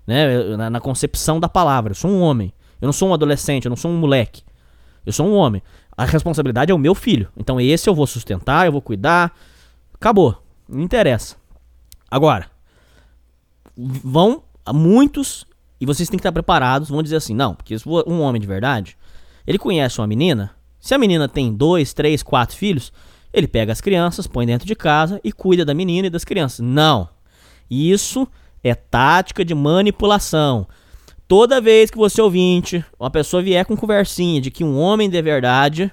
né? 0.05 0.55
Na, 0.55 0.69
na 0.69 0.79
concepção 0.79 1.39
da 1.39 1.49
palavra, 1.49 1.91
eu 1.91 1.95
sou 1.95 2.11
um 2.11 2.21
homem. 2.21 2.53
Eu 2.81 2.85
não 2.87 2.93
sou 2.93 3.09
um 3.09 3.13
adolescente, 3.13 3.65
eu 3.65 3.69
não 3.69 3.75
sou 3.75 3.91
um 3.91 3.97
moleque. 3.97 4.43
Eu 5.05 5.13
sou 5.13 5.27
um 5.27 5.33
homem. 5.33 5.61
A 5.95 6.05
responsabilidade 6.05 6.71
é 6.71 6.75
o 6.75 6.79
meu 6.79 6.93
filho. 6.93 7.29
Então 7.37 7.59
esse 7.59 7.89
eu 7.89 7.95
vou 7.95 8.05
sustentar, 8.05 8.65
eu 8.65 8.71
vou 8.71 8.81
cuidar. 8.81 9.33
Acabou. 9.93 10.41
Não 10.67 10.81
interessa. 10.81 11.35
Agora, 12.09 12.49
vão 13.75 14.43
muitos 14.73 15.45
e 15.79 15.85
vocês 15.85 16.09
têm 16.09 16.17
que 16.17 16.21
estar 16.21 16.31
preparados. 16.31 16.89
Vão 16.89 17.03
dizer 17.03 17.17
assim: 17.17 17.33
não, 17.33 17.55
porque 17.55 17.75
um 18.07 18.21
homem 18.21 18.41
de 18.41 18.47
verdade, 18.47 18.97
ele 19.45 19.57
conhece 19.57 19.99
uma 19.99 20.07
menina. 20.07 20.51
Se 20.79 20.93
a 20.93 20.97
menina 20.97 21.27
tem 21.27 21.53
dois, 21.53 21.93
três, 21.93 22.21
quatro 22.21 22.55
filhos, 22.55 22.91
ele 23.33 23.47
pega 23.47 23.71
as 23.71 23.81
crianças, 23.81 24.27
põe 24.27 24.45
dentro 24.45 24.67
de 24.67 24.75
casa 24.75 25.19
e 25.23 25.31
cuida 25.31 25.65
da 25.65 25.73
menina 25.73 26.07
e 26.07 26.09
das 26.09 26.23
crianças. 26.23 26.59
Não. 26.59 27.09
Isso 27.69 28.27
é 28.67 28.73
tática 28.73 29.45
de 29.45 29.53
manipulação. 29.53 30.67
Toda 31.27 31.61
vez 31.61 31.91
que 31.91 31.97
você 31.97 32.19
ouvinte, 32.19 32.83
uma 32.99 33.11
pessoa 33.11 33.43
vier 33.43 33.63
com 33.63 33.77
conversinha 33.77 34.41
de 34.41 34.49
que 34.49 34.63
um 34.63 34.79
homem 34.79 35.07
de 35.07 35.21
verdade, 35.21 35.91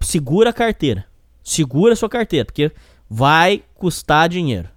segura 0.00 0.50
a 0.50 0.52
carteira. 0.52 1.04
Segura 1.42 1.94
a 1.94 1.96
sua 1.96 2.08
carteira, 2.08 2.44
porque 2.44 2.70
vai 3.08 3.64
custar 3.74 4.28
dinheiro. 4.28 4.68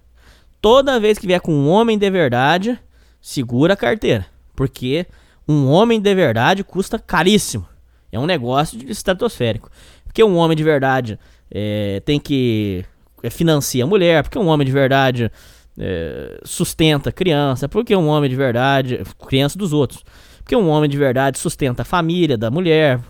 Toda 0.60 0.98
vez 0.98 1.16
que 1.16 1.28
vier 1.28 1.40
com 1.40 1.52
um 1.54 1.68
homem 1.68 1.96
de 1.96 2.10
verdade, 2.10 2.76
segura 3.20 3.74
a 3.74 3.76
carteira. 3.76 4.26
Porque 4.56 5.06
um 5.46 5.68
homem 5.68 6.00
de 6.00 6.12
verdade 6.12 6.64
custa 6.64 6.98
caríssimo. 6.98 7.68
É 8.10 8.18
um 8.18 8.26
negócio 8.26 8.76
de 8.76 8.90
estratosférico. 8.90 9.70
Porque 10.04 10.24
um 10.24 10.36
homem 10.36 10.56
de 10.56 10.64
verdade 10.64 11.20
é, 11.48 12.00
tem 12.04 12.18
que 12.18 12.84
é, 13.22 13.30
financia 13.30 13.84
a 13.84 13.86
mulher, 13.86 14.24
porque 14.24 14.38
um 14.38 14.48
homem 14.48 14.66
de 14.66 14.72
verdade 14.72 15.30
é, 15.78 16.40
sustenta 16.44 17.10
a 17.10 17.12
criança, 17.12 17.68
porque 17.68 17.94
um 17.94 18.08
homem 18.08 18.30
de 18.30 18.36
verdade, 18.36 19.02
criança 19.26 19.58
dos 19.58 19.72
outros, 19.72 20.04
porque 20.38 20.54
um 20.54 20.68
homem 20.68 20.88
de 20.88 20.96
verdade 20.96 21.38
sustenta 21.38 21.82
a 21.82 21.84
família 21.84 22.36
da 22.36 22.50
mulher. 22.50 23.00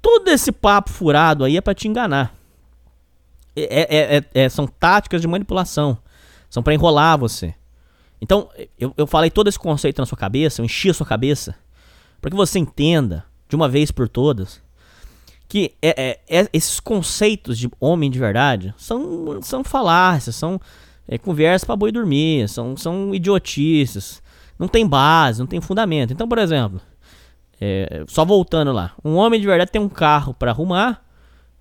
Todo 0.00 0.28
esse 0.28 0.52
papo 0.52 0.90
furado 0.90 1.44
aí 1.44 1.56
é 1.56 1.60
pra 1.60 1.74
te 1.74 1.88
enganar. 1.88 2.34
É- 3.56 3.84
é- 3.84 4.16
é- 4.16 4.24
é- 4.44 4.48
são 4.48 4.66
táticas 4.66 5.20
de 5.20 5.28
manipulação. 5.28 5.96
São 6.50 6.62
pra 6.62 6.74
enrolar 6.74 7.18
você. 7.18 7.54
Então, 8.20 8.48
eu, 8.78 8.92
eu 8.96 9.06
falei 9.06 9.30
todo 9.30 9.48
esse 9.48 9.58
conceito 9.58 9.98
na 10.00 10.06
sua 10.06 10.16
cabeça, 10.16 10.60
eu 10.60 10.64
enchi 10.64 10.88
a 10.88 10.94
sua 10.94 11.06
cabeça, 11.06 11.54
para 12.20 12.30
que 12.30 12.36
você 12.36 12.58
entenda, 12.58 13.24
de 13.48 13.54
uma 13.54 13.68
vez 13.68 13.90
por 13.90 14.08
todas, 14.08 14.62
que 15.48 15.74
é- 15.82 16.20
é- 16.28 16.40
é- 16.40 16.48
esses 16.52 16.80
conceitos 16.80 17.58
de 17.58 17.70
homem 17.78 18.10
de 18.10 18.18
verdade 18.18 18.74
são, 18.78 19.40
são 19.42 19.62
falácias, 19.62 20.34
são 20.36 20.60
é, 21.08 21.18
conversa 21.18 21.66
pra 21.66 21.76
boi 21.76 21.90
dormir, 21.92 22.48
são, 22.48 22.76
são 22.76 23.14
idiotices, 23.14 24.22
não 24.58 24.68
tem 24.68 24.86
base, 24.86 25.40
não 25.40 25.46
tem 25.46 25.60
fundamento. 25.60 26.12
Então, 26.12 26.28
por 26.28 26.38
exemplo, 26.38 26.80
é, 27.60 28.04
só 28.06 28.24
voltando 28.24 28.72
lá, 28.72 28.92
um 29.04 29.14
homem 29.16 29.40
de 29.40 29.46
verdade 29.46 29.70
tem 29.70 29.80
um 29.80 29.88
carro 29.88 30.34
pra 30.34 30.50
arrumar 30.50 31.02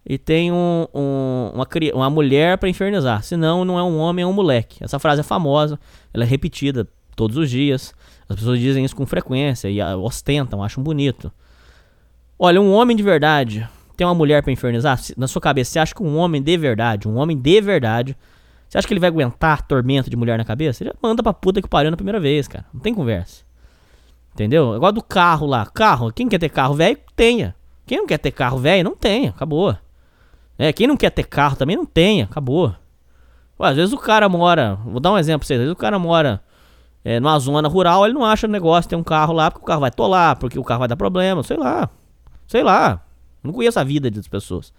e 0.06 0.18
tem 0.18 0.52
um, 0.52 0.86
um- 0.94 1.52
uma, 1.54 1.68
uma 1.94 2.10
mulher 2.10 2.58
pra 2.58 2.68
infernizar. 2.70 3.24
Senão, 3.24 3.64
não 3.64 3.78
é 3.80 3.84
um 3.84 3.98
homem, 3.98 4.24
é 4.24 4.28
um 4.28 4.34
moleque. 4.34 4.84
Essa 4.84 5.00
frase 5.00 5.22
é 5.22 5.24
famosa, 5.24 5.80
ela 6.14 6.24
é 6.24 6.28
repetida 6.28 6.88
todos 7.16 7.38
os 7.38 7.50
dias. 7.50 7.94
As 8.28 8.36
pessoas 8.36 8.60
dizem 8.60 8.84
isso 8.84 8.96
com 8.96 9.06
frequência 9.06 9.70
e 9.70 9.82
ostentam, 9.96 10.64
acham 10.64 10.84
bonito. 10.84 11.32
Olha, 12.38 12.60
um 12.60 12.74
homem 12.74 12.98
de 12.98 13.04
verdade 13.04 13.68
tem 13.96 14.06
uma 14.08 14.16
mulher 14.16 14.42
pra 14.42 14.52
infernizar? 14.52 15.00
Na 15.16 15.28
sua 15.28 15.42
cabeça, 15.42 15.72
você 15.72 15.80
acha 15.80 15.94
que 15.96 16.02
um 16.04 16.18
homem 16.18 16.42
de 16.42 16.58
verdade, 16.58 17.08
um 17.08 17.16
homem 17.18 17.38
de 17.40 17.62
verdade, 17.62 18.18
você 18.74 18.80
acha 18.80 18.88
que 18.88 18.94
ele 18.96 19.00
vai 19.00 19.10
aguentar 19.10 19.62
tormento 19.68 20.10
de 20.10 20.18
mulher 20.18 20.36
na 20.36 20.44
cabeça? 20.44 20.84
Ele 20.84 20.92
manda 21.00 21.22
pra 21.22 21.32
puta 21.32 21.62
que 21.62 21.68
pariu 21.68 21.92
na 21.92 21.96
primeira 21.96 22.20
vez, 22.20 22.48
cara. 22.48 22.66
Não 22.74 22.82
tem 22.82 22.92
conversa. 22.92 23.44
Entendeu? 24.34 24.76
Igual 24.76 24.92
do 24.92 25.04
carro 25.04 25.46
lá. 25.46 25.64
Carro, 25.68 26.12
quem 26.12 26.28
quer 26.28 26.40
ter 26.40 26.50
carro 26.50 26.74
velho, 26.74 26.98
tenha. 27.16 27.56
Quem 27.86 28.00
não 28.00 28.08
quer 28.08 28.18
ter 28.18 28.32
carro 28.32 28.58
velho, 28.58 28.84
não 28.84 28.96
tenha. 28.96 29.30
Acabou. 29.30 29.78
É, 30.58 30.74
quem 30.74 30.88
não 30.88 30.98
quer 30.98 31.12
ter 31.12 31.22
carro 31.22 31.56
também 31.56 31.76
não 31.76 31.86
tenha. 31.86 32.26
Acabou. 32.26 32.76
Ué, 33.60 33.70
às 33.70 33.76
vezes 33.76 33.94
o 33.94 33.98
cara 34.00 34.28
mora. 34.28 34.74
Vou 34.84 35.00
dar 35.00 35.12
um 35.12 35.20
exemplo 35.20 35.42
pra 35.42 35.48
vocês. 35.50 35.60
Às 35.60 35.66
vezes 35.66 35.74
o 35.74 35.80
cara 35.80 36.00
mora 36.00 36.42
é, 37.06 37.20
numa 37.20 37.38
zona 37.38 37.68
rural, 37.68 38.06
ele 38.06 38.16
não 38.16 38.26
acha 38.26 38.48
negócio 38.48 38.90
ter 38.90 38.96
um 38.96 39.04
carro 39.04 39.34
lá, 39.34 39.52
porque 39.52 39.64
o 39.64 39.68
carro 39.68 39.82
vai 39.82 39.92
tolar, 39.92 40.36
porque 40.38 40.58
o 40.58 40.64
carro 40.64 40.80
vai 40.80 40.88
dar 40.88 40.98
problema, 40.98 41.44
sei 41.44 41.58
lá. 41.58 41.88
Sei 42.48 42.64
lá. 42.64 43.06
Não 43.44 43.54
conheço 43.54 43.80
a 43.80 43.84
vida 43.84 44.10
das 44.10 44.28
pessoas. 44.28 44.74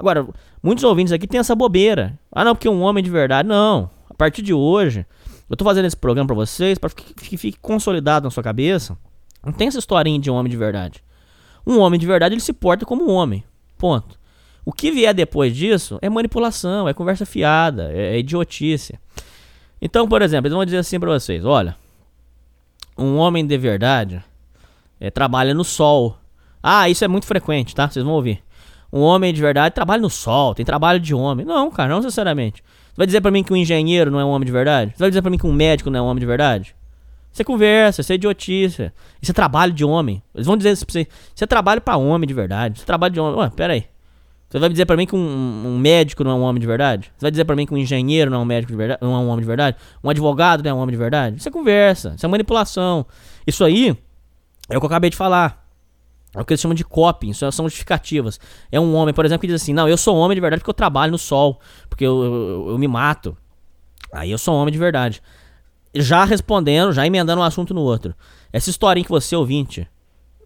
Agora, 0.00 0.26
muitos 0.62 0.82
ouvintes 0.82 1.12
aqui 1.12 1.26
têm 1.26 1.40
essa 1.40 1.54
bobeira. 1.54 2.18
Ah, 2.32 2.42
não, 2.42 2.54
porque 2.54 2.66
um 2.70 2.80
homem 2.80 3.04
de 3.04 3.10
verdade. 3.10 3.46
Não. 3.46 3.90
A 4.08 4.14
partir 4.14 4.40
de 4.40 4.54
hoje, 4.54 5.04
eu 5.48 5.54
tô 5.58 5.62
fazendo 5.62 5.84
esse 5.84 5.96
programa 5.96 6.26
pra 6.26 6.34
vocês, 6.34 6.78
pra 6.78 6.88
que 6.88 7.12
que 7.12 7.36
fique 7.36 7.58
consolidado 7.60 8.24
na 8.24 8.30
sua 8.30 8.42
cabeça. 8.42 8.96
Não 9.44 9.52
tem 9.52 9.68
essa 9.68 9.78
historinha 9.78 10.18
de 10.18 10.30
um 10.30 10.34
homem 10.34 10.50
de 10.50 10.56
verdade. 10.56 11.04
Um 11.66 11.78
homem 11.80 12.00
de 12.00 12.06
verdade, 12.06 12.34
ele 12.34 12.40
se 12.40 12.54
porta 12.54 12.86
como 12.86 13.06
um 13.06 13.12
homem. 13.12 13.44
Ponto. 13.76 14.18
O 14.64 14.72
que 14.72 14.90
vier 14.90 15.12
depois 15.12 15.54
disso 15.54 15.98
é 16.00 16.08
manipulação, 16.08 16.88
é 16.88 16.94
conversa 16.94 17.26
fiada, 17.26 17.92
é, 17.92 18.14
é 18.14 18.18
idiotice. 18.18 18.98
Então, 19.82 20.08
por 20.08 20.22
exemplo, 20.22 20.46
eles 20.46 20.56
vão 20.56 20.64
dizer 20.64 20.78
assim 20.78 20.98
pra 20.98 21.10
vocês: 21.10 21.44
olha, 21.44 21.76
um 22.96 23.16
homem 23.16 23.46
de 23.46 23.58
verdade 23.58 24.24
é, 24.98 25.10
trabalha 25.10 25.52
no 25.52 25.64
sol. 25.64 26.16
Ah, 26.62 26.88
isso 26.88 27.04
é 27.04 27.08
muito 27.08 27.26
frequente, 27.26 27.74
tá? 27.74 27.86
Vocês 27.86 28.02
vão 28.02 28.14
ouvir. 28.14 28.42
Um 28.92 29.00
homem 29.00 29.32
de 29.32 29.40
verdade 29.40 29.74
trabalha 29.74 30.02
no 30.02 30.10
sol, 30.10 30.54
tem 30.54 30.64
trabalho 30.64 30.98
de 30.98 31.14
homem. 31.14 31.46
Não, 31.46 31.70
cara, 31.70 31.88
não 31.88 31.98
necessariamente. 31.98 32.62
Você 32.62 32.96
vai 32.96 33.06
dizer 33.06 33.20
pra 33.20 33.30
mim 33.30 33.42
que 33.42 33.52
um 33.52 33.56
engenheiro 33.56 34.10
não 34.10 34.18
é 34.18 34.24
um 34.24 34.28
homem 34.28 34.46
de 34.46 34.52
verdade? 34.52 34.92
Você 34.92 34.98
vai 34.98 35.10
dizer 35.10 35.22
pra 35.22 35.30
mim 35.30 35.38
que 35.38 35.46
um 35.46 35.52
médico 35.52 35.90
não 35.90 35.98
é 35.98 36.02
um 36.02 36.06
homem 36.06 36.20
de 36.20 36.26
verdade? 36.26 36.74
É 37.38 37.44
conversa, 37.44 38.00
isso 38.00 38.12
é 38.12 38.16
idiotice. 38.16 38.92
Isso 39.22 39.30
é 39.30 39.34
trabalho 39.34 39.72
de 39.72 39.84
homem. 39.84 40.22
Eles 40.34 40.46
vão 40.46 40.56
dizer 40.56 40.72
isso 40.72 40.84
pra 40.84 40.92
você. 40.92 41.08
Isso 41.34 41.44
é 41.44 41.46
trabalho 41.46 41.80
pra 41.80 41.96
homem 41.96 42.26
de 42.26 42.34
verdade. 42.34 42.76
Isso 42.76 42.84
é 42.84 42.86
trabalho 42.86 43.14
de 43.14 43.20
homem. 43.20 43.38
Ué, 43.38 43.50
pera 43.50 43.72
aí. 43.72 43.84
Você 44.50 44.58
vai 44.58 44.68
dizer 44.68 44.84
pra 44.84 44.96
mim 44.96 45.06
que 45.06 45.14
um, 45.14 45.18
um 45.18 45.78
médico 45.78 46.24
não 46.24 46.32
é 46.32 46.34
um 46.34 46.42
homem 46.42 46.60
de 46.60 46.66
verdade? 46.66 47.12
Você 47.16 47.24
vai 47.24 47.30
dizer 47.30 47.44
pra 47.44 47.54
mim 47.54 47.64
que 47.64 47.72
um 47.72 47.76
engenheiro 47.76 48.28
não 48.30 48.40
é 48.40 48.42
um 48.42 48.44
médico 48.44 48.72
de 48.72 48.76
verdade, 48.76 48.98
não 49.00 49.14
é 49.14 49.18
um 49.18 49.28
homem 49.28 49.40
de 49.40 49.46
verdade? 49.46 49.76
Um 50.02 50.10
advogado 50.10 50.64
não 50.64 50.70
é 50.72 50.74
um 50.74 50.78
homem 50.78 50.92
de 50.92 50.98
verdade? 50.98 51.36
Isso 51.36 51.48
é 51.48 51.52
conversa, 51.52 52.14
isso 52.16 52.26
é 52.26 52.28
manipulação. 52.28 53.06
Isso 53.46 53.64
aí 53.64 53.96
é 54.68 54.76
o 54.76 54.80
que 54.80 54.84
eu 54.84 54.88
acabei 54.88 55.08
de 55.08 55.16
falar. 55.16 55.59
É 56.34 56.40
o 56.40 56.44
que 56.44 56.52
eles 56.52 56.60
chamam 56.60 56.74
de 56.74 56.84
coping, 56.84 57.30
isso 57.30 57.50
são 57.50 57.66
justificativas. 57.66 58.38
É 58.70 58.78
um 58.78 58.94
homem, 58.94 59.12
por 59.12 59.24
exemplo, 59.24 59.40
que 59.40 59.46
diz 59.48 59.60
assim: 59.60 59.72
Não, 59.72 59.88
eu 59.88 59.96
sou 59.96 60.16
homem 60.16 60.34
de 60.34 60.40
verdade 60.40 60.60
porque 60.60 60.70
eu 60.70 60.74
trabalho 60.74 61.10
no 61.10 61.18
sol, 61.18 61.60
porque 61.88 62.04
eu, 62.04 62.22
eu, 62.22 62.66
eu 62.70 62.78
me 62.78 62.86
mato. 62.86 63.36
Aí 64.12 64.30
eu 64.30 64.38
sou 64.38 64.54
homem 64.54 64.72
de 64.72 64.78
verdade. 64.78 65.22
Já 65.92 66.24
respondendo, 66.24 66.92
já 66.92 67.04
emendando 67.04 67.40
um 67.40 67.44
assunto 67.44 67.74
no 67.74 67.80
outro. 67.80 68.14
Essa 68.52 68.70
historinha 68.70 69.04
que 69.04 69.10
você, 69.10 69.34
ouvinte, 69.34 69.88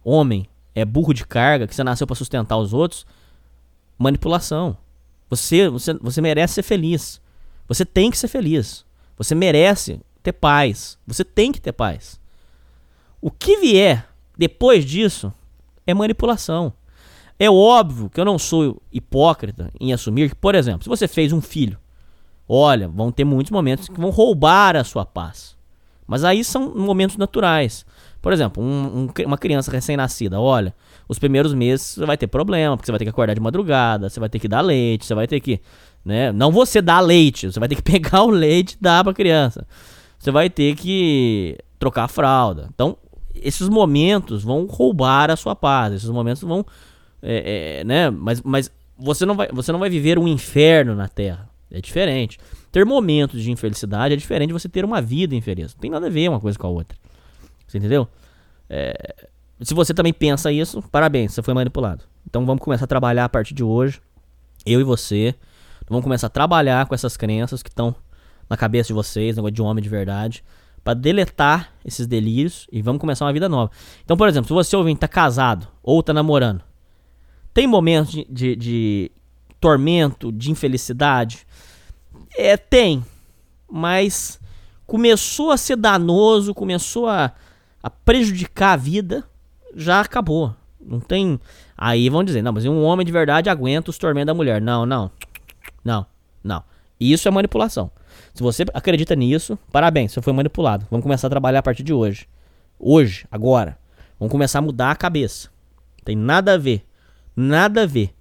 homem, 0.03 0.47
é 0.75 0.85
burro 0.85 1.13
de 1.13 1.27
carga, 1.27 1.67
que 1.67 1.75
você 1.75 1.85
nasceu 1.85 2.07
para 2.07 2.17
sustentar 2.17 2.57
os 2.57 2.73
outros, 2.73 3.07
manipulação. 3.99 4.77
Você, 5.29 5.69
você, 5.69 5.95
você 5.95 6.21
merece 6.21 6.55
ser 6.55 6.63
feliz. 6.63 7.21
Você 7.69 7.85
tem 7.85 8.11
que 8.11 8.19
ser 8.19 8.29
feliz. 8.29 8.85
Você 9.17 9.35
merece 9.35 10.01
ter 10.23 10.33
paz. 10.33 10.99
Você 11.07 11.25
tem 11.25 11.53
que 11.53 11.61
ter 11.61 11.73
paz. 11.73 12.19
O 13.21 13.31
que 13.31 13.59
vier 13.59 14.09
depois 14.37 14.85
disso 14.85 15.33
é 15.87 15.95
manipulação. 15.95 16.73
É 17.39 17.51
óbvio 17.51 18.09
que 18.09 18.21
eu 18.21 18.25
não 18.25 18.39
sou 18.39 18.81
hipócrita 18.93 19.71
em 19.81 19.93
assumir 19.93 20.31
que, 20.31 20.37
por 20.37 20.55
exemplo, 20.55 20.85
se 20.85 20.89
você 20.89 21.09
fez 21.09 21.33
um 21.33 21.41
filho, 21.41 21.79
olha, 22.49 22.89
vão 22.89 23.11
ter 23.11 23.25
muitos 23.25 23.51
momentos 23.51 23.89
que 23.89 24.01
vão 24.01 24.11
roubar 24.11 24.77
a 24.77 24.85
sua 24.85 25.05
paz. 25.05 25.57
Mas 26.07 26.23
aí 26.23 26.45
são 26.45 26.75
momentos 26.75 27.17
naturais. 27.17 27.85
Por 28.23 28.33
exemplo, 28.33 28.63
um, 28.63 29.05
um, 29.05 29.09
uma 29.27 29.37
criança 29.37 29.71
recém-nascida, 29.71 30.41
olha, 30.41 30.75
os 31.09 31.19
primeiros 31.19 31.53
meses 31.53 31.95
você 31.95 32.07
vai 32.07 32.17
ter 32.17 32.27
problema, 32.27 32.77
porque 32.77 32.87
você 32.87 32.93
vai 32.93 32.99
ter 32.99 33.05
que 33.05 33.11
acordar 33.11 33.35
de 33.35 33.41
madrugada, 33.41 34.09
você 34.09 34.21
vai 34.21 34.29
ter 34.29 34.39
que 34.39 34.49
dar 34.49 34.61
leite, 34.61 35.05
você 35.05 35.15
vai 35.15 35.27
ter 35.27 35.41
que, 35.41 35.61
né, 36.05 36.33
não 36.33 36.51
você 36.51 36.81
dar 36.81 37.01
leite, 37.01 37.51
você 37.51 37.61
vai 37.61 37.69
ter 37.69 37.75
que 37.75 37.83
pegar 37.85 38.23
o 38.23 38.31
leite 38.31 38.75
e 38.75 38.79
dar 38.81 39.05
pra 39.05 39.13
criança. 39.13 39.67
Você 40.19 40.31
vai 40.31 40.49
ter 40.49 40.75
que 40.75 41.59
trocar 41.79 42.05
a 42.05 42.09
fralda. 42.09 42.71
Então, 42.75 42.97
esses 43.35 43.69
momentos 43.69 44.43
vão 44.43 44.67
roubar 44.67 45.31
a 45.31 45.37
sua 45.37 45.55
paz, 45.55 45.95
esses 45.95 46.11
momentos 46.11 46.43
vão, 46.43 46.65
é, 47.23 47.81
é, 47.81 47.85
né, 47.85 48.11
mas, 48.11 48.41
mas 48.43 48.71
você 48.97 49.27
não 49.27 49.35
vai, 49.35 49.49
você 49.53 49.73
não 49.73 49.79
vai 49.79 49.91
viver 49.91 50.19
um 50.19 50.29
inferno 50.29 50.95
na 50.95 51.09
Terra. 51.09 51.49
É 51.71 51.81
diferente. 51.81 52.39
Ter 52.71 52.87
momentos 52.87 53.43
de 53.43 53.51
infelicidade 53.51 54.15
é 54.15 54.17
diferente 54.17 54.49
de 54.49 54.53
você 54.53 54.69
ter 54.69 54.85
uma 54.85 55.03
vida 55.03 55.35
infeliz. 55.35 55.75
Não 55.75 55.81
tem 55.81 55.91
nada 55.91 56.07
a 56.07 56.11
ver 56.11 56.29
uma 56.29 56.39
coisa 56.39 56.57
com 56.57 56.67
a 56.69 56.71
outra. 56.71 56.97
Você 57.67 57.79
entendeu? 57.79 58.07
É, 58.71 59.27
se 59.61 59.75
você 59.75 59.93
também 59.93 60.13
pensa 60.13 60.53
isso, 60.53 60.81
parabéns, 60.83 61.33
você 61.33 61.43
foi 61.43 61.55
manipulado. 61.55 62.05
Então 62.29 62.47
vamos 62.47 62.63
começar 62.63 62.85
a 62.85 62.89
trabalhar 62.89 63.25
a 63.25 63.29
partir 63.29 63.55
de 63.55 63.65
hoje, 63.65 64.01
eu 64.65 64.81
e 64.81 64.85
você. 64.85 65.35
Vamos 65.89 66.05
começar 66.05 66.29
a 66.29 66.31
trabalhar 66.31 66.87
com 66.87 66.95
essas 66.95 67.17
crenças 67.17 67.63
que 67.63 67.69
estão 67.69 67.95
na 68.49 68.57
cabeça 68.57 68.89
de 68.89 68.93
vocês, 68.93 69.37
negócio 69.37 69.55
de 69.55 69.63
homem 69.63 69.83
de 69.83 69.89
verdade, 69.89 70.45
para 70.85 70.95
deletar 70.95 71.73
esses 71.85 72.07
delírios 72.07 72.67
e 72.71 72.83
vamos 72.83 73.01
começar 73.01 73.25
uma 73.25 73.33
vida 73.33 73.49
nova. 73.49 73.73
Então, 74.05 74.17
por 74.17 74.29
exemplo, 74.29 74.47
se 74.47 74.53
você 74.53 74.77
ouvinte 74.77 75.01
tá 75.01 75.09
casado 75.09 75.67
ou 75.83 76.03
tá 76.03 76.13
namorando, 76.13 76.63
tem 77.55 77.67
momentos 77.67 78.13
de, 78.13 78.27
de, 78.29 78.57
de 78.57 79.11
tormento, 79.59 80.31
de 80.31 80.51
infelicidade? 80.51 81.47
É, 82.37 82.57
tem. 82.57 83.05
Mas 83.71 84.39
começou 84.87 85.51
a 85.51 85.57
ser 85.57 85.77
danoso, 85.77 86.53
começou 86.53 87.09
a, 87.09 87.33
a 87.83 87.89
prejudicar 87.89 88.75
a 88.75 88.77
vida 88.77 89.25
já 89.75 90.01
acabou. 90.01 90.55
Não 90.81 91.01
tem. 91.01 91.41
Aí 91.77 92.09
vão 92.09 92.23
dizer, 92.23 92.43
não, 92.43 92.53
mas 92.53 92.67
um 92.67 92.83
homem 92.83 93.07
de 93.07 93.13
verdade 93.13 93.49
aguenta 93.49 93.91
os 93.91 93.99
tormentos 93.99 94.27
da 94.27 94.35
mulher. 94.35 94.61
Não, 94.61 94.85
não. 94.85 95.11
Não, 95.83 96.07
não. 96.43 96.63
Isso 97.01 97.27
é 97.27 97.31
manipulação. 97.31 97.91
Se 98.35 98.43
você 98.43 98.65
acredita 98.75 99.15
nisso, 99.15 99.57
parabéns, 99.71 100.13
você 100.13 100.21
foi 100.21 100.33
manipulado. 100.33 100.87
Vamos 100.91 101.05
começar 101.05 101.29
a 101.29 101.31
trabalhar 101.31 101.61
a 101.61 101.63
partir 101.63 101.85
de 101.85 101.93
hoje. 101.93 102.27
Hoje, 102.79 103.27
agora. 103.31 103.79
Vamos 104.19 104.33
começar 104.33 104.59
a 104.59 104.63
mudar 104.63 104.91
a 104.91 104.97
cabeça. 104.97 105.49
Tem 106.05 106.17
nada 106.17 106.55
a 106.55 106.59
ver. 106.59 106.85
Nada 107.37 107.85
a 107.85 107.87
ver. 107.87 108.13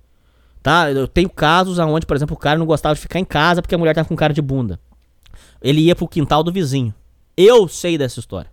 Tá? 0.61 0.91
Eu 0.91 1.07
tenho 1.07 1.30
casos 1.30 1.80
onde, 1.80 2.06
por 2.06 2.15
exemplo, 2.15 2.35
o 2.35 2.40
cara 2.40 2.60
não 2.60 2.65
gostava 2.65 2.94
de 2.94 3.02
ficar 3.02 3.19
em 3.19 3.26
casa 3.26 3.61
porque 3.61 3.73
a 3.73 3.77
mulher 3.77 3.95
tava 3.95 4.07
com 4.07 4.15
cara 4.15 4.34
de 4.34 4.41
bunda. 4.41 4.80
Ele 5.60 5.81
ia 5.81 5.95
pro 5.95 6.07
quintal 6.07 6.44
do 6.44 6.52
vizinho. 6.52 6.94
Eu 7.35 7.68
sei 7.68 7.98
dessa 7.98 8.19
história. 8.19 8.52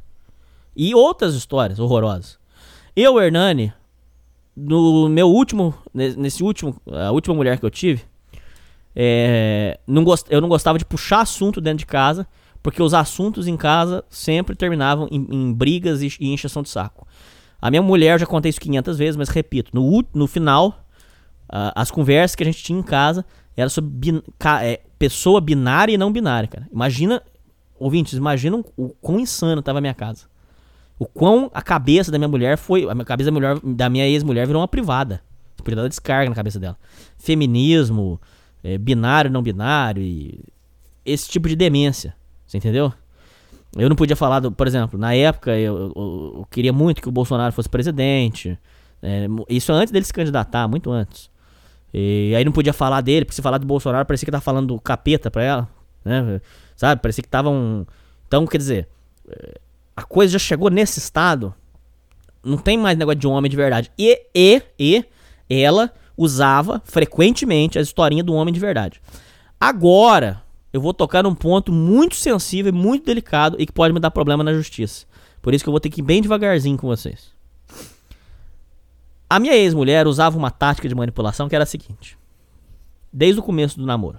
E 0.75 0.95
outras 0.95 1.35
histórias 1.35 1.79
horrorosas. 1.79 2.39
Eu, 2.97 3.21
Hernani, 3.21 3.73
no 4.57 5.11
meu 5.11 5.29
último, 5.29 5.75
nesse 5.93 6.43
último, 6.43 6.81
a 6.91 7.11
última 7.11 7.35
mulher 7.35 7.59
que 7.59 7.67
eu 7.67 7.71
tive, 7.71 8.03
é, 9.03 9.81
não 9.87 10.05
gost, 10.05 10.27
eu 10.29 10.41
não 10.41 10.49
gostava 10.49 10.79
de 10.79 10.85
puxar 10.85 11.21
assunto 11.21 11.59
dentro 11.59 11.79
de 11.79 11.87
casa, 11.87 12.27
porque 12.63 12.83
os 12.83 12.93
assuntos 12.93 13.49
em 13.49 13.57
casa 13.57 14.05
sempre 14.11 14.55
terminavam 14.55 15.09
em, 15.11 15.27
em 15.31 15.53
brigas 15.53 16.03
e, 16.03 16.13
e 16.21 16.33
encheção 16.33 16.63
de 16.63 16.69
saco. 16.69 17.07
A 17.63 17.71
minha 17.71 17.83
mulher, 17.83 18.21
já 18.21 18.27
contei 18.27 18.51
isso 18.51 18.61
500 18.61 18.99
vezes, 18.99 19.17
mas 19.17 19.31
repito, 19.31 19.71
no, 19.73 20.05
no 20.13 20.27
final, 20.27 20.85
uh, 21.49 21.73
as 21.75 21.91
conversas 21.91 22.35
que 22.35 22.43
a 22.43 22.47
gente 22.47 22.63
tinha 22.63 22.79
em 22.79 22.83
casa 22.83 23.25
era 23.57 23.71
sobre 23.71 23.91
bin, 23.91 24.23
ca, 24.39 24.63
é, 24.63 24.81
pessoa 24.99 25.41
binária 25.41 25.95
e 25.95 25.99
não 25.99 26.13
binária, 26.13 26.49
cara. 26.49 26.69
Imagina, 26.71 27.23
ouvintes, 27.79 28.15
imaginam 28.15 28.63
o 28.77 28.91
quão 29.01 29.19
insano 29.19 29.63
tava 29.63 29.79
a 29.79 29.81
minha 29.81 29.95
casa 29.95 30.31
o 31.01 31.07
quão 31.07 31.51
a 31.55 31.63
cabeça 31.63 32.13
da 32.13 32.19
minha 32.19 32.29
mulher 32.29 32.59
foi. 32.59 32.87
A 32.87 33.05
cabeça 33.07 33.31
da, 33.31 33.33
mulher, 33.33 33.59
da 33.65 33.89
minha 33.89 34.07
ex-mulher 34.07 34.47
virou 34.47 34.61
uma 34.61 34.69
privada. 34.69 35.23
Podia 35.57 35.77
dar 35.77 35.89
descarga 35.89 36.29
na 36.29 36.37
cabeça 36.37 36.61
dela. 36.61 36.77
Feminismo, 37.17 38.21
é, 38.63 38.79
binário, 38.79 39.31
não 39.31 39.43
binário, 39.43 40.03
e 40.03 40.41
esse 41.05 41.29
tipo 41.29 41.49
de 41.49 41.57
demência. 41.57 42.15
Você 42.47 42.59
entendeu? 42.59 42.93
Eu 43.77 43.89
não 43.89 43.97
podia 43.97 44.17
falar, 44.17 44.41
do, 44.41 44.51
por 44.51 44.67
exemplo, 44.67 44.99
na 44.99 45.15
época 45.15 45.57
eu, 45.57 45.77
eu, 45.77 45.93
eu, 46.39 46.47
queria 46.51 46.73
muito 46.73 47.01
que 47.01 47.09
o 47.09 47.13
Bolsonaro 47.13 47.53
fosse 47.53 47.69
presidente. 47.69 48.59
É, 49.03 49.27
isso 49.49 49.73
antes 49.73 49.93
dele 49.93 50.05
se 50.05 50.13
candidatar, 50.13 50.67
muito 50.67 50.91
antes. 50.91 51.31
E 51.93 52.35
aí 52.37 52.45
não 52.45 52.53
podia 52.53 52.73
falar 52.73 53.01
dele, 53.01 53.25
porque 53.25 53.37
se 53.37 53.43
falar 53.43 53.59
do 53.59 53.67
Bolsonaro 53.67 54.07
parecia 54.07 54.27
que 54.27 54.33
tava 54.33 54.43
falando 54.43 54.69
do 54.69 54.81
capeta 54.81 55.31
pra 55.31 55.43
ela. 55.43 55.69
Né? 56.05 56.41
Sabe? 56.77 57.01
Parecia 57.01 57.23
que 57.23 57.29
tava 57.29 57.49
um. 57.51 57.85
Então, 58.27 58.47
quer 58.47 58.59
dizer. 58.59 58.89
A 59.97 60.03
coisa 60.03 60.33
já 60.33 60.39
chegou 60.39 60.71
nesse 60.71 60.99
estado, 60.99 61.55
não 62.43 62.57
tem 62.57 62.79
mais 62.79 62.97
negócio 62.97 63.21
de 63.21 63.27
homem 63.27 63.51
de 63.51 63.57
verdade. 63.57 63.91
E, 63.99 64.19
e, 64.35 64.63
e, 64.79 65.05
ela 65.49 65.93
usava 66.21 66.83
frequentemente 66.85 67.79
a 67.79 67.83
historinha 67.83 68.23
do 68.23 68.35
homem 68.35 68.53
de 68.53 68.61
verdade. 68.61 69.01
Agora, 69.59 70.43
eu 70.71 70.81
vou 70.81 70.93
tocar 70.93 71.23
num 71.23 71.35
ponto 71.35 71.73
muito 71.73 72.15
sensível 72.15 72.69
e 72.69 72.77
muito 72.77 73.07
delicado 73.07 73.57
e 73.59 73.65
que 73.65 73.73
pode 73.73 73.95
me 73.95 74.01
dar 74.01 74.11
problema 74.11 74.45
na 74.45 74.53
justiça. 74.53 75.07
Por 75.41 75.55
isso 75.55 75.65
que 75.65 75.69
eu 75.69 75.73
vou 75.73 75.81
ter 75.81 75.89
que 75.89 76.03
ir 76.03 76.05
bem 76.05 76.21
devagarzinho 76.21 76.77
com 76.77 76.87
vocês. 76.87 77.33
A 79.29 79.41
minha 79.41 79.55
ex-mulher 79.55 80.07
usava 80.07 80.37
uma 80.37 80.51
tática 80.51 80.89
de 80.89 80.95
manipulação 80.95 81.49
que 81.49 81.55
era 81.55 81.65
a 81.65 81.67
seguinte: 81.67 82.19
desde 83.11 83.41
o 83.41 83.43
começo 83.43 83.79
do 83.79 83.87
namoro. 83.87 84.19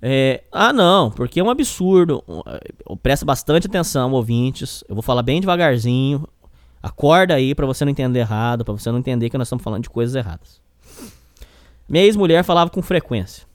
É, 0.00 0.44
ah, 0.52 0.72
não, 0.72 1.10
porque 1.10 1.40
é 1.40 1.42
um 1.42 1.50
absurdo. 1.50 2.22
Presta 3.02 3.26
bastante 3.26 3.66
atenção, 3.66 4.12
ouvintes. 4.12 4.84
Eu 4.88 4.94
vou 4.94 5.02
falar 5.02 5.22
bem 5.22 5.40
devagarzinho. 5.40 6.28
Acorda 6.86 7.34
aí 7.34 7.54
para 7.54 7.66
você 7.66 7.84
não 7.84 7.90
entender 7.90 8.20
errado, 8.20 8.64
para 8.64 8.72
você 8.72 8.90
não 8.90 8.98
entender 8.98 9.28
que 9.28 9.36
nós 9.36 9.48
estamos 9.48 9.64
falando 9.64 9.82
de 9.82 9.90
coisas 9.90 10.14
erradas. 10.14 10.60
Minha 11.88 12.04
ex-mulher 12.04 12.44
falava 12.44 12.70
com 12.70 12.82
frequência. 12.82 13.46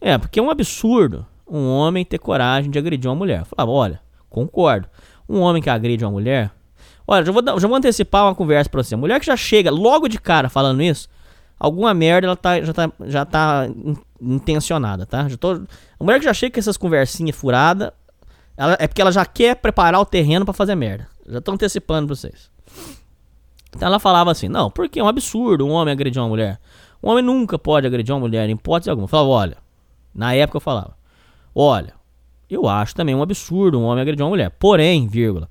É, 0.00 0.16
porque 0.18 0.40
é 0.40 0.42
um 0.42 0.50
absurdo 0.50 1.26
um 1.50 1.68
homem 1.68 2.04
ter 2.04 2.18
coragem 2.18 2.70
de 2.70 2.78
agredir 2.78 3.10
uma 3.10 3.16
mulher. 3.16 3.40
Eu 3.40 3.44
falava, 3.44 3.70
olha, 3.72 4.00
concordo. 4.28 4.88
Um 5.28 5.40
homem 5.40 5.60
que 5.60 5.68
agride 5.68 6.04
uma 6.04 6.10
mulher. 6.10 6.50
Olha, 7.06 7.24
já 7.24 7.32
vou, 7.32 7.42
já 7.58 7.66
vou 7.66 7.76
antecipar 7.76 8.24
uma 8.24 8.34
conversa 8.34 8.70
pra 8.70 8.82
você. 8.82 8.94
Mulher 8.94 9.18
que 9.18 9.26
já 9.26 9.36
chega 9.36 9.70
logo 9.70 10.06
de 10.06 10.18
cara 10.18 10.48
falando 10.48 10.80
isso, 10.80 11.08
alguma 11.58 11.92
merda 11.92 12.28
ela 12.28 12.36
tá, 12.36 12.60
já, 12.62 12.72
tá, 12.72 12.92
já 13.06 13.24
tá 13.24 13.68
intencionada, 14.20 15.04
tá? 15.04 15.28
Já 15.28 15.36
tô, 15.36 15.52
a 15.98 16.04
mulher 16.04 16.20
que 16.20 16.24
já 16.24 16.34
chega 16.34 16.54
com 16.54 16.60
essas 16.60 16.76
conversinhas 16.76 17.34
furadas, 17.34 17.90
ela, 18.56 18.76
é 18.78 18.86
porque 18.86 19.02
ela 19.02 19.10
já 19.10 19.26
quer 19.26 19.56
preparar 19.56 20.00
o 20.00 20.04
terreno 20.04 20.44
para 20.44 20.54
fazer 20.54 20.76
merda. 20.76 21.08
Já 21.30 21.40
tô 21.40 21.52
antecipando 21.52 22.06
pra 22.06 22.16
vocês. 22.16 22.50
Então 23.74 23.86
ela 23.86 23.98
falava 23.98 24.30
assim: 24.30 24.48
não, 24.48 24.70
porque 24.70 25.00
é 25.00 25.04
um 25.04 25.08
absurdo 25.08 25.66
um 25.66 25.70
homem 25.70 25.92
agredir 25.92 26.20
uma 26.20 26.28
mulher. 26.28 26.60
Um 27.02 27.10
homem 27.10 27.24
nunca 27.24 27.58
pode 27.58 27.86
agredir 27.86 28.14
uma 28.14 28.20
mulher, 28.20 28.48
em 28.48 28.52
hipótese 28.52 28.90
alguma. 28.90 29.04
Eu 29.04 29.08
falava: 29.08 29.28
olha, 29.28 29.56
na 30.14 30.34
época 30.34 30.56
eu 30.56 30.60
falava: 30.60 30.96
olha, 31.54 31.94
eu 32.48 32.68
acho 32.68 32.94
também 32.94 33.14
um 33.14 33.22
absurdo 33.22 33.78
um 33.78 33.84
homem 33.84 34.02
agredir 34.02 34.24
uma 34.24 34.30
mulher. 34.30 34.50
Porém, 34.50 35.06
vírgula, 35.06 35.48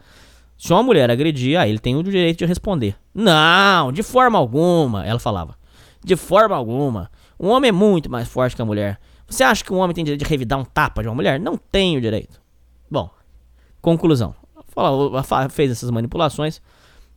se 0.58 0.74
uma 0.74 0.84
mulher 0.84 1.10
agredir, 1.10 1.60
ele 1.62 1.80
tem 1.80 1.96
o 1.96 2.04
direito 2.04 2.40
de 2.40 2.46
responder. 2.46 2.96
Não, 3.14 3.92
de 3.92 4.04
forma 4.04 4.38
alguma, 4.38 5.06
ela 5.06 5.20
falava. 5.20 5.58
De 6.04 6.16
forma 6.16 6.56
alguma. 6.56 7.10
Um 7.40 7.48
homem 7.48 7.70
é 7.70 7.72
muito 7.72 8.10
mais 8.10 8.28
forte 8.28 8.56
que 8.56 8.62
a 8.62 8.66
mulher. 8.66 9.00
Você 9.26 9.44
acha 9.44 9.64
que 9.64 9.72
um 9.72 9.78
homem 9.78 9.96
tem 9.96 10.04
direito 10.04 10.24
de 10.24 10.30
revidar 10.30 10.60
um 10.60 10.66
tapa 10.66 11.02
de 11.02 11.08
uma 11.08 11.16
mulher? 11.16 11.40
Não 11.40 11.56
tem 11.56 11.98
o 11.98 12.02
direito. 12.02 12.42
Bom, 12.92 13.10
conclusão. 13.82 14.36
Fala, 14.70 15.24
fa- 15.24 15.50
fez 15.50 15.72
essas 15.72 15.90
manipulações. 15.92 16.62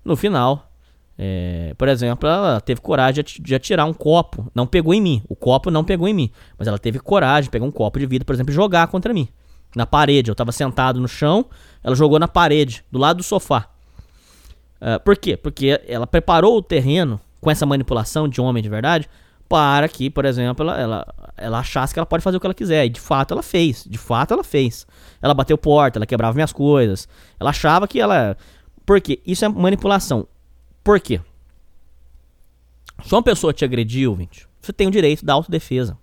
No 0.04 0.16
final, 0.16 0.70
é, 1.18 1.74
por 1.78 1.88
exemplo, 1.88 2.28
ela 2.28 2.60
teve 2.60 2.80
coragem 2.80 3.14
de 3.14 3.20
ati- 3.20 3.42
de 3.42 3.54
atirar 3.54 3.86
um 3.86 3.92
copo. 3.92 4.50
Não 4.54 4.66
pegou 4.66 4.92
em 4.92 5.00
mim. 5.00 5.22
O 5.28 5.36
copo 5.36 5.70
não 5.70 5.84
pegou 5.84 6.08
em 6.08 6.14
mim. 6.14 6.30
Mas 6.58 6.66
ela 6.66 6.78
teve 6.78 6.98
coragem 6.98 7.44
de 7.44 7.50
pegar 7.50 7.64
um 7.64 7.70
copo 7.70 7.98
de 7.98 8.06
vidro, 8.06 8.26
por 8.26 8.34
exemplo, 8.34 8.52
e 8.52 8.54
jogar 8.54 8.86
contra 8.88 9.12
mim. 9.14 9.28
Na 9.76 9.86
parede. 9.86 10.30
Eu 10.30 10.34
tava 10.34 10.52
sentado 10.52 11.00
no 11.00 11.08
chão, 11.08 11.46
ela 11.82 11.94
jogou 11.94 12.18
na 12.18 12.28
parede, 12.28 12.84
do 12.90 12.98
lado 12.98 13.18
do 13.18 13.22
sofá. 13.22 13.68
Ah, 14.80 14.98
por 14.98 15.16
quê? 15.16 15.36
Porque 15.36 15.80
ela 15.86 16.06
preparou 16.06 16.56
o 16.56 16.62
terreno 16.62 17.20
com 17.40 17.50
essa 17.50 17.64
manipulação 17.64 18.28
de 18.28 18.40
homem 18.40 18.62
de 18.62 18.68
verdade 18.68 19.08
para 19.52 19.86
que, 19.86 20.08
por 20.08 20.24
exemplo, 20.24 20.64
ela, 20.66 20.80
ela, 20.80 21.14
ela 21.36 21.58
achasse 21.58 21.92
que 21.92 21.98
ela 21.98 22.06
pode 22.06 22.24
fazer 22.24 22.38
o 22.38 22.40
que 22.40 22.46
ela 22.46 22.54
quiser. 22.54 22.86
E 22.86 22.88
de 22.88 22.98
fato 22.98 23.34
ela 23.34 23.42
fez. 23.42 23.84
De 23.86 23.98
fato 23.98 24.32
ela 24.32 24.42
fez. 24.42 24.86
Ela 25.20 25.34
bateu 25.34 25.58
porta, 25.58 25.98
ela 25.98 26.06
quebrava 26.06 26.32
minhas 26.32 26.54
coisas. 26.54 27.06
Ela 27.38 27.50
achava 27.50 27.86
que 27.86 28.00
ela. 28.00 28.34
Por 28.86 28.98
quê? 28.98 29.20
Isso 29.26 29.44
é 29.44 29.50
manipulação. 29.50 30.26
Por 30.82 30.98
quê? 30.98 31.20
Se 33.04 33.14
uma 33.14 33.22
pessoa 33.22 33.52
te 33.52 33.62
agrediu, 33.62 34.12
ouvinte, 34.12 34.48
você 34.58 34.72
tem 34.72 34.88
o 34.88 34.90
direito 34.90 35.22
da 35.22 35.34
autodefesa. 35.34 35.98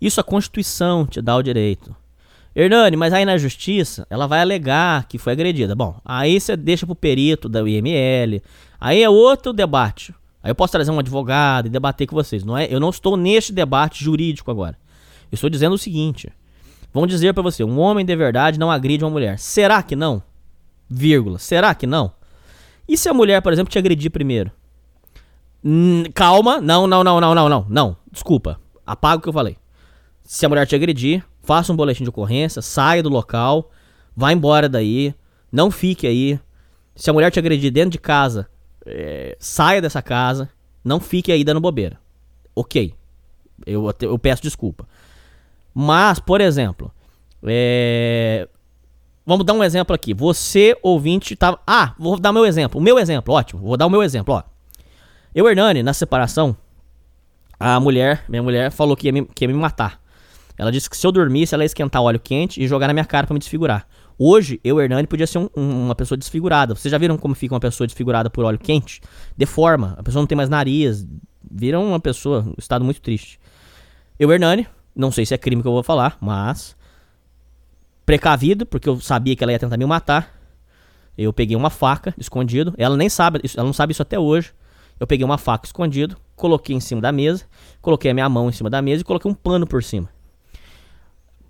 Isso 0.00 0.20
a 0.20 0.24
Constituição 0.24 1.06
te 1.06 1.22
dá 1.22 1.36
o 1.36 1.42
direito. 1.44 1.94
Hernani, 2.56 2.96
mas 2.96 3.12
aí 3.12 3.24
na 3.24 3.38
justiça 3.38 4.04
ela 4.10 4.26
vai 4.26 4.40
alegar 4.40 5.06
que 5.06 5.16
foi 5.16 5.34
agredida. 5.34 5.76
Bom, 5.76 6.00
aí 6.04 6.40
você 6.40 6.56
deixa 6.56 6.86
pro 6.86 6.96
perito 6.96 7.48
da 7.48 7.60
IML. 7.60 8.42
Aí 8.80 9.00
é 9.00 9.08
outro 9.08 9.52
debate. 9.52 10.12
Aí 10.42 10.50
eu 10.50 10.54
posso 10.54 10.72
trazer 10.72 10.90
um 10.90 10.98
advogado 10.98 11.66
e 11.66 11.70
debater 11.70 12.06
com 12.06 12.16
vocês. 12.16 12.44
Não 12.44 12.56
é? 12.56 12.66
Eu 12.72 12.80
não 12.80 12.90
estou 12.90 13.16
neste 13.16 13.52
debate 13.52 14.02
jurídico 14.02 14.50
agora. 14.50 14.78
Eu 15.30 15.34
estou 15.34 15.50
dizendo 15.50 15.74
o 15.74 15.78
seguinte: 15.78 16.32
vão 16.92 17.06
dizer 17.06 17.34
pra 17.34 17.42
você, 17.42 17.62
um 17.62 17.78
homem 17.78 18.04
de 18.04 18.16
verdade 18.16 18.58
não 18.58 18.70
agride 18.70 19.04
uma 19.04 19.10
mulher. 19.10 19.38
Será 19.38 19.82
que 19.82 19.94
não? 19.94 20.22
Vírgula. 20.88 21.38
Será 21.38 21.74
que 21.74 21.86
não? 21.86 22.12
E 22.88 22.96
se 22.96 23.08
a 23.08 23.14
mulher, 23.14 23.40
por 23.42 23.52
exemplo, 23.52 23.70
te 23.70 23.78
agredir 23.78 24.10
primeiro? 24.10 24.50
Hum, 25.64 26.04
calma, 26.14 26.60
não, 26.60 26.86
não, 26.86 27.04
não, 27.04 27.20
não, 27.20 27.34
não, 27.34 27.48
não, 27.48 27.66
não. 27.68 27.96
Desculpa. 28.10 28.58
Apaga 28.84 29.18
o 29.18 29.20
que 29.20 29.28
eu 29.28 29.32
falei. 29.32 29.56
Se 30.24 30.44
a 30.46 30.48
mulher 30.48 30.66
te 30.66 30.74
agredir, 30.74 31.24
faça 31.42 31.72
um 31.72 31.76
boletim 31.76 32.02
de 32.02 32.08
ocorrência, 32.08 32.62
saia 32.62 33.02
do 33.02 33.08
local, 33.08 33.70
vá 34.16 34.32
embora 34.32 34.68
daí, 34.68 35.14
não 35.52 35.70
fique 35.70 36.06
aí. 36.06 36.40
Se 36.96 37.10
a 37.10 37.12
mulher 37.12 37.30
te 37.30 37.38
agredir 37.38 37.70
dentro 37.70 37.90
de 37.90 37.98
casa, 37.98 38.48
é, 38.86 39.36
saia 39.38 39.80
dessa 39.80 40.02
casa, 40.02 40.48
não 40.84 41.00
fique 41.00 41.30
aí 41.30 41.44
dando 41.44 41.60
bobeira. 41.60 41.98
Ok. 42.54 42.94
Eu, 43.66 43.92
eu 44.00 44.18
peço 44.18 44.42
desculpa. 44.42 44.86
Mas, 45.74 46.18
por 46.18 46.40
exemplo, 46.40 46.90
é, 47.44 48.48
vamos 49.24 49.44
dar 49.44 49.52
um 49.52 49.62
exemplo 49.62 49.94
aqui. 49.94 50.12
Você, 50.14 50.76
ouvinte, 50.82 51.36
tava. 51.36 51.60
Ah, 51.66 51.94
vou 51.98 52.18
dar 52.18 52.32
meu 52.32 52.44
exemplo. 52.44 52.80
O 52.80 52.82
meu 52.82 52.98
exemplo, 52.98 53.34
ótimo. 53.34 53.60
Vou 53.60 53.76
dar 53.76 53.86
o 53.86 53.90
meu 53.90 54.02
exemplo, 54.02 54.34
ó. 54.34 54.42
Eu, 55.34 55.48
Hernani, 55.48 55.82
na 55.82 55.92
separação, 55.92 56.56
a 57.58 57.78
mulher, 57.78 58.24
minha 58.28 58.42
mulher, 58.42 58.70
falou 58.70 58.96
que 58.96 59.06
ia 59.06 59.12
me, 59.12 59.24
que 59.26 59.44
ia 59.44 59.48
me 59.48 59.54
matar. 59.54 60.00
Ela 60.58 60.72
disse 60.72 60.90
que 60.90 60.96
se 60.96 61.06
eu 61.06 61.12
dormisse, 61.12 61.54
ela 61.54 61.62
ia 61.62 61.66
esquentar 61.66 62.02
óleo 62.02 62.18
quente 62.18 62.62
e 62.62 62.66
jogar 62.66 62.88
na 62.88 62.92
minha 62.92 63.04
cara 63.04 63.26
pra 63.26 63.34
me 63.34 63.38
desfigurar. 63.38 63.86
Hoje, 64.22 64.60
eu, 64.62 64.78
Hernani, 64.78 65.06
podia 65.06 65.26
ser 65.26 65.38
um- 65.38 65.48
um- 65.56 65.84
uma 65.86 65.94
pessoa 65.94 66.18
desfigurada. 66.18 66.74
Vocês 66.74 66.92
já 66.92 66.98
viram 66.98 67.16
como 67.16 67.34
fica 67.34 67.54
uma 67.54 67.60
pessoa 67.60 67.86
desfigurada 67.86 68.28
por 68.28 68.44
óleo 68.44 68.58
quente? 68.58 69.00
Deforma. 69.34 69.94
A 69.96 70.02
pessoa 70.02 70.20
não 70.20 70.26
tem 70.26 70.36
mais 70.36 70.50
nariz. 70.50 71.06
Vira 71.50 71.80
uma 71.80 71.98
pessoa, 71.98 72.44
um 72.46 72.54
estado 72.58 72.84
muito 72.84 73.00
triste. 73.00 73.40
Eu, 74.18 74.30
Hernani, 74.30 74.66
não 74.94 75.10
sei 75.10 75.24
se 75.24 75.32
é 75.32 75.38
crime 75.38 75.62
que 75.62 75.68
eu 75.68 75.72
vou 75.72 75.82
falar, 75.82 76.18
mas. 76.20 76.76
Precavido, 78.04 78.66
porque 78.66 78.90
eu 78.90 79.00
sabia 79.00 79.34
que 79.34 79.42
ela 79.42 79.52
ia 79.52 79.58
tentar 79.58 79.78
me 79.78 79.86
matar. 79.86 80.38
Eu 81.16 81.32
peguei 81.32 81.56
uma 81.56 81.70
faca 81.70 82.14
escondido. 82.18 82.74
Ela 82.76 82.98
nem 82.98 83.08
sabe, 83.08 83.40
ela 83.56 83.64
não 83.64 83.72
sabe 83.72 83.92
isso 83.92 84.02
até 84.02 84.18
hoje. 84.18 84.52
Eu 84.98 85.06
peguei 85.06 85.24
uma 85.24 85.38
faca 85.38 85.64
escondido, 85.64 86.14
coloquei 86.36 86.76
em 86.76 86.80
cima 86.80 87.00
da 87.00 87.10
mesa, 87.10 87.46
coloquei 87.80 88.10
a 88.10 88.14
minha 88.14 88.28
mão 88.28 88.50
em 88.50 88.52
cima 88.52 88.68
da 88.68 88.82
mesa 88.82 89.00
e 89.00 89.04
coloquei 89.04 89.30
um 89.30 89.34
pano 89.34 89.66
por 89.66 89.82
cima. 89.82 90.10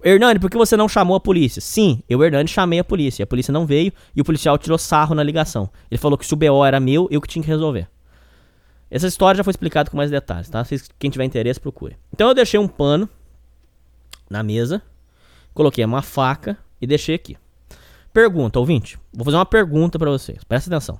Hernani, 0.03 0.39
por 0.39 0.51
que 0.51 0.57
você 0.57 0.77
não 0.77 0.89
chamou 0.89 1.17
a 1.17 1.21
polícia? 1.21 1.61
Sim, 1.61 2.03
eu, 2.09 2.23
Hernani, 2.23 2.49
chamei 2.49 2.79
a 2.79 2.85
polícia. 2.85 3.23
A 3.23 3.27
polícia 3.27 3.53
não 3.53 3.67
veio 3.67 3.93
e 4.15 4.21
o 4.21 4.25
policial 4.25 4.57
tirou 4.57 4.79
sarro 4.79 5.15
na 5.15 5.23
ligação. 5.23 5.71
Ele 5.91 5.99
falou 5.99 6.17
que 6.17 6.27
se 6.27 6.33
o 6.33 6.37
BO 6.37 6.65
era 6.65 6.81
meu, 6.81 7.07
eu 7.11 7.21
que 7.21 7.29
tinha 7.29 7.43
que 7.43 7.49
resolver. 7.49 7.89
Essa 8.91 9.07
história 9.07 9.39
já 9.39 9.45
foi 9.45 9.53
explicada 9.53 9.91
com 9.91 9.97
mais 9.97 10.11
detalhes, 10.11 10.49
tá? 10.49 10.65
Quem 10.99 11.11
tiver 11.11 11.25
interesse, 11.25 11.61
procure. 11.61 11.97
Então 12.13 12.29
eu 12.29 12.35
deixei 12.35 12.59
um 12.59 12.67
pano 12.67 13.09
na 14.29 14.43
mesa, 14.43 14.83
coloquei 15.55 15.85
uma 15.85 16.03
faca 16.03 16.59
e 16.81 16.87
deixei 16.87 17.15
aqui. 17.15 17.37
Pergunta, 18.13 18.59
ouvinte. 18.59 18.99
Vou 19.13 19.25
fazer 19.25 19.37
uma 19.37 19.47
pergunta 19.47 19.99
pra 19.99 20.11
vocês. 20.11 20.43
Presta 20.43 20.69
atenção. 20.69 20.99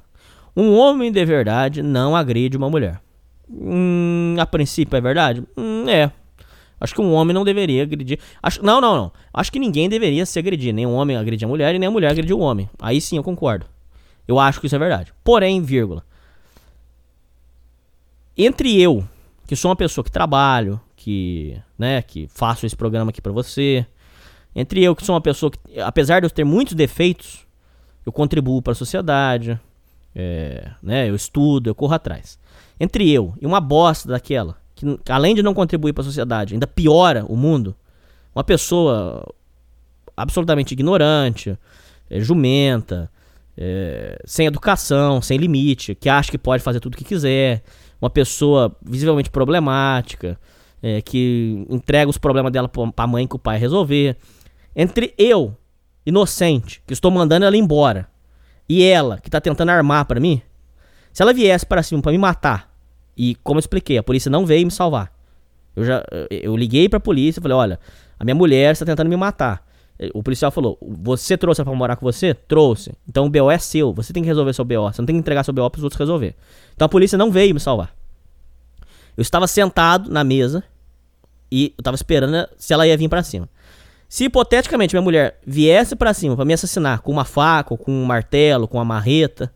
Um 0.57 0.77
homem 0.77 1.11
de 1.11 1.25
verdade 1.25 1.83
não 1.83 2.15
agride 2.15 2.57
uma 2.57 2.71
mulher. 2.71 3.01
Hum, 3.49 4.37
a 4.39 4.47
princípio 4.47 4.97
é 4.97 5.01
verdade? 5.01 5.43
Hum, 5.57 5.89
é. 5.89 6.13
Acho 6.81 6.95
que 6.95 7.01
um 7.01 7.13
homem 7.13 7.35
não 7.35 7.45
deveria 7.45 7.83
agredir. 7.83 8.19
Acho, 8.43 8.65
não, 8.65 8.81
não, 8.81 8.97
não. 8.97 9.13
Acho 9.35 9.53
que 9.53 9.59
ninguém 9.59 9.89
deveria 9.89 10.25
se 10.25 10.39
agredir. 10.39 10.73
Nem 10.73 10.87
um 10.87 10.95
homem 10.95 11.17
agredir 11.17 11.47
a 11.47 11.49
mulher 11.49 11.75
e 11.75 11.79
nem 11.79 11.89
a 11.89 11.91
mulher 11.91 12.11
agredir 12.11 12.35
o 12.35 12.41
homem. 12.41 12.71
Aí 12.81 13.01
sim 13.01 13.17
eu 13.17 13.23
concordo. 13.23 13.67
Eu 14.27 14.39
acho 14.39 14.61
que 14.61 14.67
isso 14.67 14.77
é 14.77 14.79
verdade. 14.79 15.13
Porém, 15.23 15.61
vírgula. 15.61 16.03
Entre 18.37 18.81
eu, 18.81 19.05
que 19.47 19.55
sou 19.55 19.69
uma 19.71 19.77
pessoa 19.77 20.03
que 20.03 20.11
trabalho, 20.11 20.81
que, 20.97 21.61
né, 21.79 22.01
que 22.01 22.29
faço 22.33 22.65
esse 22.65 22.77
programa 22.77 23.11
aqui 23.11 23.21
pra 23.21 23.33
você, 23.33 23.85
entre 24.55 24.83
eu, 24.83 24.97
que 24.97 25.05
sou 25.05 25.15
uma 25.15 25.21
pessoa 25.21 25.51
que, 25.51 25.81
apesar 25.81 26.21
de 26.21 26.27
eu 26.27 26.31
ter 26.31 26.45
muitos 26.45 26.75
defeitos, 26.75 27.47
eu 28.07 28.13
contribuo 28.13 28.63
para 28.63 28.73
a 28.73 28.77
sociedade, 28.77 29.61
é, 30.15 30.71
né, 30.83 31.09
eu 31.09 31.15
estudo, 31.15 31.69
eu 31.69 31.75
corro 31.75 31.95
atrás. 31.95 32.39
Entre 32.79 33.11
eu 33.11 33.35
e 33.41 33.47
uma 33.47 33.61
bosta 33.61 34.09
daquela, 34.09 34.57
que 35.05 35.13
além 35.13 35.35
de 35.35 35.43
não 35.43 35.55
contribuir 35.55 35.93
para 35.93 36.03
a 36.03 36.05
sociedade, 36.05 36.55
ainda 36.55 36.67
piora 36.67 37.25
o 37.29 37.37
mundo, 37.37 37.75
uma 38.35 38.45
pessoa 38.45 39.27
absolutamente 40.17 40.73
ignorante, 40.73 41.59
é, 42.09 42.21
jumenta, 42.21 43.11
é, 43.57 44.21
sem 44.25 44.47
educação, 44.47 45.21
sem 45.21 45.39
limite, 45.39 45.95
que 45.95 46.09
acha 46.09 46.31
que 46.31 46.39
pode 46.39 46.63
fazer 46.63 46.81
tudo 46.81 46.95
o 46.95 46.97
que 46.97 47.05
quiser, 47.05 47.63
uma 48.01 48.11
pessoa 48.11 48.75
visivelmente 48.83 49.31
problemática, 49.31 50.39
é, 50.83 51.03
que 51.03 51.67
entrega 51.69 52.11
os 52.11 52.19
problemas 52.19 52.53
dela 52.53 52.69
pra 52.69 52.91
pra 52.91 53.07
mãe 53.07 53.27
que 53.27 53.37
o 53.37 53.39
pai 53.39 53.59
resolver. 53.59 54.17
Entre 54.75 55.15
eu, 55.19 55.57
inocente, 56.07 56.83
que 56.87 56.93
estou 56.93 57.11
mandando 57.11 57.45
ela 57.45 57.57
embora, 57.57 58.09
e 58.69 58.85
ela, 58.85 59.19
que 59.19 59.29
tá 59.29 59.41
tentando 59.41 59.71
armar 59.71 60.05
pra 60.05 60.21
mim, 60.21 60.41
se 61.13 61.23
ela 61.23 61.33
viesse 61.33 61.67
para 61.67 61.83
cima 61.83 62.01
pra 62.01 62.13
me 62.13 62.19
matar, 62.19 62.70
e 63.23 63.35
como 63.45 63.59
eu 63.59 63.61
expliquei, 63.61 63.99
a 63.99 64.03
polícia 64.03 64.31
não 64.31 64.47
veio 64.47 64.65
me 64.65 64.71
salvar. 64.73 65.13
Eu 65.77 65.85
já 65.85 66.03
eu 66.31 66.57
liguei 66.57 66.89
pra 66.89 66.99
polícia 66.99 67.39
e 67.39 67.43
falei: 67.43 67.55
olha, 67.55 67.81
a 68.19 68.25
minha 68.25 68.35
mulher 68.35 68.73
está 68.73 68.87
tentando 68.87 69.11
me 69.11 69.17
matar. 69.17 69.63
O 70.15 70.23
policial 70.23 70.51
falou: 70.51 70.79
Você 70.81 71.37
trouxe 71.37 71.61
ela 71.61 71.69
pra 71.69 71.79
morar 71.79 71.97
com 71.97 72.07
você? 72.07 72.33
Trouxe. 72.33 72.95
Então 73.07 73.27
o 73.27 73.29
BO 73.29 73.51
é 73.51 73.59
seu. 73.59 73.93
Você 73.93 74.15
tem 74.15 74.23
que 74.23 74.27
resolver 74.27 74.55
seu 74.55 74.65
BO. 74.65 74.91
Você 74.91 75.03
não 75.03 75.07
tem 75.07 75.17
que 75.17 75.21
entregar 75.21 75.45
seu 75.45 75.53
BO 75.53 75.69
pros 75.69 75.85
outros 75.85 75.99
resolver. 75.99 76.35
Então 76.75 76.87
a 76.87 76.89
polícia 76.89 77.19
não 77.19 77.31
veio 77.31 77.53
me 77.53 77.61
salvar. 77.61 77.95
Eu 79.15 79.21
estava 79.21 79.47
sentado 79.47 80.11
na 80.11 80.25
mesa 80.25 80.65
e 81.53 81.75
eu 81.77 81.85
tava 81.85 81.97
esperando 81.97 82.49
se 82.57 82.73
ela 82.73 82.87
ia 82.87 82.97
vir 82.97 83.11
pra 83.11 83.23
cima. 83.23 83.47
Se 84.09 84.25
hipoteticamente 84.25 84.95
minha 84.95 85.03
mulher 85.03 85.39
viesse 85.47 85.95
pra 85.95 86.15
cima 86.15 86.37
pra 86.37 86.47
me 86.47 86.55
assassinar 86.55 87.03
com 87.03 87.13
uma 87.13 87.27
faca, 87.27 87.77
com 87.77 87.93
um 87.93 88.07
martelo, 88.07 88.67
com 88.67 88.79
uma 88.79 88.85
marreta, 88.85 89.53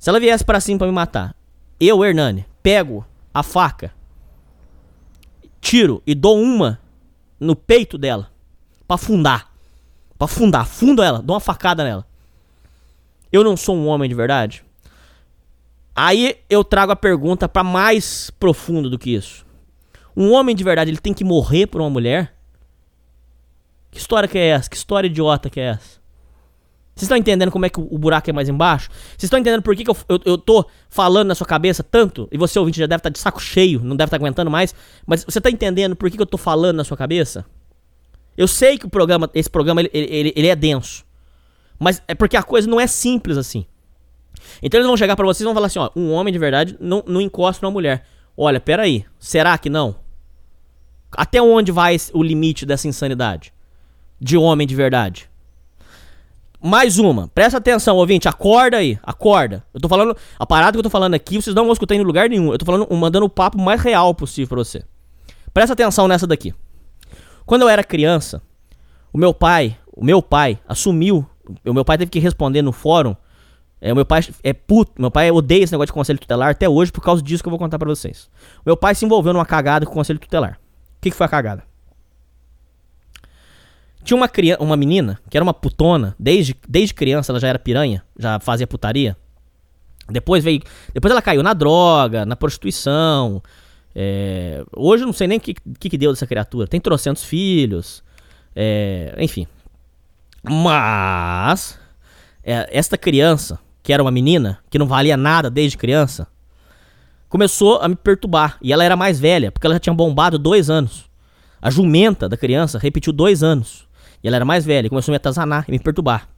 se 0.00 0.10
ela 0.10 0.18
viesse 0.18 0.44
pra 0.44 0.58
cima 0.58 0.78
pra 0.78 0.88
me 0.88 0.92
matar, 0.92 1.32
eu, 1.78 2.04
Hernani, 2.04 2.44
pego 2.62 3.04
a 3.32 3.42
faca, 3.42 3.92
tiro 5.60 6.02
e 6.06 6.14
dou 6.14 6.40
uma 6.40 6.80
no 7.38 7.56
peito 7.56 7.96
dela 7.98 8.30
pra 8.86 8.96
afundar. 8.96 9.50
Pra 10.18 10.26
afundar, 10.26 10.66
fundo 10.66 11.02
ela, 11.02 11.20
dou 11.20 11.34
uma 11.34 11.40
facada 11.40 11.82
nela. 11.82 12.06
Eu 13.32 13.42
não 13.42 13.56
sou 13.56 13.76
um 13.76 13.86
homem 13.86 14.08
de 14.08 14.14
verdade? 14.14 14.64
Aí 15.94 16.38
eu 16.48 16.62
trago 16.62 16.92
a 16.92 16.96
pergunta 16.96 17.48
pra 17.48 17.64
mais 17.64 18.30
profundo 18.30 18.88
do 18.88 18.98
que 18.98 19.10
isso. 19.14 19.44
Um 20.16 20.32
homem 20.32 20.54
de 20.54 20.62
verdade, 20.62 20.90
ele 20.90 20.98
tem 20.98 21.14
que 21.14 21.24
morrer 21.24 21.66
por 21.66 21.80
uma 21.80 21.90
mulher? 21.90 22.34
Que 23.90 23.98
história 23.98 24.28
que 24.28 24.38
é 24.38 24.48
essa? 24.48 24.68
Que 24.68 24.76
história 24.76 25.06
idiota 25.06 25.50
que 25.50 25.60
é 25.60 25.64
essa? 25.64 26.01
Vocês 26.94 27.04
estão 27.04 27.16
entendendo 27.16 27.50
como 27.50 27.64
é 27.64 27.70
que 27.70 27.80
o 27.80 27.98
buraco 27.98 28.28
é 28.28 28.32
mais 28.32 28.48
embaixo? 28.48 28.90
Vocês 28.90 29.24
estão 29.24 29.38
entendendo 29.38 29.62
por 29.62 29.74
que, 29.74 29.82
que 29.82 29.90
eu, 29.90 29.96
eu, 30.08 30.20
eu 30.26 30.38
tô 30.38 30.66
falando 30.90 31.28
na 31.28 31.34
sua 31.34 31.46
cabeça 31.46 31.82
tanto? 31.82 32.28
E 32.30 32.36
você, 32.36 32.58
ouvinte, 32.58 32.78
já 32.78 32.86
deve 32.86 33.00
estar 33.00 33.08
de 33.08 33.18
saco 33.18 33.40
cheio, 33.40 33.80
não 33.82 33.96
deve 33.96 34.08
estar 34.08 34.16
aguentando 34.16 34.50
mais. 34.50 34.74
Mas 35.06 35.24
você 35.24 35.40
tá 35.40 35.50
entendendo 35.50 35.96
por 35.96 36.10
que, 36.10 36.16
que 36.16 36.22
eu 36.22 36.26
tô 36.26 36.36
falando 36.36 36.76
na 36.76 36.84
sua 36.84 36.96
cabeça? 36.96 37.46
Eu 38.36 38.46
sei 38.46 38.76
que 38.76 38.84
o 38.84 38.90
programa, 38.90 39.30
esse 39.34 39.48
programa, 39.48 39.80
ele, 39.80 39.90
ele, 39.92 40.32
ele 40.36 40.48
é 40.48 40.56
denso. 40.56 41.04
Mas 41.78 42.02
é 42.06 42.14
porque 42.14 42.36
a 42.36 42.42
coisa 42.42 42.68
não 42.68 42.78
é 42.78 42.86
simples 42.86 43.38
assim. 43.38 43.64
Então 44.62 44.78
eles 44.78 44.86
vão 44.86 44.96
chegar 44.96 45.16
pra 45.16 45.24
vocês 45.24 45.40
e 45.40 45.44
vão 45.44 45.54
falar 45.54 45.66
assim, 45.66 45.78
ó, 45.78 45.90
um 45.96 46.12
homem 46.12 46.32
de 46.32 46.38
verdade 46.38 46.76
não, 46.78 47.02
não 47.06 47.20
encosta 47.20 47.64
numa 47.64 47.72
mulher. 47.72 48.04
Olha, 48.36 48.60
peraí, 48.60 49.04
será 49.18 49.56
que 49.56 49.70
não? 49.70 49.96
Até 51.10 51.40
onde 51.40 51.72
vai 51.72 51.96
o 52.12 52.22
limite 52.22 52.64
dessa 52.64 52.86
insanidade? 52.86 53.52
De 54.20 54.36
homem 54.36 54.66
de 54.66 54.74
verdade. 54.74 55.31
Mais 56.62 56.96
uma. 56.96 57.26
Presta 57.26 57.58
atenção, 57.58 57.96
ouvinte. 57.96 58.28
Acorda 58.28 58.76
aí. 58.76 58.96
Acorda. 59.02 59.64
Eu 59.74 59.80
tô 59.80 59.88
falando. 59.88 60.16
A 60.38 60.46
parada 60.46 60.72
que 60.72 60.78
eu 60.78 60.82
tô 60.82 60.90
falando 60.90 61.14
aqui, 61.14 61.42
vocês 61.42 61.56
não 61.56 61.64
vão 61.64 61.72
escutar 61.72 61.96
em 61.96 62.02
lugar 62.02 62.28
nenhum. 62.28 62.52
Eu 62.52 62.58
tô 62.58 62.64
falando, 62.64 62.86
mandando 62.94 63.26
o 63.26 63.28
papo 63.28 63.60
mais 63.60 63.80
real 63.80 64.14
possível 64.14 64.50
pra 64.50 64.58
você. 64.58 64.84
Presta 65.52 65.72
atenção 65.72 66.06
nessa 66.06 66.24
daqui. 66.24 66.54
Quando 67.44 67.62
eu 67.62 67.68
era 67.68 67.82
criança, 67.82 68.40
o 69.12 69.18
meu 69.18 69.34
pai, 69.34 69.76
o 69.92 70.04
meu 70.04 70.22
pai 70.22 70.56
assumiu. 70.68 71.26
O 71.66 71.74
meu 71.74 71.84
pai 71.84 71.98
teve 71.98 72.10
que 72.12 72.20
responder 72.20 72.62
no 72.62 72.70
fórum. 72.70 73.16
É, 73.80 73.92
o 73.92 73.96
meu 73.96 74.06
pai 74.06 74.20
é 74.44 74.52
puto. 74.52 74.92
Meu 74.96 75.10
pai 75.10 75.32
odeia 75.32 75.64
esse 75.64 75.72
negócio 75.72 75.88
de 75.88 75.92
conselho 75.92 76.20
tutelar 76.20 76.50
até 76.50 76.68
hoje 76.68 76.92
por 76.92 77.00
causa 77.00 77.20
disso 77.20 77.42
que 77.42 77.48
eu 77.48 77.50
vou 77.50 77.58
contar 77.58 77.80
pra 77.80 77.88
vocês. 77.88 78.30
O 78.58 78.62
meu 78.66 78.76
pai 78.76 78.94
se 78.94 79.04
envolveu 79.04 79.32
numa 79.32 79.44
cagada 79.44 79.84
com 79.84 79.90
o 79.90 79.94
conselho 79.94 80.20
tutelar. 80.20 80.60
O 80.98 81.00
que, 81.00 81.10
que 81.10 81.16
foi 81.16 81.26
a 81.26 81.28
cagada? 81.28 81.71
Tinha 84.04 84.16
uma, 84.16 84.28
criança, 84.28 84.62
uma 84.62 84.76
menina 84.76 85.18
que 85.30 85.36
era 85.36 85.44
uma 85.44 85.54
putona, 85.54 86.14
desde, 86.18 86.56
desde 86.68 86.92
criança 86.92 87.30
ela 87.30 87.38
já 87.38 87.48
era 87.48 87.58
piranha, 87.58 88.02
já 88.18 88.40
fazia 88.40 88.66
putaria. 88.66 89.16
Depois 90.10 90.42
veio. 90.42 90.60
Depois 90.92 91.10
ela 91.10 91.22
caiu 91.22 91.42
na 91.42 91.52
droga, 91.52 92.26
na 92.26 92.36
prostituição. 92.36 93.42
é, 93.94 94.64
hoje 94.76 95.04
eu 95.04 95.06
não 95.06 95.12
sei 95.12 95.28
nem 95.28 95.38
o 95.38 95.40
que, 95.40 95.54
que, 95.54 95.90
que 95.90 95.98
deu 95.98 96.12
dessa 96.12 96.26
criatura. 96.26 96.66
Tem 96.66 96.80
trocentos 96.80 97.24
filhos. 97.24 98.02
é, 98.54 99.14
enfim. 99.18 99.46
Mas. 100.42 101.78
é, 102.42 102.68
esta 102.76 102.98
criança, 102.98 103.58
que 103.82 103.92
era 103.92 104.02
uma 104.02 104.10
menina, 104.10 104.58
que 104.68 104.78
não 104.78 104.86
valia 104.86 105.16
nada 105.16 105.48
desde 105.48 105.78
criança, 105.78 106.26
começou 107.28 107.80
a 107.80 107.88
me 107.88 107.94
perturbar. 107.94 108.58
E 108.60 108.72
ela 108.72 108.84
era 108.84 108.96
mais 108.96 109.20
velha, 109.20 109.52
porque 109.52 109.66
ela 109.66 109.76
já 109.76 109.80
tinha 109.80 109.94
bombado 109.94 110.38
dois 110.38 110.68
anos. 110.68 111.10
A 111.60 111.70
jumenta 111.70 112.28
da 112.28 112.36
criança 112.36 112.78
repetiu 112.78 113.12
dois 113.12 113.42
anos. 113.42 113.86
E 114.22 114.28
ela 114.28 114.36
era 114.36 114.44
mais 114.44 114.64
velha, 114.64 114.88
começou 114.88 115.12
a 115.12 115.14
me 115.14 115.16
atazanar 115.16 115.64
e 115.68 115.72
me 115.72 115.78
perturbar. 115.78 116.28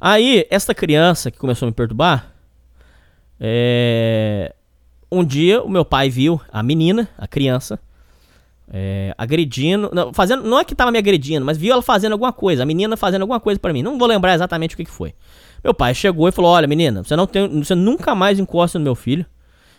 Aí, 0.00 0.46
essa 0.50 0.74
criança 0.74 1.30
que 1.30 1.38
começou 1.38 1.66
a 1.66 1.70
me 1.70 1.74
perturbar, 1.74 2.32
é... 3.40 4.54
um 5.10 5.24
dia 5.24 5.62
o 5.62 5.68
meu 5.68 5.84
pai 5.84 6.10
viu 6.10 6.40
a 6.52 6.62
menina, 6.62 7.08
a 7.18 7.26
criança, 7.26 7.78
é, 8.68 9.14
agredindo, 9.16 9.90
não, 9.92 10.12
fazendo, 10.12 10.42
não 10.42 10.58
é 10.58 10.64
que 10.64 10.74
tava 10.74 10.90
me 10.90 10.98
agredindo, 10.98 11.46
mas 11.46 11.56
viu 11.56 11.72
ela 11.72 11.82
fazendo 11.82 12.12
alguma 12.12 12.32
coisa, 12.32 12.62
a 12.62 12.66
menina 12.66 12.96
fazendo 12.96 13.22
alguma 13.22 13.38
coisa 13.38 13.60
pra 13.60 13.72
mim. 13.72 13.82
Não 13.82 13.98
vou 13.98 14.08
lembrar 14.08 14.34
exatamente 14.34 14.74
o 14.74 14.76
que, 14.76 14.84
que 14.84 14.90
foi. 14.90 15.14
Meu 15.62 15.72
pai 15.72 15.94
chegou 15.94 16.28
e 16.28 16.32
falou: 16.32 16.50
"Olha, 16.50 16.66
menina, 16.66 17.02
você 17.02 17.16
não 17.16 17.26
tem, 17.26 17.48
você 17.62 17.74
nunca 17.74 18.14
mais 18.14 18.38
encosta 18.38 18.78
no 18.78 18.84
meu 18.84 18.94
filho. 18.94 19.24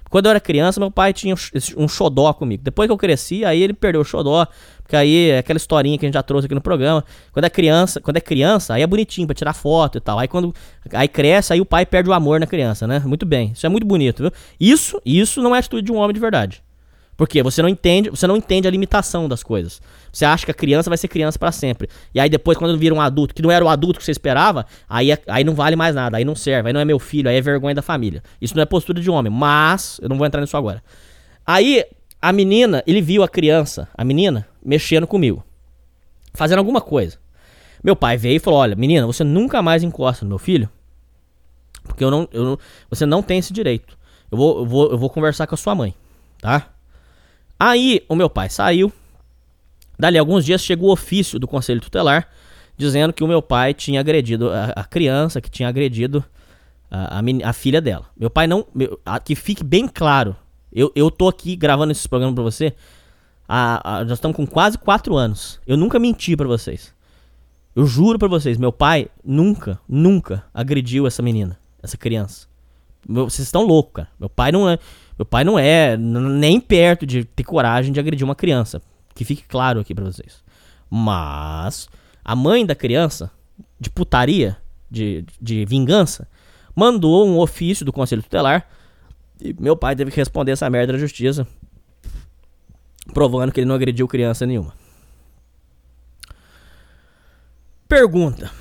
Quando 0.09 0.25
eu 0.25 0.31
era 0.31 0.39
criança, 0.39 0.79
meu 0.79 0.91
pai 0.91 1.13
tinha 1.13 1.35
um 1.75 1.88
xodó 1.88 2.31
comigo. 2.34 2.63
Depois 2.63 2.88
que 2.88 2.91
eu 2.91 2.97
cresci, 2.97 3.43
aí 3.43 3.61
ele 3.61 3.73
perdeu 3.73 4.01
o 4.01 4.05
xodó. 4.05 4.47
Porque 4.81 4.95
aí 4.95 5.29
é 5.31 5.39
aquela 5.39 5.57
historinha 5.57 5.97
que 5.97 6.05
a 6.05 6.07
gente 6.07 6.13
já 6.13 6.23
trouxe 6.23 6.45
aqui 6.45 6.55
no 6.55 6.61
programa. 6.61 7.03
Quando 7.34 7.45
é 7.45 7.49
criança, 7.49 7.99
quando 7.99 8.17
é 8.17 8.21
criança, 8.21 8.73
aí 8.73 8.81
é 8.81 8.88
bonitinho 8.88 9.27
pra 9.27 9.35
tirar 9.35 9.53
foto 9.53 9.97
e 9.97 10.01
tal. 10.01 10.17
Aí 10.17 10.27
quando 10.27 10.53
aí 10.93 11.07
cresce, 11.07 11.51
aí 11.51 11.59
o 11.59 11.65
pai 11.65 11.85
perde 11.85 12.09
o 12.09 12.13
amor 12.13 12.39
na 12.39 12.47
criança, 12.47 12.88
né? 12.88 12.99
Muito 13.05 13.25
bem. 13.25 13.51
Isso 13.53 13.65
é 13.65 13.69
muito 13.69 13.85
bonito, 13.85 14.23
viu? 14.23 14.31
Isso, 14.59 15.01
isso 15.05 15.41
não 15.41 15.55
é 15.55 15.59
atitude 15.59 15.84
de 15.84 15.91
um 15.91 15.97
homem 15.97 16.13
de 16.13 16.19
verdade. 16.19 16.63
Porque 17.18 17.41
você 17.41 17.64
não 17.64 17.68
entende, 17.68 18.11
você 18.11 18.27
não 18.27 18.38
entende 18.38 18.68
a 18.68 18.72
limitação 18.72 19.27
das 19.27 19.41
coisas. 19.41 19.81
Você 20.14 20.23
acha 20.23 20.45
que 20.45 20.52
a 20.52 20.53
criança 20.53 20.88
vai 20.88 20.98
ser 20.99 21.07
criança 21.07 21.39
pra 21.39 21.52
sempre. 21.52 21.89
E 22.14 22.19
aí 22.19 22.30
depois 22.30 22.57
quando 22.60 22.77
vira 22.77 22.94
um 22.94 23.02
adulto, 23.02 23.34
que 23.34 23.41
não 23.41 23.49
era 23.49 23.65
o 23.65 23.68
adulto 23.68 23.98
que 23.98 24.06
você 24.06 24.11
esperava, 24.11 24.68
aí, 24.88 25.11
é- 25.11 25.22
aí 25.27 25.44
não 25.44 25.56
vale 25.56 25.76
mais 25.76 25.95
nada, 25.95 26.18
aí 26.18 26.23
não 26.23 26.35
serve, 26.35 26.69
aí 26.69 26.73
não 26.73 26.80
é 26.80 26.85
meu 26.85 26.99
filho, 26.99 27.27
aí 27.27 27.35
é 27.35 27.41
vergonha 27.41 27.73
da 27.73 27.81
família. 27.81 28.22
Isso 28.39 28.56
não 28.56 28.61
é 28.61 28.65
postura 28.68 29.02
de 29.02 29.10
homem, 29.10 29.34
mas 29.34 29.99
eu 30.02 30.07
não 30.07 30.15
vou 30.15 30.27
entrar 30.27 30.41
nisso 30.41 30.56
agora. 30.56 30.84
Aí 31.44 31.84
a 32.22 32.31
menina, 32.31 32.84
ele 32.85 33.02
viu 33.02 33.23
a 33.23 33.27
criança, 33.27 33.89
a 33.98 34.03
menina 34.03 34.48
mexendo 34.64 35.07
comigo, 35.07 35.44
fazendo 36.35 36.60
alguma 36.60 36.81
coisa. 36.81 37.18
Meu 37.84 37.95
pai 37.95 38.15
veio 38.15 38.35
e 38.35 38.39
falou: 38.39 38.60
"Olha, 38.60 38.76
menina, 38.76 39.07
você 39.07 39.23
nunca 39.23 39.61
mais 39.64 39.81
encosta 39.81 40.23
no 40.23 40.30
meu 40.30 40.38
filho, 40.38 40.69
porque 41.84 42.03
eu 42.03 42.11
não, 42.11 42.27
eu 42.31 42.44
não- 42.44 42.60
você 42.89 43.06
não 43.07 43.23
tem 43.23 43.39
esse 43.39 43.52
direito. 43.52 43.98
Eu 44.31 44.38
vou, 44.38 44.60
eu 44.60 44.65
vou, 44.68 44.91
eu 44.91 44.98
vou 44.99 45.10
conversar 45.10 45.48
com 45.48 45.56
a 45.56 45.57
sua 45.57 45.73
mãe, 45.73 45.95
tá?" 46.41 46.69
Aí 47.59 48.01
o 48.07 48.15
meu 48.15 48.29
pai 48.29 48.49
saiu. 48.49 48.91
Dali 49.99 50.17
a 50.17 50.21
alguns 50.21 50.45
dias 50.45 50.61
chegou 50.61 50.89
o 50.89 50.93
ofício 50.93 51.39
do 51.39 51.47
conselho 51.47 51.81
tutelar 51.81 52.27
dizendo 52.77 53.11
que 53.11 53.23
o 53.23 53.27
meu 53.27 53.41
pai 53.41 53.73
tinha 53.73 53.99
agredido 53.99 54.51
a, 54.51 54.65
a 54.75 54.84
criança, 54.84 55.41
que 55.41 55.49
tinha 55.49 55.67
agredido 55.67 56.23
a, 56.91 57.17
a, 57.19 57.49
a 57.49 57.53
filha 57.53 57.81
dela. 57.81 58.05
Meu 58.15 58.29
pai 58.29 58.45
não. 58.45 58.65
meu- 58.75 58.99
a- 59.03 59.19
que 59.19 59.35
fique 59.35 59.63
bem 59.63 59.88
claro. 59.88 60.35
Eu, 60.71 60.91
eu 60.95 61.09
tô 61.09 61.27
aqui 61.27 61.55
gravando 61.55 61.91
esse 61.91 62.07
programa 62.07 62.35
pra 62.35 62.43
você. 62.43 62.75
há- 63.49 64.03
nós 64.03 64.13
estamos 64.19 64.38
com 64.38 64.45
quase 64.45 64.77
quatro 64.77 65.15
anos. 65.15 65.59
Eu 65.65 65.75
nunca 65.77 65.97
menti 65.97 66.35
pra 66.38 66.45
vocês. 66.47 66.93
Eu 67.75 67.85
juro 67.88 68.19
pra 68.19 68.27
vocês, 68.27 68.57
meu 68.57 68.71
pai 68.71 69.07
nunca, 69.23 69.79
nunca 69.89 70.43
agrediu 70.53 71.05
essa 71.07 71.21
menina, 71.23 71.57
essa 71.81 71.97
criança. 71.97 72.47
Meu- 73.07 73.27
vocês 73.29 73.47
estão 73.47 73.63
loucos, 73.63 73.93
cara. 73.95 74.09
Meu 74.19 74.29
pai 74.29 74.51
não 74.51 74.69
é, 74.69 74.77
meu 75.18 75.26
pai 75.26 75.44
não 75.44 75.57
é 75.57 75.98
nem 75.98 76.60
perto 76.60 77.06
de 77.06 77.26
ter 77.26 77.44
coragem 77.44 77.91
de 77.91 77.99
agredir 77.99 78.23
uma 78.23 78.35
criança. 78.35 78.81
Que 79.15 79.26
fique 79.26 79.44
claro 79.44 79.80
aqui 79.80 79.95
pra 79.95 80.06
vocês. 80.06 80.44
Mas 80.89 81.89
a 82.23 82.35
mãe 82.35 82.65
da 82.65 82.76
criança, 82.76 83.31
de 83.80 83.89
putaria, 83.89 84.57
de, 84.89 85.26
de 85.41 85.65
vingança, 85.65 86.27
mandou 86.76 87.27
um 87.27 87.39
ofício 87.39 87.85
do 87.85 87.91
conselho 87.91 88.22
tutelar 88.22 88.69
e 89.41 89.56
meu 89.60 89.76
pai 89.76 89.95
teve 89.95 90.11
que 90.11 90.18
responder 90.18 90.52
essa 90.52 90.69
merda 90.69 90.94
na 90.94 90.99
justiça, 90.99 91.48
provando 93.14 93.52
que 93.52 93.60
ele 93.60 93.68
não 93.68 93.76
agrediu 93.76 94.07
criança 94.07 94.45
nenhuma. 94.45 94.73
Pergunta. 97.88 98.52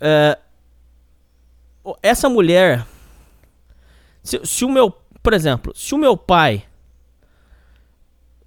É, 0.00 0.38
essa 2.02 2.28
mulher. 2.28 2.86
Se, 4.22 4.40
se 4.44 4.64
o 4.64 4.68
meu. 4.68 4.94
Por 5.28 5.34
exemplo, 5.34 5.76
se 5.76 5.94
o 5.94 5.98
meu 5.98 6.16
pai. 6.16 6.64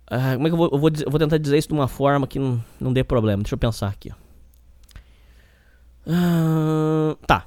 Ah, 0.08 0.34
como 0.34 0.48
é 0.48 0.50
que 0.50 0.54
eu 0.56 0.58
vou, 0.58 0.70
eu 0.72 0.80
vou, 0.80 0.90
eu 1.06 1.12
vou 1.12 1.20
tentar 1.20 1.38
dizer 1.38 1.60
isso 1.60 1.68
de 1.68 1.76
uma 1.76 1.88
forma 1.88 2.26
que 2.26 2.40
não, 2.40 2.60
não 2.80 2.92
dê 2.92 3.04
problema. 3.04 3.44
Deixa 3.44 3.54
eu 3.54 3.60
pensar 3.60 3.88
aqui. 3.88 4.12
Ah, 6.08 7.16
tá. 7.28 7.46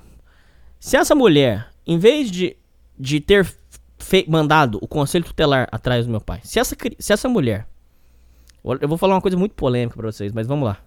Se 0.79 0.97
essa 0.97 1.17
mulher, 1.17 1.69
em 1.85 1.99
vez 1.99 2.31
de, 2.31 2.57
de 2.97 3.19
ter 3.19 3.53
mandado 4.29 4.79
o 4.81 4.87
conselho 4.87 5.25
tutelar 5.25 5.67
atrás 5.73 6.07
do 6.07 6.13
meu 6.13 6.21
pai, 6.21 6.39
se 6.45 6.61
essa, 6.61 6.77
se 6.97 7.13
essa 7.13 7.29
mulher. 7.29 7.67
Eu 8.81 8.87
vou 8.87 8.97
falar 8.97 9.17
uma 9.17 9.21
coisa 9.21 9.37
muito 9.37 9.57
polêmica 9.57 9.97
pra 9.97 10.13
vocês, 10.13 10.31
mas 10.31 10.47
vamos 10.47 10.65
lá. 10.65 10.79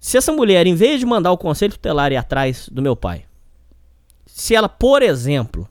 Se 0.00 0.16
essa 0.16 0.32
mulher, 0.32 0.66
em 0.66 0.74
vez 0.74 0.98
de 0.98 1.06
mandar 1.06 1.30
o 1.30 1.38
conselho 1.38 1.74
tutelar 1.74 2.10
ir 2.10 2.16
atrás 2.16 2.68
do 2.68 2.82
meu 2.82 2.96
pai, 2.96 3.26
se 4.26 4.56
ela, 4.56 4.68
por 4.68 5.02
exemplo, 5.02 5.68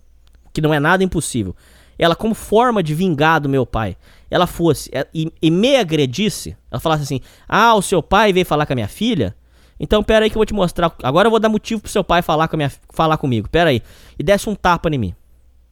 que 0.54 0.62
não 0.62 0.74
é 0.74 0.80
nada 0.80 1.04
impossível, 1.04 1.56
ela, 1.98 2.16
como 2.16 2.34
forma 2.34 2.82
de 2.82 2.96
vingar 2.96 3.40
do 3.40 3.48
meu 3.48 3.66
pai, 3.66 3.96
ela 4.30 4.48
fosse 4.48 4.90
é, 4.92 5.06
e, 5.14 5.32
e 5.42 5.52
me 5.52 5.76
agredisse, 5.76 6.58
ela 6.72 6.80
falasse 6.80 7.04
assim: 7.04 7.22
Ah, 7.48 7.76
o 7.76 7.82
seu 7.82 8.02
pai 8.02 8.34
veio 8.34 8.46
falar 8.46 8.66
com 8.66 8.74
a 8.74 8.76
minha 8.76 8.88
filha? 8.88 9.36
Então, 9.80 10.04
pera 10.04 10.26
aí 10.26 10.30
que 10.30 10.36
eu 10.36 10.40
vou 10.40 10.46
te 10.46 10.54
mostrar. 10.54 10.96
Agora 11.04 11.28
eu 11.28 11.32
vou 11.32 11.40
dar 11.40 11.50
motivo 11.50 11.82
pro 11.82 11.92
seu 11.92 12.04
pai 12.04 12.22
falar, 12.22 12.48
com 12.48 12.56
minha, 12.56 12.72
falar 12.90 13.18
comigo. 13.18 13.50
Pera 13.50 13.72
aí. 13.72 13.82
E 14.18 14.24
desse 14.24 14.50
um 14.50 14.56
tapa 14.56 14.90
em 14.90 14.98
mim, 14.98 15.16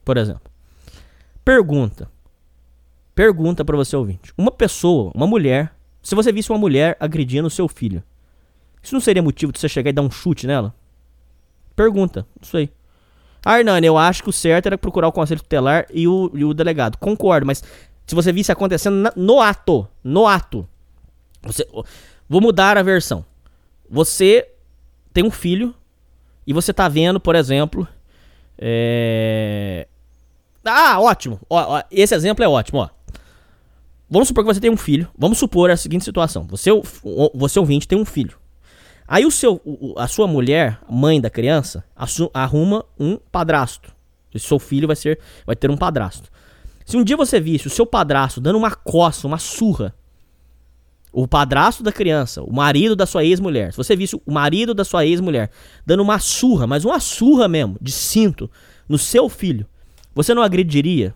por 0.04 0.18
exemplo. 0.18 0.42
Pergunta. 1.46 2.10
Pergunta 3.14 3.64
pra 3.64 3.78
você 3.78 3.96
ouvinte. 3.96 4.34
Uma 4.38 4.52
pessoa, 4.52 5.12
uma 5.14 5.28
mulher, 5.28 5.74
se 6.02 6.16
você 6.16 6.32
visse 6.32 6.52
uma 6.52 6.58
mulher 6.58 6.98
agredindo 7.00 7.48
o 7.48 7.52
seu 7.52 7.68
filho, 7.68 8.04
isso 8.82 8.96
não 8.96 9.02
seria 9.02 9.22
motivo 9.22 9.52
de 9.52 9.60
você 9.60 9.70
chegar 9.70 9.90
e 9.90 9.94
dar 9.94 10.02
um 10.02 10.12
chute 10.12 10.48
nela? 10.48 10.74
Pergunta, 11.76 12.26
não 12.40 12.48
sei. 12.48 12.72
Hernani, 13.46 13.88
eu 13.88 13.98
acho 13.98 14.24
que 14.24 14.30
o 14.30 14.34
certo 14.34 14.68
era 14.68 14.78
procurar 14.78 15.08
o 15.08 15.12
conselho 15.12 15.42
tutelar 15.42 15.86
e 15.94 16.08
o, 16.08 16.30
e 16.34 16.44
o 16.44 16.54
delegado. 16.54 16.98
Concordo, 16.98 17.46
mas 17.46 17.64
se 18.06 18.16
você 18.16 18.32
visse 18.34 18.52
acontecendo 18.52 18.96
na- 18.96 19.14
no 19.16 19.40
ato, 19.42 19.88
no 20.04 20.28
ato, 20.28 20.68
você, 21.42 21.66
vou 22.28 22.42
mudar 22.42 22.78
a 22.78 22.84
versão. 22.84 23.24
Você 23.90 24.48
tem 25.14 25.24
um 25.24 25.32
filho 25.32 25.74
e 26.46 26.54
você 26.54 26.74
tá 26.74 26.88
vendo, 26.90 27.20
por 27.20 27.36
exemplo, 27.36 27.88
é... 28.58 29.88
Ah, 30.66 31.00
ótimo. 31.00 31.40
Ó, 31.50 31.78
ó, 31.78 31.84
esse 31.90 32.14
exemplo 32.14 32.44
é 32.44 32.48
ótimo, 32.48 32.80
ó. 32.80 32.90
Vamos 34.10 34.28
supor 34.28 34.44
que 34.44 34.54
você 34.54 34.60
tem 34.60 34.70
um 34.72 34.78
filho. 34.78 35.08
Vamos 35.18 35.38
supor 35.38 35.70
a 35.72 35.78
seguinte 35.78 36.04
situação. 36.04 36.44
Você, 36.48 36.70
você 37.34 37.60
ouvinte, 37.60 37.88
tem 37.88 37.98
um 37.98 38.06
filho. 38.06 38.39
Aí 39.12 39.26
o 39.26 39.32
seu, 39.32 39.60
a 39.98 40.08
sua 40.08 40.28
mulher, 40.28 40.80
mãe 40.88 41.20
da 41.20 41.32
criança, 41.32 41.84
arruma 42.32 42.86
um 43.00 43.18
padrasto. 43.18 43.92
O 44.32 44.38
seu 44.38 44.60
filho 44.60 44.86
vai 44.86 44.96
ser, 44.96 45.20
vai 45.48 45.56
ter 45.56 45.72
um 45.72 45.76
padrasto. 45.76 46.30
Se 46.86 46.96
um 46.96 47.04
dia 47.04 47.18
você 47.18 47.40
visse 47.40 47.66
o 47.66 47.72
seu 47.72 47.88
padrasto 47.88 48.40
dando 48.40 48.60
uma 48.60 48.70
coça, 48.70 49.26
uma 49.26 49.40
surra, 49.40 49.96
o 51.12 51.28
padrasto 51.28 51.82
da 51.82 51.92
criança, 51.92 52.44
o 52.44 52.54
marido 52.54 52.96
da 52.96 53.08
sua 53.08 53.26
ex-mulher, 53.26 53.72
se 53.72 53.78
você 53.78 53.96
visse 53.96 54.16
o 54.16 54.32
marido 54.32 54.76
da 54.76 54.86
sua 54.86 55.08
ex-mulher 55.08 55.50
dando 55.84 56.04
uma 56.04 56.20
surra, 56.20 56.68
mas 56.68 56.86
uma 56.86 57.00
surra 57.00 57.48
mesmo, 57.48 57.78
de 57.82 57.92
cinto, 57.92 58.48
no 58.88 59.00
seu 59.00 59.28
filho, 59.28 59.66
você 60.14 60.36
não 60.36 60.44
agrediria 60.44 61.16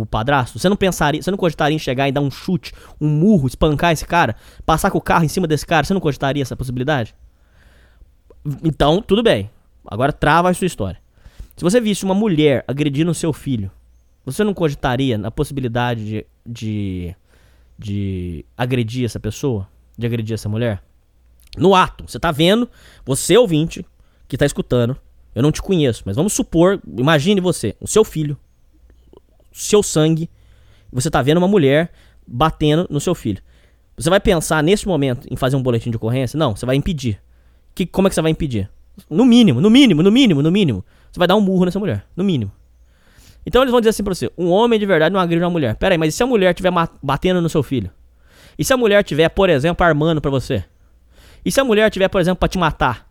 o 0.00 0.04
padrasto? 0.04 0.58
Você 0.58 0.68
não 0.68 0.76
pensaria, 0.76 1.22
você 1.22 1.30
não 1.30 1.38
cogitaria 1.38 1.76
em 1.76 1.78
chegar 1.78 2.08
e 2.08 2.12
dar 2.12 2.20
um 2.20 2.30
chute, 2.30 2.72
um 3.00 3.08
murro, 3.08 3.46
espancar 3.46 3.92
esse 3.92 4.04
cara, 4.04 4.34
passar 4.66 4.90
com 4.90 4.98
o 4.98 5.00
carro 5.00 5.24
em 5.24 5.28
cima 5.28 5.46
desse 5.46 5.64
cara? 5.64 5.86
Você 5.86 5.94
não 5.94 6.00
cogitaria 6.00 6.42
essa 6.42 6.56
possibilidade? 6.56 7.14
Então, 8.62 9.00
tudo 9.00 9.22
bem. 9.22 9.50
Agora 9.86 10.12
trava 10.12 10.50
a 10.50 10.54
sua 10.54 10.66
história. 10.66 11.00
Se 11.56 11.62
você 11.62 11.80
visse 11.80 12.04
uma 12.04 12.14
mulher 12.14 12.64
agredindo 12.66 13.14
seu 13.14 13.32
filho, 13.32 13.70
você 14.24 14.42
não 14.42 14.52
cogitaria 14.52 15.16
na 15.16 15.30
possibilidade 15.30 16.04
de, 16.04 16.26
de, 16.44 17.14
de 17.78 18.44
agredir 18.56 19.04
essa 19.04 19.20
pessoa? 19.20 19.68
De 19.96 20.06
agredir 20.06 20.34
essa 20.34 20.48
mulher? 20.48 20.82
No 21.56 21.74
ato, 21.74 22.04
você 22.08 22.18
tá 22.18 22.32
vendo, 22.32 22.68
você 23.04 23.36
ouvinte, 23.36 23.86
que 24.26 24.36
tá 24.36 24.44
escutando, 24.44 24.96
eu 25.34 25.42
não 25.42 25.52
te 25.52 25.62
conheço, 25.62 26.02
mas 26.04 26.16
vamos 26.16 26.32
supor, 26.32 26.80
imagine 26.98 27.40
você, 27.40 27.76
o 27.80 27.86
seu 27.86 28.04
filho, 28.04 28.36
seu 29.54 29.82
sangue, 29.82 30.28
você 30.92 31.08
tá 31.08 31.22
vendo 31.22 31.38
uma 31.38 31.48
mulher 31.48 31.92
batendo 32.26 32.86
no 32.90 33.00
seu 33.00 33.14
filho. 33.14 33.40
Você 33.96 34.10
vai 34.10 34.18
pensar 34.18 34.62
nesse 34.62 34.86
momento 34.88 35.28
em 35.30 35.36
fazer 35.36 35.54
um 35.54 35.62
boletim 35.62 35.90
de 35.90 35.96
ocorrência? 35.96 36.36
Não, 36.36 36.56
você 36.56 36.66
vai 36.66 36.74
impedir. 36.74 37.20
Que, 37.74 37.86
como 37.86 38.08
é 38.08 38.10
que 38.10 38.14
você 38.14 38.22
vai 38.22 38.32
impedir? 38.32 38.68
No 39.08 39.24
mínimo, 39.24 39.60
no 39.60 39.70
mínimo, 39.70 40.02
no 40.02 40.10
mínimo, 40.10 40.42
no 40.42 40.50
mínimo. 40.50 40.84
Você 41.10 41.18
vai 41.18 41.28
dar 41.28 41.36
um 41.36 41.40
murro 41.40 41.64
nessa 41.64 41.78
mulher, 41.78 42.04
no 42.16 42.24
mínimo. 42.24 42.50
Então 43.46 43.62
eles 43.62 43.70
vão 43.70 43.80
dizer 43.80 43.90
assim 43.90 44.02
pra 44.02 44.14
você: 44.14 44.30
um 44.36 44.50
homem 44.50 44.78
de 44.78 44.86
verdade 44.86 45.12
não 45.12 45.20
agride 45.20 45.44
uma 45.44 45.50
mulher. 45.50 45.76
Pera 45.76 45.94
aí, 45.94 45.98
mas 45.98 46.12
e 46.12 46.16
se 46.16 46.22
a 46.22 46.26
mulher 46.26 46.50
estiver 46.50 46.72
batendo 47.02 47.40
no 47.40 47.48
seu 47.48 47.62
filho? 47.62 47.90
E 48.58 48.64
se 48.64 48.72
a 48.72 48.76
mulher 48.76 49.02
estiver, 49.02 49.28
por 49.28 49.48
exemplo, 49.48 49.86
armando 49.86 50.20
para 50.20 50.30
você? 50.30 50.64
E 51.44 51.52
se 51.52 51.60
a 51.60 51.64
mulher 51.64 51.86
estiver, 51.88 52.08
por 52.08 52.20
exemplo, 52.20 52.38
pra 52.38 52.48
te 52.48 52.58
matar? 52.58 53.08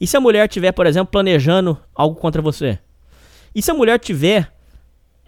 E 0.00 0.06
se 0.06 0.16
a 0.16 0.20
mulher 0.20 0.48
estiver, 0.48 0.72
por 0.72 0.86
exemplo, 0.86 1.10
planejando 1.10 1.78
algo 1.94 2.16
contra 2.16 2.40
você? 2.40 2.78
E 3.54 3.60
se 3.60 3.70
a 3.70 3.74
mulher 3.74 3.98
tiver. 3.98 4.52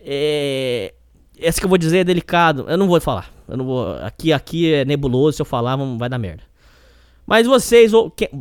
É... 0.02 0.94
Essa 1.38 1.58
que 1.58 1.64
eu 1.64 1.68
vou 1.68 1.78
dizer 1.78 1.98
é 1.98 2.04
delicado. 2.04 2.66
Eu 2.68 2.76
não 2.76 2.86
vou 2.86 3.00
falar. 3.00 3.32
Eu 3.48 3.56
não 3.56 3.64
vou. 3.64 3.94
Aqui, 3.96 4.32
aqui 4.32 4.72
é 4.72 4.84
nebuloso. 4.84 5.36
Se 5.36 5.42
eu 5.42 5.46
falar, 5.46 5.76
vai 5.76 6.08
dar 6.08 6.18
merda. 6.18 6.42
Mas 7.26 7.46
vocês, 7.46 7.92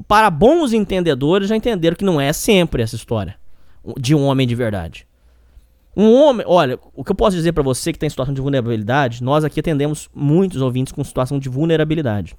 para 0.07 0.29
bons 0.29 0.73
entendedores, 0.73 1.47
já 1.47 1.55
entenderam 1.55 1.95
que 1.95 2.03
não 2.03 2.19
é 2.19 2.33
sempre 2.33 2.81
essa 2.83 2.95
história 2.95 3.35
de 3.97 4.13
um 4.15 4.25
homem 4.25 4.47
de 4.47 4.55
verdade. 4.55 5.07
Um 5.95 6.13
homem, 6.13 6.45
olha, 6.47 6.79
o 6.95 7.03
que 7.03 7.11
eu 7.11 7.15
posso 7.15 7.35
dizer 7.35 7.51
para 7.51 7.63
você 7.63 7.91
que 7.91 7.99
tem 7.99 8.09
situação 8.09 8.33
de 8.33 8.41
vulnerabilidade, 8.41 9.23
nós 9.23 9.43
aqui 9.43 9.59
atendemos 9.59 10.09
muitos 10.13 10.61
ouvintes 10.61 10.93
com 10.93 11.03
situação 11.03 11.37
de 11.37 11.49
vulnerabilidade. 11.49 12.35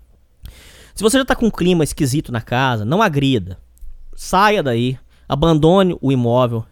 Se 0.95 1.03
você 1.03 1.19
já 1.19 1.25
tá 1.25 1.37
com 1.37 1.47
um 1.47 1.51
clima 1.51 1.85
esquisito 1.85 2.33
na 2.33 2.41
casa, 2.41 2.85
não 2.85 3.03
agrida. 3.03 3.59
Saia 4.15 4.63
daí, 4.63 4.99
abandone 5.29 5.97
o 6.01 6.11
imóvel, 6.11 6.65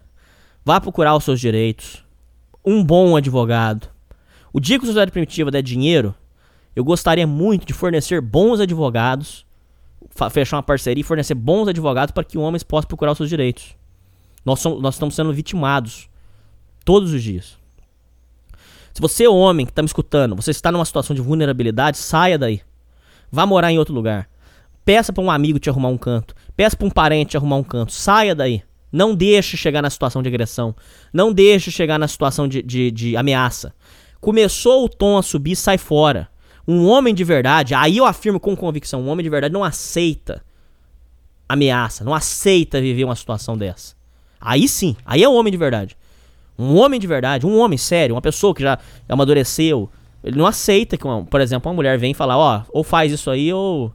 vá 0.65 0.79
procurar 0.81 1.15
os 1.15 1.23
seus 1.23 1.39
direitos. 1.39 2.00
Um 2.63 2.83
bom 2.83 3.15
advogado. 3.15 3.87
O 4.53 4.59
dia 4.59 4.77
que 4.77 4.85
a 4.85 4.87
sociedade 4.87 5.11
primitiva 5.11 5.49
der 5.49 5.61
dinheiro, 5.61 6.13
eu 6.75 6.83
gostaria 6.83 7.25
muito 7.25 7.65
de 7.65 7.73
fornecer 7.73 8.21
bons 8.21 8.59
advogados 8.59 9.45
fechar 10.29 10.57
uma 10.57 10.63
parceria 10.63 11.01
e 11.01 11.05
fornecer 11.05 11.33
bons 11.33 11.67
advogados 11.67 12.11
para 12.11 12.23
que 12.23 12.37
homens 12.37 12.63
possam 12.63 12.87
procurar 12.87 13.11
os 13.11 13.17
seus 13.17 13.29
direitos. 13.29 13.75
Nós, 14.45 14.59
somos, 14.59 14.81
nós 14.81 14.95
estamos 14.95 15.15
sendo 15.15 15.33
vitimados 15.33 16.09
todos 16.83 17.13
os 17.13 17.21
dias. 17.21 17.57
Se 18.93 19.01
você 19.01 19.23
é 19.23 19.29
homem 19.29 19.65
que 19.65 19.71
está 19.71 19.81
me 19.81 19.85
escutando, 19.85 20.35
você 20.35 20.51
está 20.51 20.71
numa 20.71 20.85
situação 20.85 21.15
de 21.15 21.21
vulnerabilidade, 21.21 21.97
saia 21.97 22.37
daí. 22.37 22.61
Vá 23.31 23.45
morar 23.45 23.71
em 23.71 23.79
outro 23.79 23.93
lugar. 23.93 24.29
Peça 24.83 25.13
para 25.13 25.23
um 25.23 25.31
amigo 25.31 25.59
te 25.59 25.69
arrumar 25.69 25.89
um 25.89 25.97
canto. 25.97 26.35
Peça 26.55 26.75
para 26.75 26.87
um 26.87 26.89
parente 26.89 27.31
te 27.31 27.37
arrumar 27.37 27.55
um 27.55 27.63
canto. 27.63 27.93
Saia 27.93 28.35
daí. 28.35 28.63
Não 28.91 29.15
deixe 29.15 29.55
chegar 29.55 29.81
na 29.81 29.89
situação 29.89 30.21
de 30.21 30.29
agressão. 30.29 30.75
Não 31.13 31.31
deixe 31.31 31.71
chegar 31.71 31.97
na 31.97 32.07
situação 32.07 32.47
de, 32.47 32.61
de, 32.61 32.91
de 32.91 33.15
ameaça. 33.15 33.73
Começou 34.19 34.85
o 34.85 34.89
tom 34.89 35.17
a 35.17 35.23
subir, 35.23 35.55
sai 35.55 35.77
fora. 35.77 36.29
Um 36.67 36.85
homem 36.85 37.13
de 37.13 37.23
verdade, 37.23 37.73
aí 37.73 37.97
eu 37.97 38.05
afirmo 38.05 38.39
com 38.39 38.55
convicção, 38.55 39.01
um 39.01 39.09
homem 39.09 39.23
de 39.23 39.29
verdade 39.29 39.53
não 39.53 39.63
aceita 39.63 40.43
ameaça, 41.49 42.03
não 42.03 42.13
aceita 42.13 42.79
viver 42.79 43.03
uma 43.03 43.15
situação 43.15 43.57
dessa. 43.57 43.95
Aí 44.39 44.67
sim, 44.67 44.95
aí 45.05 45.23
é 45.23 45.27
um 45.27 45.35
homem 45.35 45.51
de 45.51 45.57
verdade. 45.57 45.97
Um 46.57 46.77
homem 46.77 46.99
de 46.99 47.07
verdade, 47.07 47.45
um 47.45 47.57
homem 47.57 47.77
sério, 47.77 48.15
uma 48.15 48.21
pessoa 48.21 48.53
que 48.53 48.61
já 48.61 48.77
amadureceu, 49.09 49.89
ele 50.23 50.37
não 50.37 50.45
aceita 50.45 50.95
que, 50.95 51.05
uma, 51.05 51.25
por 51.25 51.41
exemplo, 51.41 51.69
uma 51.69 51.75
mulher 51.75 51.97
vem 51.97 52.13
falar, 52.13 52.37
ó, 52.37 52.59
oh, 52.59 52.79
ou 52.79 52.83
faz 52.83 53.11
isso 53.11 53.29
aí 53.29 53.51
ou 53.51 53.91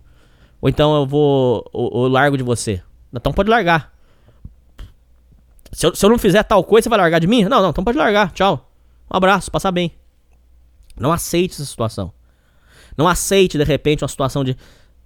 ou 0.61 0.69
então 0.69 0.97
eu 0.97 1.07
vou 1.07 1.65
ou, 1.73 1.95
ou 1.95 2.09
largo 2.09 2.37
de 2.37 2.43
você. 2.43 2.83
Então 3.13 3.33
pode 3.33 3.49
largar. 3.49 3.96
Se 5.77 5.87
eu, 5.87 5.95
se 5.95 6.03
eu 6.07 6.09
não 6.09 6.17
fizer 6.17 6.43
tal 6.43 6.65
coisa, 6.65 6.85
você 6.85 6.89
vai 6.89 6.99
largar 6.99 7.19
de 7.19 7.27
mim? 7.27 7.45
Não, 7.45 7.61
não, 7.61 7.69
então 7.69 7.85
pode 7.85 7.99
largar. 7.99 8.33
Tchau. 8.33 8.67
Um 9.13 9.17
abraço, 9.19 9.51
passar 9.51 9.71
bem. 9.71 9.93
Não 10.99 11.13
aceite 11.13 11.53
essa 11.53 11.67
situação. 11.67 12.15
Não 12.97 13.07
aceite, 13.07 13.59
de 13.59 13.65
repente, 13.65 14.03
uma 14.03 14.09
situação 14.09 14.43
de. 14.43 14.57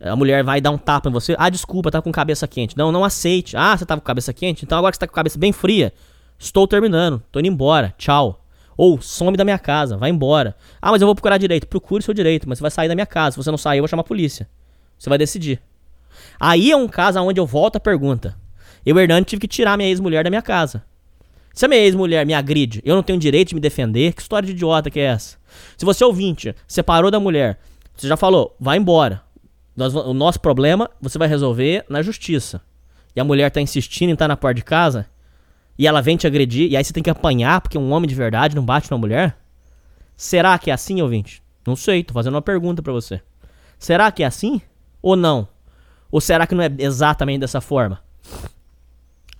A 0.00 0.14
mulher 0.14 0.44
vai 0.44 0.60
dar 0.60 0.70
um 0.70 0.78
tapa 0.78 1.08
em 1.08 1.12
você. 1.12 1.34
Ah, 1.40 1.50
desculpa, 1.50 1.90
tá 1.90 2.00
com 2.00 2.12
cabeça 2.12 2.46
quente. 2.46 2.78
Não, 2.78 2.92
não 2.92 3.04
aceite. 3.04 3.56
Ah, 3.56 3.76
você 3.76 3.84
tava 3.84 4.00
com 4.00 4.06
cabeça 4.06 4.32
quente? 4.32 4.64
Então 4.64 4.78
agora 4.78 4.92
que 4.92 4.96
você 4.96 5.00
tá 5.00 5.08
com 5.08 5.12
cabeça 5.12 5.36
bem 5.40 5.50
fria, 5.50 5.92
estou 6.38 6.68
terminando. 6.68 7.20
Tô 7.32 7.40
indo 7.40 7.48
embora. 7.48 7.92
Tchau. 7.98 8.40
Ou 8.76 9.02
some 9.02 9.36
da 9.36 9.42
minha 9.42 9.58
casa, 9.58 9.96
vai 9.96 10.10
embora. 10.10 10.54
Ah, 10.80 10.92
mas 10.92 11.02
eu 11.02 11.06
vou 11.08 11.16
procurar 11.16 11.36
direito. 11.36 11.66
Procure 11.66 12.00
seu 12.00 12.14
direito, 12.14 12.48
mas 12.48 12.58
você 12.58 12.62
vai 12.62 12.70
sair 12.70 12.86
da 12.88 12.94
minha 12.94 13.06
casa. 13.06 13.32
Se 13.32 13.42
você 13.42 13.50
não 13.50 13.58
sair, 13.58 13.78
eu 13.78 13.82
vou 13.82 13.88
chamar 13.88 14.02
a 14.02 14.04
polícia. 14.04 14.48
Você 14.96 15.08
vai 15.08 15.18
decidir. 15.18 15.60
Aí 16.38 16.70
é 16.70 16.76
um 16.76 16.86
caso 16.86 17.18
onde 17.18 17.40
eu 17.40 17.44
volto 17.44 17.74
a 17.74 17.80
pergunta. 17.80 18.38
Eu, 18.84 18.98
Hernani, 18.98 19.24
tive 19.24 19.40
que 19.40 19.48
tirar 19.48 19.76
minha 19.76 19.88
ex-mulher 19.88 20.24
da 20.24 20.30
minha 20.30 20.42
casa. 20.42 20.82
Se 21.52 21.64
a 21.64 21.68
minha 21.68 21.80
ex-mulher 21.80 22.24
me 22.24 22.32
agride, 22.32 22.80
eu 22.84 22.94
não 22.94 23.02
tenho 23.02 23.18
direito 23.18 23.48
de 23.48 23.54
me 23.54 23.60
defender? 23.60 24.12
Que 24.12 24.22
história 24.22 24.46
de 24.46 24.52
idiota 24.52 24.90
que 24.90 25.00
é 25.00 25.04
essa? 25.04 25.36
Se 25.76 25.84
você 25.84 26.04
ouvinte 26.04 26.54
separou 26.66 27.10
da 27.10 27.20
mulher, 27.20 27.58
você 27.96 28.08
já 28.08 28.16
falou, 28.16 28.56
vai 28.58 28.78
embora. 28.78 29.22
Nós, 29.76 29.94
o 29.94 30.14
nosso 30.14 30.40
problema 30.40 30.90
você 31.00 31.18
vai 31.18 31.28
resolver 31.28 31.84
na 31.88 32.02
justiça. 32.02 32.62
E 33.14 33.20
a 33.20 33.24
mulher 33.24 33.50
tá 33.50 33.60
insistindo 33.60 34.10
em 34.10 34.12
estar 34.12 34.24
tá 34.24 34.28
na 34.28 34.36
porta 34.36 34.54
de 34.54 34.64
casa, 34.64 35.06
e 35.78 35.86
ela 35.86 36.00
vem 36.00 36.16
te 36.16 36.26
agredir, 36.26 36.70
e 36.70 36.76
aí 36.76 36.84
você 36.84 36.92
tem 36.92 37.02
que 37.02 37.10
apanhar 37.10 37.60
porque 37.60 37.78
um 37.78 37.90
homem 37.92 38.08
de 38.08 38.14
verdade 38.14 38.54
não 38.54 38.64
bate 38.64 38.90
numa 38.90 39.00
mulher? 39.00 39.36
Será 40.16 40.58
que 40.58 40.70
é 40.70 40.74
assim, 40.74 41.00
ouvinte? 41.00 41.42
Não 41.66 41.74
sei, 41.74 42.04
tô 42.04 42.14
fazendo 42.14 42.34
uma 42.34 42.42
pergunta 42.42 42.82
para 42.82 42.92
você. 42.92 43.20
Será 43.78 44.12
que 44.12 44.22
é 44.22 44.26
assim? 44.26 44.60
Ou 45.02 45.16
não? 45.16 45.48
Ou 46.10 46.20
será 46.20 46.46
que 46.46 46.54
não 46.54 46.62
é 46.62 46.70
exatamente 46.78 47.40
dessa 47.40 47.60
forma? 47.60 48.00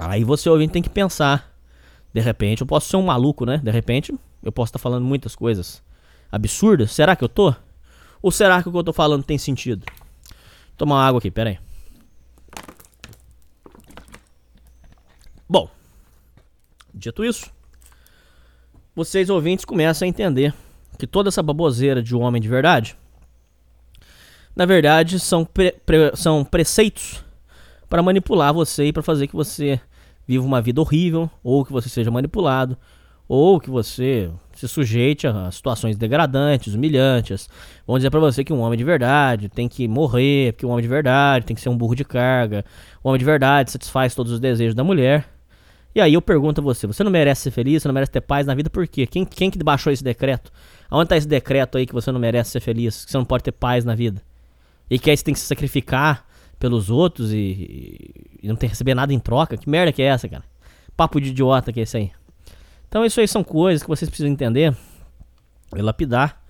Aí 0.01 0.25
você 0.25 0.49
ouvinte 0.49 0.73
tem 0.73 0.83
que 0.83 0.89
pensar. 0.89 1.55
De 2.13 2.21
repente 2.21 2.63
eu 2.63 2.67
posso 2.67 2.89
ser 2.89 2.97
um 2.97 3.03
maluco, 3.03 3.45
né? 3.45 3.59
De 3.59 3.71
repente 3.71 4.15
eu 4.43 4.51
posso 4.51 4.71
estar 4.71 4.79
tá 4.79 4.83
falando 4.83 5.05
muitas 5.05 5.37
coisas 5.37 5.83
absurdas. 6.33 6.91
Será 6.91 7.15
que 7.15 7.23
eu 7.23 7.29
tô? 7.29 7.55
Ou 8.23 8.31
será 8.31 8.63
que 8.63 8.69
o 8.69 8.73
que 8.73 8.79
eu 8.79 8.85
tô 8.85 8.95
falando 8.95 9.23
tem 9.23 9.37
sentido? 9.37 9.85
Tomar 10.77 10.97
uma 10.97 11.05
água 11.07 11.19
aqui, 11.19 11.31
pera 11.31 11.51
aí. 11.51 11.59
Bom, 15.47 15.69
dito 16.95 17.23
isso, 17.23 17.51
vocês 18.95 19.29
ouvintes 19.29 19.65
começam 19.65 20.07
a 20.07 20.09
entender 20.09 20.55
que 20.99 21.07
toda 21.07 21.29
essa 21.29 21.43
baboseira 21.43 22.03
de 22.03 22.17
um 22.17 22.21
homem 22.21 22.41
de 22.41 22.49
verdade, 22.49 22.97
na 24.57 24.65
verdade, 24.65 25.21
são, 25.21 25.45
pre 25.45 25.73
pre 25.73 26.15
são 26.15 26.45
preceitos 26.45 27.25
para 27.89 28.03
manipular 28.03 28.55
você 28.55 28.87
e 28.87 28.93
para 28.93 29.03
fazer 29.03 29.27
que 29.27 29.35
você 29.35 29.81
viva 30.31 30.47
uma 30.47 30.63
vida 30.63 30.81
horrível, 30.81 31.29
ou 31.43 31.65
que 31.65 31.73
você 31.73 31.89
seja 31.89 32.09
manipulado, 32.09 32.79
ou 33.27 33.59
que 33.59 33.69
você 33.69 34.31
se 34.53 34.69
sujeite 34.69 35.27
a 35.27 35.51
situações 35.51 35.97
degradantes, 35.97 36.73
humilhantes. 36.73 37.49
Vão 37.85 37.97
dizer 37.97 38.11
para 38.11 38.21
você 38.21 38.45
que 38.45 38.53
um 38.53 38.61
homem 38.61 38.79
de 38.79 38.85
verdade 38.85 39.49
tem 39.49 39.69
que 39.69 39.89
morrer, 39.89 40.53
porque 40.53 40.65
um 40.65 40.71
homem 40.71 40.83
de 40.83 40.89
verdade 40.89 41.45
tem 41.45 41.57
que 41.57 41.61
ser 41.61 41.69
um 41.69 41.77
burro 41.77 41.97
de 41.97 42.05
carga. 42.05 42.65
Um 43.05 43.09
homem 43.09 43.19
de 43.19 43.25
verdade 43.25 43.73
satisfaz 43.73 44.15
todos 44.15 44.31
os 44.31 44.39
desejos 44.39 44.73
da 44.73 44.85
mulher. 44.85 45.29
E 45.93 46.01
aí 46.01 46.15
eu 46.15 46.23
pergunto 46.23 46.61
a 46.61 46.65
você, 46.65 46.87
você 46.87 47.03
não 47.03 47.11
merece 47.11 47.43
ser 47.43 47.51
feliz, 47.51 47.83
você 47.83 47.89
não 47.89 47.95
merece 47.95 48.13
ter 48.13 48.21
paz 48.21 48.47
na 48.47 48.55
vida, 48.55 48.71
por 48.71 48.87
quê? 48.87 49.09
Quem, 49.09 49.25
quem 49.25 49.51
que 49.51 49.59
baixou 49.65 49.93
esse 49.93 50.05
decreto? 50.05 50.53
Aonde 50.89 51.09
tá 51.09 51.17
esse 51.17 51.27
decreto 51.27 51.77
aí 51.77 51.87
que 51.87 51.93
você 51.93 52.13
não 52.13 52.21
merece 52.21 52.53
ser 52.53 52.61
feliz, 52.61 53.05
que 53.05 53.11
você 53.11 53.19
não 53.19 53.25
pode 53.25 53.43
ter 53.43 53.51
paz 53.51 53.85
na 53.85 53.97
vida? 53.97 54.23
E 54.89 54.97
que 54.97 55.11
aí 55.11 55.17
você 55.17 55.25
tem 55.25 55.35
que 55.35 55.41
se 55.41 55.47
sacrificar 55.47 56.25
pelos 56.61 56.91
outros 56.91 57.33
e, 57.33 58.39
e 58.41 58.47
não 58.47 58.55
ter 58.55 58.69
receber 58.69 58.95
nada 58.95 59.13
em 59.13 59.19
troca? 59.19 59.57
Que 59.57 59.69
merda 59.69 59.93
que 59.93 60.03
é 60.03 60.07
essa, 60.07 60.29
cara? 60.29 60.45
Papo 60.97 61.21
de 61.21 61.31
idiota 61.31 61.73
que 61.73 61.81
é 61.81 61.83
esse 61.83 61.97
aí. 61.97 62.13
Então 62.87 63.05
isso 63.05 63.19
aí 63.19 63.27
são 63.27 63.43
coisas 63.43 63.83
que 63.83 63.89
vocês 63.89 64.09
precisam 64.09 64.31
entender 64.31 64.77
e 65.75 65.81
lapidar 65.81 66.41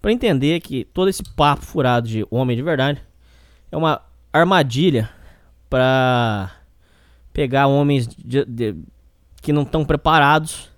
para 0.00 0.12
entender 0.12 0.60
que 0.60 0.84
todo 0.84 1.08
esse 1.08 1.22
papo 1.34 1.64
furado 1.64 2.06
de 2.06 2.24
homem 2.30 2.56
de 2.56 2.62
verdade 2.62 3.02
é 3.72 3.76
uma 3.76 4.00
armadilha 4.32 5.10
para 5.68 6.52
pegar 7.32 7.66
homens 7.66 8.06
de, 8.06 8.44
de, 8.44 8.76
que 9.42 9.52
não 9.52 9.62
estão 9.62 9.84
preparados 9.84 10.70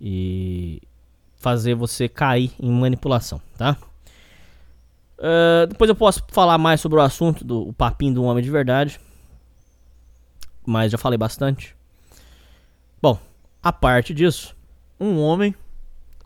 e 0.00 0.82
fazer 1.36 1.74
você 1.74 2.08
cair 2.08 2.52
em 2.60 2.70
manipulação, 2.70 3.40
tá? 3.56 3.76
Uh, 5.20 5.66
depois 5.68 5.88
eu 5.88 5.94
posso 5.94 6.24
falar 6.28 6.56
mais 6.58 6.80
sobre 6.80 6.98
o 6.98 7.02
assunto 7.02 7.44
do 7.44 7.68
o 7.68 7.72
papinho 7.72 8.14
do 8.14 8.24
homem 8.24 8.42
de 8.42 8.50
verdade, 8.50 8.98
mas 10.66 10.90
já 10.90 10.98
falei 10.98 11.18
bastante. 11.18 11.76
Bom, 13.00 13.18
a 13.62 13.72
parte 13.72 14.14
disso, 14.14 14.56
um 14.98 15.20
homem 15.20 15.54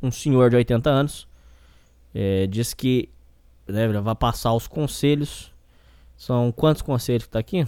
um 0.05 0.11
senhor 0.11 0.51
de 0.51 0.57
80 0.57 0.91
anos. 0.91 1.27
É, 2.15 2.47
diz 2.47 2.75
que 2.75 3.09
né, 3.67 3.89
vai 3.89 4.15
passar 4.15 4.53
os 4.53 4.67
conselhos. 4.67 5.53
São 6.17 6.53
quantos 6.53 6.83
conselhos 6.83 7.25
que 7.25 7.31
tá 7.31 7.39
aqui? 7.39 7.67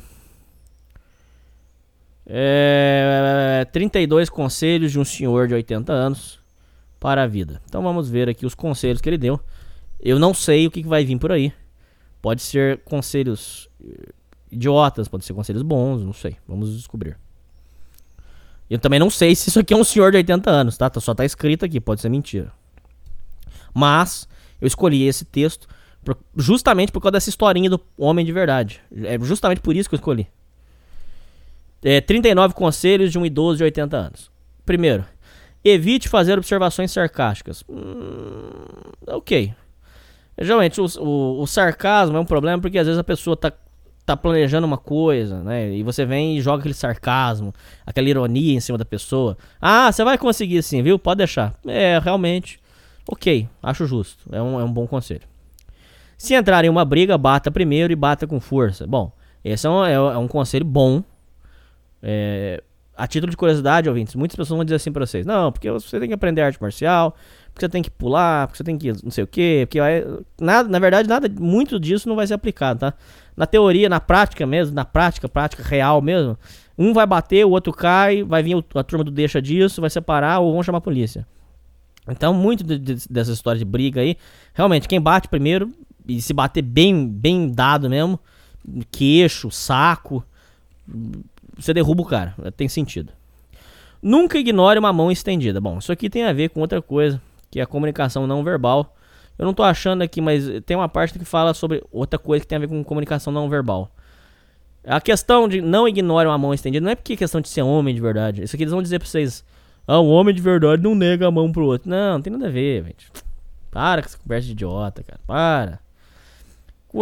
É, 2.27 3.67
32 3.73 4.29
conselhos 4.29 4.93
de 4.93 4.99
um 4.99 5.05
senhor 5.05 5.49
de 5.49 5.55
80 5.55 5.93
anos 5.93 6.39
para 7.01 7.23
a 7.23 7.27
vida. 7.27 7.61
Então 7.67 7.83
vamos 7.83 8.09
ver 8.09 8.29
aqui 8.29 8.47
os 8.47 8.55
conselhos 8.55 9.01
que 9.01 9.09
ele 9.09 9.19
deu. 9.19 9.41
Eu 10.01 10.19
não 10.19 10.35
sei 10.35 10.67
o 10.67 10.71
que 10.71 10.83
vai 10.83 11.05
vir 11.05 11.19
por 11.19 11.33
aí. 11.33 11.53
Pode 12.21 12.43
ser 12.43 12.79
conselhos 12.85 13.69
eh, 13.83 14.13
idiotas, 14.51 15.09
pode 15.09 15.25
ser 15.25 15.35
conselhos 15.35 15.63
bons, 15.63 16.03
não 16.03 16.13
sei. 16.13 16.37
Vamos 16.47 16.77
descobrir. 16.77 17.17
Eu 18.69 18.79
também 18.79 18.99
não 18.99 19.11
sei 19.11 19.35
se 19.35 19.49
isso 19.49 19.61
aqui 19.61 19.73
é 19.73 19.77
um 19.77 19.85
senhor 19.85 20.11
de 20.11 20.17
80 20.19 20.51
anos, 20.51 20.77
tá? 20.77 20.91
Só 21.01 21.15
tá 21.15 21.25
escrito 21.25 21.65
aqui, 21.65 21.81
pode 21.81 22.01
ser 22.01 22.09
mentira. 22.09 22.53
Mas 23.73 24.29
eu 24.61 24.67
escolhi 24.67 25.05
esse 25.05 25.25
texto 25.25 25.69
justamente 26.37 26.93
por 26.93 27.01
causa 27.01 27.13
dessa 27.13 27.29
historinha 27.29 27.71
do 27.71 27.81
homem 27.97 28.25
de 28.25 28.33
verdade. 28.33 28.81
É 29.05 29.19
justamente 29.21 29.61
por 29.61 29.75
isso 29.75 29.89
que 29.89 29.95
eu 29.95 29.99
escolhi. 29.99 30.27
É, 31.83 32.01
39 32.01 32.55
conselhos 32.55 33.13
de 33.13 33.19
um 33.19 33.27
idoso 33.27 33.59
de 33.59 33.65
80 33.65 33.97
anos. 33.97 34.31
Primeiro, 34.65 35.05
evite 35.65 36.09
fazer 36.09 36.37
observações 36.39 36.91
sarcásticas. 36.91 37.65
Hum, 37.69 38.93
ok. 39.07 39.55
Geralmente, 40.39 40.81
o, 40.81 40.87
o- 41.01 41.43
o 41.43 41.47
sarcasmo 41.47 42.17
é 42.17 42.21
um 42.21 42.25
problema 42.25 42.61
porque 42.61 42.79
às 42.79 42.87
vezes 42.87 42.99
a 42.99 43.05
pessoa 43.05 43.37
tá, 43.37 43.53
tá 44.05 44.17
planejando 44.17 44.67
uma 44.67 44.77
coisa, 44.79 45.43
né? 45.43 45.73
E 45.75 45.83
você 45.83 46.05
vem 46.05 46.37
e 46.37 46.41
joga 46.41 46.59
aquele 46.61 46.75
sarcasmo, 46.75 47.55
aquela 47.87 48.09
ironia 48.09 48.55
em 48.55 48.61
cima 48.61 48.77
da 48.79 48.85
pessoa. 48.85 49.37
Ah, 49.61 49.91
você 49.91 50.05
vai 50.05 50.19
conseguir 50.19 50.63
sim, 50.63 50.83
viu? 50.83 50.99
Pode 50.99 51.19
deixar. 51.19 51.55
É, 51.67 51.99
realmente. 51.99 52.61
Ok, 53.09 53.49
acho 53.63 53.87
justo. 53.87 54.29
É 54.35 54.43
um, 54.43 54.61
é 54.61 54.65
um 54.65 54.73
bom 54.73 54.87
conselho. 54.87 55.23
Se 56.19 56.35
entrar 56.35 56.65
em 56.65 56.69
uma 56.69 56.85
briga, 56.85 57.17
bata 57.17 57.51
primeiro 57.51 57.93
e 57.93 57.97
bata 57.97 58.27
com 58.27 58.41
força. 58.41 58.87
Bom, 58.87 59.13
esse 59.45 59.67
é 59.67 59.71
um, 59.71 59.85
é, 59.85 59.93
é 59.95 60.19
um 60.19 60.27
conselho 60.29 60.65
bom. 60.65 61.03
É, 62.03 62.63
a 62.97 63.07
título 63.07 63.31
de 63.31 63.37
curiosidade, 63.37 63.89
ouvintes, 63.89 64.15
muitas 64.15 64.37
pessoas 64.37 64.57
vão 64.57 64.65
dizer 64.65 64.77
assim 64.77 64.93
pra 64.93 65.05
vocês: 65.07 65.27
Não, 65.27 65.53
porque 65.53 65.71
você 65.71 65.99
tem 65.99 66.09
que 66.09 66.15
aprender 66.15 66.43
arte 66.43 66.61
marcial, 66.61 67.15
porque 67.57 67.65
você 67.65 67.71
tem 67.71 67.83
que 67.83 67.91
pular, 67.91 68.47
porque 68.47 68.59
você 68.59 68.65
tem 68.65 68.77
que 68.77 68.93
não 69.03 69.11
sei 69.11 69.25
o 69.25 69.27
quê, 69.27 69.65
porque 69.67 69.81
vai. 69.81 70.05
Nada, 70.39 70.69
na 70.69 70.79
verdade, 70.79 71.09
nada, 71.09 71.27
muito 71.41 71.81
disso 71.81 72.07
não 72.07 72.15
vai 72.15 72.27
ser 72.27 72.35
aplicado, 72.35 72.81
tá? 72.81 72.93
Na 73.35 73.47
teoria, 73.47 73.89
na 73.89 73.99
prática 73.99 74.45
mesmo, 74.47 74.75
na 74.75 74.85
prática, 74.85 75.27
prática 75.27 75.63
real 75.63 76.03
mesmo, 76.03 76.37
um 76.77 76.93
vai 76.93 77.07
bater, 77.07 77.47
o 77.47 77.51
outro 77.51 77.73
cai, 77.73 78.23
vai 78.23 78.43
vir 78.43 78.63
a 78.75 78.83
turma 78.83 79.03
do 79.03 79.11
deixa 79.11 79.41
disso, 79.41 79.81
vai 79.81 79.89
separar 79.89 80.41
ou 80.41 80.53
vão 80.53 80.63
chamar 80.63 80.79
a 80.79 80.83
polícia. 80.83 81.27
Então, 82.07 82.35
muito 82.35 82.63
de- 82.63 82.79
de- 82.79 83.09
dessa 83.09 83.33
história 83.33 83.59
de 83.59 83.65
briga 83.65 84.03
aí, 84.03 84.19
realmente, 84.53 84.87
quem 84.87 85.01
bate 85.01 85.27
primeiro, 85.27 85.73
e 86.07 86.21
se 86.21 86.35
bater 86.35 86.61
bem, 86.61 87.09
bem 87.09 87.49
dado 87.49 87.89
mesmo, 87.89 88.21
queixo, 88.91 89.51
saco, 89.51 90.23
você 91.57 91.73
derruba 91.73 92.03
o 92.03 92.07
cara. 92.07 92.35
Tem 92.55 92.69
sentido. 92.69 93.13
Nunca 94.03 94.39
ignore 94.39 94.79
uma 94.79 94.93
mão 94.93 95.11
estendida. 95.11 95.59
Bom, 95.59 95.79
isso 95.79 95.91
aqui 95.91 96.11
tem 96.11 96.23
a 96.25 96.33
ver 96.35 96.51
com 96.51 96.61
outra 96.61 96.83
coisa, 96.83 97.21
que 97.57 97.61
é 97.61 97.63
a 97.63 97.67
comunicação 97.67 98.27
não 98.27 98.45
verbal. 98.45 98.95
Eu 99.39 99.47
não 99.47 99.55
tô 99.55 99.63
achando 99.63 100.03
aqui, 100.03 100.21
mas 100.21 100.45
tem 100.67 100.77
uma 100.77 100.91
parte 100.91 101.19
que 101.19 101.25
fala 101.25 101.55
sobre 101.55 101.83
outra 101.91 102.19
coisa 102.19 102.43
que 102.43 102.47
tem 102.47 102.57
a 102.57 102.59
ver 102.59 102.69
com 102.69 102.85
comunicação 102.85 103.33
não 103.33 103.49
verbal. 103.49 103.91
A 104.87 105.01
questão 105.01 105.49
de 105.49 105.63
não 105.63 105.89
ignore 105.89 106.29
uma 106.29 106.37
mão 106.37 106.53
estendida 106.53 106.85
não 106.85 106.91
é 106.93 106.95
porque 106.95 107.15
é 107.15 107.17
questão 107.17 107.41
de 107.41 107.49
ser 107.49 107.63
homem 107.63 107.95
de 107.95 108.01
verdade. 108.01 108.43
Isso 108.43 108.55
aqui 108.55 108.65
eles 108.65 108.73
vão 108.73 108.83
dizer 108.83 108.99
pra 108.99 109.09
vocês. 109.09 109.43
Ah, 109.87 109.99
um 110.03 110.09
homem 110.11 110.35
de 110.35 110.43
verdade 110.43 110.83
não 110.83 110.95
nega 110.95 111.27
a 111.27 111.31
mão 111.31 111.51
pro 111.51 111.65
outro. 111.65 111.89
Não, 111.89 112.15
não 112.15 112.21
tem 112.21 112.31
nada 112.31 112.47
a 112.47 112.51
ver, 112.51 112.85
gente. 112.85 113.11
Para 113.71 114.03
com 114.03 114.09
essa 114.09 114.19
conversa 114.19 114.47
de 114.47 114.53
idiota, 114.53 115.03
cara. 115.03 115.21
Para. 115.27 115.81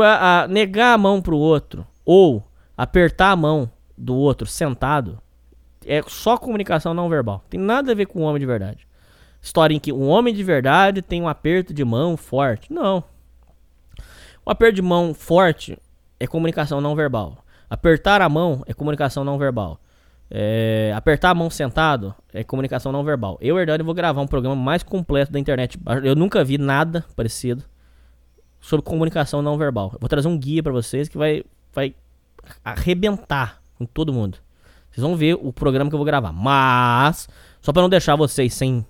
A- 0.01 0.43
a- 0.45 0.49
negar 0.49 0.95
a 0.95 0.99
mão 0.99 1.21
pro 1.21 1.37
outro 1.37 1.85
ou 2.05 2.45
apertar 2.77 3.33
a 3.33 3.37
mão 3.37 3.69
do 3.99 4.15
outro 4.15 4.47
sentado 4.47 5.19
é 5.85 6.01
só 6.07 6.37
comunicação 6.37 6.95
não 6.95 7.09
verbal. 7.09 7.45
Tem 7.51 7.59
nada 7.59 7.91
a 7.91 7.95
ver 7.95 8.07
com 8.07 8.21
o 8.21 8.23
homem 8.23 8.39
de 8.41 8.47
verdade. 8.47 8.87
História 9.45 9.75
em 9.75 9.79
que 9.79 9.93
um 9.93 10.09
homem 10.09 10.33
de 10.33 10.43
verdade 10.43 11.03
tem 11.03 11.21
um 11.21 11.29
aperto 11.29 11.75
de 11.75 11.85
mão 11.85 12.17
forte. 12.17 12.73
Não. 12.73 13.05
O 14.43 14.51
aperto 14.51 14.77
de 14.77 14.81
mão 14.81 15.13
forte 15.13 15.79
é 16.19 16.27
comunicação 16.27 16.81
não 16.81 16.97
verbal. 16.97 17.45
Apertar 17.69 18.23
a 18.23 18.29
mão 18.31 18.63
é 18.67 18.73
comunicação 18.73 19.23
não 19.23 19.37
verbal. 19.37 19.79
É, 20.31 20.95
apertar 20.97 21.29
a 21.29 21.35
mão 21.35 21.51
sentado 21.51 22.15
é 22.33 22.43
comunicação 22.43 22.91
não 22.91 23.05
verbal. 23.05 23.37
Eu, 23.39 23.59
Hernani, 23.59 23.83
vou 23.83 23.93
gravar 23.93 24.23
um 24.23 24.27
programa 24.27 24.57
mais 24.57 24.83
completo 24.83 25.31
da 25.31 25.39
internet. 25.39 25.79
Eu 26.03 26.17
nunca 26.17 26.43
vi 26.43 26.57
nada 26.57 27.05
parecido 27.15 27.65
sobre 28.59 28.83
comunicação 28.83 29.43
não 29.43 29.59
verbal. 29.59 29.91
Eu 29.93 29.99
vou 30.01 30.09
trazer 30.09 30.27
um 30.27 30.39
guia 30.39 30.63
pra 30.63 30.73
vocês 30.73 31.07
que 31.07 31.19
vai, 31.19 31.45
vai 31.71 31.95
arrebentar 32.65 33.61
com 33.77 33.85
todo 33.85 34.11
mundo. 34.11 34.39
Vocês 34.91 35.03
vão 35.03 35.15
ver 35.15 35.35
o 35.35 35.53
programa 35.53 35.91
que 35.91 35.95
eu 35.95 35.99
vou 35.99 36.07
gravar. 36.07 36.33
Mas, 36.33 37.29
só 37.61 37.75
pra 37.75 37.83
não 37.83 37.91
deixar 37.91 38.17
vocês 38.17 38.55
sem 38.55 38.87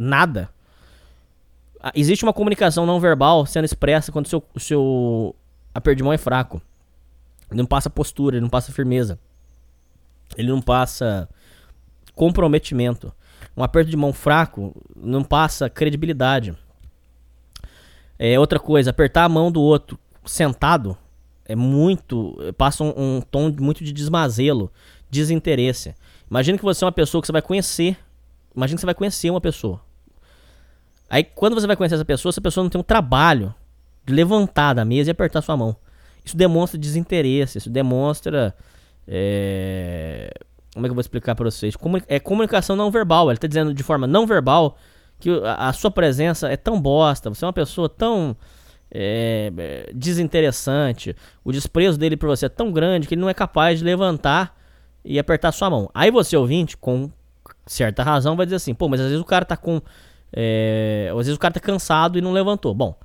nada, 0.00 0.48
ah, 1.82 1.92
existe 1.94 2.24
uma 2.24 2.32
comunicação 2.32 2.84
não 2.84 2.98
verbal 2.98 3.44
sendo 3.46 3.64
expressa 3.64 4.10
quando 4.10 4.26
o 4.26 4.28
seu, 4.28 4.42
o 4.54 4.60
seu 4.60 5.36
aperto 5.74 5.98
de 5.98 6.02
mão 6.02 6.12
é 6.12 6.18
fraco. 6.18 6.60
Ele 7.50 7.58
não 7.58 7.66
passa 7.66 7.90
postura, 7.90 8.36
ele 8.36 8.42
não 8.42 8.50
passa 8.50 8.72
firmeza. 8.72 9.18
Ele 10.36 10.48
não 10.48 10.60
passa 10.60 11.28
comprometimento. 12.14 13.12
Um 13.56 13.62
aperto 13.62 13.90
de 13.90 13.96
mão 13.96 14.12
fraco 14.12 14.74
não 14.94 15.24
passa 15.24 15.68
credibilidade. 15.68 16.54
É 18.18 18.38
outra 18.38 18.60
coisa, 18.60 18.90
apertar 18.90 19.24
a 19.24 19.28
mão 19.28 19.50
do 19.50 19.60
outro 19.60 19.98
sentado 20.24 20.96
é 21.46 21.56
muito. 21.56 22.36
passa 22.56 22.84
um, 22.84 22.92
um 22.96 23.20
tom 23.20 23.50
muito 23.58 23.82
de 23.82 23.92
desmazelo, 23.92 24.70
desinteresse. 25.10 25.94
Imagina 26.30 26.56
que 26.56 26.64
você 26.64 26.84
é 26.84 26.86
uma 26.86 26.92
pessoa 26.92 27.20
que 27.20 27.26
você 27.26 27.32
vai 27.32 27.42
conhecer. 27.42 27.98
Imagina 28.54 28.76
que 28.76 28.80
você 28.80 28.86
vai 28.86 28.94
conhecer 28.94 29.30
uma 29.30 29.40
pessoa. 29.40 29.80
Aí 31.10 31.24
quando 31.24 31.54
você 31.54 31.66
vai 31.66 31.74
conhecer 31.76 31.96
essa 31.96 32.04
pessoa, 32.04 32.30
essa 32.30 32.40
pessoa 32.40 32.62
não 32.62 32.70
tem 32.70 32.80
um 32.80 32.84
trabalho 32.84 33.52
de 34.06 34.14
levantar 34.14 34.72
da 34.74 34.84
mesa 34.84 35.10
e 35.10 35.12
apertar 35.12 35.42
sua 35.42 35.56
mão. 35.56 35.76
Isso 36.24 36.36
demonstra 36.36 36.78
desinteresse, 36.78 37.58
isso 37.58 37.68
demonstra. 37.68 38.54
é, 39.08 40.30
Como 40.72 40.86
é 40.86 40.88
que 40.88 40.90
eu 40.90 40.94
vou 40.94 41.00
explicar 41.00 41.34
pra 41.34 41.44
vocês? 41.50 41.74
Comuni- 41.76 42.04
É 42.06 42.20
comunicação 42.20 42.76
não 42.76 42.90
verbal. 42.90 43.30
Ele 43.30 43.38
tá 43.38 43.46
dizendo 43.48 43.74
de 43.74 43.82
forma 43.82 44.06
não 44.06 44.26
verbal 44.26 44.76
que 45.18 45.28
a, 45.44 45.68
a 45.68 45.72
sua 45.72 45.90
presença 45.90 46.48
é 46.48 46.56
tão 46.56 46.80
bosta, 46.80 47.28
você 47.28 47.44
é 47.44 47.46
uma 47.48 47.52
pessoa 47.52 47.88
tão 47.88 48.34
é, 48.90 49.90
desinteressante, 49.94 51.14
o 51.44 51.52
desprezo 51.52 51.98
dele 51.98 52.16
por 52.16 52.28
você 52.28 52.46
é 52.46 52.48
tão 52.48 52.72
grande 52.72 53.06
que 53.06 53.14
ele 53.14 53.20
não 53.20 53.28
é 53.28 53.34
capaz 53.34 53.78
de 53.80 53.84
levantar 53.84 54.56
e 55.04 55.18
apertar 55.18 55.52
sua 55.52 55.68
mão. 55.70 55.90
Aí 55.94 56.10
você, 56.10 56.36
ouvinte, 56.36 56.76
com 56.76 57.10
certa 57.66 58.02
razão, 58.02 58.36
vai 58.36 58.46
dizer 58.46 58.56
assim: 58.56 58.74
pô, 58.74 58.88
mas 58.88 59.00
às 59.00 59.06
vezes 59.08 59.20
o 59.20 59.24
cara 59.26 59.44
tá 59.44 59.56
com. 59.56 59.80
É, 60.32 61.08
às 61.10 61.26
vezes 61.26 61.34
o 61.34 61.38
cara 61.38 61.54
tá 61.54 61.60
cansado 61.60 62.18
e 62.18 62.20
não 62.20 62.32
levantou. 62.32 62.74
Bom, 62.74 62.96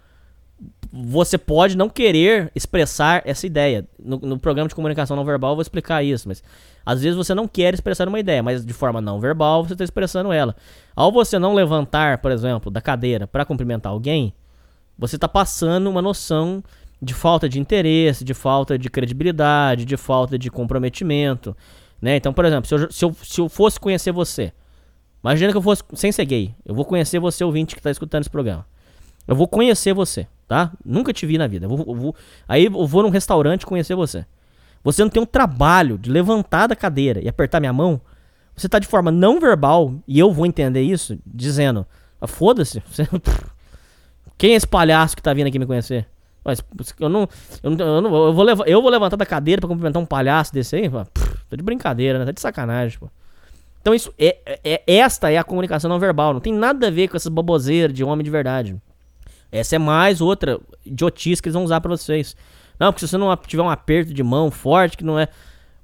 você 0.91 1.37
pode 1.37 1.75
não 1.75 1.89
querer 1.89 2.51
expressar 2.55 3.21
essa 3.25 3.45
ideia. 3.45 3.85
No, 3.99 4.17
no 4.17 4.39
programa 4.39 4.69
de 4.69 4.75
comunicação 4.75 5.15
não 5.15 5.25
verbal 5.25 5.51
eu 5.51 5.55
vou 5.55 5.61
explicar 5.61 6.03
isso, 6.03 6.27
mas 6.27 6.43
às 6.85 7.01
vezes 7.01 7.17
você 7.17 7.33
não 7.33 7.47
quer 7.47 7.73
expressar 7.73 8.07
uma 8.07 8.19
ideia, 8.19 8.41
mas 8.41 8.65
de 8.65 8.73
forma 8.73 9.01
não 9.01 9.19
verbal 9.19 9.63
você 9.65 9.73
está 9.73 9.83
expressando 9.83 10.31
ela. 10.31 10.55
Ao 10.95 11.11
você 11.11 11.37
não 11.37 11.53
levantar, 11.53 12.19
por 12.19 12.31
exemplo, 12.31 12.71
da 12.71 12.79
cadeira 12.79 13.27
para 13.27 13.43
cumprimentar 13.43 13.91
alguém, 13.91 14.33
você 14.97 15.17
está 15.17 15.27
passando 15.27 15.89
uma 15.89 16.01
noção 16.01 16.63
de 17.01 17.13
falta 17.13 17.49
de 17.49 17.59
interesse, 17.59 18.23
de 18.23 18.33
falta 18.33 18.77
de 18.77 18.89
credibilidade, 18.89 19.83
de 19.83 19.97
falta 19.97 20.39
de 20.39 20.49
comprometimento. 20.49 21.55
Né? 22.01 22.15
Então, 22.15 22.31
por 22.31 22.45
exemplo, 22.45 22.67
se 22.67 22.75
eu, 22.75 22.91
se, 22.91 23.05
eu, 23.05 23.15
se 23.21 23.41
eu 23.41 23.49
fosse 23.49 23.79
conhecer 23.79 24.11
você, 24.11 24.53
imagina 25.25 25.51
que 25.51 25.57
eu 25.57 25.61
fosse, 25.61 25.83
sem 25.93 26.11
ser 26.11 26.25
gay, 26.25 26.53
eu 26.65 26.73
vou 26.75 26.85
conhecer 26.85 27.19
você, 27.19 27.43
ouvinte 27.43 27.75
que 27.75 27.79
está 27.79 27.91
escutando 27.91 28.21
esse 28.21 28.29
programa. 28.29 28.65
Eu 29.27 29.35
vou 29.35 29.47
conhecer 29.47 29.93
você, 29.93 30.27
tá? 30.47 30.71
Nunca 30.85 31.11
te 31.11 31.25
vi 31.25 31.37
na 31.37 31.47
vida. 31.47 31.65
Eu 31.65 31.69
vou, 31.69 31.85
eu 31.87 31.95
vou- 31.95 32.15
aí 32.47 32.65
eu 32.65 32.85
vou 32.87 33.01
num 33.03 33.09
restaurante 33.09 33.65
conhecer 33.65 33.95
você. 33.95 34.25
Você 34.83 35.01
não 35.01 35.09
tem 35.09 35.21
um 35.21 35.25
trabalho 35.25 35.97
de 35.97 36.11
levantar 36.11 36.67
da 36.67 36.75
cadeira 36.75 37.19
e 37.19 37.27
apertar 37.27 37.59
minha 37.59 37.73
mão. 37.73 37.99
Você 38.55 38.69
tá 38.69 38.77
de 38.77 38.85
forma 38.87 39.11
não 39.11 39.39
verbal, 39.39 39.95
e 40.07 40.19
eu 40.19 40.31
vou 40.31 40.45
entender 40.45 40.81
isso, 40.83 41.17
dizendo: 41.25 41.85
ah, 42.21 42.27
foda-se, 42.27 42.81
quem 44.37 44.53
é 44.53 44.55
esse 44.55 44.67
palhaço 44.67 45.15
que 45.15 45.21
tá 45.23 45.33
vindo 45.33 45.47
aqui 45.47 45.57
me 45.59 45.65
conhecer? 45.65 46.07
Mas 46.43 46.63
eu 46.99 47.09
não. 47.09 47.27
Eu, 47.63 47.71
não, 47.71 47.85
eu, 47.85 48.01
não- 48.01 48.15
eu 48.27 48.33
vou, 48.33 48.65
eu 48.65 48.81
vou 48.81 48.91
levantar 48.91 49.15
da 49.15 49.25
cadeira 49.25 49.59
pra 49.59 49.67
cumprimentar 49.67 50.01
um 50.01 50.05
palhaço 50.05 50.53
desse 50.53 50.75
aí? 50.75 50.89
Pô, 50.89 51.03
Tô 51.49 51.55
de 51.55 51.63
brincadeira, 51.63 52.19
né? 52.19 52.25
Tá 52.25 52.31
de 52.31 52.39
sacanagem, 52.41 52.99
pô. 52.99 53.09
Então 53.85 53.93
isso 53.93 54.11
é, 54.17 54.35
é- 54.47 54.59
é- 54.63 54.83
esta 54.97 55.31
é 55.31 55.37
a 55.37 55.43
comunicação 55.43 55.87
não 55.87 55.99
verbal. 55.99 56.33
Não 56.33 56.39
tem 56.39 56.51
nada 56.51 56.87
a 56.87 56.89
ver 56.89 57.07
com 57.07 57.15
essas 57.15 57.31
baboseiras 57.31 57.93
de 57.93 58.03
homem 58.03 58.23
de 58.23 58.31
verdade. 58.31 58.75
Essa 59.51 59.75
é 59.75 59.79
mais 59.79 60.21
outra 60.21 60.59
idiotice 60.83 61.39
que 61.39 61.49
eles 61.49 61.53
vão 61.53 61.63
usar 61.63 61.79
pra 61.81 61.91
vocês. 61.91 62.35
Não, 62.79 62.91
porque 62.91 63.05
se 63.05 63.11
você 63.11 63.15
não 63.15 63.37
tiver 63.37 63.61
um 63.61 63.69
aperto 63.69 64.11
de 64.11 64.23
mão 64.23 64.49
forte, 64.49 64.97
que 64.97 65.03
não 65.03 65.19
é. 65.19 65.27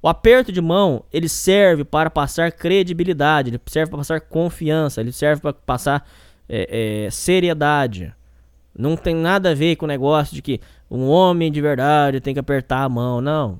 O 0.02 0.08
aperto 0.08 0.52
de 0.52 0.60
mão, 0.60 1.04
ele 1.14 1.30
serve 1.30 1.84
para 1.84 2.10
passar 2.10 2.52
credibilidade, 2.52 3.52
ele 3.52 3.62
serve 3.68 3.92
para 3.92 4.00
passar 4.00 4.20
confiança, 4.20 5.00
ele 5.00 5.12
serve 5.12 5.40
para 5.40 5.54
passar 5.54 6.10
é, 6.50 7.06
é, 7.06 7.12
seriedade. 7.12 8.12
Não 8.76 8.98
tem 8.98 9.14
nada 9.14 9.52
a 9.52 9.54
ver 9.54 9.76
com 9.76 9.86
o 9.86 9.88
negócio 9.88 10.34
de 10.34 10.42
que 10.42 10.60
um 10.90 11.08
homem 11.08 11.52
de 11.52 11.62
verdade 11.62 12.20
tem 12.20 12.34
que 12.34 12.40
apertar 12.40 12.82
a 12.82 12.90
mão. 12.90 13.22
Não. 13.22 13.60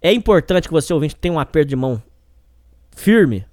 É 0.00 0.10
importante 0.10 0.68
que 0.68 0.72
você, 0.72 0.90
ouvinte, 0.94 1.14
tenha 1.14 1.34
um 1.34 1.38
aperto 1.38 1.68
de 1.68 1.76
mão 1.76 2.02
firme. 2.96 3.44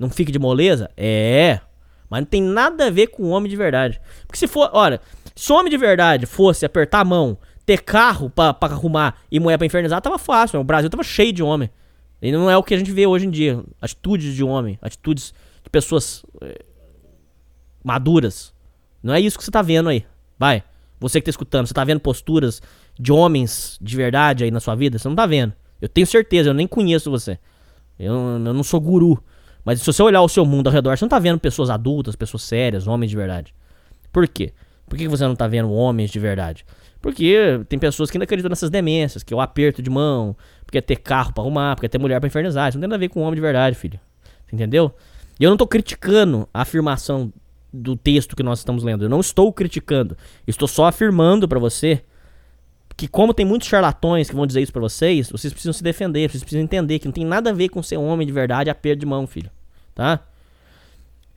Não 0.00 0.08
fique 0.08 0.32
de 0.32 0.38
moleza? 0.38 0.90
É. 0.96 1.60
Mas 2.08 2.22
não 2.22 2.26
tem 2.26 2.42
nada 2.42 2.86
a 2.86 2.90
ver 2.90 3.08
com 3.08 3.24
o 3.24 3.28
homem 3.28 3.50
de 3.50 3.54
verdade. 3.54 4.00
Porque 4.26 4.38
se 4.38 4.48
for, 4.48 4.70
olha, 4.72 4.98
se 5.36 5.52
o 5.52 5.56
homem 5.56 5.70
de 5.70 5.76
verdade 5.76 6.24
fosse 6.24 6.64
apertar 6.64 7.00
a 7.00 7.04
mão, 7.04 7.36
ter 7.66 7.82
carro 7.82 8.30
pra, 8.30 8.54
pra 8.54 8.70
arrumar 8.72 9.18
e 9.30 9.38
mulher 9.38 9.58
pra 9.58 9.66
infernizar, 9.66 10.00
tava 10.00 10.18
fácil. 10.18 10.58
O 10.58 10.64
Brasil 10.64 10.88
tava 10.88 11.04
cheio 11.04 11.34
de 11.34 11.42
homem. 11.42 11.70
E 12.22 12.32
não 12.32 12.50
é 12.50 12.56
o 12.56 12.62
que 12.62 12.72
a 12.72 12.78
gente 12.78 12.90
vê 12.90 13.06
hoje 13.06 13.26
em 13.26 13.30
dia. 13.30 13.62
Atitudes 13.80 14.34
de 14.34 14.42
homem, 14.42 14.78
atitudes 14.80 15.34
de 15.62 15.68
pessoas 15.68 16.24
eh, 16.40 16.64
maduras. 17.84 18.54
Não 19.02 19.12
é 19.12 19.20
isso 19.20 19.36
que 19.36 19.44
você 19.44 19.50
tá 19.50 19.60
vendo 19.60 19.90
aí. 19.90 20.06
Vai. 20.38 20.64
Você 20.98 21.20
que 21.20 21.26
tá 21.26 21.30
escutando, 21.30 21.66
você 21.66 21.74
tá 21.74 21.84
vendo 21.84 22.00
posturas 22.00 22.62
de 22.98 23.12
homens 23.12 23.78
de 23.80 23.96
verdade 23.96 24.44
aí 24.44 24.50
na 24.50 24.60
sua 24.60 24.74
vida? 24.74 24.98
Você 24.98 25.08
não 25.08 25.14
tá 25.14 25.26
vendo. 25.26 25.52
Eu 25.80 25.90
tenho 25.90 26.06
certeza, 26.06 26.48
eu 26.48 26.54
nem 26.54 26.66
conheço 26.66 27.10
você. 27.10 27.38
Eu, 27.98 28.14
eu 28.14 28.54
não 28.54 28.62
sou 28.62 28.80
guru. 28.80 29.22
Mas 29.64 29.80
se 29.80 29.86
você 29.86 30.02
olhar 30.02 30.22
o 30.22 30.28
seu 30.28 30.44
mundo 30.44 30.68
ao 30.68 30.72
redor, 30.72 30.96
você 30.96 31.04
não 31.04 31.08
tá 31.08 31.18
vendo 31.18 31.38
pessoas 31.38 31.70
adultas, 31.70 32.16
pessoas 32.16 32.42
sérias, 32.42 32.86
homens 32.86 33.10
de 33.10 33.16
verdade. 33.16 33.54
Por 34.12 34.26
quê? 34.26 34.52
Por 34.88 34.98
que 34.98 35.06
você 35.06 35.24
não 35.24 35.36
tá 35.36 35.46
vendo 35.46 35.70
homens 35.70 36.10
de 36.10 36.18
verdade? 36.18 36.64
Porque 37.00 37.60
tem 37.68 37.78
pessoas 37.78 38.10
que 38.10 38.16
ainda 38.16 38.24
acreditam 38.24 38.48
nessas 38.48 38.70
demências, 38.70 39.22
que 39.22 39.32
é 39.32 39.36
o 39.36 39.40
aperto 39.40 39.82
de 39.82 39.88
mão, 39.88 40.36
porque 40.64 40.78
é 40.78 40.80
ter 40.80 40.96
carro 40.96 41.32
pra 41.32 41.42
arrumar, 41.42 41.76
porque 41.76 41.86
é 41.86 41.88
ter 41.88 41.98
mulher 41.98 42.20
pra 42.20 42.26
infernizar. 42.26 42.68
Isso 42.68 42.78
não 42.78 42.82
tem 42.82 42.88
nada 42.88 42.96
a 42.96 42.98
ver 42.98 43.08
com 43.08 43.20
homem 43.20 43.36
de 43.36 43.40
verdade, 43.40 43.76
filho. 43.76 43.98
Entendeu? 44.52 44.92
E 45.38 45.44
eu 45.44 45.50
não 45.50 45.56
tô 45.56 45.66
criticando 45.66 46.48
a 46.52 46.62
afirmação 46.62 47.32
do 47.72 47.96
texto 47.96 48.34
que 48.36 48.42
nós 48.42 48.58
estamos 48.58 48.82
lendo. 48.82 49.04
Eu 49.04 49.08
não 49.08 49.20
estou 49.20 49.52
criticando. 49.52 50.16
Estou 50.46 50.68
só 50.68 50.86
afirmando 50.86 51.48
para 51.48 51.58
você 51.58 52.02
que 53.00 53.08
como 53.08 53.32
tem 53.32 53.46
muitos 53.46 53.66
charlatões 53.66 54.28
que 54.28 54.36
vão 54.36 54.46
dizer 54.46 54.60
isso 54.60 54.72
para 54.72 54.82
vocês, 54.82 55.30
vocês 55.30 55.54
precisam 55.54 55.72
se 55.72 55.82
defender, 55.82 56.30
vocês 56.30 56.42
precisam 56.42 56.62
entender 56.62 56.98
que 56.98 57.06
não 57.06 57.12
tem 57.12 57.24
nada 57.24 57.48
a 57.48 57.52
ver 57.54 57.70
com 57.70 57.82
ser 57.82 57.96
homem 57.96 58.26
de 58.26 58.32
verdade 58.32 58.68
a 58.68 58.74
perda 58.74 59.00
de 59.00 59.06
mão, 59.06 59.26
filho. 59.26 59.50
Tá? 59.94 60.20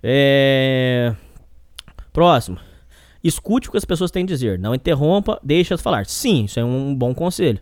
É... 0.03 1.15
Próximo. 2.11 2.59
Escute 3.23 3.69
o 3.69 3.71
que 3.71 3.77
as 3.77 3.85
pessoas 3.85 4.11
têm 4.11 4.23
a 4.23 4.27
dizer. 4.27 4.59
Não 4.59 4.75
interrompa, 4.75 5.39
deixe-as 5.41 5.81
falar. 5.81 6.05
Sim, 6.05 6.43
isso 6.43 6.59
é 6.59 6.65
um 6.65 6.93
bom 6.93 7.15
conselho. 7.15 7.61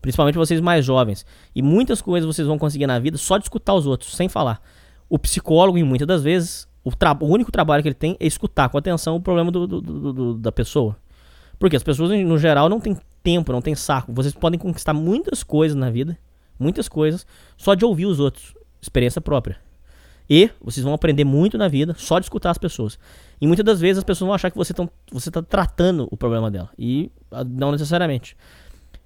Principalmente 0.00 0.36
vocês 0.36 0.60
mais 0.60 0.84
jovens. 0.84 1.26
E 1.52 1.60
muitas 1.60 2.00
coisas 2.00 2.32
vocês 2.32 2.46
vão 2.46 2.56
conseguir 2.56 2.86
na 2.86 3.00
vida 3.00 3.18
só 3.18 3.36
de 3.36 3.46
escutar 3.46 3.74
os 3.74 3.84
outros, 3.84 4.14
sem 4.14 4.28
falar. 4.28 4.62
O 5.08 5.18
psicólogo, 5.18 5.76
em 5.76 5.82
muitas 5.82 6.06
das 6.06 6.22
vezes, 6.22 6.68
o, 6.84 6.90
o 6.90 7.26
único 7.26 7.50
trabalho 7.50 7.82
que 7.82 7.88
ele 7.88 7.96
tem 7.96 8.16
é 8.20 8.28
escutar 8.28 8.68
com 8.68 8.78
atenção 8.78 9.16
o 9.16 9.20
problema 9.20 9.50
do, 9.50 9.66
do, 9.66 9.80
do, 9.80 10.34
da 10.34 10.52
pessoa. 10.52 10.96
Porque 11.58 11.74
as 11.74 11.82
pessoas, 11.82 12.10
no 12.24 12.38
geral, 12.38 12.68
não 12.68 12.78
têm 12.78 12.96
tempo, 13.22 13.52
não 13.52 13.62
têm 13.62 13.74
saco. 13.74 14.12
Vocês 14.12 14.34
podem 14.34 14.58
conquistar 14.58 14.92
muitas 14.92 15.42
coisas 15.42 15.76
na 15.76 15.90
vida, 15.90 16.18
muitas 16.58 16.88
coisas, 16.88 17.26
só 17.56 17.74
de 17.74 17.84
ouvir 17.84 18.06
os 18.06 18.20
outros. 18.20 18.54
Experiência 18.80 19.20
própria. 19.20 19.58
E 20.28 20.48
vocês 20.62 20.84
vão 20.84 20.94
aprender 20.94 21.24
muito 21.24 21.58
na 21.58 21.66
vida 21.66 21.94
só 21.98 22.20
de 22.20 22.26
escutar 22.26 22.50
as 22.50 22.58
pessoas. 22.58 22.98
E 23.40 23.46
muitas 23.48 23.64
das 23.64 23.80
vezes 23.80 23.98
as 23.98 24.04
pessoas 24.04 24.26
vão 24.26 24.34
achar 24.34 24.50
que 24.50 24.56
você 24.56 24.72
está 24.72 25.42
tratando 25.42 26.06
o 26.10 26.16
problema 26.16 26.50
dela. 26.50 26.70
E 26.78 27.10
ah, 27.32 27.42
não 27.42 27.72
necessariamente. 27.72 28.36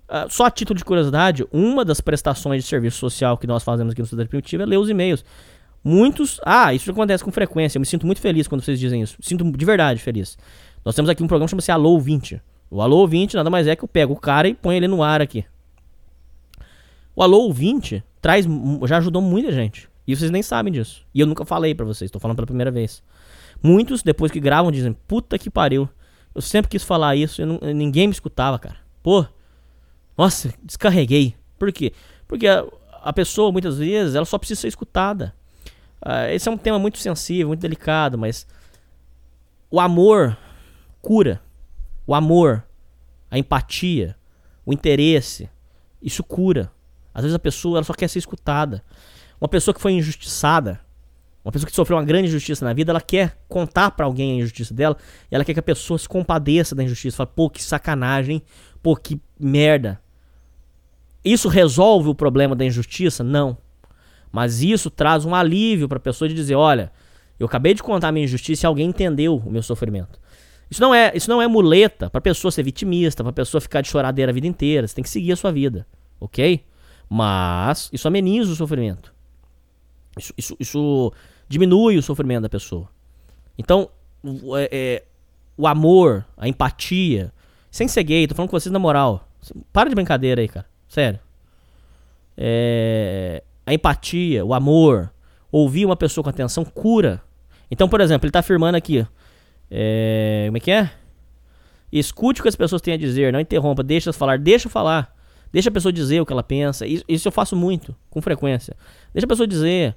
Uh, 0.06 0.28
só 0.28 0.44
a 0.44 0.50
título 0.50 0.76
de 0.76 0.84
curiosidade, 0.84 1.46
uma 1.50 1.82
das 1.82 1.98
prestações 2.00 2.62
de 2.62 2.68
serviço 2.68 2.98
social 2.98 3.38
que 3.38 3.46
nós 3.46 3.62
fazemos 3.62 3.92
aqui 3.92 4.02
no 4.02 4.06
Sociedade 4.06 4.28
Primitiva 4.28 4.64
é 4.64 4.66
ler 4.66 4.76
os 4.76 4.90
e-mails. 4.90 5.24
Muitos. 5.82 6.40
Ah, 6.44 6.74
isso 6.74 6.90
acontece 6.90 7.24
com 7.24 7.32
frequência. 7.32 7.78
Eu 7.78 7.80
me 7.80 7.86
sinto 7.86 8.04
muito 8.04 8.20
feliz 8.20 8.46
quando 8.46 8.62
vocês 8.62 8.78
dizem 8.78 9.00
isso. 9.00 9.16
Sinto 9.20 9.50
de 9.50 9.64
verdade 9.64 10.00
feliz. 10.00 10.36
Nós 10.84 10.94
temos 10.94 11.08
aqui 11.08 11.22
um 11.22 11.26
programa 11.26 11.46
que 11.46 11.50
chama-se 11.50 11.72
Alô 11.72 11.98
20. 11.98 12.40
O 12.74 12.82
Alô 12.82 13.06
20 13.06 13.36
nada 13.36 13.48
mais 13.48 13.68
é 13.68 13.76
que 13.76 13.84
eu 13.84 13.88
pego 13.88 14.14
o 14.14 14.16
cara 14.18 14.48
e 14.48 14.54
ponho 14.54 14.76
ele 14.76 14.88
no 14.88 15.00
ar 15.00 15.22
aqui. 15.22 15.44
O 17.14 17.22
Alô 17.22 17.52
20 17.52 18.02
traz, 18.20 18.48
já 18.88 18.98
ajudou 18.98 19.22
muita 19.22 19.52
gente. 19.52 19.88
E 20.04 20.16
vocês 20.16 20.28
nem 20.28 20.42
sabem 20.42 20.72
disso. 20.72 21.06
E 21.14 21.20
eu 21.20 21.26
nunca 21.26 21.44
falei 21.44 21.72
para 21.72 21.86
vocês, 21.86 22.10
tô 22.10 22.18
falando 22.18 22.34
pela 22.34 22.48
primeira 22.48 22.72
vez. 22.72 23.00
Muitos, 23.62 24.02
depois 24.02 24.32
que 24.32 24.40
gravam, 24.40 24.72
dizem: 24.72 24.92
Puta 25.06 25.38
que 25.38 25.48
pariu. 25.48 25.88
Eu 26.34 26.42
sempre 26.42 26.68
quis 26.68 26.82
falar 26.82 27.14
isso 27.14 27.40
e 27.40 27.72
ninguém 27.72 28.08
me 28.08 28.12
escutava, 28.12 28.58
cara. 28.58 28.78
Pô, 29.04 29.24
nossa, 30.18 30.52
descarreguei. 30.60 31.36
Por 31.56 31.70
quê? 31.70 31.92
Porque 32.26 32.48
a, 32.48 32.66
a 33.04 33.12
pessoa, 33.12 33.52
muitas 33.52 33.78
vezes, 33.78 34.16
ela 34.16 34.26
só 34.26 34.36
precisa 34.36 34.62
ser 34.62 34.66
escutada. 34.66 35.32
Uh, 36.04 36.32
esse 36.32 36.48
é 36.48 36.50
um 36.50 36.58
tema 36.58 36.80
muito 36.80 36.98
sensível, 36.98 37.46
muito 37.46 37.60
delicado, 37.60 38.18
mas 38.18 38.48
o 39.70 39.78
amor 39.78 40.36
cura. 41.00 41.40
O 42.06 42.14
amor, 42.14 42.63
a 43.34 43.38
empatia, 43.38 44.14
o 44.64 44.72
interesse, 44.72 45.50
isso 46.00 46.22
cura. 46.22 46.70
Às 47.12 47.22
vezes 47.22 47.34
a 47.34 47.38
pessoa 47.38 47.78
ela 47.78 47.84
só 47.84 47.92
quer 47.92 48.06
ser 48.06 48.20
escutada. 48.20 48.84
Uma 49.40 49.48
pessoa 49.48 49.74
que 49.74 49.80
foi 49.80 49.90
injustiçada, 49.90 50.80
uma 51.44 51.50
pessoa 51.50 51.68
que 51.68 51.74
sofreu 51.74 51.96
uma 51.96 52.04
grande 52.04 52.28
injustiça 52.28 52.64
na 52.64 52.72
vida, 52.72 52.92
ela 52.92 53.00
quer 53.00 53.36
contar 53.48 53.90
para 53.90 54.06
alguém 54.06 54.32
a 54.32 54.34
injustiça 54.36 54.72
dela, 54.72 54.96
e 55.28 55.34
ela 55.34 55.44
quer 55.44 55.52
que 55.52 55.58
a 55.58 55.64
pessoa 55.64 55.98
se 55.98 56.08
compadeça 56.08 56.76
da 56.76 56.84
injustiça. 56.84 57.16
Fala, 57.16 57.26
pô, 57.26 57.50
que 57.50 57.60
sacanagem, 57.60 58.40
pô, 58.80 58.94
que 58.94 59.20
merda. 59.38 60.00
Isso 61.24 61.48
resolve 61.48 62.08
o 62.08 62.14
problema 62.14 62.54
da 62.54 62.64
injustiça? 62.64 63.24
Não. 63.24 63.58
Mas 64.30 64.62
isso 64.62 64.90
traz 64.90 65.24
um 65.24 65.34
alívio 65.34 65.88
para 65.88 65.98
a 65.98 66.00
pessoa 66.00 66.28
de 66.28 66.36
dizer, 66.36 66.54
olha, 66.54 66.92
eu 67.36 67.46
acabei 67.46 67.74
de 67.74 67.82
contar 67.82 68.08
a 68.08 68.12
minha 68.12 68.24
injustiça 68.26 68.64
e 68.64 68.68
alguém 68.68 68.88
entendeu 68.88 69.38
o 69.44 69.50
meu 69.50 69.62
sofrimento. 69.62 70.22
Isso 70.74 70.82
não 70.82 70.92
é, 70.92 71.12
isso 71.14 71.30
não 71.30 71.40
é 71.40 71.46
muleta 71.46 72.10
para 72.10 72.20
pessoa 72.20 72.50
ser 72.50 72.64
vitimista, 72.64 73.22
para 73.22 73.32
pessoa 73.32 73.60
ficar 73.60 73.80
de 73.80 73.88
choradeira 73.88 74.32
a 74.32 74.34
vida 74.34 74.48
inteira. 74.48 74.88
Você 74.88 74.96
tem 74.96 75.04
que 75.04 75.08
seguir 75.08 75.30
a 75.30 75.36
sua 75.36 75.52
vida, 75.52 75.86
ok? 76.18 76.64
Mas 77.08 77.88
isso 77.92 78.08
ameniza 78.08 78.50
o 78.50 78.56
sofrimento. 78.56 79.14
Isso, 80.18 80.34
isso, 80.36 80.56
isso 80.58 81.12
diminui 81.48 81.96
o 81.96 82.02
sofrimento 82.02 82.42
da 82.42 82.48
pessoa. 82.48 82.88
Então, 83.56 83.88
é, 84.56 84.68
é, 84.72 85.04
o 85.56 85.68
amor, 85.68 86.26
a 86.36 86.48
empatia, 86.48 87.32
sem 87.70 87.86
ser 87.86 88.02
gay, 88.02 88.26
tô 88.26 88.34
falando 88.34 88.50
com 88.50 88.58
vocês 88.58 88.72
na 88.72 88.80
moral. 88.80 89.28
Para 89.72 89.88
de 89.88 89.94
brincadeira 89.94 90.40
aí, 90.40 90.48
cara. 90.48 90.66
Sério. 90.88 91.20
É, 92.36 93.44
a 93.64 93.72
empatia, 93.72 94.44
o 94.44 94.52
amor, 94.52 95.12
ouvir 95.52 95.86
uma 95.86 95.94
pessoa 95.94 96.24
com 96.24 96.30
atenção 96.30 96.64
cura. 96.64 97.22
Então, 97.70 97.88
por 97.88 98.00
exemplo, 98.00 98.26
ele 98.26 98.30
está 98.30 98.40
afirmando 98.40 98.76
aqui. 98.76 99.06
É, 99.70 100.44
como 100.46 100.56
é 100.56 100.60
que 100.60 100.70
é? 100.70 100.90
Escute 101.92 102.40
o 102.40 102.42
que 102.42 102.48
as 102.48 102.56
pessoas 102.56 102.82
têm 102.82 102.94
a 102.94 102.96
dizer, 102.96 103.32
não 103.32 103.40
interrompa, 103.40 103.82
deixa 103.82 104.12
falar, 104.12 104.38
deixa 104.38 104.68
falar. 104.68 105.14
Deixa 105.52 105.68
a 105.68 105.72
pessoa 105.72 105.92
dizer 105.92 106.20
o 106.20 106.26
que 106.26 106.32
ela 106.32 106.42
pensa. 106.42 106.84
Isso, 106.84 107.04
isso 107.08 107.28
eu 107.28 107.32
faço 107.32 107.54
muito, 107.54 107.94
com 108.10 108.20
frequência. 108.20 108.76
Deixa 109.12 109.24
a 109.24 109.28
pessoa 109.28 109.46
dizer. 109.46 109.96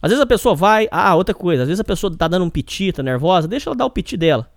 Às 0.00 0.10
vezes 0.10 0.22
a 0.22 0.26
pessoa 0.26 0.54
vai. 0.54 0.86
Ah, 0.90 1.16
outra 1.16 1.34
coisa. 1.34 1.62
Às 1.62 1.68
vezes 1.68 1.80
a 1.80 1.84
pessoa 1.84 2.16
tá 2.16 2.28
dando 2.28 2.44
um 2.44 2.50
piti, 2.50 2.92
tá 2.92 3.02
nervosa. 3.02 3.48
Deixa 3.48 3.68
ela 3.68 3.74
dar 3.74 3.86
o 3.86 3.90
piti 3.90 4.16
dela. 4.16 4.48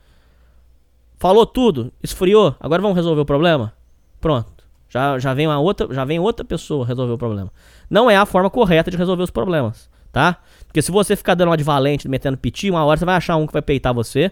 Falou 1.17 1.45
tudo, 1.45 1.91
esfriou. 2.03 2.55
Agora 2.59 2.81
vamos 2.81 2.95
resolver 2.95 3.21
o 3.21 3.25
problema? 3.25 3.73
Pronto. 4.21 4.63
Já, 4.89 5.17
já, 5.17 5.33
vem 5.33 5.47
uma 5.47 5.59
outra, 5.59 5.91
já 5.91 6.05
vem 6.05 6.19
outra 6.19 6.45
pessoa 6.45 6.85
resolver 6.85 7.13
o 7.13 7.17
problema. 7.17 7.51
Não 7.89 8.09
é 8.09 8.15
a 8.15 8.25
forma 8.25 8.49
correta 8.49 8.91
de 8.91 8.97
resolver 8.97 9.23
os 9.23 9.31
problemas, 9.31 9.89
tá? 10.11 10.37
Porque 10.77 10.83
se 10.83 10.91
você 10.91 11.15
ficar 11.15 11.33
dando 11.33 11.49
uma 11.49 11.57
de 11.57 11.63
valente, 11.63 12.07
metendo 12.07 12.37
piti, 12.37 12.69
uma 12.69 12.85
hora 12.85 12.99
você 12.99 13.03
vai 13.03 13.15
achar 13.15 13.35
um 13.35 13.47
que 13.47 13.53
vai 13.53 13.63
peitar 13.63 13.95
você, 13.95 14.31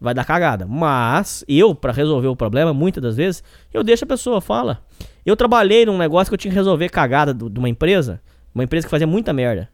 vai 0.00 0.12
dar 0.12 0.24
cagada. 0.24 0.66
Mas 0.66 1.44
eu, 1.46 1.72
para 1.72 1.92
resolver 1.92 2.26
o 2.26 2.34
problema, 2.34 2.74
muitas 2.74 3.00
das 3.00 3.16
vezes, 3.16 3.44
eu 3.72 3.84
deixo 3.84 4.02
a 4.02 4.08
pessoa 4.08 4.40
fala. 4.40 4.82
Eu 5.24 5.36
trabalhei 5.36 5.86
num 5.86 5.96
negócio 5.96 6.32
que 6.32 6.34
eu 6.34 6.38
tinha 6.38 6.50
que 6.50 6.56
resolver 6.56 6.88
cagada 6.88 7.32
de 7.32 7.60
uma 7.60 7.68
empresa, 7.68 8.20
uma 8.52 8.64
empresa 8.64 8.88
que 8.88 8.90
fazia 8.90 9.06
muita 9.06 9.32
merda. 9.32 9.68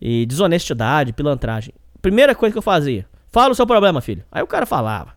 E 0.00 0.26
desonestidade, 0.26 1.12
pilantragem. 1.12 1.72
Primeira 2.02 2.34
coisa 2.34 2.52
que 2.52 2.58
eu 2.58 2.62
fazia, 2.62 3.06
fala 3.28 3.52
o 3.52 3.54
seu 3.54 3.64
problema, 3.64 4.00
filho. 4.00 4.24
Aí 4.32 4.42
o 4.42 4.46
cara 4.48 4.66
falava. 4.66 5.12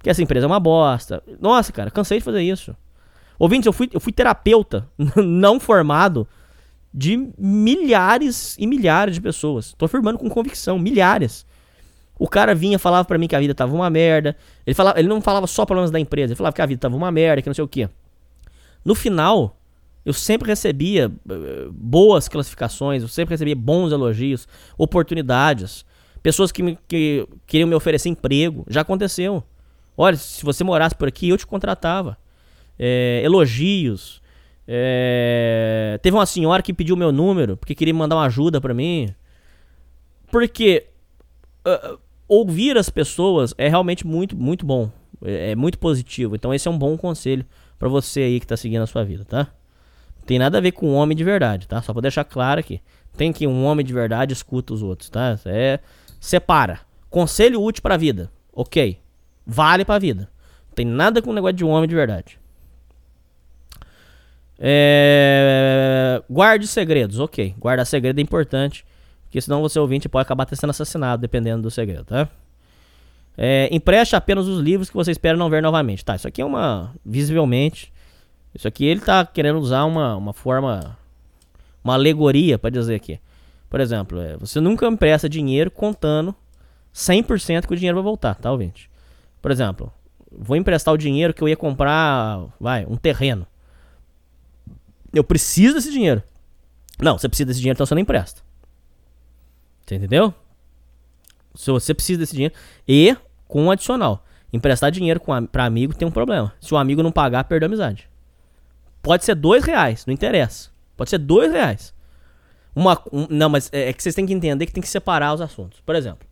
Que 0.00 0.08
essa 0.08 0.22
empresa 0.22 0.46
é 0.46 0.48
uma 0.48 0.60
bosta. 0.60 1.20
Nossa, 1.40 1.72
cara, 1.72 1.90
cansei 1.90 2.18
de 2.18 2.24
fazer 2.24 2.42
isso. 2.42 2.76
Ouvintes, 3.40 3.66
eu 3.66 3.72
fui, 3.72 3.90
eu 3.92 3.98
fui 3.98 4.12
terapeuta 4.12 4.86
não 5.16 5.58
formado 5.58 6.28
de 6.94 7.28
milhares 7.36 8.56
e 8.56 8.66
milhares 8.68 9.16
de 9.16 9.20
pessoas. 9.20 9.74
Tô 9.76 9.86
afirmando 9.86 10.16
com 10.16 10.28
convicção, 10.28 10.78
milhares. 10.78 11.44
O 12.16 12.28
cara 12.28 12.54
vinha, 12.54 12.78
falava 12.78 13.04
para 13.04 13.18
mim 13.18 13.26
que 13.26 13.34
a 13.34 13.40
vida 13.40 13.52
tava 13.52 13.74
uma 13.74 13.90
merda. 13.90 14.36
Ele, 14.64 14.74
falava, 14.74 15.00
ele 15.00 15.08
não 15.08 15.20
falava 15.20 15.48
só 15.48 15.66
problemas 15.66 15.90
da 15.90 15.98
empresa, 15.98 16.32
ele 16.32 16.36
falava 16.36 16.54
que 16.54 16.62
a 16.62 16.66
vida 16.66 16.80
tava 16.80 16.94
uma 16.94 17.10
merda, 17.10 17.42
que 17.42 17.48
não 17.48 17.54
sei 17.54 17.64
o 17.64 17.68
quê. 17.68 17.88
No 18.84 18.94
final, 18.94 19.58
eu 20.04 20.12
sempre 20.12 20.46
recebia 20.46 21.08
uh, 21.08 21.72
boas 21.72 22.28
classificações, 22.28 23.02
eu 23.02 23.08
sempre 23.08 23.34
recebia 23.34 23.56
bons 23.56 23.90
elogios, 23.90 24.46
oportunidades. 24.78 25.84
Pessoas 26.22 26.52
que, 26.52 26.62
me, 26.62 26.78
que 26.86 27.26
queriam 27.46 27.68
me 27.68 27.74
oferecer 27.74 28.08
emprego. 28.08 28.64
Já 28.68 28.82
aconteceu. 28.82 29.42
Olha, 29.96 30.16
se 30.16 30.44
você 30.44 30.62
morasse 30.62 30.94
por 30.94 31.08
aqui, 31.08 31.28
eu 31.28 31.36
te 31.36 31.46
contratava 31.46 32.16
é, 32.78 33.20
elogios. 33.24 34.22
É, 34.66 35.98
teve 36.02 36.16
uma 36.16 36.26
senhora 36.26 36.62
que 36.62 36.72
pediu 36.72 36.96
meu 36.96 37.12
número 37.12 37.56
porque 37.56 37.74
queria 37.74 37.92
mandar 37.92 38.16
uma 38.16 38.26
ajuda 38.26 38.60
para 38.60 38.74
mim. 38.74 39.14
Porque 40.30 40.86
uh, 41.66 41.98
ouvir 42.26 42.76
as 42.76 42.88
pessoas 42.88 43.54
é 43.58 43.68
realmente 43.68 44.06
muito, 44.06 44.36
muito 44.36 44.64
bom. 44.64 44.90
É, 45.22 45.52
é 45.52 45.54
muito 45.54 45.78
positivo. 45.78 46.34
Então 46.34 46.52
esse 46.52 46.66
é 46.66 46.70
um 46.70 46.78
bom 46.78 46.96
conselho 46.96 47.44
pra 47.78 47.88
você 47.88 48.20
aí 48.20 48.40
que 48.40 48.46
tá 48.46 48.56
seguindo 48.56 48.82
a 48.82 48.86
sua 48.86 49.04
vida, 49.04 49.24
tá? 49.24 49.48
Tem 50.26 50.38
nada 50.38 50.58
a 50.58 50.60
ver 50.60 50.72
com 50.72 50.88
um 50.88 50.94
homem 50.94 51.16
de 51.16 51.22
verdade, 51.22 51.68
tá? 51.68 51.82
Só 51.82 51.92
pra 51.92 52.00
deixar 52.02 52.24
claro 52.24 52.60
aqui. 52.60 52.80
Tem 53.16 53.32
que 53.32 53.46
um 53.46 53.64
homem 53.64 53.84
de 53.84 53.92
verdade 53.92 54.32
escuta 54.32 54.72
os 54.72 54.82
outros, 54.82 55.10
tá? 55.10 55.38
É 55.44 55.78
separa. 56.18 56.80
Conselho 57.10 57.62
útil 57.62 57.82
pra 57.82 57.96
vida. 57.96 58.30
OK. 58.52 58.98
Vale 59.46 59.84
pra 59.84 59.98
vida. 59.98 60.30
Não 60.68 60.74
tem 60.74 60.86
nada 60.86 61.20
com 61.20 61.30
o 61.30 61.34
negócio 61.34 61.56
de 61.56 61.64
um 61.64 61.68
homem 61.68 61.88
de 61.88 61.94
verdade. 61.94 62.38
É... 64.58 66.22
Guarde 66.30 66.66
segredos, 66.66 67.18
ok. 67.18 67.54
Guardar 67.58 67.86
segredo 67.86 68.18
é 68.18 68.22
importante, 68.22 68.84
porque 69.24 69.40
senão 69.40 69.60
você 69.60 69.78
ouvinte 69.78 70.08
pode 70.08 70.22
acabar 70.22 70.46
sendo 70.52 70.70
assassinado, 70.70 71.20
dependendo 71.20 71.62
do 71.62 71.70
segredo, 71.70 72.04
tá? 72.04 72.28
É, 73.36 73.68
empreste 73.72 74.14
apenas 74.14 74.46
os 74.46 74.60
livros 74.60 74.88
que 74.88 74.94
você 74.94 75.10
espera 75.10 75.36
não 75.36 75.50
ver 75.50 75.60
novamente. 75.62 76.04
Tá, 76.04 76.14
isso 76.14 76.28
aqui 76.28 76.40
é 76.40 76.44
uma. 76.44 76.94
Visivelmente. 77.04 77.92
Isso 78.54 78.68
aqui 78.68 78.84
ele 78.84 79.00
tá 79.00 79.26
querendo 79.26 79.58
usar 79.58 79.84
uma, 79.84 80.16
uma 80.16 80.32
forma. 80.32 80.96
Uma 81.82 81.94
alegoria 81.94 82.58
para 82.58 82.70
dizer 82.70 82.94
aqui. 82.94 83.18
Por 83.68 83.80
exemplo, 83.80 84.20
é, 84.20 84.36
você 84.36 84.60
nunca 84.60 84.86
empresta 84.86 85.28
dinheiro 85.28 85.70
contando 85.70 86.34
100% 86.94 87.66
que 87.66 87.72
o 87.72 87.76
dinheiro 87.76 87.96
vai 87.96 88.04
voltar, 88.04 88.36
tá, 88.36 88.50
ouvinte? 88.50 88.88
Por 89.42 89.50
exemplo, 89.50 89.92
vou 90.30 90.56
emprestar 90.56 90.94
o 90.94 90.96
dinheiro 90.96 91.34
que 91.34 91.42
eu 91.42 91.48
ia 91.48 91.56
comprar, 91.56 92.46
vai, 92.58 92.86
um 92.86 92.96
terreno. 92.96 93.46
Eu 95.14 95.24
preciso 95.24 95.74
desse 95.74 95.90
dinheiro. 95.90 96.22
Não, 97.00 97.18
você 97.18 97.28
precisa 97.28 97.46
desse 97.46 97.60
dinheiro, 97.60 97.76
então 97.76 97.86
você 97.86 97.94
não 97.94 98.02
empresta. 98.02 98.42
Você 99.84 99.96
entendeu? 99.96 100.34
Se 101.54 101.70
você 101.70 101.94
precisa 101.94 102.18
desse 102.20 102.32
dinheiro. 102.32 102.54
E, 102.86 103.16
com 103.46 103.64
um 103.64 103.70
adicional. 103.70 104.24
Emprestar 104.52 104.90
dinheiro 104.90 105.20
pra 105.50 105.64
amigo 105.64 105.94
tem 105.94 106.06
um 106.06 106.10
problema. 106.10 106.52
Se 106.60 106.72
o 106.72 106.76
amigo 106.76 107.02
não 107.02 107.10
pagar, 107.10 107.44
perdeu 107.44 107.66
a 107.66 107.68
amizade. 107.68 108.08
Pode 109.02 109.24
ser 109.24 109.34
dois 109.34 109.64
reais, 109.64 110.06
não 110.06 110.14
interessa. 110.14 110.70
Pode 110.96 111.10
ser 111.10 111.18
dois 111.18 111.52
reais. 111.52 111.92
Uma, 112.74 113.00
um, 113.12 113.26
não, 113.28 113.48
mas 113.48 113.68
é, 113.72 113.90
é 113.90 113.92
que 113.92 114.02
vocês 114.02 114.14
têm 114.14 114.26
que 114.26 114.32
entender 114.32 114.66
que 114.66 114.72
tem 114.72 114.82
que 114.82 114.88
separar 114.88 115.34
os 115.34 115.40
assuntos. 115.40 115.80
Por 115.80 115.94
exemplo, 115.94 116.26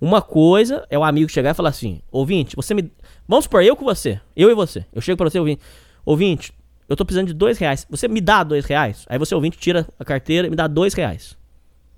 uma 0.00 0.22
coisa 0.22 0.86
é 0.90 0.98
o 0.98 1.04
amigo 1.04 1.30
chegar 1.30 1.50
e 1.50 1.54
falar 1.54 1.70
assim: 1.70 2.00
ouvinte, 2.10 2.54
você 2.54 2.74
me. 2.74 2.92
Vamos 3.26 3.44
supor, 3.44 3.62
eu 3.62 3.74
com 3.74 3.84
você. 3.84 4.20
Eu 4.36 4.50
e 4.50 4.54
você. 4.54 4.84
Eu 4.92 5.00
chego 5.00 5.16
pra 5.16 5.28
você, 5.28 5.38
ouvinte. 5.38 5.62
Ouvinte, 6.04 6.52
eu 6.88 6.96
tô 6.96 7.04
precisando 7.04 7.26
de 7.26 7.34
dois 7.34 7.58
reais. 7.58 7.86
Você 7.90 8.08
me 8.08 8.20
dá 8.20 8.42
dois 8.42 8.64
reais? 8.64 9.04
Aí 9.08 9.18
você 9.18 9.34
ouvinte 9.34 9.58
tira 9.58 9.86
a 9.98 10.04
carteira 10.04 10.46
e 10.46 10.50
me 10.50 10.56
dá 10.56 10.66
dois 10.66 10.94
reais. 10.94 11.36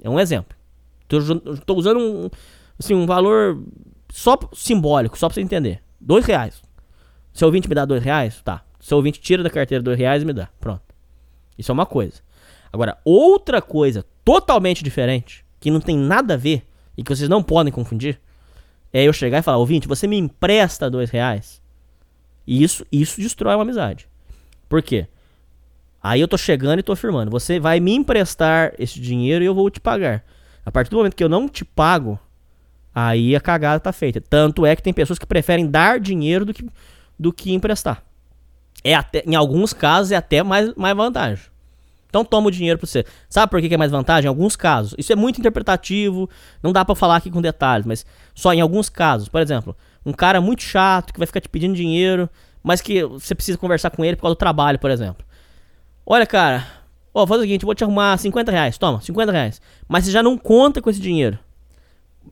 É 0.02 0.10
um 0.10 0.18
exemplo. 0.18 0.56
Tô 1.08 1.74
usando 1.74 2.00
um, 2.00 2.30
assim, 2.78 2.94
um 2.94 3.06
valor 3.06 3.62
só 4.12 4.38
simbólico, 4.52 5.18
só 5.18 5.28
pra 5.28 5.34
você 5.34 5.40
entender. 5.40 5.82
Dois 6.00 6.24
reais. 6.24 6.62
Seu 7.32 7.46
ouvinte 7.46 7.68
me 7.68 7.74
dá 7.74 7.84
dois 7.84 8.02
reais? 8.02 8.40
Tá. 8.42 8.64
Seu 8.80 8.96
ouvinte 8.96 9.20
tira 9.20 9.42
da 9.42 9.50
carteira 9.50 9.82
dois 9.82 9.98
reais 9.98 10.22
e 10.22 10.26
me 10.26 10.32
dá. 10.32 10.48
Pronto. 10.58 10.82
Isso 11.56 11.70
é 11.70 11.74
uma 11.74 11.86
coisa. 11.86 12.22
Agora, 12.72 12.98
outra 13.04 13.60
coisa 13.60 14.04
totalmente 14.24 14.82
diferente, 14.82 15.44
que 15.60 15.70
não 15.70 15.80
tem 15.80 15.96
nada 15.96 16.34
a 16.34 16.36
ver 16.36 16.64
e 16.96 17.02
que 17.02 17.14
vocês 17.14 17.28
não 17.28 17.42
podem 17.42 17.72
confundir, 17.72 18.20
é 18.92 19.04
eu 19.04 19.12
chegar 19.12 19.38
e 19.38 19.42
falar, 19.42 19.58
ouvinte, 19.58 19.86
você 19.86 20.06
me 20.06 20.16
empresta 20.16 20.90
dois 20.90 21.10
reais? 21.10 21.60
E 22.46 22.62
isso, 22.62 22.84
isso 22.90 23.20
destrói 23.20 23.54
uma 23.54 23.62
amizade. 23.62 24.08
Por 24.70 24.80
quê? 24.80 25.08
Aí 26.00 26.20
eu 26.20 26.28
tô 26.28 26.38
chegando 26.38 26.78
e 26.78 26.82
tô 26.82 26.92
afirmando, 26.92 27.28
você 27.30 27.58
vai 27.58 27.80
me 27.80 27.92
emprestar 27.92 28.72
esse 28.78 29.00
dinheiro 29.00 29.44
e 29.44 29.46
eu 29.46 29.54
vou 29.54 29.68
te 29.68 29.80
pagar. 29.80 30.24
A 30.64 30.70
partir 30.70 30.90
do 30.90 30.96
momento 30.96 31.16
que 31.16 31.24
eu 31.24 31.28
não 31.28 31.48
te 31.48 31.64
pago, 31.64 32.18
aí 32.94 33.34
a 33.34 33.40
cagada 33.40 33.80
tá 33.80 33.92
feita. 33.92 34.20
Tanto 34.20 34.64
é 34.64 34.76
que 34.76 34.82
tem 34.82 34.94
pessoas 34.94 35.18
que 35.18 35.26
preferem 35.26 35.66
dar 35.66 35.98
dinheiro 35.98 36.44
do 36.44 36.54
que, 36.54 36.64
do 37.18 37.32
que 37.32 37.52
emprestar. 37.52 38.02
É 38.84 38.94
até, 38.94 39.24
em 39.26 39.34
alguns 39.34 39.72
casos 39.72 40.12
é 40.12 40.16
até 40.16 40.42
mais, 40.42 40.72
mais 40.74 40.96
vantagem. 40.96 41.44
Então 42.08 42.24
toma 42.24 42.46
o 42.46 42.50
dinheiro 42.50 42.78
pra 42.78 42.86
você. 42.86 43.04
Sabe 43.28 43.50
por 43.50 43.60
que 43.60 43.74
é 43.74 43.76
mais 43.76 43.90
vantagem? 43.90 44.26
Em 44.26 44.28
alguns 44.28 44.54
casos. 44.54 44.94
Isso 44.96 45.12
é 45.12 45.16
muito 45.16 45.40
interpretativo, 45.40 46.30
não 46.62 46.72
dá 46.72 46.84
para 46.84 46.94
falar 46.94 47.16
aqui 47.16 47.30
com 47.30 47.42
detalhes, 47.42 47.84
mas 47.84 48.06
só 48.34 48.54
em 48.54 48.60
alguns 48.60 48.88
casos. 48.88 49.28
Por 49.28 49.40
exemplo, 49.40 49.76
um 50.06 50.12
cara 50.12 50.40
muito 50.40 50.62
chato 50.62 51.12
que 51.12 51.18
vai 51.18 51.26
ficar 51.26 51.40
te 51.40 51.48
pedindo 51.48 51.74
dinheiro, 51.74 52.30
mas 52.62 52.80
que 52.80 53.04
você 53.04 53.34
precisa 53.34 53.58
conversar 53.58 53.90
com 53.90 54.04
ele 54.04 54.16
por 54.16 54.22
causa 54.22 54.34
do 54.34 54.38
trabalho, 54.38 54.78
por 54.78 54.90
exemplo. 54.90 55.24
Olha, 56.04 56.26
cara, 56.26 56.66
ó, 57.14 57.26
faz 57.26 57.40
o 57.40 57.42
seguinte, 57.42 57.62
eu 57.62 57.66
vou 57.66 57.74
te 57.74 57.84
arrumar 57.84 58.16
50 58.16 58.50
reais, 58.50 58.78
toma, 58.78 59.00
50 59.00 59.32
reais. 59.32 59.60
Mas 59.88 60.04
você 60.04 60.10
já 60.10 60.22
não 60.22 60.36
conta 60.36 60.82
com 60.82 60.90
esse 60.90 61.00
dinheiro. 61.00 61.38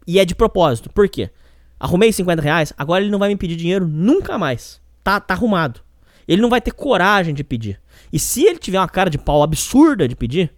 E 0.06 0.18
é 0.18 0.24
de 0.24 0.34
propósito, 0.34 0.90
por 0.90 1.08
quê? 1.08 1.30
Arrumei 1.78 2.12
50 2.12 2.42
reais, 2.42 2.72
agora 2.76 3.02
ele 3.02 3.10
não 3.10 3.18
vai 3.18 3.28
me 3.28 3.36
pedir 3.36 3.56
dinheiro 3.56 3.86
nunca 3.86 4.36
mais. 4.36 4.80
Tá, 5.02 5.20
tá 5.20 5.34
arrumado. 5.34 5.80
Ele 6.26 6.42
não 6.42 6.50
vai 6.50 6.60
ter 6.60 6.72
coragem 6.72 7.34
de 7.34 7.42
pedir. 7.42 7.80
E 8.12 8.18
se 8.18 8.44
ele 8.44 8.58
tiver 8.58 8.78
uma 8.78 8.88
cara 8.88 9.08
de 9.08 9.16
pau 9.16 9.42
absurda 9.42 10.06
de 10.06 10.14
pedir, 10.14 10.52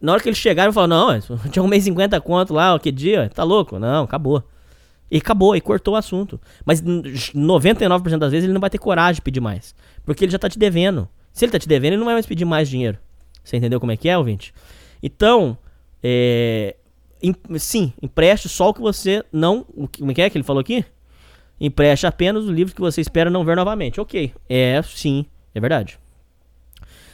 na 0.00 0.12
hora 0.12 0.22
que 0.22 0.28
ele 0.28 0.36
chegar, 0.36 0.64
vai 0.64 0.72
falar: 0.72 0.86
Não, 0.86 1.10
eu 1.16 1.50
te 1.50 1.58
arrumei 1.58 1.80
50 1.80 2.20
conto 2.20 2.54
lá, 2.54 2.78
que 2.78 2.92
dia? 2.92 3.30
Tá 3.34 3.42
louco? 3.42 3.78
Não, 3.78 4.04
acabou. 4.04 4.44
E 5.10 5.16
acabou, 5.16 5.56
e 5.56 5.60
cortou 5.60 5.94
o 5.94 5.96
assunto. 5.96 6.40
Mas 6.64 6.82
99% 6.82 8.18
das 8.18 8.30
vezes 8.30 8.44
ele 8.44 8.52
não 8.52 8.60
vai 8.60 8.70
ter 8.70 8.78
coragem 8.78 9.16
de 9.16 9.22
pedir 9.22 9.40
mais. 9.40 9.74
Porque 10.04 10.24
ele 10.24 10.32
já 10.32 10.38
tá 10.38 10.48
te 10.48 10.58
devendo. 10.58 11.08
Se 11.32 11.44
ele 11.44 11.52
tá 11.52 11.58
te 11.58 11.68
devendo, 11.68 11.92
ele 11.92 11.98
não 11.98 12.04
vai 12.04 12.14
mais 12.14 12.26
pedir 12.26 12.44
mais 12.44 12.68
dinheiro. 12.68 12.98
Você 13.42 13.56
entendeu 13.56 13.80
como 13.80 13.92
é 13.92 13.96
que 13.96 14.08
é, 14.08 14.18
ouvinte? 14.18 14.52
Então, 15.02 15.56
é, 16.02 16.76
em, 17.22 17.34
sim, 17.58 17.92
empreste 18.02 18.48
só 18.48 18.68
o 18.68 18.74
que 18.74 18.80
você 18.80 19.24
não. 19.32 19.64
Como 19.98 20.10
é 20.10 20.14
que 20.14 20.22
é 20.22 20.30
que 20.30 20.36
ele 20.36 20.44
falou 20.44 20.60
aqui? 20.60 20.84
Empreste 21.60 22.06
apenas 22.06 22.44
o 22.44 22.52
livro 22.52 22.74
que 22.74 22.80
você 22.80 23.00
espera 23.00 23.30
não 23.30 23.44
ver 23.44 23.56
novamente. 23.56 24.00
Ok. 24.00 24.32
É, 24.48 24.80
sim, 24.82 25.26
é 25.54 25.60
verdade. 25.60 25.98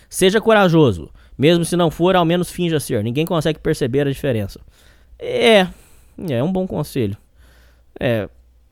Seja 0.09 0.41
corajoso. 0.41 1.11
Mesmo 1.37 1.65
se 1.65 1.77
não 1.77 1.91
for, 1.91 2.15
ao 2.15 2.25
menos 2.25 2.51
finja 2.51 2.79
ser. 2.79 3.03
Ninguém 3.03 3.27
consegue 3.27 3.59
perceber 3.59 4.07
a 4.07 4.11
diferença. 4.11 4.61
É, 5.19 5.67
é 6.29 6.43
um 6.43 6.53
bom 6.53 6.67
conselho. 6.67 7.17
É, 7.99 8.29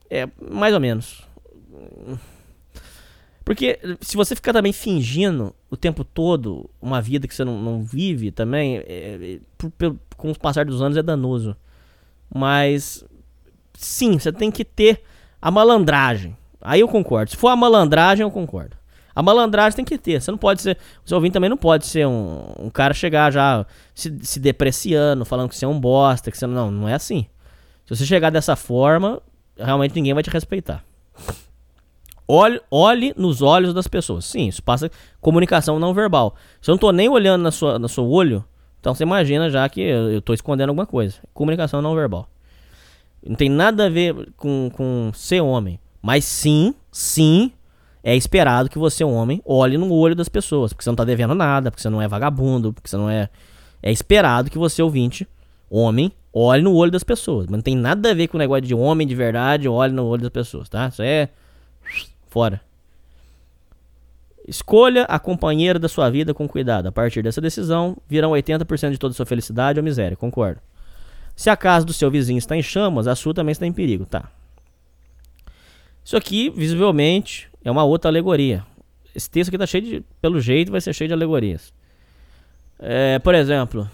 é 0.09 0.27
mais 0.49 0.73
ou 0.73 0.79
menos. 0.79 1.23
Porque 3.43 3.79
se 3.99 4.15
você 4.15 4.35
ficar 4.35 4.53
também 4.53 4.71
fingindo 4.71 5.53
o 5.69 5.75
tempo 5.75 6.03
todo 6.03 6.69
uma 6.81 7.01
vida 7.01 7.27
que 7.27 7.35
você 7.35 7.43
não, 7.43 7.61
não 7.61 7.83
vive 7.83 8.31
também, 8.31 8.77
é, 8.77 8.81
é, 8.87 9.39
por, 9.57 9.71
com 10.15 10.31
o 10.31 10.39
passar 10.39 10.65
dos 10.65 10.81
anos 10.81 10.97
é 10.97 11.03
danoso. 11.03 11.55
Mas 12.33 13.03
sim, 13.73 14.17
você 14.17 14.31
tem 14.31 14.49
que 14.49 14.63
ter 14.63 15.03
a 15.41 15.51
malandragem. 15.51 16.37
Aí 16.61 16.79
eu 16.79 16.87
concordo. 16.87 17.31
Se 17.31 17.37
for 17.37 17.49
a 17.49 17.55
malandragem, 17.55 18.23
eu 18.23 18.31
concordo. 18.31 18.77
A 19.13 19.21
malandragem 19.21 19.75
tem 19.75 19.85
que 19.85 19.97
ter. 19.97 20.21
Você 20.21 20.31
não 20.31 20.37
pode 20.37 20.61
ser. 20.61 20.77
O 21.05 21.09
seu 21.09 21.17
ouvinte 21.17 21.33
também 21.33 21.49
não 21.49 21.57
pode 21.57 21.85
ser 21.85 22.07
um, 22.07 22.45
um 22.57 22.69
cara 22.69 22.93
chegar 22.93 23.31
já 23.31 23.65
se, 23.93 24.17
se 24.21 24.39
depreciando, 24.39 25.25
falando 25.25 25.49
que 25.49 25.55
você 25.55 25.65
é 25.65 25.67
um 25.67 25.79
bosta, 25.79 26.31
que 26.31 26.37
você 26.37 26.47
não. 26.47 26.71
Não 26.71 26.87
é 26.87 26.93
assim. 26.93 27.27
Se 27.85 27.95
você 27.95 28.05
chegar 28.05 28.29
dessa 28.29 28.55
forma, 28.55 29.21
realmente 29.57 29.95
ninguém 29.95 30.13
vai 30.13 30.23
te 30.23 30.29
respeitar. 30.29 30.83
Olhe, 32.27 32.61
olhe 32.71 33.13
nos 33.17 33.41
olhos 33.41 33.73
das 33.73 33.87
pessoas. 33.87 34.25
Sim, 34.25 34.47
isso 34.47 34.63
passa 34.63 34.89
comunicação 35.19 35.79
não 35.79 35.93
verbal. 35.93 36.35
Se 36.61 36.69
eu 36.69 36.73
não 36.73 36.79
tô 36.79 36.91
nem 36.91 37.09
olhando 37.09 37.41
na 37.41 37.51
sua, 37.51 37.77
no 37.77 37.89
seu 37.89 38.07
olho, 38.09 38.43
então 38.79 38.95
você 38.95 39.03
imagina 39.03 39.49
já 39.49 39.67
que 39.67 39.81
eu, 39.81 40.21
tô 40.21 40.33
escondendo 40.33 40.69
alguma 40.69 40.85
coisa. 40.85 41.15
Comunicação 41.33 41.81
não 41.81 41.95
verbal. 41.95 42.29
Não 43.25 43.35
tem 43.35 43.49
nada 43.49 43.85
a 43.85 43.89
ver 43.89 44.31
com, 44.37 44.69
com 44.73 45.11
ser 45.13 45.41
homem. 45.41 45.79
Mas 46.01 46.25
sim, 46.25 46.73
sim, 46.91 47.51
é 48.03 48.15
esperado 48.15 48.69
que 48.69 48.77
você, 48.77 49.03
homem, 49.03 49.41
olhe 49.45 49.77
no 49.77 49.93
olho 49.93 50.15
das 50.15 50.27
pessoas. 50.27 50.73
Porque 50.73 50.83
você 50.83 50.89
não 50.89 50.95
tá 50.95 51.05
devendo 51.05 51.33
nada, 51.33 51.71
porque 51.71 51.81
você 51.81 51.89
não 51.89 52.01
é 52.01 52.07
vagabundo, 52.07 52.73
porque 52.73 52.89
você 52.89 52.97
não 52.97 53.09
é. 53.09 53.29
É 53.81 53.91
esperado 53.91 54.49
que 54.49 54.57
você, 54.57 54.81
ouvinte, 54.81 55.27
homem, 55.69 56.11
olhe 56.33 56.63
no 56.63 56.73
olho 56.73 56.91
das 56.91 57.03
pessoas. 57.03 57.45
Mas 57.45 57.57
não 57.57 57.61
tem 57.61 57.75
nada 57.75 58.11
a 58.11 58.13
ver 58.13 58.27
com 58.27 58.37
o 58.37 58.39
negócio 58.39 58.63
de 58.63 58.73
homem 58.73 59.05
de 59.05 59.13
verdade, 59.13 59.69
olhe 59.69 59.93
no 59.93 60.05
olho 60.05 60.23
das 60.23 60.31
pessoas, 60.31 60.67
tá? 60.67 60.87
Isso 60.87 61.01
é. 61.03 61.29
Fora. 62.27 62.59
Escolha 64.47 65.03
a 65.03 65.19
companheira 65.19 65.79
da 65.79 65.87
sua 65.87 66.09
vida 66.09 66.33
com 66.33 66.47
cuidado. 66.47 66.87
A 66.87 66.91
partir 66.91 67.21
dessa 67.21 67.39
decisão, 67.39 67.95
virão 68.09 68.31
80% 68.31 68.91
de 68.91 68.97
toda 68.97 69.13
a 69.13 69.15
sua 69.15 69.25
felicidade 69.25 69.79
ou 69.79 69.83
miséria. 69.83 70.17
Concordo. 70.17 70.59
Se 71.35 71.49
a 71.49 71.55
casa 71.55 71.85
do 71.85 71.93
seu 71.93 72.11
vizinho 72.11 72.37
está 72.37 72.55
em 72.55 72.61
chamas, 72.61 73.07
a 73.07 73.15
sua 73.15 73.33
também 73.33 73.51
está 73.51 73.65
em 73.65 73.71
perigo. 73.71 74.05
Tá. 74.05 74.29
Isso 76.03 76.17
aqui, 76.17 76.49
visivelmente, 76.49 77.49
é 77.63 77.71
uma 77.71 77.83
outra 77.83 78.09
alegoria. 78.11 78.65
Esse 79.15 79.29
texto 79.29 79.49
aqui 79.49 79.57
tá 79.57 79.65
cheio 79.65 79.83
de. 79.83 80.03
Pelo 80.21 80.41
jeito, 80.41 80.71
vai 80.71 80.81
ser 80.81 80.93
cheio 80.93 81.07
de 81.07 81.13
alegorias. 81.13 81.73
É, 82.79 83.19
por 83.19 83.33
exemplo, 83.33 83.89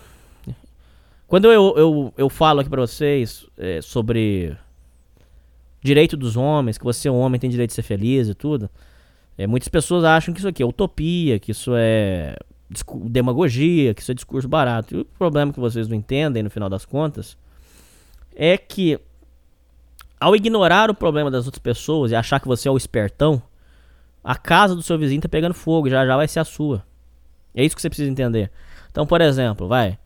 quando 1.30 1.46
eu, 1.52 1.76
eu, 1.78 2.14
eu 2.18 2.28
falo 2.28 2.60
aqui 2.60 2.70
pra 2.70 2.82
vocês 2.82 3.46
é, 3.56 3.84
sobre 3.84 4.58
direito 5.80 6.18
dos 6.18 6.36
homens, 6.36 6.76
que 6.76 6.84
você 6.84 7.08
é 7.08 7.12
um 7.12 7.20
homem 7.20 7.40
tem 7.40 7.52
direito 7.52 7.70
de 7.70 7.76
ser 7.76 7.84
feliz 7.84 8.28
e 8.28 8.34
tudo, 8.34 8.68
é, 9.38 9.46
muitas 9.46 9.70
pessoas 9.70 10.04
acham 10.04 10.34
que 10.34 10.40
isso 10.40 10.48
aqui 10.48 10.64
é 10.64 10.66
utopia, 10.66 11.38
que 11.38 11.52
isso 11.52 11.74
é 11.76 12.36
demagogia, 13.06 13.94
que 13.94 14.02
isso 14.02 14.12
é 14.12 14.16
discurso 14.16 14.48
barato. 14.48 14.96
E 14.96 15.02
o 15.02 15.06
problema 15.06 15.54
que 15.54 15.60
vocês 15.60 15.88
não 15.88 15.96
entendem 15.96 16.42
no 16.42 16.50
final 16.50 16.68
das 16.68 16.84
contas 16.84 17.38
é 18.36 18.58
que 18.58 19.00
ao 20.20 20.36
ignorar 20.36 20.90
o 20.90 20.96
problema 20.96 21.30
das 21.30 21.46
outras 21.46 21.62
pessoas 21.62 22.12
e 22.12 22.16
achar 22.16 22.40
que 22.40 22.48
você 22.48 22.68
é 22.68 22.72
o 22.72 22.76
espertão, 22.76 23.40
a 24.24 24.36
casa 24.36 24.76
do 24.76 24.82
seu 24.82 24.98
vizinho 24.98 25.22
tá 25.22 25.30
pegando 25.30 25.54
fogo, 25.54 25.92
já 25.92 26.04
já 26.08 26.18
vai 26.18 26.28
ser 26.28 26.40
a 26.40 26.44
sua. 26.44 26.84
É 27.54 27.64
isso 27.64 27.76
que 27.76 27.84
você 27.84 27.90
precisa 27.90 28.10
entender. 28.10 28.50
Então, 28.90 29.06
por 29.06 29.22
exemplo, 29.22 29.68
vai. 29.68 30.00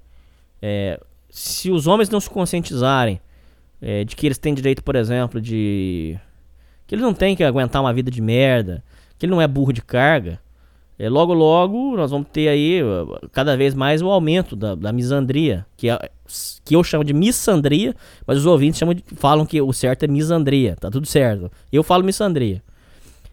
é, 0.61 0.99
se 1.35 1.71
os 1.71 1.87
homens 1.87 2.11
não 2.11 2.19
se 2.19 2.29
conscientizarem 2.29 3.19
é, 3.81 4.03
de 4.03 4.15
que 4.15 4.27
eles 4.27 4.37
têm 4.37 4.53
direito, 4.53 4.83
por 4.83 4.95
exemplo, 4.95 5.41
de. 5.41 6.15
que 6.85 6.93
eles 6.93 7.03
não 7.03 7.11
têm 7.11 7.35
que 7.35 7.43
aguentar 7.43 7.81
uma 7.81 7.91
vida 7.91 8.11
de 8.11 8.21
merda, 8.21 8.83
que 9.17 9.25
ele 9.25 9.31
não 9.31 9.41
é 9.41 9.47
burro 9.47 9.73
de 9.73 9.81
carga, 9.81 10.39
é, 10.99 11.09
logo 11.09 11.33
logo 11.33 11.97
nós 11.97 12.11
vamos 12.11 12.27
ter 12.31 12.47
aí 12.49 12.81
cada 13.31 13.57
vez 13.57 13.73
mais 13.73 13.99
o 13.99 14.11
aumento 14.11 14.55
da, 14.55 14.75
da 14.75 14.93
misandria, 14.93 15.65
que, 15.75 15.89
é, 15.89 16.11
que 16.63 16.75
eu 16.75 16.83
chamo 16.83 17.03
de 17.03 17.13
missandria, 17.13 17.95
mas 18.27 18.37
os 18.37 18.45
ouvintes 18.45 18.77
chamam 18.77 18.93
de- 18.93 19.03
falam 19.15 19.43
que 19.43 19.59
o 19.59 19.73
certo 19.73 20.03
é 20.03 20.07
misandria, 20.07 20.75
tá 20.75 20.91
tudo 20.91 21.07
certo. 21.07 21.51
Eu 21.71 21.81
falo 21.81 22.03
missandria. 22.03 22.61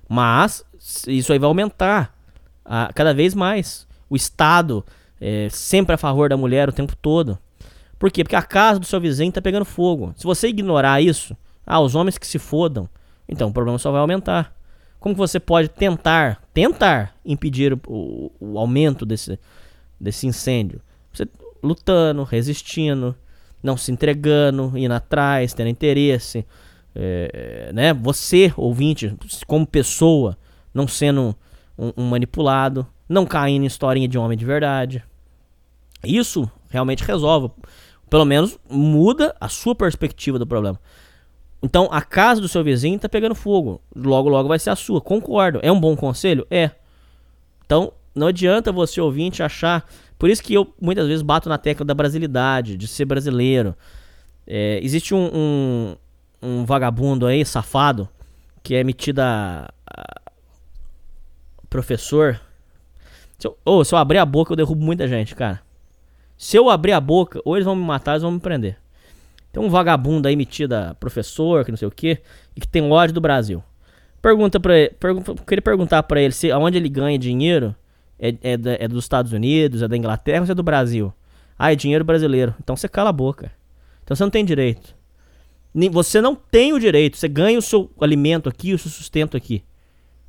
Mas 0.08 0.64
isso 1.06 1.34
aí 1.34 1.38
vai 1.38 1.48
aumentar 1.48 2.16
ah, 2.64 2.90
cada 2.94 3.12
vez 3.12 3.34
mais. 3.34 3.86
O 4.08 4.16
Estado 4.16 4.82
é 5.20 5.48
sempre 5.50 5.94
a 5.94 5.98
favor 5.98 6.30
da 6.30 6.36
mulher 6.38 6.66
o 6.66 6.72
tempo 6.72 6.96
todo. 6.96 7.38
Por 8.00 8.10
quê? 8.10 8.24
Porque 8.24 8.34
a 8.34 8.42
casa 8.42 8.80
do 8.80 8.86
seu 8.86 9.00
vizinho 9.00 9.30
tá 9.30 9.40
pegando 9.42 9.64
fogo. 9.64 10.12
Se 10.16 10.24
você 10.24 10.48
ignorar 10.48 11.00
isso, 11.02 11.36
ah, 11.66 11.78
os 11.80 11.94
homens 11.94 12.16
que 12.18 12.26
se 12.26 12.38
fodam, 12.38 12.88
então 13.28 13.50
o 13.50 13.52
problema 13.52 13.78
só 13.78 13.92
vai 13.92 14.00
aumentar. 14.00 14.52
Como 14.98 15.14
que 15.14 15.18
você 15.18 15.38
pode 15.38 15.68
tentar, 15.68 16.42
tentar 16.52 17.14
impedir 17.24 17.74
o, 17.74 17.80
o- 17.86 18.32
o 18.40 18.58
aumento 18.58 19.04
desse, 19.06 19.38
desse 20.00 20.26
incêndio? 20.26 20.80
Você 21.12 21.28
lutando, 21.62 22.22
resistindo, 22.24 23.14
não 23.62 23.76
se 23.76 23.92
entregando, 23.92 24.72
indo 24.76 24.94
atrás, 24.94 25.52
tendo 25.52 25.68
interesse, 25.68 26.46
é, 26.94 27.70
né? 27.74 27.92
Você, 27.92 28.50
ouvinte, 28.56 29.14
como 29.46 29.66
pessoa, 29.66 30.36
não 30.72 30.88
sendo 30.88 31.36
um, 31.78 31.92
um 31.98 32.04
manipulado, 32.08 32.86
não 33.06 33.26
caindo 33.26 33.64
em 33.64 33.66
historinha 33.66 34.08
de 34.08 34.16
homem 34.18 34.38
de 34.38 34.44
verdade. 34.46 35.04
Isso 36.02 36.50
realmente 36.70 37.04
resolve. 37.04 37.50
Pelo 38.10 38.24
menos 38.24 38.58
muda 38.68 39.34
a 39.40 39.48
sua 39.48 39.74
perspectiva 39.74 40.38
do 40.38 40.46
problema. 40.46 40.78
Então, 41.62 41.88
a 41.90 42.02
casa 42.02 42.40
do 42.40 42.48
seu 42.48 42.64
vizinho 42.64 42.98
tá 42.98 43.08
pegando 43.08 43.34
fogo. 43.34 43.80
Logo, 43.94 44.28
logo 44.28 44.48
vai 44.48 44.58
ser 44.58 44.70
a 44.70 44.76
sua. 44.76 45.00
Concordo. 45.00 45.60
É 45.62 45.70
um 45.70 45.78
bom 45.78 45.96
conselho? 45.96 46.46
É. 46.50 46.72
Então, 47.64 47.92
não 48.14 48.26
adianta 48.26 48.72
você 48.72 49.00
ouvinte 49.00 49.42
achar. 49.42 49.88
Por 50.18 50.28
isso 50.28 50.42
que 50.42 50.52
eu 50.52 50.74
muitas 50.80 51.06
vezes 51.06 51.22
bato 51.22 51.48
na 51.48 51.56
tecla 51.56 51.86
da 51.86 51.94
brasilidade, 51.94 52.76
de 52.76 52.88
ser 52.88 53.04
brasileiro. 53.04 53.74
É, 54.46 54.80
existe 54.82 55.14
um, 55.14 55.30
um, 55.32 55.96
um 56.42 56.64
vagabundo 56.64 57.26
aí, 57.26 57.44
safado, 57.44 58.08
que 58.62 58.74
é 58.74 58.82
metido 58.82 59.20
a, 59.20 59.70
professor. 61.70 62.40
Se 63.38 63.46
eu, 63.46 63.56
ô, 63.64 63.84
se 63.84 63.94
eu 63.94 63.98
abrir 63.98 64.18
a 64.18 64.26
boca, 64.26 64.52
eu 64.52 64.56
derrubo 64.56 64.84
muita 64.84 65.06
gente, 65.06 65.34
cara. 65.36 65.62
Se 66.40 66.56
eu 66.56 66.70
abrir 66.70 66.92
a 66.92 67.00
boca, 67.02 67.38
ou 67.44 67.54
eles 67.54 67.66
vão 67.66 67.76
me 67.76 67.84
matar, 67.84 68.12
eles 68.12 68.22
vão 68.22 68.32
me 68.32 68.40
prender. 68.40 68.78
Tem 69.52 69.62
um 69.62 69.68
vagabundo 69.68 70.26
aí 70.26 70.34
metido 70.34 70.74
professor, 70.98 71.66
que 71.66 71.70
não 71.70 71.76
sei 71.76 71.86
o 71.86 71.90
que, 71.90 72.18
e 72.56 72.60
que 72.62 72.66
tem 72.66 72.90
ódio 72.90 73.14
do 73.14 73.20
Brasil. 73.20 73.62
Pergunta 74.22 74.58
pra 74.58 74.78
ele, 74.78 74.88
pergun 74.98 75.22
queria 75.46 75.60
perguntar 75.60 76.02
pra 76.04 76.18
ele 76.18 76.32
se 76.32 76.50
aonde 76.50 76.78
ele 76.78 76.88
ganha 76.88 77.18
dinheiro 77.18 77.76
é, 78.18 78.30
é, 78.30 78.58
é 78.84 78.88
dos 78.88 79.04
Estados 79.04 79.34
Unidos, 79.34 79.82
é 79.82 79.88
da 79.88 79.94
Inglaterra 79.94 80.46
ou 80.46 80.50
é 80.50 80.54
do 80.54 80.62
Brasil. 80.62 81.12
Ah, 81.58 81.74
é 81.74 81.76
dinheiro 81.76 82.06
brasileiro. 82.06 82.54
Então 82.58 82.74
você 82.74 82.88
cala 82.88 83.10
a 83.10 83.12
boca. 83.12 83.52
Então 84.02 84.16
você 84.16 84.22
não 84.22 84.30
tem 84.30 84.42
direito. 84.42 84.96
Você 85.92 86.22
não 86.22 86.34
tem 86.34 86.72
o 86.72 86.80
direito. 86.80 87.18
Você 87.18 87.28
ganha 87.28 87.58
o 87.58 87.62
seu 87.62 87.90
alimento 88.00 88.48
aqui, 88.48 88.72
o 88.72 88.78
seu 88.78 88.90
sustento 88.90 89.36
aqui. 89.36 89.62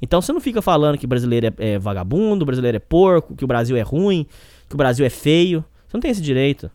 Então 0.01 0.21
você 0.21 0.33
não 0.33 0.41
fica 0.41 0.61
falando 0.61 0.97
que 0.97 1.07
brasileiro 1.07 1.47
é, 1.57 1.75
é 1.75 1.79
vagabundo, 1.79 2.45
brasileiro 2.45 2.75
é 2.75 2.81
porco, 2.81 3.33
que 3.33 3.45
o 3.45 3.47
Brasil 3.47 3.77
é 3.77 3.81
ruim, 3.81 4.27
que 4.67 4.75
o 4.75 4.77
Brasil 4.77 5.05
é 5.05 5.09
feio. 5.09 5.63
Você 5.91 5.97
não 5.97 6.01
tem 6.01 6.11
esse 6.11 6.21
direito. 6.21 6.71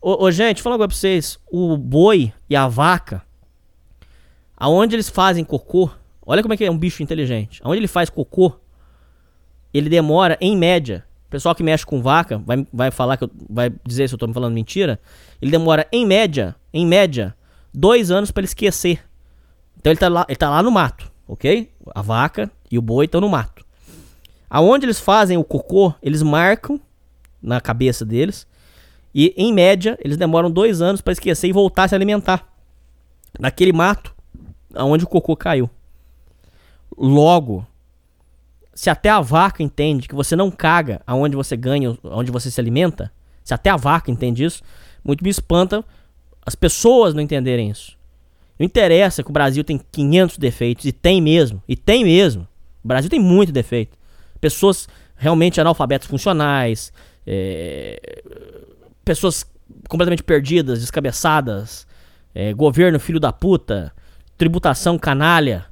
Ô, 0.00 0.24
ô, 0.24 0.30
gente, 0.30 0.62
fala 0.62 0.74
agora 0.74 0.88
pra 0.88 0.96
vocês. 0.96 1.38
O 1.52 1.76
boi 1.76 2.32
e 2.48 2.56
a 2.56 2.66
vaca, 2.66 3.22
aonde 4.56 4.96
eles 4.96 5.10
fazem 5.10 5.44
cocô, 5.44 5.90
olha 6.24 6.40
como 6.40 6.54
é 6.54 6.56
que 6.56 6.64
é 6.64 6.70
um 6.70 6.78
bicho 6.78 7.02
inteligente. 7.02 7.60
Aonde 7.62 7.78
ele 7.78 7.86
faz 7.86 8.08
cocô, 8.08 8.58
ele 9.74 9.90
demora, 9.90 10.38
em 10.40 10.56
média, 10.56 11.04
o 11.26 11.30
pessoal 11.30 11.54
que 11.54 11.62
mexe 11.62 11.84
com 11.84 12.00
vaca 12.00 12.38
vai, 12.38 12.66
vai 12.72 12.90
falar 12.90 13.18
que 13.18 13.24
eu, 13.24 13.30
vai 13.50 13.70
dizer 13.86 14.08
se 14.08 14.14
eu 14.14 14.18
tô 14.18 14.26
me 14.26 14.32
falando 14.32 14.54
mentira. 14.54 14.98
Ele 15.40 15.50
demora, 15.50 15.86
em 15.92 16.06
média, 16.06 16.56
em 16.72 16.86
média, 16.86 17.36
dois 17.70 18.10
anos 18.10 18.30
pra 18.30 18.40
ele 18.40 18.46
esquecer. 18.46 19.04
Então 19.76 19.92
ele 19.92 20.00
tá 20.00 20.08
lá, 20.08 20.24
ele 20.26 20.36
tá 20.36 20.48
lá 20.48 20.62
no 20.62 20.70
mato, 20.70 21.12
ok? 21.28 21.70
A 21.94 22.00
vaca 22.00 22.50
e 22.70 22.78
o 22.78 22.82
boi 22.82 23.04
estão 23.04 23.20
no 23.20 23.28
mato. 23.28 23.62
Aonde 24.48 24.86
eles 24.86 24.98
fazem 24.98 25.36
o 25.36 25.44
cocô, 25.44 25.92
eles 26.02 26.22
marcam 26.22 26.80
na 27.42 27.60
cabeça 27.60 28.04
deles. 28.04 28.46
E, 29.14 29.34
em 29.36 29.52
média, 29.52 29.98
eles 30.02 30.16
demoram 30.16 30.50
dois 30.50 30.80
anos 30.80 31.00
pra 31.00 31.12
esquecer 31.12 31.48
e 31.48 31.52
voltar 31.52 31.84
a 31.84 31.88
se 31.88 31.94
alimentar. 31.94 32.46
Naquele 33.38 33.72
mato 33.72 34.14
aonde 34.74 35.04
o 35.04 35.08
cocô 35.08 35.36
caiu. 35.36 35.68
Logo, 36.96 37.66
se 38.74 38.90
até 38.90 39.08
a 39.08 39.20
vaca 39.20 39.62
entende 39.62 40.08
que 40.08 40.14
você 40.14 40.36
não 40.36 40.50
caga 40.50 41.00
aonde 41.06 41.36
você 41.36 41.56
ganha, 41.56 41.96
aonde 42.04 42.30
você 42.30 42.50
se 42.50 42.60
alimenta, 42.60 43.12
se 43.42 43.54
até 43.54 43.70
a 43.70 43.76
vaca 43.76 44.10
entende 44.10 44.44
isso, 44.44 44.62
muito 45.04 45.24
me 45.24 45.30
espanta 45.30 45.84
as 46.44 46.54
pessoas 46.54 47.14
não 47.14 47.22
entenderem 47.22 47.70
isso. 47.70 47.96
Não 48.58 48.66
interessa 48.66 49.22
que 49.22 49.30
o 49.30 49.32
Brasil 49.32 49.64
tem 49.64 49.80
500 49.90 50.38
defeitos, 50.38 50.84
e 50.84 50.92
tem 50.92 51.20
mesmo, 51.20 51.62
e 51.68 51.76
tem 51.76 52.04
mesmo. 52.04 52.46
O 52.84 52.88
Brasil 52.88 53.10
tem 53.10 53.20
muito 53.20 53.52
defeito. 53.52 53.96
Pessoas 54.40 54.88
realmente 55.16 55.60
analfabetas 55.60 56.08
funcionais, 56.08 56.92
é, 57.26 58.22
pessoas 59.04 59.44
completamente 59.88 60.22
perdidas, 60.22 60.80
descabeçadas, 60.80 61.86
é, 62.34 62.52
governo 62.52 62.98
filho 62.98 63.20
da 63.20 63.32
puta, 63.32 63.92
tributação 64.36 64.98
canalha. 64.98 65.66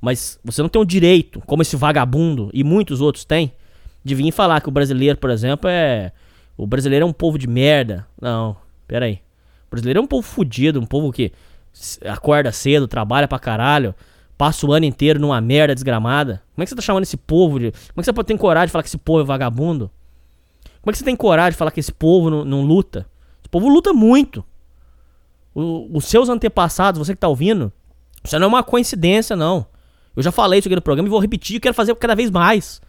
Mas 0.00 0.38
você 0.44 0.62
não 0.62 0.68
tem 0.68 0.80
o 0.80 0.84
direito, 0.84 1.40
como 1.46 1.62
esse 1.62 1.76
vagabundo 1.76 2.50
e 2.52 2.62
muitos 2.62 3.00
outros 3.00 3.24
têm, 3.24 3.52
de 4.04 4.14
vir 4.14 4.30
falar 4.30 4.60
que 4.60 4.68
o 4.68 4.72
brasileiro, 4.72 5.18
por 5.18 5.30
exemplo, 5.30 5.68
é. 5.68 6.12
O 6.56 6.66
brasileiro 6.66 7.04
é 7.04 7.08
um 7.08 7.12
povo 7.12 7.38
de 7.38 7.46
merda. 7.46 8.06
Não, 8.20 8.56
pera 8.86 9.06
aí. 9.06 9.20
O 9.66 9.70
brasileiro 9.70 10.00
é 10.00 10.02
um 10.02 10.06
povo 10.06 10.26
fudido, 10.26 10.80
um 10.80 10.86
povo 10.86 11.12
que 11.12 11.32
acorda 12.06 12.50
cedo, 12.52 12.88
trabalha 12.88 13.28
pra 13.28 13.38
caralho, 13.38 13.94
passa 14.38 14.66
o 14.66 14.72
ano 14.72 14.86
inteiro 14.86 15.20
numa 15.20 15.40
merda 15.40 15.74
desgramada. 15.74 16.42
Como 16.54 16.62
é 16.62 16.64
que 16.64 16.70
você 16.70 16.76
tá 16.76 16.82
chamando 16.82 17.02
esse 17.02 17.16
povo 17.16 17.58
de. 17.58 17.72
Como 17.72 17.98
é 17.98 18.00
que 18.00 18.04
você 18.04 18.12
pode 18.12 18.28
ter 18.28 18.38
coragem 18.38 18.66
de 18.66 18.72
falar 18.72 18.82
que 18.82 18.88
esse 18.88 18.98
povo 18.98 19.20
é 19.20 19.24
vagabundo? 19.24 19.90
Como 20.86 20.92
é 20.92 20.92
que 20.92 20.98
você 20.98 21.04
tem 21.04 21.16
coragem 21.16 21.50
de 21.50 21.56
falar 21.56 21.72
que 21.72 21.80
esse 21.80 21.92
povo 21.92 22.30
não, 22.30 22.44
não 22.44 22.62
luta? 22.62 23.08
Esse 23.40 23.48
povo 23.50 23.68
luta 23.68 23.92
muito. 23.92 24.44
O- 25.52 25.90
os 25.92 26.04
seus 26.04 26.28
antepassados, 26.28 26.96
você 27.04 27.12
que 27.12 27.18
tá 27.18 27.26
ouvindo, 27.26 27.72
isso 28.22 28.38
não 28.38 28.44
é 28.44 28.48
uma 28.48 28.62
coincidência, 28.62 29.34
não. 29.34 29.66
Eu 30.14 30.22
já 30.22 30.30
falei 30.30 30.60
isso 30.60 30.68
aqui 30.68 30.76
no 30.76 30.80
programa 30.80 31.08
e 31.08 31.10
vou 31.10 31.18
repetir, 31.18 31.56
eu 31.56 31.60
quero 31.60 31.74
fazer 31.74 31.92
cada 31.96 32.14
vez 32.14 32.30
mais. 32.30 32.80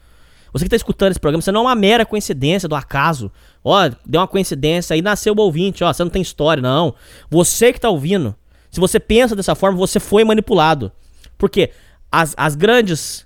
Você 0.53 0.65
que 0.65 0.69
tá 0.69 0.75
escutando 0.75 1.09
esse 1.09 1.19
programa, 1.19 1.39
isso 1.39 1.51
não 1.51 1.61
é 1.61 1.63
uma 1.63 1.73
mera 1.75 2.05
coincidência 2.05 2.69
do 2.69 2.75
acaso. 2.75 3.31
Ó, 3.63 3.89
deu 4.05 4.21
uma 4.21 4.27
coincidência 4.27 4.93
aí, 4.93 5.01
nasceu 5.01 5.33
o 5.35 5.41
ouvinte, 5.41 5.83
ó, 5.83 5.91
você 5.91 6.03
não 6.03 6.11
tem 6.11 6.21
história, 6.21 6.61
não. 6.61 6.93
Você 7.31 7.73
que 7.73 7.81
tá 7.81 7.89
ouvindo, 7.89 8.35
se 8.69 8.79
você 8.79 8.99
pensa 8.99 9.35
dessa 9.35 9.55
forma, 9.55 9.75
você 9.75 9.99
foi 9.99 10.23
manipulado. 10.23 10.91
Porque 11.35 11.71
as, 12.11 12.35
as 12.37 12.53
grandes 12.53 13.25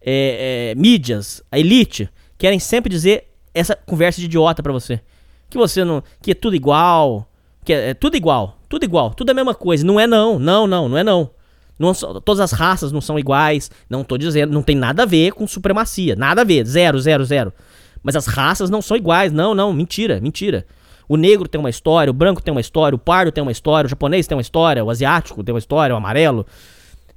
é, 0.00 0.70
é, 0.70 0.74
mídias, 0.76 1.42
a 1.50 1.58
elite, 1.58 2.08
querem 2.38 2.60
sempre 2.60 2.88
dizer 2.88 3.32
essa 3.58 3.74
conversa 3.74 4.20
de 4.20 4.26
idiota 4.26 4.62
pra 4.62 4.72
você. 4.72 5.00
Que 5.48 5.56
você 5.56 5.84
não. 5.84 6.02
Que 6.20 6.32
é 6.32 6.34
tudo 6.34 6.54
igual. 6.54 7.26
Que 7.64 7.72
é, 7.72 7.90
é 7.90 7.94
tudo 7.94 8.16
igual. 8.16 8.58
Tudo 8.68 8.84
igual. 8.84 9.14
Tudo 9.14 9.30
é 9.30 9.32
a 9.32 9.34
mesma 9.34 9.54
coisa. 9.54 9.84
Não 9.84 9.98
é 9.98 10.06
não. 10.06 10.38
Não, 10.38 10.66
não, 10.66 10.88
não 10.88 10.98
é 10.98 11.04
não. 11.04 11.30
Não 11.78 11.92
todas 11.94 12.40
as 12.40 12.52
raças 12.52 12.92
não 12.92 13.00
são 13.00 13.18
iguais. 13.18 13.70
Não 13.88 14.04
tô 14.04 14.18
dizendo. 14.18 14.52
Não 14.52 14.62
tem 14.62 14.76
nada 14.76 15.04
a 15.04 15.06
ver 15.06 15.32
com 15.32 15.46
supremacia. 15.46 16.14
Nada 16.16 16.42
a 16.42 16.44
ver. 16.44 16.66
Zero, 16.66 16.98
zero, 16.98 17.24
zero. 17.24 17.52
Mas 18.02 18.16
as 18.16 18.26
raças 18.26 18.70
não 18.70 18.82
são 18.82 18.96
iguais. 18.96 19.32
Não, 19.32 19.54
não. 19.54 19.72
Mentira, 19.72 20.20
mentira. 20.20 20.66
O 21.08 21.16
negro 21.16 21.48
tem 21.48 21.58
uma 21.58 21.70
história, 21.70 22.10
o 22.10 22.14
branco 22.14 22.42
tem 22.42 22.50
uma 22.50 22.60
história, 22.60 22.96
o 22.96 22.98
pardo 22.98 23.30
tem 23.30 23.40
uma 23.40 23.52
história, 23.52 23.86
o 23.86 23.88
japonês 23.88 24.26
tem 24.26 24.36
uma 24.36 24.42
história, 24.42 24.84
o 24.84 24.90
asiático 24.90 25.42
tem 25.44 25.54
uma 25.54 25.58
história, 25.58 25.94
o 25.94 25.98
amarelo. 25.98 26.44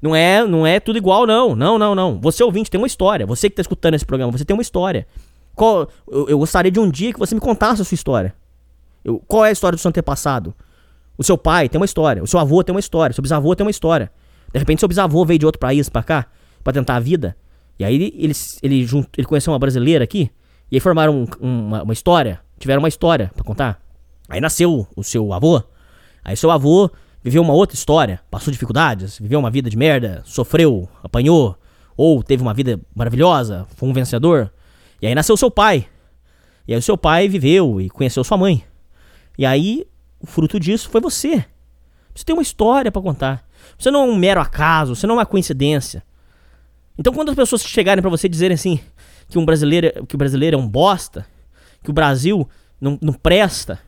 Não 0.01 0.15
é, 0.15 0.45
não 0.45 0.65
é 0.65 0.79
tudo 0.79 0.97
igual, 0.97 1.25
não. 1.25 1.55
Não, 1.55 1.77
não, 1.77 1.93
não. 1.93 2.19
Você 2.21 2.43
ouvinte 2.43 2.69
tem 2.69 2.79
uma 2.79 2.87
história. 2.87 3.25
Você 3.25 3.49
que 3.49 3.55
tá 3.55 3.61
escutando 3.61 3.95
esse 3.95 4.05
programa, 4.05 4.31
você 4.31 4.45
tem 4.45 4.53
uma 4.53 4.61
história. 4.61 5.05
Qual, 5.59 5.89
eu, 6.09 6.29
eu 6.29 6.39
gostaria 6.39 6.71
de 6.71 6.79
um 6.79 6.89
dia 6.89 7.11
que 7.11 7.19
você 7.19 7.35
me 7.35 7.41
contasse 7.41 7.81
a 7.81 7.85
sua 7.85 7.93
história. 7.95 8.33
Eu- 9.03 9.19
qual 9.27 9.43
é 9.43 9.49
a 9.49 9.51
história 9.51 9.75
do 9.75 9.79
seu 9.79 9.89
antepassado? 9.89 10.53
O 11.17 11.23
seu 11.23 11.37
pai 11.37 11.67
tem 11.67 11.77
uma 11.79 11.85
história, 11.85 12.23
o 12.23 12.27
seu 12.27 12.39
avô 12.39 12.63
tem 12.63 12.73
uma 12.73 12.79
história, 12.79 13.11
o 13.11 13.13
seu 13.15 13.21
bisavô 13.21 13.53
tem 13.55 13.65
uma 13.65 13.69
história. 13.71 14.09
De 14.53 14.57
repente 14.57 14.79
seu 14.79 14.87
bisavô 14.87 15.25
veio 15.25 15.37
de 15.37 15.45
outro 15.45 15.59
país 15.59 15.89
pra 15.89 16.01
cá, 16.01 16.27
pra 16.63 16.71
tentar 16.71 16.95
a 16.95 16.99
vida. 17.01 17.35
E 17.77 17.83
aí 17.83 17.93
ele, 17.95 18.13
ele, 18.17 18.33
ele, 18.63 18.85
jun- 18.85 19.03
ele 19.17 19.27
conheceu 19.27 19.51
uma 19.51 19.59
brasileira 19.59 20.01
aqui, 20.03 20.31
e 20.71 20.77
aí 20.77 20.79
formaram 20.79 21.25
um- 21.41 21.47
uma, 21.67 21.83
uma 21.83 21.93
história, 21.93 22.39
tiveram 22.57 22.81
uma 22.81 22.87
história 22.87 23.29
pra 23.35 23.43
contar. 23.43 23.81
Aí 24.29 24.39
nasceu 24.39 24.87
o 24.95 25.03
seu 25.03 25.33
avô, 25.33 25.61
aí 26.23 26.37
seu 26.37 26.49
avô 26.51 26.89
viveu 27.21 27.41
uma 27.41 27.53
outra 27.53 27.75
história, 27.75 28.21
passou 28.31 28.49
dificuldades, 28.51 29.19
viveu 29.19 29.39
uma 29.39 29.51
vida 29.51 29.69
de 29.69 29.75
merda, 29.75 30.21
sofreu, 30.25 30.87
apanhou, 31.03 31.57
ou 31.97 32.23
teve 32.23 32.41
uma 32.41 32.53
vida 32.53 32.79
maravilhosa, 32.95 33.65
foi 33.75 33.89
um 33.89 33.93
vencedor. 33.93 34.49
E 35.01 35.07
aí 35.07 35.15
nasceu 35.15 35.35
seu 35.37 35.49
pai. 35.49 35.87
E 36.67 36.73
aí 36.73 36.79
o 36.79 36.81
seu 36.81 36.97
pai 36.97 37.27
viveu 37.27 37.81
e 37.81 37.89
conheceu 37.89 38.23
sua 38.23 38.37
mãe. 38.37 38.63
E 39.37 39.45
aí 39.45 39.85
o 40.19 40.27
fruto 40.27 40.59
disso 40.59 40.89
foi 40.89 41.01
você. 41.01 41.45
Você 42.13 42.25
tem 42.25 42.35
uma 42.35 42.41
história 42.41 42.91
para 42.91 43.01
contar. 43.01 43.47
Você 43.77 43.89
não 43.89 44.03
é 44.03 44.05
um 44.05 44.15
mero 44.15 44.41
acaso, 44.41 44.95
você 44.95 45.07
não 45.07 45.15
é 45.15 45.17
uma 45.19 45.25
coincidência. 45.25 46.03
Então 46.97 47.13
quando 47.13 47.29
as 47.29 47.35
pessoas 47.35 47.63
chegarem 47.63 48.01
para 48.01 48.09
você 48.09 48.27
dizerem 48.27 48.55
assim 48.55 48.79
que 49.27 49.37
um 49.37 49.45
brasileiro, 49.45 50.05
que 50.05 50.15
o 50.15 50.17
brasileiro 50.17 50.57
é 50.57 50.59
um 50.59 50.67
bosta, 50.67 51.25
que 51.83 51.89
o 51.89 51.93
Brasil 51.93 52.49
não, 52.81 52.97
não 53.01 53.13
presta, 53.13 53.79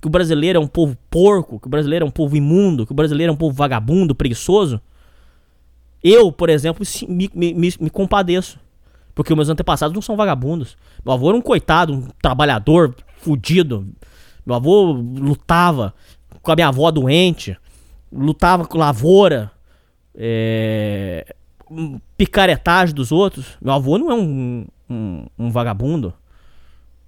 que 0.00 0.06
o 0.06 0.10
brasileiro 0.10 0.58
é 0.58 0.60
um 0.60 0.66
povo 0.66 0.96
porco, 1.10 1.58
que 1.58 1.66
o 1.66 1.70
brasileiro 1.70 2.04
é 2.04 2.08
um 2.08 2.10
povo 2.10 2.36
imundo, 2.36 2.86
que 2.86 2.92
o 2.92 2.94
brasileiro 2.94 3.30
é 3.30 3.34
um 3.34 3.36
povo 3.36 3.54
vagabundo, 3.54 4.14
preguiçoso, 4.14 4.80
eu, 6.02 6.30
por 6.30 6.48
exemplo, 6.48 6.86
me, 7.08 7.28
me, 7.34 7.74
me 7.80 7.90
compadeço. 7.90 8.60
Porque 9.16 9.34
meus 9.34 9.48
antepassados 9.48 9.94
não 9.94 10.02
são 10.02 10.14
vagabundos. 10.14 10.76
Meu 11.02 11.14
avô 11.14 11.30
era 11.30 11.38
um 11.38 11.40
coitado, 11.40 11.94
um 11.94 12.02
trabalhador 12.20 12.94
fudido. 13.16 13.88
Meu 14.44 14.54
avô 14.54 14.92
lutava 14.92 15.94
com 16.42 16.52
a 16.52 16.54
minha 16.54 16.68
avó 16.68 16.90
doente, 16.90 17.56
lutava 18.12 18.66
com 18.66 18.76
lavoura, 18.76 19.50
é, 20.14 21.34
picaretagem 22.18 22.94
dos 22.94 23.10
outros. 23.10 23.56
Meu 23.58 23.72
avô 23.72 23.96
não 23.96 24.10
é 24.10 24.14
um, 24.14 24.66
um, 24.88 25.26
um 25.38 25.50
vagabundo. 25.50 26.12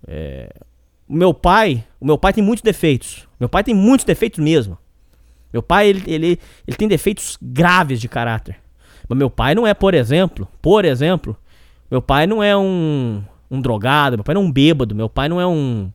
É, 0.06 0.50
meu 1.06 1.34
pai, 1.34 1.84
o 2.00 2.06
meu 2.06 2.16
pai 2.16 2.32
tem 2.32 2.42
muitos 2.42 2.62
defeitos. 2.62 3.28
Meu 3.38 3.50
pai 3.50 3.62
tem 3.62 3.74
muitos 3.74 4.06
defeitos 4.06 4.42
mesmo. 4.42 4.78
Meu 5.52 5.62
pai, 5.62 5.88
ele, 5.88 6.02
ele, 6.06 6.40
ele 6.66 6.76
tem 6.78 6.88
defeitos 6.88 7.36
graves 7.42 8.00
de 8.00 8.08
caráter. 8.08 8.56
Mas 9.06 9.18
meu 9.18 9.28
pai 9.28 9.54
não 9.54 9.66
é, 9.66 9.74
por 9.74 9.92
exemplo, 9.92 10.48
por 10.62 10.86
exemplo, 10.86 11.36
meu 11.90 12.02
pai 12.02 12.26
não 12.26 12.42
é 12.42 12.56
um, 12.56 13.22
um 13.50 13.60
drogado, 13.60 14.16
meu 14.16 14.24
pai 14.24 14.34
não 14.34 14.42
é 14.42 14.44
um 14.44 14.52
bêbado, 14.52 14.94
meu 14.94 15.08
pai 15.08 15.28
não 15.28 15.40
é 15.40 15.46
um. 15.46 15.90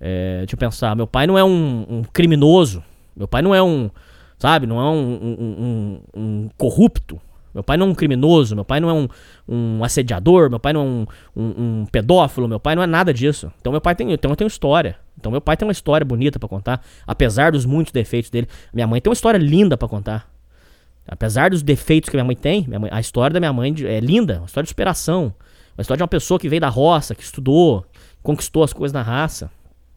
É, 0.00 0.38
deixa 0.38 0.54
eu 0.54 0.58
pensar, 0.58 0.94
meu 0.94 1.06
pai 1.06 1.26
não 1.26 1.38
é 1.38 1.44
um, 1.44 1.86
um, 1.88 2.02
criminoso, 2.12 2.82
meu 3.16 3.26
pai 3.26 3.42
não 3.42 3.54
é 3.54 3.62
um. 3.62 3.90
Sabe, 4.38 4.66
não 4.66 4.78
é 4.78 4.90
um, 4.90 6.00
um, 6.14 6.48
corrupto. 6.58 7.18
Meu 7.54 7.64
pai 7.64 7.78
não 7.78 7.86
é 7.86 7.90
um 7.90 7.94
criminoso, 7.94 8.54
meu 8.54 8.66
pai 8.66 8.80
não 8.80 8.90
é 8.90 8.92
um, 8.92 9.08
um 9.48 9.82
assediador, 9.82 10.50
meu 10.50 10.60
pai 10.60 10.74
não 10.74 10.80
é 10.82 10.84
um, 10.84 11.06
um, 11.40 11.86
pedófilo, 11.90 12.46
meu 12.46 12.60
pai 12.60 12.76
não 12.76 12.82
é 12.82 12.86
nada 12.86 13.14
disso. 13.14 13.50
Então 13.58 13.72
meu 13.72 13.80
pai 13.80 13.94
tem, 13.94 14.12
então 14.12 14.30
eu 14.30 14.36
tenho 14.36 14.46
história. 14.46 14.98
Então 15.18 15.32
meu 15.32 15.40
pai 15.40 15.56
tem 15.56 15.66
uma 15.66 15.72
história 15.72 16.04
bonita 16.04 16.38
para 16.38 16.50
contar, 16.50 16.84
apesar 17.06 17.52
dos 17.52 17.64
muitos 17.64 17.94
defeitos 17.94 18.30
dele. 18.30 18.46
Minha 18.74 18.86
mãe 18.86 19.00
tem 19.00 19.08
uma 19.08 19.14
história 19.14 19.38
linda 19.38 19.74
para 19.74 19.88
contar. 19.88 20.35
Apesar 21.06 21.50
dos 21.50 21.62
defeitos 21.62 22.10
que 22.10 22.16
minha 22.16 22.24
mãe 22.24 22.34
tem, 22.34 22.66
minha 22.66 22.80
mãe, 22.80 22.90
a 22.92 23.00
história 23.00 23.34
da 23.34 23.40
minha 23.40 23.52
mãe 23.52 23.74
é 23.84 24.00
linda, 24.00 24.38
uma 24.38 24.46
história 24.46 24.64
de 24.64 24.70
superação. 24.70 25.32
Uma 25.76 25.82
história 25.82 25.98
de 25.98 26.02
uma 26.02 26.08
pessoa 26.08 26.40
que 26.40 26.48
veio 26.48 26.60
da 26.60 26.68
roça, 26.68 27.14
que 27.14 27.22
estudou, 27.22 27.84
conquistou 28.22 28.64
as 28.64 28.72
coisas 28.72 28.92
na 28.92 29.02
raça. 29.02 29.50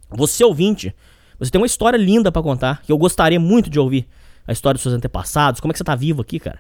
Você 0.10 0.44
ouvinte, 0.44 0.94
você 1.40 1.50
tem 1.50 1.60
uma 1.60 1.66
história 1.66 1.98
linda 1.98 2.32
para 2.32 2.44
contar, 2.44 2.82
que 2.82 2.92
eu 2.92 2.98
gostaria 2.98 3.40
muito 3.40 3.70
de 3.70 3.80
ouvir. 3.80 4.08
A 4.46 4.52
história 4.52 4.76
dos 4.76 4.82
seus 4.82 4.94
antepassados, 4.94 5.62
como 5.62 5.72
é 5.72 5.74
que 5.74 5.78
você 5.78 5.84
tá 5.84 5.96
vivo 5.96 6.22
aqui, 6.22 6.40
cara? 6.40 6.60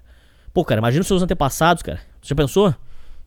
Pô, 0.53 0.63
cara, 0.63 0.79
imagina 0.79 1.01
os 1.01 1.07
seus 1.07 1.21
antepassados, 1.21 1.83
cara. 1.83 1.99
Você 2.21 2.29
já 2.29 2.35
pensou? 2.35 2.73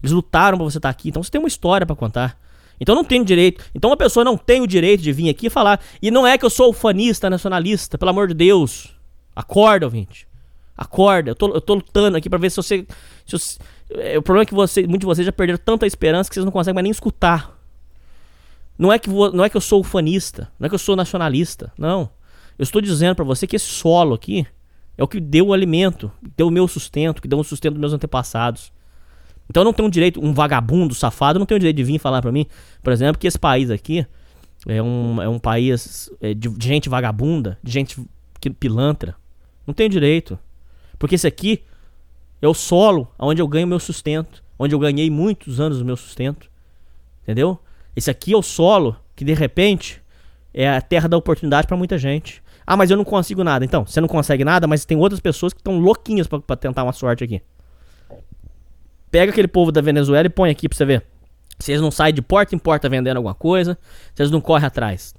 Eles 0.02 0.12
lutaram 0.12 0.56
pra 0.56 0.64
você 0.64 0.78
estar 0.78 0.88
tá 0.88 0.90
aqui, 0.90 1.08
então 1.10 1.22
você 1.22 1.30
tem 1.30 1.40
uma 1.40 1.48
história 1.48 1.86
para 1.86 1.94
contar. 1.94 2.38
Então 2.80 2.94
não 2.94 3.04
tem 3.04 3.22
direito. 3.22 3.64
Então 3.74 3.90
uma 3.90 3.96
pessoa 3.96 4.24
não 4.24 4.36
tem 4.36 4.60
o 4.60 4.66
direito 4.66 5.02
de 5.02 5.12
vir 5.12 5.28
aqui 5.28 5.50
falar. 5.50 5.80
E 6.00 6.10
não 6.10 6.26
é 6.26 6.38
que 6.38 6.44
eu 6.44 6.50
sou 6.50 6.70
ufanista, 6.70 7.28
nacionalista, 7.28 7.98
pelo 7.98 8.10
amor 8.10 8.28
de 8.28 8.34
Deus. 8.34 8.94
Acorda, 9.36 9.86
ouvinte. 9.86 10.26
Acorda, 10.76 11.30
eu 11.30 11.34
tô, 11.34 11.48
eu 11.54 11.60
tô 11.60 11.74
lutando 11.74 12.16
aqui 12.16 12.30
para 12.30 12.38
ver 12.38 12.50
se 12.50 12.56
você. 12.56 12.86
Se 13.26 13.38
você 13.38 13.58
é, 13.90 14.18
o 14.18 14.22
problema 14.22 14.42
é 14.42 14.46
que 14.46 14.54
você, 14.54 14.82
muitos 14.82 15.00
de 15.00 15.06
vocês 15.06 15.26
já 15.26 15.32
perderam 15.32 15.60
tanta 15.62 15.86
esperança 15.86 16.30
que 16.30 16.34
vocês 16.34 16.44
não 16.44 16.52
conseguem 16.52 16.74
mais 16.74 16.84
nem 16.84 16.90
escutar. 16.90 17.58
Não 18.78 18.92
é 18.92 18.98
que, 18.98 19.08
não 19.10 19.44
é 19.44 19.50
que 19.50 19.56
eu 19.56 19.60
sou 19.60 19.80
ufanista, 19.80 20.50
não 20.58 20.66
é 20.66 20.68
que 20.68 20.74
eu 20.74 20.78
sou 20.78 20.96
nacionalista, 20.96 21.72
não. 21.76 22.10
Eu 22.58 22.62
estou 22.62 22.80
dizendo 22.80 23.14
para 23.14 23.24
você 23.24 23.46
que 23.46 23.56
esse 23.56 23.66
solo 23.66 24.14
aqui 24.14 24.46
é 24.96 25.02
o 25.04 25.08
que 25.08 25.20
deu 25.20 25.48
o 25.48 25.52
alimento, 25.52 26.10
deu 26.36 26.48
o 26.48 26.50
meu 26.50 26.66
sustento, 26.66 27.20
que 27.20 27.28
deu 27.28 27.38
o 27.38 27.44
sustento 27.44 27.74
dos 27.74 27.80
meus 27.80 27.92
antepassados. 27.92 28.72
Então 29.48 29.62
eu 29.62 29.64
não 29.64 29.72
tenho 29.72 29.90
direito, 29.90 30.24
um 30.24 30.32
vagabundo, 30.32 30.94
safado, 30.94 31.38
não 31.38 31.46
tenho 31.46 31.60
direito 31.60 31.76
de 31.76 31.84
vir 31.84 31.98
falar 31.98 32.22
para 32.22 32.32
mim, 32.32 32.46
por 32.82 32.92
exemplo, 32.92 33.18
que 33.18 33.26
esse 33.26 33.38
país 33.38 33.70
aqui 33.70 34.06
é 34.66 34.82
um, 34.82 35.20
é 35.20 35.28
um 35.28 35.38
país 35.38 36.10
é, 36.20 36.32
de, 36.32 36.48
de 36.48 36.66
gente 36.66 36.88
vagabunda, 36.88 37.58
de 37.62 37.70
gente 37.72 38.00
que 38.40 38.50
pilantra. 38.50 39.14
Não 39.66 39.74
tenho 39.74 39.90
direito. 39.90 40.38
Porque 41.02 41.16
esse 41.16 41.26
aqui 41.26 41.64
é 42.40 42.46
o 42.46 42.54
solo 42.54 43.12
onde 43.18 43.42
eu 43.42 43.48
ganho 43.48 43.66
meu 43.66 43.80
sustento. 43.80 44.40
Onde 44.56 44.72
eu 44.72 44.78
ganhei 44.78 45.10
muitos 45.10 45.58
anos 45.58 45.80
do 45.80 45.84
meu 45.84 45.96
sustento. 45.96 46.48
Entendeu? 47.24 47.58
Esse 47.96 48.08
aqui 48.08 48.32
é 48.32 48.36
o 48.36 48.42
solo 48.42 48.96
que 49.16 49.24
de 49.24 49.34
repente 49.34 50.00
é 50.54 50.70
a 50.70 50.80
terra 50.80 51.08
da 51.08 51.16
oportunidade 51.16 51.66
para 51.66 51.76
muita 51.76 51.98
gente. 51.98 52.40
Ah, 52.64 52.76
mas 52.76 52.88
eu 52.88 52.96
não 52.96 53.02
consigo 53.04 53.42
nada. 53.42 53.64
Então, 53.64 53.84
você 53.84 54.00
não 54.00 54.06
consegue 54.06 54.44
nada, 54.44 54.68
mas 54.68 54.84
tem 54.84 54.96
outras 54.96 55.18
pessoas 55.18 55.52
que 55.52 55.58
estão 55.58 55.76
louquinhas 55.80 56.28
para 56.28 56.54
tentar 56.54 56.84
uma 56.84 56.92
sorte 56.92 57.24
aqui. 57.24 57.42
Pega 59.10 59.32
aquele 59.32 59.48
povo 59.48 59.72
da 59.72 59.80
Venezuela 59.80 60.28
e 60.28 60.30
põe 60.30 60.50
aqui 60.50 60.68
pra 60.68 60.78
você 60.78 60.84
ver. 60.84 61.04
Eles 61.66 61.80
não 61.80 61.90
saem 61.90 62.14
de 62.14 62.22
porta 62.22 62.54
em 62.54 62.60
porta 62.60 62.88
vendendo 62.88 63.16
alguma 63.16 63.34
coisa, 63.34 63.76
eles 64.16 64.30
não 64.30 64.40
correm 64.40 64.66
atrás. 64.66 65.16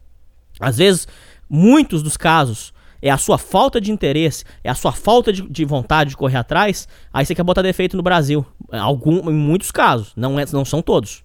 Às 0.61 0.77
vezes, 0.77 1.09
muitos 1.49 2.01
dos 2.01 2.15
casos 2.15 2.73
é 3.03 3.09
a 3.09 3.17
sua 3.17 3.37
falta 3.37 3.81
de 3.81 3.91
interesse, 3.91 4.45
é 4.63 4.69
a 4.69 4.73
sua 4.73 4.93
falta 4.93 5.33
de, 5.33 5.41
de, 5.41 5.65
vontade 5.65 6.11
de 6.11 6.17
correr 6.17 6.37
atrás, 6.37 6.87
aí 7.11 7.25
você 7.25 7.35
quer 7.35 7.43
botar 7.43 7.61
defeito 7.61 7.97
no 7.97 8.01
Brasil. 8.01 8.45
Algum, 8.71 9.29
em 9.29 9.33
muitos 9.33 9.71
casos, 9.71 10.13
não, 10.15 10.39
é, 10.39 10.45
não 10.53 10.63
são 10.63 10.81
todos. 10.81 11.21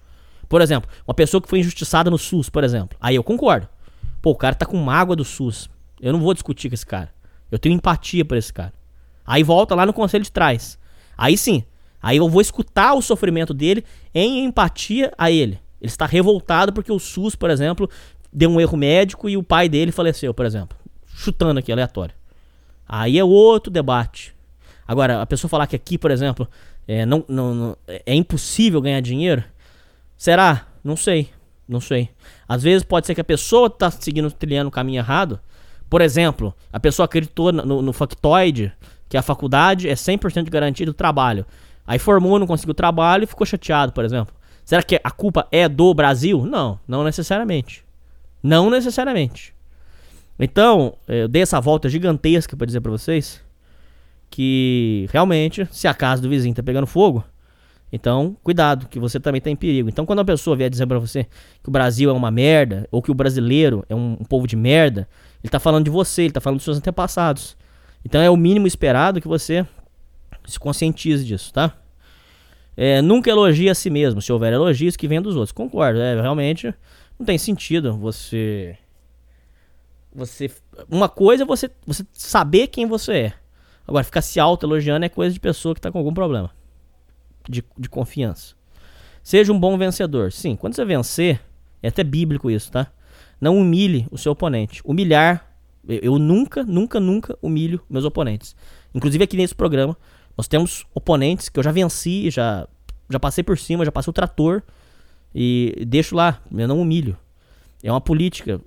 Por 0.48 0.60
exemplo, 0.60 0.90
uma 1.06 1.14
pessoa 1.14 1.40
que 1.40 1.48
foi 1.48 1.60
injustiçada 1.60 2.10
no 2.10 2.18
SUS, 2.18 2.50
por 2.50 2.64
exemplo. 2.64 2.98
Aí 3.00 3.14
eu 3.14 3.22
concordo. 3.22 3.68
Pô, 4.20 4.30
o 4.30 4.34
cara 4.34 4.56
tá 4.56 4.66
com 4.66 4.76
mágoa 4.76 5.14
do 5.14 5.24
SUS. 5.24 5.70
Eu 6.00 6.12
não 6.12 6.18
vou 6.18 6.34
discutir 6.34 6.68
com 6.68 6.74
esse 6.74 6.84
cara. 6.84 7.10
Eu 7.48 7.60
tenho 7.60 7.76
empatia 7.76 8.24
por 8.24 8.36
esse 8.36 8.52
cara. 8.52 8.72
Aí 9.24 9.44
volta 9.44 9.76
lá 9.76 9.86
no 9.86 9.92
conselho 9.92 10.24
de 10.24 10.32
trás. 10.32 10.76
Aí 11.16 11.38
sim. 11.38 11.62
Aí 12.02 12.16
eu 12.16 12.28
vou 12.28 12.40
escutar 12.40 12.94
o 12.94 13.02
sofrimento 13.02 13.54
dele 13.54 13.84
em 14.12 14.44
empatia 14.44 15.12
a 15.16 15.30
ele. 15.30 15.60
Ele 15.80 15.90
está 15.90 16.06
revoltado 16.06 16.72
porque 16.72 16.90
o 16.90 16.98
SUS, 16.98 17.36
por 17.36 17.50
exemplo, 17.50 17.88
deu 18.32 18.50
um 18.50 18.60
erro 18.60 18.76
médico 18.76 19.28
e 19.28 19.36
o 19.36 19.44
pai 19.44 19.68
dele 19.68 19.92
faleceu, 19.92 20.34
por 20.34 20.44
exemplo 20.44 20.76
chutando 21.18 21.58
aqui, 21.58 21.72
aleatório. 21.72 22.14
Aí 22.88 23.18
é 23.18 23.24
outro 23.24 23.72
debate. 23.72 24.34
Agora, 24.86 25.20
a 25.20 25.26
pessoa 25.26 25.48
falar 25.48 25.66
que 25.66 25.76
aqui, 25.76 25.98
por 25.98 26.10
exemplo, 26.10 26.48
é, 26.86 27.04
não, 27.04 27.24
não, 27.28 27.54
não, 27.54 27.76
é 27.86 28.14
impossível 28.14 28.80
ganhar 28.80 29.00
dinheiro, 29.00 29.42
será? 30.16 30.66
Não 30.82 30.96
sei. 30.96 31.28
Não 31.68 31.80
sei. 31.80 32.08
Às 32.48 32.62
vezes 32.62 32.82
pode 32.82 33.06
ser 33.06 33.14
que 33.14 33.20
a 33.20 33.24
pessoa 33.24 33.68
tá 33.68 33.90
seguindo, 33.90 34.30
trilhando 34.30 34.68
o 34.68 34.70
caminho 34.70 35.00
errado. 35.00 35.38
Por 35.90 36.00
exemplo, 36.00 36.54
a 36.72 36.80
pessoa 36.80 37.04
acreditou 37.04 37.52
no, 37.52 37.82
no 37.82 37.92
factoide 37.92 38.72
que 39.08 39.16
a 39.16 39.22
faculdade 39.22 39.88
é 39.88 39.94
100% 39.94 40.44
de 40.44 40.50
garantia 40.50 40.86
do 40.86 40.94
trabalho. 40.94 41.44
Aí 41.86 41.98
formou, 41.98 42.38
não 42.38 42.46
conseguiu 42.46 42.74
trabalho 42.74 43.24
e 43.24 43.26
ficou 43.26 43.46
chateado, 43.46 43.92
por 43.92 44.04
exemplo. 44.04 44.34
Será 44.64 44.82
que 44.82 45.00
a 45.02 45.10
culpa 45.10 45.46
é 45.50 45.68
do 45.68 45.92
Brasil? 45.92 46.46
Não, 46.46 46.78
não 46.86 47.02
necessariamente. 47.02 47.84
Não 48.42 48.70
necessariamente. 48.70 49.57
Então, 50.38 50.94
eu 51.08 51.26
dei 51.26 51.42
essa 51.42 51.60
volta 51.60 51.88
gigantesca 51.88 52.56
para 52.56 52.66
dizer 52.66 52.80
para 52.80 52.92
vocês 52.92 53.42
que 54.30 55.08
realmente, 55.10 55.66
se 55.70 55.88
a 55.88 55.94
casa 55.94 56.22
do 56.22 56.28
vizinho 56.28 56.54
tá 56.54 56.62
pegando 56.62 56.86
fogo, 56.86 57.24
então 57.90 58.36
cuidado, 58.42 58.86
que 58.86 59.00
você 59.00 59.18
também 59.18 59.40
tá 59.40 59.50
em 59.50 59.56
perigo. 59.56 59.88
Então, 59.88 60.06
quando 60.06 60.20
a 60.20 60.24
pessoa 60.24 60.56
vier 60.56 60.70
dizer 60.70 60.86
para 60.86 60.98
você 60.98 61.24
que 61.62 61.68
o 61.68 61.72
Brasil 61.72 62.10
é 62.10 62.12
uma 62.12 62.30
merda, 62.30 62.86
ou 62.90 63.02
que 63.02 63.10
o 63.10 63.14
brasileiro 63.14 63.84
é 63.88 63.94
um, 63.94 64.12
um, 64.20 64.24
povo 64.24 64.46
de 64.46 64.54
merda, 64.54 65.08
ele 65.42 65.50
tá 65.50 65.58
falando 65.58 65.84
de 65.84 65.90
você, 65.90 66.22
ele 66.22 66.32
tá 66.32 66.40
falando 66.40 66.58
dos 66.58 66.64
seus 66.64 66.76
antepassados. 66.76 67.56
Então, 68.04 68.20
é 68.20 68.30
o 68.30 68.36
mínimo 68.36 68.66
esperado 68.66 69.20
que 69.20 69.26
você 69.26 69.66
se 70.46 70.58
conscientize 70.58 71.24
disso, 71.24 71.52
tá? 71.52 71.74
É, 72.76 73.02
nunca 73.02 73.28
elogie 73.28 73.68
a 73.68 73.74
si 73.74 73.90
mesmo. 73.90 74.22
Se 74.22 74.32
houver 74.32 74.52
elogios, 74.52 74.96
que 74.96 75.08
venham 75.08 75.22
dos 75.22 75.34
outros. 75.34 75.50
Concordo, 75.50 75.98
é, 76.00 76.20
realmente 76.20 76.72
não 77.18 77.26
tem 77.26 77.36
sentido 77.36 77.96
você 77.96 78.78
você. 80.14 80.50
Uma 80.88 81.08
coisa 81.08 81.42
é 81.44 81.46
você, 81.46 81.70
você 81.86 82.04
saber 82.12 82.68
quem 82.68 82.86
você 82.86 83.12
é. 83.12 83.32
Agora, 83.86 84.04
ficar 84.04 84.20
se 84.20 84.38
auto-elogiando 84.38 85.06
é 85.06 85.08
coisa 85.08 85.32
de 85.32 85.40
pessoa 85.40 85.74
que 85.74 85.80
tá 85.80 85.90
com 85.90 85.98
algum 85.98 86.12
problema. 86.12 86.50
De, 87.48 87.64
de 87.78 87.88
confiança. 87.88 88.54
Seja 89.22 89.52
um 89.52 89.58
bom 89.58 89.76
vencedor. 89.78 90.32
Sim, 90.32 90.56
quando 90.56 90.74
você 90.74 90.84
vencer, 90.84 91.40
é 91.82 91.88
até 91.88 92.04
bíblico 92.04 92.50
isso, 92.50 92.70
tá? 92.70 92.92
Não 93.40 93.58
humilhe 93.58 94.06
o 94.10 94.18
seu 94.18 94.32
oponente. 94.32 94.82
Humilhar. 94.84 95.46
Eu, 95.86 95.98
eu 95.98 96.18
nunca, 96.18 96.64
nunca, 96.64 97.00
nunca 97.00 97.38
humilho 97.40 97.80
meus 97.88 98.04
oponentes. 98.04 98.54
Inclusive 98.94 99.24
aqui 99.24 99.36
nesse 99.36 99.54
programa, 99.54 99.96
nós 100.36 100.48
temos 100.48 100.84
oponentes 100.94 101.48
que 101.48 101.58
eu 101.58 101.62
já 101.62 101.72
venci, 101.72 102.30
já, 102.30 102.68
já 103.08 103.18
passei 103.18 103.42
por 103.42 103.58
cima, 103.58 103.84
já 103.84 103.92
passei 103.92 104.10
o 104.10 104.14
trator. 104.14 104.62
E 105.34 105.84
deixo 105.86 106.14
lá, 106.14 106.42
eu 106.52 106.68
não 106.68 106.80
humilho. 106.80 107.16
É 107.82 107.90
uma 107.90 108.00
política 108.00 108.60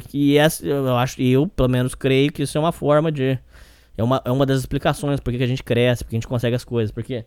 Porque 0.00 0.36
essa, 0.38 0.66
eu 0.66 0.96
acho, 0.96 1.20
eu 1.22 1.46
pelo 1.46 1.68
menos 1.68 1.94
creio 1.94 2.32
que 2.32 2.42
isso 2.42 2.56
é 2.58 2.60
uma 2.60 2.72
forma 2.72 3.12
de. 3.12 3.38
É 3.96 4.02
uma, 4.02 4.20
é 4.24 4.30
uma 4.30 4.44
das 4.44 4.58
explicações 4.60 5.20
por 5.20 5.32
que 5.32 5.42
a 5.42 5.46
gente 5.46 5.62
cresce, 5.62 6.02
porque 6.02 6.16
a 6.16 6.18
gente 6.18 6.26
consegue 6.26 6.56
as 6.56 6.64
coisas. 6.64 6.90
Porque 6.90 7.24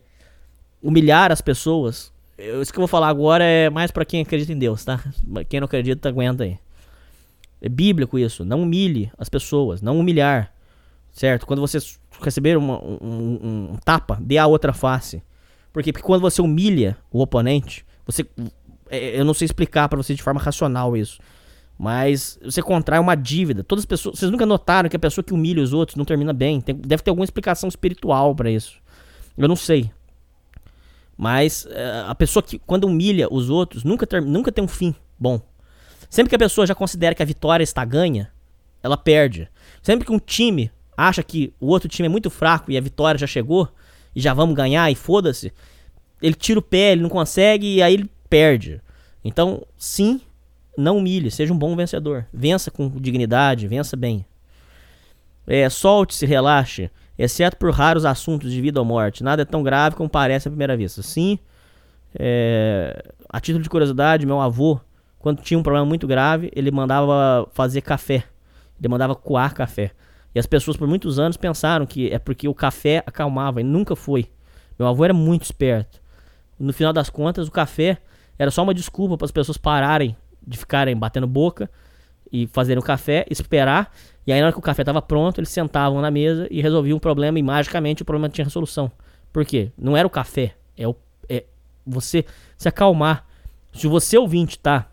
humilhar 0.82 1.32
as 1.32 1.40
pessoas. 1.40 2.12
isso 2.60 2.72
que 2.72 2.78
eu 2.78 2.82
vou 2.82 2.88
falar 2.88 3.08
agora 3.08 3.42
é 3.44 3.70
mais 3.70 3.90
pra 3.90 4.04
quem 4.04 4.20
acredita 4.20 4.52
em 4.52 4.58
Deus, 4.58 4.84
tá? 4.84 5.02
Quem 5.48 5.60
não 5.60 5.64
acredita, 5.64 6.08
aguenta 6.08 6.44
aí. 6.44 6.58
É 7.60 7.68
bíblico 7.68 8.18
isso. 8.18 8.44
Não 8.44 8.62
humilhe 8.62 9.10
as 9.18 9.28
pessoas. 9.28 9.80
Não 9.82 9.98
humilhar. 9.98 10.52
Certo? 11.10 11.46
Quando 11.46 11.60
você 11.60 11.78
receber 12.22 12.56
uma- 12.58 12.78
um, 12.84 12.98
um- 13.02 13.68
um 13.72 13.76
tapa, 13.84 14.18
dê 14.20 14.36
a 14.38 14.46
outra 14.46 14.72
face. 14.72 15.22
Por 15.72 15.82
quê? 15.82 15.90
Porque 15.92 16.06
quando 16.06 16.20
você 16.20 16.40
humilha 16.42 16.96
o 17.10 17.20
oponente, 17.22 17.84
você. 18.06 18.26
é, 18.90 19.18
Eu 19.18 19.24
não 19.24 19.34
sei 19.34 19.46
explicar 19.46 19.88
pra 19.88 19.96
você 19.96 20.14
de 20.14 20.22
forma 20.22 20.38
racional 20.40 20.96
isso. 20.96 21.18
Mas 21.78 22.38
você 22.42 22.60
contrai 22.60 22.98
uma 22.98 23.14
dívida. 23.14 23.62
Todas 23.62 23.82
as 23.82 23.86
pessoas. 23.86 24.18
Vocês 24.18 24.30
nunca 24.30 24.44
notaram 24.44 24.88
que 24.88 24.96
a 24.96 24.98
pessoa 24.98 25.22
que 25.24 25.32
humilha 25.32 25.62
os 25.62 25.72
outros 25.72 25.94
não 25.96 26.04
termina 26.04 26.32
bem. 26.32 26.60
Tem- 26.60 26.74
deve 26.74 27.02
ter 27.04 27.10
alguma 27.10 27.24
explicação 27.24 27.68
espiritual 27.68 28.34
pra 28.34 28.50
isso. 28.50 28.80
Eu 29.36 29.46
não 29.46 29.54
sei. 29.54 29.90
Mas 31.16 31.66
é, 31.70 32.04
a 32.06 32.14
pessoa 32.14 32.42
que, 32.42 32.58
quando 32.58 32.84
humilha 32.84 33.28
os 33.32 33.48
outros, 33.48 33.84
nunca, 33.84 34.06
ter- 34.06 34.22
nunca 34.22 34.50
tem 34.50 34.62
um 34.62 34.68
fim 34.68 34.94
bom. 35.18 35.40
Sempre 36.10 36.30
que 36.30 36.36
a 36.36 36.38
pessoa 36.38 36.66
já 36.66 36.74
considera 36.74 37.14
que 37.14 37.22
a 37.22 37.26
vitória 37.26 37.62
está 37.62 37.84
ganha, 37.84 38.30
ela 38.82 38.96
perde. 38.96 39.48
Sempre 39.82 40.06
que 40.06 40.12
um 40.12 40.18
time 40.18 40.70
acha 40.96 41.22
que 41.22 41.52
o 41.60 41.66
outro 41.68 41.88
time 41.88 42.06
é 42.06 42.08
muito 42.08 42.30
fraco 42.30 42.70
e 42.72 42.76
a 42.76 42.80
vitória 42.80 43.18
já 43.18 43.26
chegou, 43.26 43.68
e 44.16 44.20
já 44.20 44.34
vamos 44.34 44.56
ganhar 44.56 44.90
e 44.90 44.94
foda-se, 44.96 45.52
ele 46.20 46.34
tira 46.34 46.58
o 46.58 46.62
pé, 46.62 46.92
ele 46.92 47.02
não 47.02 47.08
consegue 47.08 47.76
e 47.76 47.82
aí 47.82 47.94
ele 47.94 48.10
perde. 48.28 48.80
Então, 49.24 49.64
sim, 49.76 50.20
não 50.78 50.98
humilhe, 50.98 51.30
seja 51.30 51.52
um 51.52 51.58
bom 51.58 51.74
vencedor. 51.74 52.26
Vença 52.32 52.70
com 52.70 52.88
dignidade, 52.88 53.66
vença 53.66 53.96
bem. 53.96 54.24
É, 55.46 55.68
solte-se, 55.68 56.24
relaxe, 56.24 56.90
exceto 57.18 57.56
por 57.56 57.72
raros 57.72 58.04
assuntos 58.04 58.52
de 58.52 58.60
vida 58.60 58.78
ou 58.78 58.86
morte. 58.86 59.24
Nada 59.24 59.42
é 59.42 59.44
tão 59.44 59.62
grave 59.62 59.96
como 59.96 60.08
parece 60.08 60.46
à 60.46 60.50
primeira 60.50 60.76
vista. 60.76 61.02
Sim, 61.02 61.38
é, 62.18 63.02
a 63.28 63.40
título 63.40 63.62
de 63.62 63.68
curiosidade, 63.68 64.24
meu 64.24 64.40
avô, 64.40 64.80
quando 65.18 65.42
tinha 65.42 65.58
um 65.58 65.62
problema 65.62 65.84
muito 65.84 66.06
grave, 66.06 66.50
ele 66.54 66.70
mandava 66.70 67.48
fazer 67.52 67.80
café. 67.80 68.24
Ele 68.78 68.88
mandava 68.88 69.14
coar 69.14 69.54
café. 69.54 69.90
E 70.34 70.38
as 70.38 70.46
pessoas 70.46 70.76
por 70.76 70.86
muitos 70.86 71.18
anos 71.18 71.36
pensaram 71.36 71.86
que 71.86 72.12
é 72.12 72.18
porque 72.18 72.46
o 72.46 72.54
café 72.54 73.02
acalmava, 73.04 73.60
e 73.60 73.64
nunca 73.64 73.96
foi. 73.96 74.30
Meu 74.78 74.86
avô 74.86 75.04
era 75.04 75.14
muito 75.14 75.42
esperto. 75.42 76.00
No 76.58 76.72
final 76.72 76.92
das 76.92 77.10
contas, 77.10 77.48
o 77.48 77.50
café 77.50 77.98
era 78.38 78.50
só 78.50 78.62
uma 78.62 78.74
desculpa 78.74 79.16
para 79.16 79.24
as 79.24 79.32
pessoas 79.32 79.56
pararem 79.56 80.16
de 80.48 80.58
ficarem 80.58 80.96
batendo 80.96 81.26
boca 81.26 81.70
e 82.32 82.46
fazerem 82.48 82.78
o 82.78 82.84
café, 82.84 83.26
esperar. 83.30 83.92
E 84.26 84.32
aí, 84.32 84.40
na 84.40 84.46
hora 84.46 84.52
que 84.52 84.58
o 84.58 84.62
café 84.62 84.82
estava 84.82 85.00
pronto, 85.00 85.38
eles 85.38 85.50
sentavam 85.50 86.00
na 86.00 86.10
mesa 86.10 86.46
e 86.50 86.60
resolviam 86.60 86.96
o 86.96 87.00
problema. 87.00 87.38
E 87.38 87.42
magicamente 87.42 88.02
o 88.02 88.04
problema 88.04 88.28
tinha 88.28 88.44
resolução. 88.44 88.90
Por 89.32 89.44
quê? 89.44 89.70
Não 89.76 89.96
era 89.96 90.06
o 90.06 90.10
café, 90.10 90.54
é, 90.76 90.86
o, 90.86 90.96
é 91.28 91.44
você 91.86 92.24
se 92.56 92.68
acalmar. 92.68 93.26
Se 93.72 93.86
você 93.86 94.16
ouvinte 94.16 94.58
tá 94.58 94.86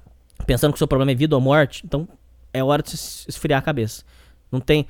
pensando 0.46 0.72
que 0.72 0.76
o 0.76 0.78
seu 0.78 0.88
problema 0.88 1.12
é 1.12 1.16
vida 1.16 1.36
ou 1.36 1.42
morte, 1.42 1.84
então 1.86 2.08
é 2.54 2.64
hora 2.64 2.84
de 2.84 2.92
se 2.92 3.30
esfriar 3.30 3.60
a 3.60 3.62
cabeça. 3.62 4.04
Não 4.52 4.60
tem. 4.60 4.86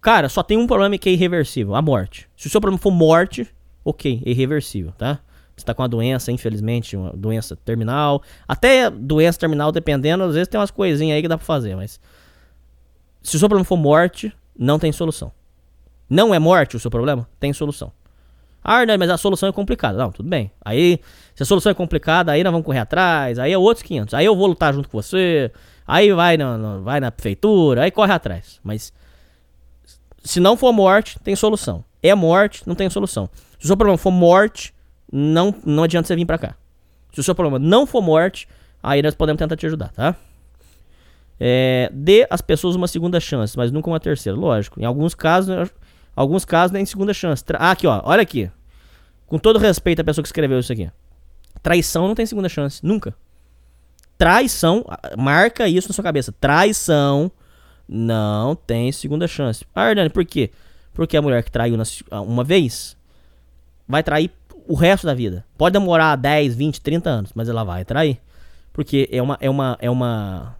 Cara, 0.00 0.28
só 0.28 0.42
tem 0.42 0.56
um 0.56 0.66
problema 0.66 0.96
que 0.98 1.08
é 1.08 1.12
irreversível: 1.12 1.74
a 1.74 1.82
morte. 1.82 2.28
Se 2.36 2.46
o 2.46 2.50
seu 2.50 2.60
problema 2.60 2.80
for 2.80 2.90
morte, 2.90 3.46
ok, 3.84 4.22
é 4.24 4.30
irreversível, 4.30 4.92
tá? 4.92 5.20
Você 5.56 5.64
tá 5.64 5.72
com 5.72 5.82
uma 5.82 5.88
doença, 5.88 6.30
infelizmente, 6.30 6.96
uma 6.96 7.10
doença 7.12 7.56
terminal. 7.56 8.22
Até 8.46 8.90
doença 8.90 9.38
terminal, 9.38 9.72
dependendo, 9.72 10.22
às 10.24 10.34
vezes 10.34 10.48
tem 10.48 10.60
umas 10.60 10.70
coisinhas 10.70 11.16
aí 11.16 11.22
que 11.22 11.28
dá 11.28 11.38
pra 11.38 11.46
fazer, 11.46 11.74
mas. 11.74 11.98
Se 13.22 13.36
o 13.36 13.38
seu 13.38 13.48
problema 13.48 13.64
for 13.64 13.76
morte, 13.76 14.32
não 14.58 14.78
tem 14.78 14.92
solução. 14.92 15.32
Não 16.08 16.32
é 16.34 16.38
morte 16.38 16.76
o 16.76 16.78
seu 16.80 16.90
problema? 16.90 17.26
Tem 17.40 17.52
solução. 17.52 17.90
Ah, 18.62 18.78
Arnaldo, 18.78 18.98
mas 18.98 19.10
a 19.10 19.16
solução 19.16 19.48
é 19.48 19.52
complicada. 19.52 19.96
Não, 19.98 20.10
tudo 20.12 20.28
bem. 20.28 20.50
Aí, 20.64 21.00
se 21.34 21.42
a 21.42 21.46
solução 21.46 21.70
é 21.70 21.74
complicada, 21.74 22.32
aí 22.32 22.42
nós 22.44 22.52
vamos 22.52 22.64
correr 22.66 22.80
atrás, 22.80 23.38
aí 23.38 23.52
é 23.52 23.58
outros 23.58 23.82
500. 23.84 24.12
Aí 24.14 24.24
eu 24.26 24.36
vou 24.36 24.46
lutar 24.46 24.74
junto 24.74 24.88
com 24.88 25.00
você, 25.00 25.50
aí 25.86 26.12
vai 26.12 26.36
na- 26.36 26.78
vai 26.78 27.00
na 27.00 27.10
prefeitura, 27.10 27.82
aí 27.82 27.90
corre 27.90 28.12
atrás. 28.12 28.60
Mas 28.62 28.92
se 30.22 30.40
não 30.40 30.56
for 30.56 30.72
morte, 30.72 31.18
tem 31.20 31.34
solução. 31.36 31.84
É 32.02 32.14
morte, 32.14 32.62
não 32.66 32.74
tem 32.74 32.90
solução. 32.90 33.28
Se 33.58 33.64
o 33.64 33.66
seu 33.68 33.76
problema 33.76 33.96
for 33.98 34.10
morte, 34.10 34.74
não, 35.12 35.54
não 35.64 35.82
adianta 35.82 36.06
você 36.06 36.16
vir 36.16 36.26
pra 36.26 36.38
cá. 36.38 36.54
Se 37.12 37.20
o 37.20 37.22
seu 37.22 37.34
problema 37.34 37.58
não 37.58 37.86
for 37.86 38.02
morte, 38.02 38.48
aí 38.82 39.02
nós 39.02 39.14
podemos 39.14 39.38
tentar 39.38 39.56
te 39.56 39.66
ajudar, 39.66 39.90
tá? 39.92 40.14
É, 41.38 41.90
dê 41.92 42.26
às 42.30 42.40
pessoas 42.40 42.74
uma 42.76 42.88
segunda 42.88 43.20
chance, 43.20 43.56
mas 43.56 43.70
nunca 43.70 43.88
uma 43.90 44.00
terceira, 44.00 44.36
lógico. 44.38 44.80
Em 44.80 44.84
alguns 44.84 45.14
casos, 45.14 45.70
alguns 46.14 46.44
casos 46.44 46.72
nem 46.72 46.84
segunda 46.84 47.12
chance. 47.12 47.44
Tra- 47.44 47.58
ah, 47.58 47.70
aqui, 47.70 47.86
ó, 47.86 48.00
olha 48.04 48.22
aqui. 48.22 48.50
Com 49.26 49.38
todo 49.38 49.58
respeito 49.58 50.00
à 50.00 50.04
pessoa 50.04 50.22
que 50.22 50.28
escreveu 50.28 50.58
isso 50.58 50.72
aqui. 50.72 50.90
Traição 51.62 52.06
não 52.06 52.14
tem 52.14 52.24
segunda 52.26 52.48
chance, 52.48 52.84
nunca. 52.84 53.14
Traição, 54.16 54.84
marca 55.18 55.68
isso 55.68 55.88
na 55.88 55.94
sua 55.94 56.04
cabeça. 56.04 56.32
Traição 56.32 57.30
não 57.88 58.54
tem 58.54 58.90
segunda 58.92 59.26
chance. 59.28 59.64
Ah, 59.74 59.90
Hernani, 59.90 60.10
por 60.10 60.24
quê? 60.24 60.50
Porque 60.94 61.16
a 61.16 61.22
mulher 61.22 61.42
que 61.42 61.50
traiu 61.50 61.76
ah, 62.10 62.20
uma 62.22 62.42
vez 62.42 62.96
vai 63.86 64.02
trair 64.02 64.30
o 64.66 64.74
resto 64.74 65.06
da 65.06 65.14
vida. 65.14 65.44
Pode 65.56 65.72
demorar 65.72 66.16
10, 66.16 66.54
20, 66.54 66.80
30 66.80 67.10
anos, 67.10 67.30
mas 67.34 67.48
ela 67.48 67.64
vai 67.64 67.84
trair. 67.84 68.18
Porque 68.72 69.08
é 69.10 69.22
uma 69.22 69.38
é 69.40 69.48
uma 69.48 69.78
é 69.80 69.90
uma 69.90 70.56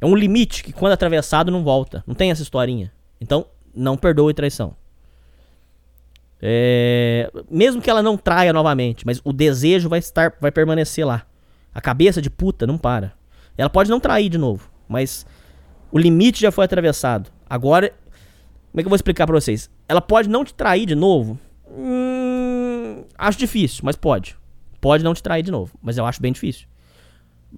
é 0.00 0.06
um 0.06 0.14
limite 0.14 0.62
que 0.62 0.72
quando 0.72 0.92
atravessado 0.92 1.50
não 1.50 1.62
volta. 1.62 2.02
Não 2.06 2.14
tem 2.14 2.30
essa 2.30 2.42
historinha. 2.42 2.92
Então, 3.20 3.46
não 3.74 3.96
perdoe 3.96 4.34
traição. 4.34 4.74
É, 6.42 7.30
mesmo 7.50 7.82
que 7.82 7.90
ela 7.90 8.02
não 8.02 8.16
traia 8.16 8.52
novamente, 8.52 9.04
mas 9.04 9.20
o 9.22 9.32
desejo 9.32 9.88
vai 9.88 9.98
estar 9.98 10.34
vai 10.40 10.50
permanecer 10.50 11.06
lá. 11.06 11.26
A 11.74 11.80
cabeça 11.80 12.20
de 12.20 12.30
puta 12.30 12.66
não 12.66 12.78
para. 12.78 13.12
Ela 13.56 13.68
pode 13.68 13.90
não 13.90 14.00
trair 14.00 14.28
de 14.30 14.38
novo, 14.38 14.70
mas 14.88 15.26
o 15.92 15.98
limite 15.98 16.40
já 16.40 16.50
foi 16.50 16.64
atravessado. 16.64 17.30
Agora, 17.48 17.92
como 18.70 18.80
é 18.80 18.82
que 18.82 18.86
eu 18.86 18.90
vou 18.90 18.96
explicar 18.96 19.26
pra 19.26 19.38
vocês? 19.38 19.68
Ela 19.86 20.00
pode 20.00 20.28
não 20.28 20.44
te 20.44 20.54
trair 20.54 20.86
de 20.86 20.94
novo? 20.94 21.38
Hum, 21.68 22.29
acho 23.20 23.38
difícil, 23.38 23.82
mas 23.84 23.96
pode. 23.96 24.36
Pode 24.80 25.04
não 25.04 25.14
te 25.14 25.22
trair 25.22 25.42
de 25.42 25.50
novo, 25.50 25.76
mas 25.82 25.98
eu 25.98 26.06
acho 26.06 26.20
bem 26.20 26.32
difícil. 26.32 26.66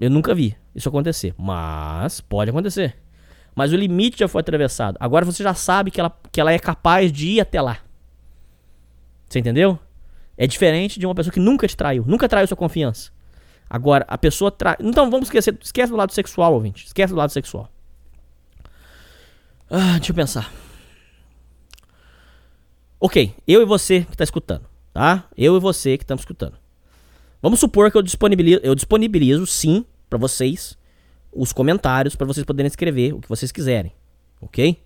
Eu 0.01 0.11
nunca 0.11 0.35
vi 0.35 0.57
isso 0.75 0.89
acontecer, 0.89 1.35
mas 1.39 2.21
pode 2.21 2.51
acontecer. 2.51 2.97
Mas 3.55 3.73
o 3.73 3.77
limite 3.77 4.19
já 4.19 4.29
foi 4.29 4.41
atravessado. 4.41 4.97
Agora 4.99 5.25
você 5.25 5.43
já 5.43 5.55
sabe 5.55 5.91
que 5.91 6.01
ela, 6.01 6.15
que 6.31 6.41
ela 6.41 6.53
é 6.53 6.59
capaz 6.59 7.13
de 7.13 7.29
ir 7.29 7.41
até 7.41 7.61
lá. 7.61 7.79
Você 9.29 9.39
entendeu? 9.39 9.79
É 10.37 10.47
diferente 10.47 10.99
de 10.99 11.07
uma 11.07 11.15
pessoa 11.15 11.33
que 11.33 11.41
nunca 11.41 11.69
te 11.69 11.77
traiu, 11.77 12.05
nunca 12.07 12.29
traiu 12.29 12.47
sua 12.47 12.57
confiança. 12.57 13.11
Agora, 13.69 14.05
a 14.07 14.19
pessoa 14.19 14.51
trai. 14.51 14.77
Então 14.81 15.11
vamos 15.11 15.29
esquecer. 15.29 15.57
Esquece 15.63 15.91
do 15.91 15.97
lado 15.97 16.13
sexual, 16.13 16.53
ouvinte. 16.53 16.85
Esquece 16.85 17.13
do 17.13 17.19
lado 17.19 17.33
sexual. 17.33 17.71
Ah, 19.71 19.97
deixa 19.97 20.13
eu 20.13 20.15
pensar. 20.15 20.53
Ok, 23.01 23.35
eu 23.49 23.63
e 23.63 23.65
você 23.65 24.03
que 24.03 24.17
tá 24.17 24.23
escutando, 24.23 24.65
tá? 24.93 25.25
Eu 25.37 25.57
e 25.57 25.61
você 25.61 25.97
que 25.97 26.05
estamos 26.05 26.23
escutando. 26.23 26.55
Vamos 27.41 27.59
supor 27.59 27.91
que 27.91 27.97
eu 27.97 28.03
disponibilizo, 28.03 28.61
eu 28.63 28.75
disponibilizo 28.75 29.47
sim 29.47 29.85
pra 30.09 30.19
vocês 30.19 30.79
os 31.33 31.53
comentários 31.53 32.15
pra 32.15 32.27
vocês 32.27 32.45
poderem 32.45 32.69
escrever 32.69 33.15
o 33.15 33.21
que 33.21 33.29
vocês 33.29 33.51
quiserem, 33.51 33.93
ok? 34.41 34.79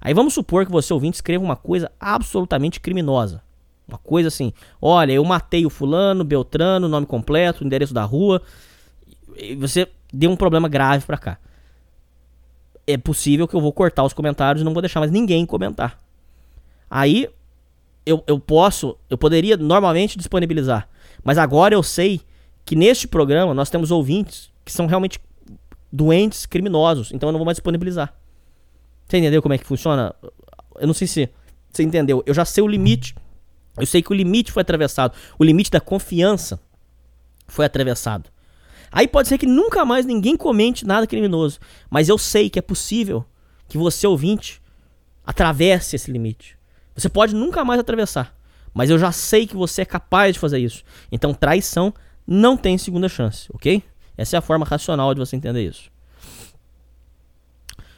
Aí 0.00 0.14
vamos 0.14 0.32
supor 0.32 0.64
que 0.64 0.72
você 0.72 0.92
ouvinte 0.92 1.16
escreva 1.16 1.44
uma 1.44 1.56
coisa 1.56 1.92
absolutamente 2.00 2.80
criminosa. 2.80 3.42
Uma 3.86 3.98
coisa 3.98 4.28
assim, 4.28 4.52
olha, 4.80 5.12
eu 5.12 5.24
matei 5.24 5.66
o 5.66 5.70
fulano, 5.70 6.24
Beltrano, 6.24 6.88
nome 6.88 7.06
completo, 7.06 7.64
endereço 7.64 7.92
da 7.92 8.04
rua. 8.04 8.40
E 9.36 9.54
você 9.56 9.88
deu 10.12 10.30
um 10.30 10.36
problema 10.36 10.68
grave 10.68 11.04
pra 11.04 11.18
cá. 11.18 11.38
É 12.86 12.96
possível 12.96 13.46
que 13.46 13.54
eu 13.54 13.60
vou 13.60 13.72
cortar 13.72 14.04
os 14.04 14.12
comentários 14.12 14.62
e 14.62 14.64
não 14.64 14.72
vou 14.72 14.80
deixar 14.80 15.00
mais 15.00 15.12
ninguém 15.12 15.44
comentar. 15.44 15.98
Aí 16.88 17.28
eu, 18.04 18.22
eu 18.26 18.38
posso, 18.38 18.96
eu 19.08 19.18
poderia 19.18 19.56
normalmente 19.56 20.16
disponibilizar. 20.16 20.88
Mas 21.22 21.38
agora 21.38 21.74
eu 21.74 21.82
sei 21.82 22.20
que 22.64 22.74
neste 22.74 23.06
programa 23.06 23.54
nós 23.54 23.70
temos 23.70 23.90
ouvintes 23.90 24.50
que 24.64 24.72
são 24.72 24.86
realmente 24.86 25.20
doentes, 25.92 26.46
criminosos. 26.46 27.12
Então 27.12 27.28
eu 27.28 27.32
não 27.32 27.38
vou 27.38 27.46
mais 27.46 27.56
disponibilizar. 27.56 28.14
Você 29.06 29.18
entendeu 29.18 29.42
como 29.42 29.54
é 29.54 29.58
que 29.58 29.64
funciona? 29.64 30.14
Eu 30.78 30.86
não 30.86 30.94
sei 30.94 31.06
se 31.06 31.28
você 31.70 31.82
entendeu. 31.82 32.22
Eu 32.26 32.34
já 32.34 32.44
sei 32.44 32.62
o 32.62 32.68
limite. 32.68 33.14
Eu 33.76 33.86
sei 33.86 34.02
que 34.02 34.12
o 34.12 34.14
limite 34.14 34.52
foi 34.52 34.62
atravessado. 34.62 35.14
O 35.38 35.44
limite 35.44 35.70
da 35.70 35.80
confiança 35.80 36.60
foi 37.46 37.64
atravessado. 37.64 38.30
Aí 38.92 39.06
pode 39.06 39.28
ser 39.28 39.38
que 39.38 39.46
nunca 39.46 39.84
mais 39.84 40.04
ninguém 40.04 40.36
comente 40.36 40.86
nada 40.86 41.06
criminoso. 41.06 41.58
Mas 41.88 42.08
eu 42.08 42.18
sei 42.18 42.50
que 42.50 42.58
é 42.58 42.62
possível 42.62 43.24
que 43.68 43.78
você, 43.78 44.06
ouvinte, 44.06 44.60
atravesse 45.24 45.94
esse 45.96 46.10
limite. 46.10 46.59
Você 47.00 47.08
pode 47.08 47.34
nunca 47.34 47.64
mais 47.64 47.80
atravessar. 47.80 48.34
Mas 48.72 48.90
eu 48.90 48.98
já 48.98 49.10
sei 49.10 49.46
que 49.46 49.56
você 49.56 49.82
é 49.82 49.84
capaz 49.84 50.34
de 50.34 50.38
fazer 50.38 50.58
isso. 50.58 50.84
Então 51.10 51.34
traição 51.34 51.92
não 52.26 52.56
tem 52.56 52.78
segunda 52.78 53.08
chance, 53.08 53.48
ok? 53.52 53.82
Essa 54.16 54.36
é 54.36 54.38
a 54.38 54.42
forma 54.42 54.64
racional 54.64 55.12
de 55.14 55.18
você 55.20 55.34
entender 55.34 55.64
isso. 55.64 55.90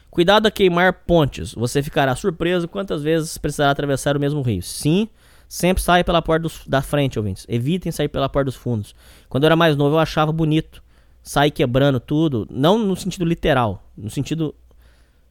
Cuidado 0.09 0.45
a 0.47 0.51
queimar 0.51 0.93
pontes. 1.05 1.53
Você 1.53 1.81
ficará 1.81 2.15
surpreso 2.15 2.67
quantas 2.67 3.01
vezes 3.01 3.37
precisará 3.37 3.71
atravessar 3.71 4.15
o 4.15 4.19
mesmo 4.19 4.41
rio. 4.41 4.61
Sim, 4.61 5.07
sempre 5.47 5.81
saia 5.81 6.03
pela 6.03 6.21
porta 6.21 6.43
dos- 6.43 6.61
da 6.67 6.81
frente, 6.81 7.17
ouvintes. 7.17 7.45
Evitem 7.49 7.91
sair 7.91 8.07
pela 8.07 8.29
porta 8.29 8.45
dos 8.45 8.55
fundos. 8.55 8.93
Quando 9.27 9.43
eu 9.43 9.47
era 9.47 9.55
mais 9.55 9.75
novo, 9.75 9.95
eu 9.95 9.99
achava 9.99 10.31
bonito 10.31 10.83
sair 11.23 11.49
quebrando 11.51 11.99
tudo. 11.99 12.47
Não 12.51 12.77
no 12.77 12.95
sentido 12.95 13.25
literal, 13.25 13.83
no 13.97 14.09
sentido 14.09 14.53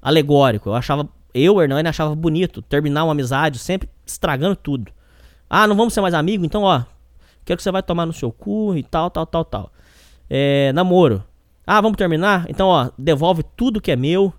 alegórico. 0.01 0.69
Eu 0.71 0.75
achava, 0.75 1.09
eu, 1.35 1.61
Hernani, 1.61 1.89
achava 1.89 2.15
bonito 2.15 2.61
terminar 2.63 3.05
uma 3.05 3.13
amizade 3.13 3.59
sempre 3.59 3.89
estragando 4.07 4.57
tudo. 4.57 4.93
Ah, 5.49 5.67
não 5.67 5.77
vamos 5.77 5.95
ser 5.95 6.01
mais 6.01 6.15
amigos? 6.15 6.47
Então, 6.47 6.63
ó, 6.63 6.83
quero 7.45 7.57
que 7.57 7.63
você 7.63 7.71
vai 7.71 7.83
tomar 7.83 8.07
no 8.07 8.13
seu 8.13 8.33
cu 8.33 8.75
e 8.77 8.83
tal, 8.83 9.11
tal, 9.11 9.27
tal, 9.27 9.45
tal. 9.45 9.73
É, 10.29 10.73
namoro. 10.73 11.23
Ah, 11.67 11.81
vamos 11.81 11.97
terminar? 11.97 12.47
Então, 12.49 12.69
ó, 12.69 12.91
devolve 12.99 13.43
tudo 13.57 13.81
que 13.81 13.91
é 13.91 13.97
meu. 13.97 14.33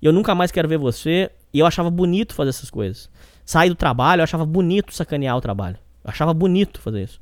Eu 0.00 0.12
nunca 0.12 0.34
mais 0.34 0.50
quero 0.50 0.68
ver 0.68 0.78
você. 0.78 1.30
E 1.52 1.58
eu 1.60 1.66
achava 1.66 1.90
bonito 1.90 2.34
fazer 2.34 2.50
essas 2.50 2.70
coisas. 2.70 3.08
Sair 3.44 3.70
do 3.70 3.74
trabalho, 3.74 4.20
eu 4.20 4.24
achava 4.24 4.44
bonito 4.44 4.94
sacanear 4.94 5.36
o 5.36 5.40
trabalho. 5.40 5.78
Eu 6.04 6.10
achava 6.10 6.34
bonito 6.34 6.80
fazer 6.80 7.04
isso. 7.04 7.20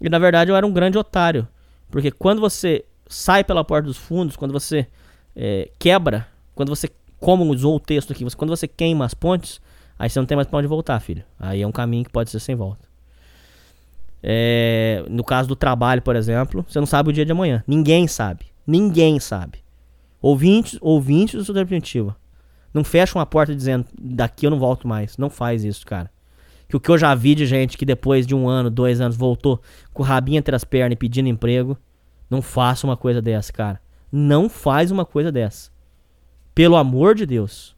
E 0.00 0.08
na 0.08 0.18
verdade 0.18 0.50
eu 0.50 0.56
era 0.56 0.66
um 0.66 0.72
grande 0.72 0.96
otário. 0.96 1.48
Porque 1.90 2.10
quando 2.10 2.40
você 2.40 2.84
sai 3.08 3.42
pela 3.44 3.64
porta 3.64 3.86
dos 3.86 3.96
fundos, 3.96 4.36
quando 4.36 4.52
você 4.52 4.86
é, 5.34 5.70
quebra, 5.78 6.26
quando 6.54 6.68
você, 6.68 6.90
como 7.18 7.44
usou 7.44 7.76
o 7.76 7.80
texto 7.80 8.12
aqui, 8.12 8.24
quando 8.36 8.50
você 8.50 8.68
queima 8.68 9.04
as 9.04 9.14
pontes, 9.14 9.60
aí 9.98 10.08
você 10.08 10.18
não 10.18 10.26
tem 10.26 10.36
mais 10.36 10.46
pra 10.48 10.58
onde 10.58 10.68
voltar, 10.68 11.00
filho. 11.00 11.24
Aí 11.38 11.62
é 11.62 11.66
um 11.66 11.72
caminho 11.72 12.04
que 12.04 12.10
pode 12.10 12.30
ser 12.30 12.40
sem 12.40 12.54
volta. 12.54 12.86
É, 14.22 15.04
no 15.08 15.22
caso 15.22 15.48
do 15.48 15.54
trabalho, 15.54 16.02
por 16.02 16.16
exemplo, 16.16 16.64
você 16.68 16.78
não 16.80 16.86
sabe 16.86 17.10
o 17.10 17.12
dia 17.12 17.24
de 17.24 17.32
amanhã. 17.32 17.62
Ninguém 17.66 18.08
sabe. 18.08 18.46
Ninguém 18.66 19.20
sabe. 19.20 19.60
Ouvintes, 20.20 20.78
ouvintes 20.80 21.36
do 21.36 21.44
Super 21.44 21.66
Primitiva. 21.66 22.16
Não 22.74 22.82
fecha 22.82 23.16
uma 23.16 23.24
porta 23.24 23.54
dizendo 23.54 23.86
daqui 23.98 24.46
eu 24.46 24.50
não 24.50 24.58
volto 24.58 24.88
mais. 24.88 25.16
Não 25.16 25.30
faz 25.30 25.64
isso, 25.64 25.86
cara. 25.86 26.10
Que 26.68 26.76
o 26.76 26.80
que 26.80 26.90
eu 26.90 26.98
já 26.98 27.14
vi 27.14 27.34
de 27.34 27.46
gente 27.46 27.78
que 27.78 27.84
depois 27.84 28.26
de 28.26 28.34
um 28.34 28.48
ano, 28.48 28.68
dois 28.68 29.00
anos, 29.00 29.16
voltou 29.16 29.62
com 29.92 30.02
o 30.02 30.06
rabinho 30.06 30.38
entre 30.38 30.54
as 30.54 30.64
pernas 30.64 30.94
e 30.94 30.96
pedindo 30.96 31.28
emprego. 31.28 31.78
Não 32.28 32.42
faça 32.42 32.86
uma 32.86 32.96
coisa 32.96 33.22
dessa, 33.22 33.52
cara. 33.52 33.80
Não 34.10 34.48
faz 34.48 34.90
uma 34.90 35.04
coisa 35.04 35.30
dessa. 35.30 35.70
Pelo 36.56 36.74
amor 36.74 37.14
de 37.14 37.26
Deus. 37.26 37.76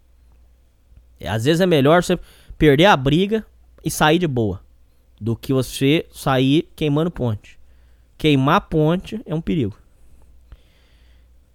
Às 1.21 1.47
vezes 1.47 1.61
é 1.61 1.67
melhor 1.67 2.01
você 2.01 2.17
perder 2.57 2.85
a 2.85 2.97
briga 2.97 3.45
e 3.85 3.91
sair 3.91 4.21
de 4.21 4.29
boa. 4.29 4.61
Do 5.21 5.35
que 5.35 5.53
você 5.53 6.07
sair 6.13 6.71
queimando 6.77 7.11
ponte. 7.11 7.59
Queimar 8.17 8.61
ponte 8.69 9.21
é 9.27 9.35
um 9.35 9.41
perigo. 9.41 9.77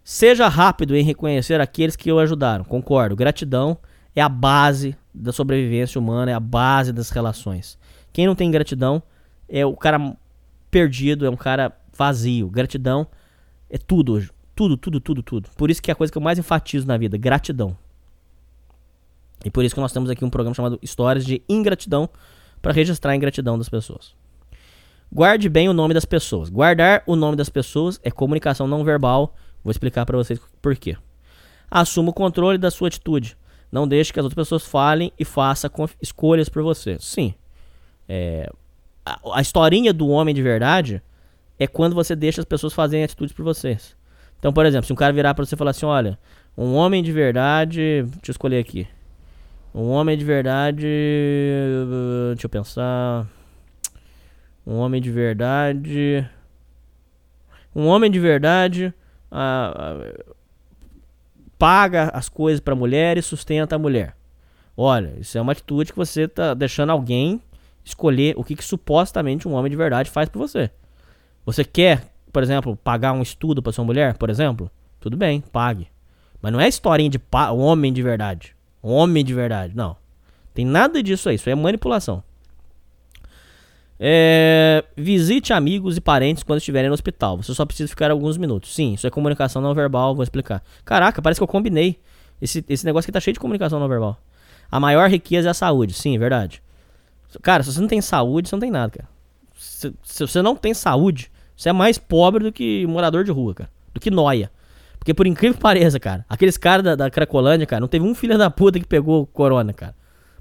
Seja 0.04 0.50
rápido 0.50 0.98
em 0.98 1.04
reconhecer 1.06 1.62
aqueles 1.62 1.96
que 1.96 2.12
o 2.12 2.20
ajudaram. 2.20 2.66
Concordo. 2.66 3.16
Gratidão 3.16 3.78
é 4.14 4.22
a 4.22 4.28
base 4.28 4.94
da 5.14 5.32
sobrevivência 5.32 5.98
humana, 6.02 6.30
é 6.30 6.34
a 6.34 6.42
base 6.42 6.92
das 6.92 7.10
relações. 7.10 7.80
Quem 8.12 8.28
não 8.28 8.36
tem 8.36 8.52
gratidão 8.52 9.02
é 9.48 9.66
o 9.66 9.78
cara 9.78 10.14
perdido, 10.70 11.26
é 11.26 11.30
um 11.30 11.38
cara 11.38 11.72
vazio. 11.98 12.50
Gratidão 12.50 13.08
é 13.70 13.78
tudo 13.78 14.12
hoje. 14.12 14.30
Tudo, 14.56 14.78
tudo, 14.78 15.00
tudo, 15.00 15.24
tudo. 15.24 15.50
Por 15.58 15.72
isso 15.72 15.82
que 15.82 15.90
é 15.90 15.94
a 15.94 15.96
coisa 15.96 16.12
que 16.12 16.18
eu 16.18 16.22
mais 16.22 16.38
enfatizo 16.38 16.88
na 16.88 16.98
vida, 16.98 17.18
gratidão. 17.18 17.76
E 19.44 19.50
por 19.50 19.66
isso 19.66 19.76
que 19.76 19.82
nós 19.82 19.92
temos 19.92 20.10
aqui 20.10 20.24
um 20.24 20.30
programa 20.30 20.54
chamado 20.54 20.80
Histórias 20.82 21.26
de 21.26 21.42
Ingratidão 21.50 22.10
para 22.62 22.72
registrar 22.72 23.12
a 23.12 23.16
ingratidão 23.16 23.58
das 23.58 23.68
pessoas. 23.68 24.16
Guarde 25.12 25.50
bem 25.50 25.70
o 25.70 25.74
nome 25.74 25.94
das 25.94 26.06
pessoas. 26.06 26.50
Guardar 26.50 27.04
o 27.06 27.16
nome 27.16 27.36
das 27.36 27.50
pessoas 27.50 28.00
é 28.04 28.10
comunicação 28.10 28.68
não 28.68 28.84
verbal. 28.84 29.36
Vou 29.64 29.70
explicar 29.70 30.06
para 30.06 30.18
vocês 30.18 30.40
por 30.62 30.76
quê. 30.76 30.98
Assuma 31.70 32.10
o 32.10 32.14
controle 32.14 32.58
da 32.58 32.72
sua 32.72 32.88
atitude. 32.88 33.38
Não 33.72 33.88
deixe 33.88 34.14
que 34.14 34.20
as 34.20 34.24
outras 34.24 34.46
pessoas 34.46 34.66
falem 34.66 35.12
e 35.20 35.26
faça 35.26 35.70
escolhas 36.02 36.48
por 36.48 36.64
você. 36.64 36.98
Sim. 37.00 37.34
É, 38.08 38.50
a, 39.06 39.20
a 39.36 39.42
historinha 39.42 39.94
do 39.94 40.08
homem 40.08 40.34
de 40.34 40.42
verdade 40.42 41.02
é 41.60 41.68
quando 41.68 41.94
você 41.94 42.16
deixa 42.16 42.42
as 42.42 42.46
pessoas 42.46 42.74
fazerem 42.74 43.04
atitudes 43.04 43.34
por 43.34 43.44
vocês. 43.44 43.96
Então, 44.44 44.52
por 44.52 44.66
exemplo, 44.66 44.86
se 44.86 44.92
um 44.92 44.96
cara 44.98 45.14
virar 45.14 45.34
pra 45.34 45.46
você 45.46 45.56
e 45.56 45.58
falar 45.58 45.72
assim, 45.72 45.86
olha, 45.86 46.20
um 46.58 46.74
homem 46.74 47.02
de 47.02 47.14
verdade, 47.14 48.04
deixa 48.04 48.28
eu 48.28 48.32
escolher 48.34 48.60
aqui. 48.60 48.86
Um 49.74 49.88
homem 49.88 50.18
de 50.18 50.26
verdade, 50.26 50.86
deixa 52.34 52.46
eu 52.46 52.50
pensar. 52.50 53.26
Um 54.68 54.76
homem 54.76 55.02
de 55.02 55.10
verdade, 55.10 56.30
um 57.74 57.88
homem 57.88 58.12
de 58.12 58.20
verdade 58.20 58.94
ah, 59.32 60.12
paga 61.58 62.10
as 62.10 62.28
coisas 62.28 62.60
pra 62.60 62.76
mulher 62.76 63.18
e 63.18 63.22
sustenta 63.22 63.78
a 63.78 63.80
mulher. 63.80 64.14
Olha, 64.76 65.14
isso 65.22 65.38
é 65.38 65.42
uma 65.42 65.54
atitude 65.54 65.94
que 65.94 65.98
você 65.98 66.28
tá 66.28 66.54
deixando 66.54 66.90
alguém 66.90 67.42
escolher 67.82 68.34
o 68.36 68.44
que, 68.44 68.58
que 68.58 68.66
supostamente 68.66 69.48
um 69.48 69.54
homem 69.54 69.72
de 69.72 69.78
verdade 69.78 70.12
faz 70.12 70.28
por 70.28 70.40
você. 70.40 70.70
Você 71.46 71.64
quer, 71.64 72.13
por 72.34 72.42
exemplo, 72.42 72.76
pagar 72.76 73.14
um 73.14 73.22
estudo 73.22 73.62
pra 73.62 73.72
sua 73.72 73.86
mulher, 73.86 74.18
por 74.18 74.30
exemplo? 74.30 74.70
Tudo 75.00 75.16
bem, 75.16 75.40
pague. 75.40 75.88
Mas 76.42 76.52
não 76.52 76.60
é 76.60 76.68
historinha 76.68 77.10
de 77.10 77.22
homem 77.56 77.94
de 77.94 78.02
verdade. 78.02 78.56
Homem 78.82 79.24
de 79.24 79.34
verdade, 79.34 79.74
não. 79.76 79.96
Tem 80.54 80.66
nada 80.66 81.02
disso 81.02 81.30
aí, 81.30 81.36
isso 81.36 81.50
é 81.50 81.56
manipulação. 81.56 82.24
É, 84.00 84.84
visite 84.98 85.54
amigos 85.54 85.96
e 85.96 86.02
parentes 86.02 86.44
quando 86.44 86.58
estiverem 86.58 86.90
no 86.90 86.94
hospital. 86.94 87.38
Você 87.38 87.54
só 87.54 87.66
precisa 87.66 87.88
ficar 87.88 88.12
alguns 88.12 88.36
minutos. 88.36 88.74
Sim, 88.74 88.96
isso 88.96 89.06
é 89.06 89.10
comunicação 89.12 89.62
não 89.62 89.74
verbal, 89.74 90.16
vou 90.16 90.24
explicar. 90.24 90.62
Caraca, 90.84 91.22
parece 91.22 91.40
que 91.40 91.44
eu 91.44 91.48
combinei. 91.48 92.00
Esse, 92.42 92.66
esse 92.68 92.84
negócio 92.84 93.06
aqui 93.06 93.14
tá 93.14 93.20
cheio 93.20 93.34
de 93.34 93.40
comunicação 93.40 93.80
não 93.80 93.88
verbal. 93.88 94.20
A 94.72 94.80
maior 94.80 95.08
riqueza 95.10 95.50
é 95.50 95.52
a 95.52 95.54
saúde, 95.54 95.94
sim, 95.94 96.16
é 96.16 96.20
verdade. 96.20 96.62
Cara, 97.42 97.62
se 97.64 97.72
você 97.72 97.80
não 97.80 97.88
tem 97.88 98.02
saúde, 98.02 98.50
você 98.50 98.56
não 98.56 98.60
tem 98.60 98.72
nada, 98.72 98.92
cara. 98.92 99.10
Se, 99.56 99.94
se 100.04 100.28
você 100.28 100.42
não 100.42 100.56
tem 100.56 100.74
saúde, 100.74 101.32
você 101.64 101.70
é 101.70 101.74
mais 101.74 101.98
pobre 101.98 102.44
do 102.44 102.52
que 102.52 102.86
morador 102.88 103.24
de 103.24 103.32
rua, 103.32 103.56
cara. 103.56 103.70
Do 103.94 104.00
que 104.02 104.12
noia. 104.12 104.52
Porque 105.00 105.14
por 105.14 105.26
incrível 105.26 105.56
que 105.56 105.62
pareça, 105.62 105.98
cara, 105.98 106.26
aqueles 106.28 106.58
caras 106.58 106.84
da, 106.84 106.94
da 106.94 107.10
Cracolândia, 107.10 107.66
cara, 107.66 107.80
não 107.80 107.88
teve 107.88 108.06
um 108.06 108.14
filho 108.14 108.38
da 108.38 108.50
puta 108.50 108.80
que 108.80 108.86
pegou 108.86 109.26
corona, 109.28 109.72
cara. 109.72 109.96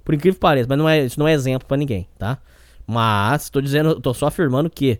Por 0.04 0.16
incrível 0.16 0.34
que 0.34 0.40
pareça, 0.40 0.66
mas 0.68 0.76
não 0.76 0.88
é, 0.88 1.04
isso 1.04 1.20
não 1.20 1.28
é 1.28 1.32
exemplo 1.32 1.68
pra 1.68 1.76
ninguém, 1.76 2.08
tá? 2.18 2.38
Mas, 2.84 3.48
tô 3.50 3.60
dizendo, 3.60 4.00
tô 4.00 4.12
só 4.12 4.26
afirmando 4.26 4.68
que 4.68 4.98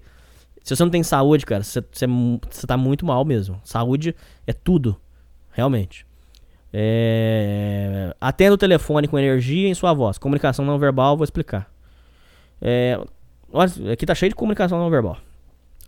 se 0.63 0.77
você 0.77 0.85
não 0.85 0.91
tem 0.91 1.03
saúde, 1.03 1.45
cara, 1.45 1.65
você, 1.65 1.83
você, 1.91 2.07
você 2.49 2.67
tá 2.69 2.77
muito 2.77 3.05
mal 3.05 3.25
mesmo. 3.25 3.61
Saúde 3.65 4.15
é 4.47 4.53
tudo, 4.53 4.97
realmente. 5.51 6.07
É... 6.73 8.15
Atenda 8.21 8.55
o 8.55 8.59
telefone 8.59 9.09
com 9.09 9.19
energia 9.19 9.69
em 9.69 9.75
sua 9.75 9.93
voz. 9.93 10.19
Comunicação 10.19 10.65
não 10.65 10.79
verbal, 10.79 11.17
vou 11.17 11.25
explicar. 11.25 11.69
É... 12.61 12.97
Olha, 13.53 13.93
aqui 13.93 14.07
tá 14.07 14.15
cheio 14.15 14.31
de 14.31 14.37
comunicação 14.37 14.79
não 14.79 14.89
verbal. 14.89 15.19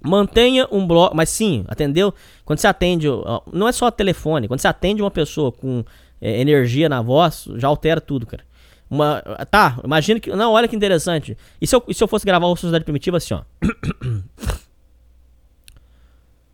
Mantenha 0.05 0.69
um 0.71 0.87
bloco. 0.87 1.17
Mas 1.17 1.31
sim, 1.31 1.65
atendeu? 1.67 2.13
Quando 2.45 2.59
você 2.59 2.67
atende. 2.67 3.07
Não 3.53 3.67
é 3.67 3.73
só 3.73 3.91
telefone. 3.91 4.47
Quando 4.47 4.61
você 4.61 4.69
atende 4.69 5.01
uma 5.01 5.11
pessoa 5.11 5.51
com 5.51 5.83
é, 6.21 6.41
energia 6.41 6.89
na 6.89 7.01
voz, 7.01 7.49
já 7.57 7.69
altera 7.69 8.01
tudo, 8.01 8.27
cara. 8.27 8.45
Uma, 8.91 9.23
tá, 9.51 9.81
imagina 9.83 10.21
que. 10.21 10.31
Não, 10.31 10.53
olha 10.53 10.69
que 10.69 10.77
interessante. 10.77 11.37
E 11.61 11.67
se 11.67 11.75
eu, 11.75 11.83
e 11.89 11.95
se 11.95 12.05
eu 12.05 12.09
fosse 12.09 12.27
gravar 12.27 12.47
uma 12.47 12.57
Sociedade 12.57 12.85
Primitiva 12.85 13.17
assim, 13.17 13.35
ó? 13.35 13.43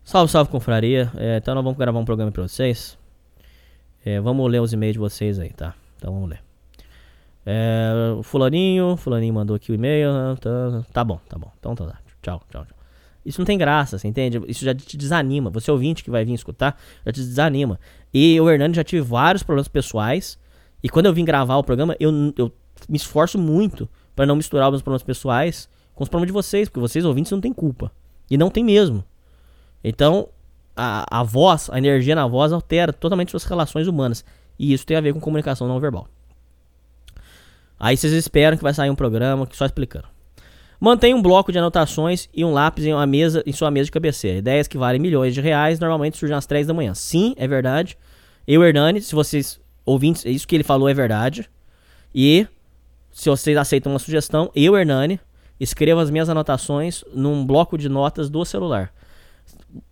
salve, 0.01 0.31
salve, 0.31 0.49
confraria. 0.49 1.11
É, 1.17 1.37
então 1.37 1.53
nós 1.53 1.63
vamos 1.63 1.77
gravar 1.77 1.99
um 1.99 2.05
programa 2.05 2.31
pra 2.31 2.43
vocês. 2.43 2.97
É, 4.05 4.19
vamos 4.21 4.49
ler 4.49 4.61
os 4.61 4.71
e-mails 4.71 4.93
de 4.93 4.99
vocês 4.99 5.37
aí, 5.39 5.49
tá? 5.49 5.75
Então 5.97 6.13
vamos 6.13 6.29
ler. 6.29 6.41
É, 7.45 8.15
o 8.17 8.23
fulaninho, 8.23 8.95
fulaninho 8.95 9.33
mandou 9.33 9.55
aqui 9.57 9.71
o 9.71 9.75
e-mail. 9.75 10.09
Tá, 10.39 10.83
tá 10.93 11.03
bom, 11.03 11.19
tá 11.27 11.37
bom. 11.37 11.51
Então 11.59 11.75
tá, 11.75 11.85
tá. 11.85 11.99
Tchau, 12.21 12.41
tchau, 12.49 12.65
tchau. 12.65 12.80
Isso 13.25 13.39
não 13.39 13.45
tem 13.45 13.57
graça, 13.57 13.97
você 13.97 14.07
entende? 14.07 14.41
Isso 14.47 14.65
já 14.65 14.73
te 14.73 14.97
desanima. 14.97 15.49
Você 15.51 15.71
ouvinte 15.71 16.03
que 16.03 16.09
vai 16.09 16.25
vir 16.25 16.33
escutar, 16.33 16.79
já 17.05 17.11
te 17.11 17.19
desanima. 17.19 17.79
E 18.13 18.35
eu, 18.35 18.49
Hernani, 18.49 18.73
já 18.73 18.83
tive 18.83 19.01
vários 19.01 19.43
problemas 19.43 19.67
pessoais. 19.67 20.39
E 20.81 20.89
quando 20.89 21.05
eu 21.05 21.13
vim 21.13 21.23
gravar 21.23 21.57
o 21.57 21.63
programa, 21.63 21.95
eu, 21.99 22.11
eu 22.35 22.51
me 22.89 22.97
esforço 22.97 23.37
muito 23.37 23.87
para 24.15 24.25
não 24.25 24.35
misturar 24.35 24.67
os 24.67 24.71
meus 24.71 24.81
problemas 24.81 25.03
pessoais 25.03 25.69
com 25.93 26.03
os 26.03 26.09
problemas 26.09 26.27
de 26.27 26.33
vocês, 26.33 26.67
porque 26.67 26.79
vocês 26.79 27.05
ouvintes 27.05 27.31
não 27.31 27.39
têm 27.39 27.53
culpa. 27.53 27.91
E 28.29 28.37
não 28.37 28.49
tem 28.49 28.63
mesmo. 28.63 29.03
Então, 29.83 30.29
a, 30.75 31.19
a 31.19 31.23
voz, 31.23 31.69
a 31.71 31.77
energia 31.77 32.15
na 32.15 32.25
voz 32.25 32.51
altera 32.51 32.91
totalmente 32.91 33.31
suas 33.31 33.43
relações 33.43 33.87
humanas. 33.87 34.25
E 34.57 34.73
isso 34.73 34.85
tem 34.85 34.97
a 34.97 35.01
ver 35.01 35.13
com 35.13 35.19
comunicação 35.19 35.67
não 35.67 35.79
verbal. 35.79 36.07
Aí 37.79 37.97
vocês 37.97 38.13
esperam 38.13 38.57
que 38.57 38.63
vai 38.63 38.73
sair 38.73 38.89
um 38.89 38.95
programa 38.95 39.45
que 39.45 39.55
só 39.55 39.65
explicando. 39.65 40.07
Mantenha 40.83 41.15
um 41.15 41.21
bloco 41.21 41.51
de 41.51 41.59
anotações 41.59 42.27
e 42.33 42.43
um 42.43 42.51
lápis 42.51 42.85
em, 42.85 42.91
uma 42.91 43.05
mesa, 43.05 43.43
em 43.45 43.51
sua 43.51 43.69
mesa 43.69 43.85
de 43.85 43.91
cabeceira. 43.91 44.39
Ideias 44.39 44.67
que 44.67 44.79
valem 44.79 44.99
milhões 44.99 45.31
de 45.31 45.39
reais 45.39 45.79
normalmente 45.79 46.17
surgem 46.17 46.35
às 46.35 46.47
3 46.47 46.65
da 46.65 46.73
manhã. 46.73 46.95
Sim, 46.95 47.35
é 47.37 47.47
verdade. 47.47 47.95
Eu, 48.47 48.63
Hernani, 48.63 48.99
se 48.99 49.13
vocês 49.13 49.61
ouvintes, 49.85 50.25
isso 50.25 50.47
que 50.47 50.55
ele 50.55 50.63
falou 50.63 50.89
é 50.89 50.93
verdade. 50.95 51.47
E 52.15 52.47
se 53.11 53.29
vocês 53.29 53.55
aceitam 53.57 53.91
uma 53.91 53.99
sugestão, 53.99 54.49
eu, 54.55 54.75
Hernani, 54.75 55.19
escrevo 55.59 55.99
as 55.99 56.09
minhas 56.09 56.29
anotações 56.29 57.03
num 57.13 57.45
bloco 57.45 57.77
de 57.77 57.87
notas 57.87 58.27
do 58.27 58.43
celular. 58.43 58.91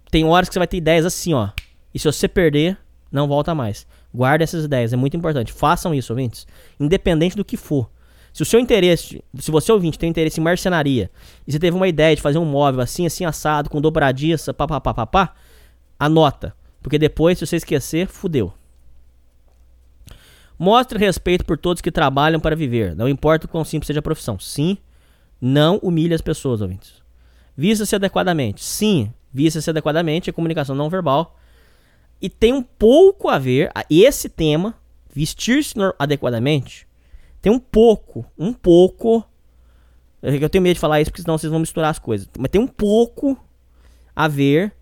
Tem 0.10 0.26
horas 0.26 0.49
que 0.49 0.53
você 0.53 0.60
vai 0.60 0.68
ter 0.68 0.78
ideias 0.78 1.06
assim, 1.06 1.36
ó. 1.36 1.49
E 1.94 1.99
se 1.99 2.06
você 2.06 2.28
perder, 2.28 2.76
não 3.11 3.28
volta 3.28 3.53
mais. 3.53 3.86
Guarda 4.11 4.44
essas 4.44 4.66
ideias, 4.66 4.91
é 4.91 4.95
muito 4.95 5.16
importante. 5.16 5.53
Façam 5.53 5.94
isso, 5.94 6.11
ouvintes. 6.14 6.48
Independente 6.80 7.38
do 7.38 7.45
que 7.45 7.57
for. 7.57 7.88
Se 8.40 8.44
o 8.44 8.45
seu 8.45 8.57
interesse, 8.57 9.22
se 9.38 9.52
você 9.52 9.70
ouvinte 9.70 9.99
tem 9.99 10.10
interesse 10.10 10.40
em 10.40 10.44
marcenaria, 10.44 11.11
e 11.45 11.52
você 11.52 11.60
teve 11.60 11.76
uma 11.76 11.90
ideia 11.90 12.16
de 12.16 12.22
fazer 12.22 12.38
um 12.38 12.45
móvel 12.45 12.80
assim, 12.80 13.06
assim, 13.06 13.26
assado, 13.26 13.70
com 13.70 13.82
dobradiça, 13.82 14.53
papapá, 14.53 14.94
papá, 14.94 15.36
anota. 15.99 16.56
Porque 16.82 16.98
depois, 16.98 17.38
se 17.38 17.45
você 17.45 17.57
esquecer, 17.57 18.07
fudeu. 18.07 18.53
Mostre 20.57 20.98
respeito 20.98 21.44
por 21.44 21.57
todos 21.57 21.82
que 21.82 21.91
trabalham 21.91 22.40
para 22.40 22.56
viver, 22.56 22.95
não 22.95 23.10
importa 23.10 23.45
o 23.45 23.49
quão 23.49 23.66
simples 23.66 23.88
seja 23.88 23.99
a 23.99 24.02
profissão. 24.02 24.40
Sim, 24.40 24.78
não 25.41 25.76
humilhe 25.84 26.14
as 26.14 26.22
pessoas, 26.22 26.61
ouvintes. 26.61 26.94
Vista-se 27.57 27.94
adequadamente. 27.94 28.64
Sim, 28.64 29.11
vista-se 29.34 29.70
adequadamente, 29.70 30.30
é 30.30 30.32
comunicação 30.32 30.74
não 30.74 30.90
verbal. 30.90 31.38
E 32.22 32.30
tem 32.30 32.53
um 32.53 32.64
pouco 32.64 33.28
a 33.28 33.38
ver, 33.38 33.70
esse 33.90 34.30
tema, 34.30 34.76
vestir-se 35.14 35.74
adequadamente, 35.99 36.88
tem 37.41 37.52
um 37.52 37.60
pouco, 37.60 38.26
um 38.38 38.53
pouco. 38.53 39.24
é 40.22 40.36
Eu 40.36 40.49
tenho 40.49 40.61
medo 40.61 40.76
de 40.76 40.80
falar 40.80 41.02
isso 41.02 41.11
porque 41.11 41.22
senão 41.22 41.38
vocês 41.38 41.52
vão 41.52 41.60
misturar 41.60 41.90
as 41.90 41.99
coisas. 41.99 42.28
Mas 42.38 42.49
tem 42.52 42.61
um 42.61 42.68
pouco 42.68 43.38
a 44.16 44.28
ver 44.28 44.74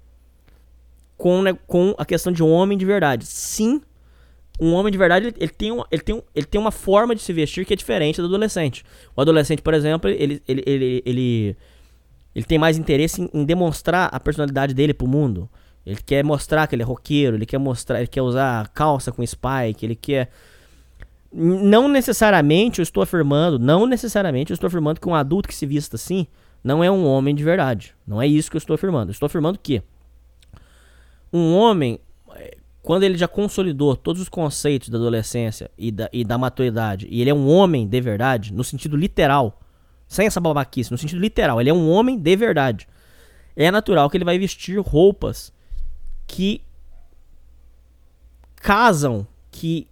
com, 1.17 1.41
né, 1.41 1.57
com 1.67 1.95
a 1.97 2.05
questão 2.05 2.31
de 2.31 2.43
homem 2.43 2.77
de 2.77 2.85
verdade. 2.85 3.25
Sim, 3.25 3.81
um 4.59 4.73
homem 4.73 4.91
de 4.91 4.97
verdade, 4.97 5.33
ele, 5.37 5.49
tem 5.49 5.71
uma, 5.71 5.85
ele, 5.91 6.01
tem 6.01 6.15
um, 6.15 6.21
ele 6.33 6.45
tem 6.45 6.59
uma 6.59 6.71
forma 6.71 7.13
de 7.13 7.21
se 7.21 7.31
vestir 7.31 7.65
que 7.65 7.73
é 7.73 7.75
diferente 7.75 8.19
do 8.19 8.27
adolescente. 8.27 8.83
O 9.15 9.21
adolescente, 9.21 9.61
por 9.61 9.73
exemplo, 9.73 10.09
ele, 10.09 10.41
ele, 10.47 10.63
ele, 10.65 11.03
ele, 11.05 11.57
ele 12.35 12.45
tem 12.45 12.57
mais 12.57 12.77
interesse 12.77 13.21
em, 13.21 13.29
em 13.33 13.45
demonstrar 13.45 14.09
a 14.11 14.19
personalidade 14.19 14.73
dele 14.73 14.93
pro 14.93 15.07
mundo. 15.07 15.47
Ele 15.85 15.99
quer 16.03 16.23
mostrar 16.23 16.67
que 16.67 16.75
ele 16.75 16.81
é 16.81 16.85
roqueiro, 16.85 17.37
ele 17.37 17.45
quer 17.45 17.59
mostrar, 17.59 17.99
ele 17.99 18.07
quer 18.07 18.21
usar 18.21 18.67
calça 18.69 19.11
com 19.11 19.25
spike, 19.25 19.85
ele 19.85 19.95
quer. 19.95 20.29
Não 21.31 21.87
necessariamente 21.87 22.79
eu 22.79 22.83
estou 22.83 23.03
afirmando, 23.03 23.59
não 23.59 23.85
necessariamente 23.85 24.51
eu 24.51 24.53
estou 24.53 24.67
afirmando 24.67 24.99
que 24.99 25.09
um 25.09 25.15
adulto 25.15 25.47
que 25.47 25.55
se 25.55 25.65
vista 25.65 25.95
assim 25.95 26.25
não 26.63 26.83
é 26.83 26.89
um 26.89 27.05
homem 27.05 27.35
de 27.35 27.43
verdade. 27.43 27.93
Não 28.05 28.21
é 28.21 28.27
isso 28.27 28.49
que 28.49 28.57
eu 28.57 28.59
estou 28.59 28.73
afirmando. 28.73 29.09
Eu 29.09 29.13
estou 29.13 29.25
afirmando 29.27 29.59
que 29.59 29.81
um 31.31 31.55
homem, 31.55 31.99
eh, 32.35 32.57
quando 32.81 33.03
ele 33.03 33.17
já 33.17 33.27
consolidou 33.27 33.95
todos 33.95 34.21
os 34.21 34.29
conceitos 34.29 34.89
da 34.89 34.97
adolescência 34.97 35.69
e 35.77 35.91
da, 35.91 36.09
e 36.11 36.23
da 36.23 36.37
maturidade, 36.37 37.07
e 37.09 37.21
ele 37.21 37.29
é 37.29 37.33
um 37.33 37.49
homem 37.49 37.87
de 37.87 38.01
verdade, 38.01 38.53
no 38.53 38.63
sentido 38.63 38.95
literal, 38.97 39.59
sem 40.07 40.27
essa 40.27 40.39
babaquice, 40.39 40.91
no 40.91 40.97
sentido 40.97 41.19
literal, 41.19 41.59
ele 41.59 41.69
é 41.69 41.73
um 41.73 41.89
homem 41.89 42.17
de 42.17 42.35
verdade. 42.35 42.87
É 43.55 43.69
natural 43.71 44.09
que 44.09 44.17
ele 44.17 44.25
vai 44.25 44.39
vestir 44.39 44.79
roupas 44.79 45.53
que 46.25 46.61
casam, 48.55 49.27
que 49.51 49.87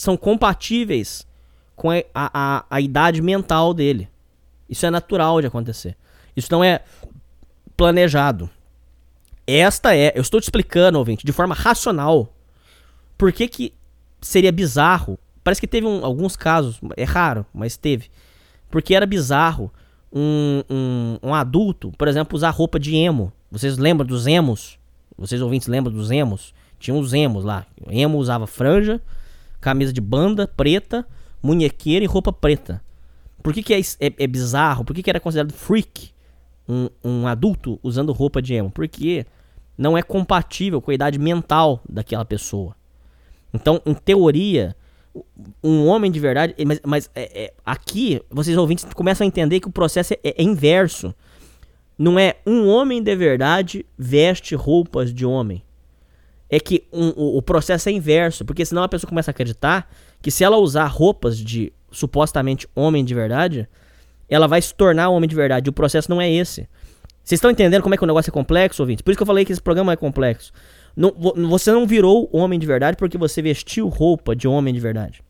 são 0.00 0.16
compatíveis 0.16 1.26
com 1.76 1.90
a, 1.90 2.02
a, 2.14 2.64
a- 2.70 2.80
idade 2.80 3.20
mental 3.20 3.74
dele. 3.74 4.08
Isso 4.66 4.86
é 4.86 4.90
natural 4.90 5.42
de 5.42 5.46
acontecer. 5.46 5.94
Isso 6.34 6.48
não 6.50 6.64
é 6.64 6.80
planejado. 7.76 8.48
Esta 9.46 9.94
é, 9.94 10.12
eu 10.14 10.22
estou 10.22 10.40
te 10.40 10.44
explicando, 10.44 10.98
ouvinte, 10.98 11.26
de 11.26 11.32
forma 11.32 11.54
racional, 11.54 12.32
por 13.18 13.30
que 13.30 13.46
que 13.46 13.74
seria 14.22 14.50
bizarro. 14.50 15.18
Parece 15.44 15.60
que 15.60 15.66
teve 15.66 15.86
um- 15.86 16.02
alguns 16.04 16.34
casos, 16.34 16.80
é 16.96 17.04
raro, 17.04 17.44
mas 17.52 17.76
teve. 17.76 18.08
Porque 18.70 18.94
era 18.94 19.04
bizarro 19.04 19.70
um, 20.10 20.62
um, 20.70 21.18
um 21.30 21.34
adulto, 21.34 21.92
por 21.98 22.08
exemplo, 22.08 22.36
usar 22.36 22.50
roupa 22.50 22.78
de 22.80 22.96
emo. 22.96 23.32
Vocês 23.50 23.76
lembram 23.76 24.06
dos 24.06 24.26
emos? 24.26 24.78
Vocês 25.18 25.42
ouvintes 25.42 25.68
lembram 25.68 25.92
dos 25.92 26.10
emos? 26.10 26.54
Tinha 26.78 26.96
os 26.96 27.12
emos 27.12 27.44
lá. 27.44 27.66
O 27.86 27.92
emo 27.92 28.16
usava 28.18 28.46
franja, 28.46 28.98
camisa 29.60 29.92
de 29.92 30.00
banda 30.00 30.46
preta, 30.48 31.06
munhequeira 31.42 32.04
e 32.04 32.08
roupa 32.08 32.32
preta. 32.32 32.82
Por 33.42 33.52
que, 33.54 33.62
que 33.62 33.74
é, 33.74 33.80
é- 33.80 34.14
é 34.18 34.26
bizarro? 34.26 34.84
Por 34.84 34.94
que, 34.94 35.02
que 35.02 35.10
era 35.10 35.20
considerado 35.20 35.52
freak 35.52 36.10
um, 36.68 36.88
um 37.04 37.26
adulto 37.26 37.78
usando 37.82 38.12
roupa 38.12 38.40
de 38.42 38.54
emo? 38.54 38.70
Porque 38.70 39.24
não 39.76 39.96
é 39.96 40.02
compatível 40.02 40.80
com 40.80 40.90
a 40.90 40.94
idade 40.94 41.18
mental 41.18 41.80
daquela 41.88 42.24
pessoa. 42.24 42.76
Então, 43.52 43.80
em 43.86 43.94
teoria, 43.94 44.76
um 45.64 45.86
homem 45.86 46.10
de 46.10 46.20
verdade. 46.20 46.54
Mas, 46.66 46.80
mas 46.84 47.10
é- 47.14 47.44
é- 47.44 47.54
aqui, 47.64 48.20
vocês 48.30 48.56
ouvintes 48.56 48.84
começam 48.94 49.24
a 49.24 49.28
entender 49.28 49.58
que 49.60 49.68
o 49.68 49.72
processo 49.72 50.14
é, 50.14 50.18
é 50.22 50.42
inverso. 50.42 51.14
Não 51.98 52.18
é 52.18 52.36
um 52.46 52.66
homem 52.68 53.02
de 53.02 53.14
verdade 53.16 53.84
veste 53.98 54.54
roupas 54.54 55.12
de 55.12 55.26
homem. 55.26 55.62
É 56.50 56.58
que 56.58 56.84
um- 56.92 57.12
o, 57.16 57.36
o 57.38 57.42
processo 57.42 57.88
é 57.88 57.92
inverso. 57.92 58.44
Porque 58.44 58.64
senão 58.64 58.82
a 58.82 58.88
pessoa 58.88 59.08
começa 59.08 59.30
a 59.30 59.32
acreditar 59.32 59.88
que 60.20 60.30
se 60.30 60.42
ela 60.44 60.56
usar 60.56 60.86
roupas 60.86 61.38
de 61.38 61.72
supostamente 61.92 62.66
homem 62.74 63.04
de 63.04 63.14
verdade, 63.14 63.68
ela 64.28 64.46
vai 64.46 64.60
se 64.60 64.74
tornar 64.74 65.08
homem 65.10 65.28
de 65.28 65.34
verdade. 65.36 65.68
E 65.68 65.70
o 65.70 65.72
processo 65.72 66.10
não 66.10 66.20
é 66.20 66.30
esse. 66.30 66.68
Vocês 67.22 67.38
estão 67.38 67.50
entendendo 67.50 67.82
como 67.82 67.94
é 67.94 67.98
que 67.98 68.02
o 68.04 68.06
negócio 68.06 68.30
é 68.30 68.32
complexo, 68.32 68.82
ouvintes? 68.82 69.02
Por 69.02 69.10
isso 69.10 69.18
que 69.18 69.22
eu 69.22 69.26
falei 69.26 69.44
que 69.44 69.52
esse 69.52 69.60
programa 69.62 69.92
é 69.92 69.96
complexo. 69.96 70.52
Não- 70.96 71.14
vo- 71.16 71.34
você 71.48 71.70
não 71.70 71.86
virou 71.86 72.28
homem 72.32 72.58
de 72.58 72.66
verdade 72.66 72.96
porque 72.96 73.16
você 73.16 73.40
vestiu 73.40 73.88
roupa 73.88 74.34
de 74.34 74.48
homem 74.48 74.74
de 74.74 74.80
verdade. 74.80 75.22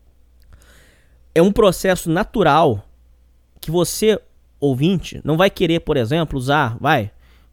É 1.35 1.41
um 1.41 1.51
processo 1.51 2.09
natural 2.09 2.83
que 3.59 3.69
você, 3.71 4.19
ouvinte, 4.59 5.21
não 5.23 5.37
vai 5.37 5.49
querer, 5.49 5.81
por 5.81 5.95
exemplo, 5.97 6.37
usar, 6.37 6.77
vai, 6.79 7.11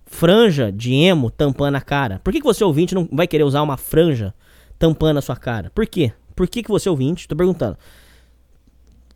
franja 0.09 0.72
de 0.72 0.94
emo 0.94 1.30
tampando 1.30 1.76
a 1.76 1.80
cara. 1.80 2.20
Por 2.24 2.32
que, 2.32 2.40
que 2.40 2.47
você, 2.47 2.64
ouvinte, 2.64 2.94
não 2.94 3.09
vai 3.12 3.26
querer 3.26 3.44
usar 3.44 3.62
uma 3.62 3.76
franja 3.76 4.35
tampando 4.78 5.18
a 5.18 5.22
sua 5.22 5.36
cara? 5.36 5.70
Por 5.74 5.86
quê? 5.86 6.12
Por 6.35 6.48
que, 6.48 6.62
que 6.62 6.70
você, 6.70 6.89
ouvinte, 6.89 7.28
tô 7.28 7.36
perguntando. 7.36 7.76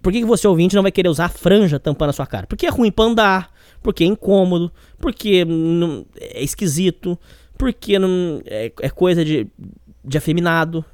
Por 0.02 0.12
que, 0.12 0.20
que 0.20 0.26
você, 0.26 0.46
ouvinte, 0.46 0.74
não 0.74 0.82
vai 0.82 0.92
querer 0.92 1.08
usar 1.08 1.28
franja 1.28 1.78
tampando 1.78 2.10
a 2.10 2.12
sua 2.12 2.26
cara? 2.26 2.46
Porque 2.46 2.66
é 2.66 2.70
ruim 2.70 2.90
pra 2.90 3.04
andar, 3.04 3.52
porque 3.82 4.04
é 4.04 4.06
incômodo, 4.06 4.72
porque 4.98 5.44
não, 5.44 6.04
é 6.20 6.42
esquisito, 6.42 7.18
porque 7.56 7.98
não, 7.98 8.42
é, 8.44 8.72
é 8.80 8.90
coisa 8.90 9.24
de, 9.24 9.46
de 10.04 10.18
afeminado. 10.18 10.84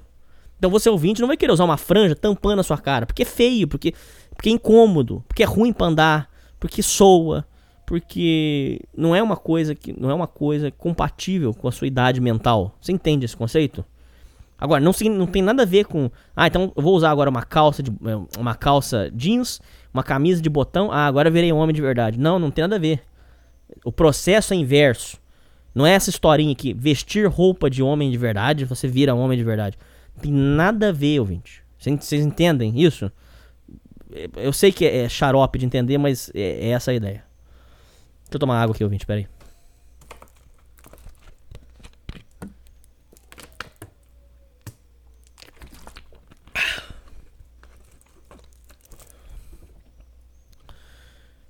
Então 0.59 0.70
você, 0.70 0.91
ouvinte, 0.91 1.20
não 1.20 1.29
vai 1.29 1.37
querer 1.37 1.53
usar 1.53 1.65
uma 1.65 1.79
franja 1.79 2.15
tampando 2.15 2.61
a 2.61 2.62
sua 2.62 2.77
cara, 2.77 3.07
porque 3.07 3.23
é 3.23 3.27
feio, 3.27 3.66
porque, 3.66 3.95
porque 4.35 4.51
é 4.51 4.53
incômodo, 4.53 5.25
porque 5.27 5.43
é 5.43 5.47
ruim 5.47 5.73
pra 5.73 5.87
andar, 5.87 6.31
porque 6.61 6.83
soa, 6.83 7.47
porque 7.89 8.82
não 8.94 9.16
é 9.16 9.23
uma 9.23 9.35
coisa 9.35 9.74
que 9.74 9.98
não 9.98 10.10
é 10.10 10.15
uma 10.15 10.27
coisa 10.27 10.70
compatível 10.70 11.55
com 11.55 11.66
a 11.66 11.73
sua 11.73 11.86
idade 11.86 12.20
mental. 12.20 12.77
Você 12.78 12.93
entende 12.93 13.24
esse 13.24 13.35
conceito? 13.35 13.82
Agora, 14.59 14.78
não, 14.78 14.93
não 15.16 15.27
tem 15.27 15.40
nada 15.40 15.62
a 15.62 15.66
ver 15.66 15.86
com. 15.86 16.10
Ah, 16.36 16.47
então 16.47 16.70
eu 16.77 16.82
vou 16.82 16.94
usar 16.94 17.10
agora 17.10 17.31
uma 17.31 17.43
calça 17.43 17.82
de. 17.82 17.90
eh, 17.90 18.39
Uma 18.39 18.55
calça 18.55 19.10
jeans, 19.15 19.59
uma 19.94 20.02
camisa 20.02 20.43
de 20.43 20.51
botão. 20.51 20.93
Ah, 20.93 21.06
agora 21.06 21.31
eu 21.31 21.32
virei 21.32 21.51
homem 21.51 21.74
de 21.74 21.81
verdade. 21.81 22.19
Não, 22.19 22.39
não 22.39 22.51
tem 22.51 22.62
nada 22.62 22.77
a 22.77 22.78
ver. 22.78 23.01
O 23.82 23.90
processo 23.90 24.52
é 24.52 24.56
inverso. 24.59 25.16
Não 25.74 25.86
é 25.86 25.93
essa 25.93 26.10
historinha 26.10 26.52
aqui. 26.52 26.74
Vestir 26.74 27.27
roupa 27.27 27.70
de 27.70 27.82
homem 27.82 28.10
de 28.10 28.19
verdade, 28.19 28.66
você 28.66 28.86
vira 28.86 29.15
homem 29.15 29.39
de 29.39 29.44
verdade. 29.44 29.78
Não 30.15 30.23
tem 30.23 30.32
nada 30.32 30.90
a 30.90 30.93
ver, 30.93 31.20
ouvinte. 31.20 31.62
Vocês 31.78 32.23
entendem 32.23 32.78
isso? 32.78 33.10
Eu 34.36 34.52
sei 34.52 34.73
que 34.73 34.85
é 34.85 35.09
xarope 35.09 35.59
de 35.59 35.65
entender, 35.65 35.97
mas 35.97 36.31
é, 36.35 36.66
é 36.66 36.69
essa 36.69 36.90
a 36.90 36.94
ideia. 36.94 37.28
Deixa 38.29 38.37
eu 38.37 38.41
tomar 38.41 38.61
água 38.61 38.75
aqui, 38.75 38.85
ouvinte, 38.85 39.07
peraí. 39.07 39.27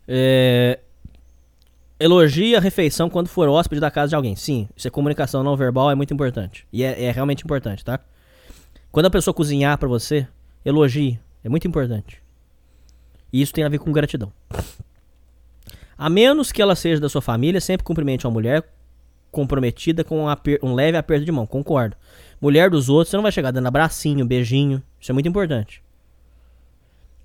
É... 0.07 0.79
Elogie 1.99 2.55
a 2.55 2.61
refeição 2.61 3.11
quando 3.11 3.27
for 3.27 3.49
hóspede 3.49 3.81
da 3.81 3.91
casa 3.91 4.11
de 4.11 4.15
alguém. 4.15 4.37
Sim, 4.37 4.69
isso 4.77 4.87
é 4.87 4.91
comunicação 4.91 5.43
não 5.43 5.57
verbal, 5.57 5.91
é 5.91 5.97
muito 5.97 6.15
importante. 6.15 6.65
E 6.73 6.85
é, 6.85 7.07
é 7.07 7.11
realmente 7.11 7.43
importante, 7.43 7.85
tá? 7.85 7.99
Quando 8.93 9.07
a 9.07 9.11
pessoa 9.11 9.35
cozinhar 9.35 9.77
pra 9.77 9.89
você, 9.89 10.29
elogie. 10.65 11.19
É 11.43 11.49
muito 11.49 11.67
importante. 11.67 12.23
E 13.33 13.43
isso 13.43 13.53
tem 13.53 13.65
a 13.65 13.69
ver 13.69 13.79
com 13.79 13.91
gratidão. 13.91 14.33
A 15.99 16.09
menos 16.09 16.53
que 16.53 16.63
ela 16.63 16.77
seja 16.77 17.01
da 17.01 17.09
sua 17.09 17.21
família, 17.21 17.61
sempre 17.61 17.85
cumprimente 17.85 18.25
uma 18.25 18.33
mulher 18.33 18.65
comprometida 19.33 20.05
com 20.05 20.27
um, 20.27 20.29
um 20.63 20.75
leve 20.75 20.97
aperto 20.97 21.25
de 21.25 21.33
mão. 21.33 21.47
Concordo. 21.47 21.97
Mulher 22.41 22.71
dos 22.71 22.89
outros, 22.89 23.11
você 23.11 23.17
não 23.17 23.23
vai 23.23 23.33
chegar 23.33 23.51
dando 23.51 23.67
abracinho, 23.67 24.25
beijinho. 24.25 24.83
Isso 25.01 25.11
é 25.11 25.15
muito 25.15 25.29
importante. 25.29 25.83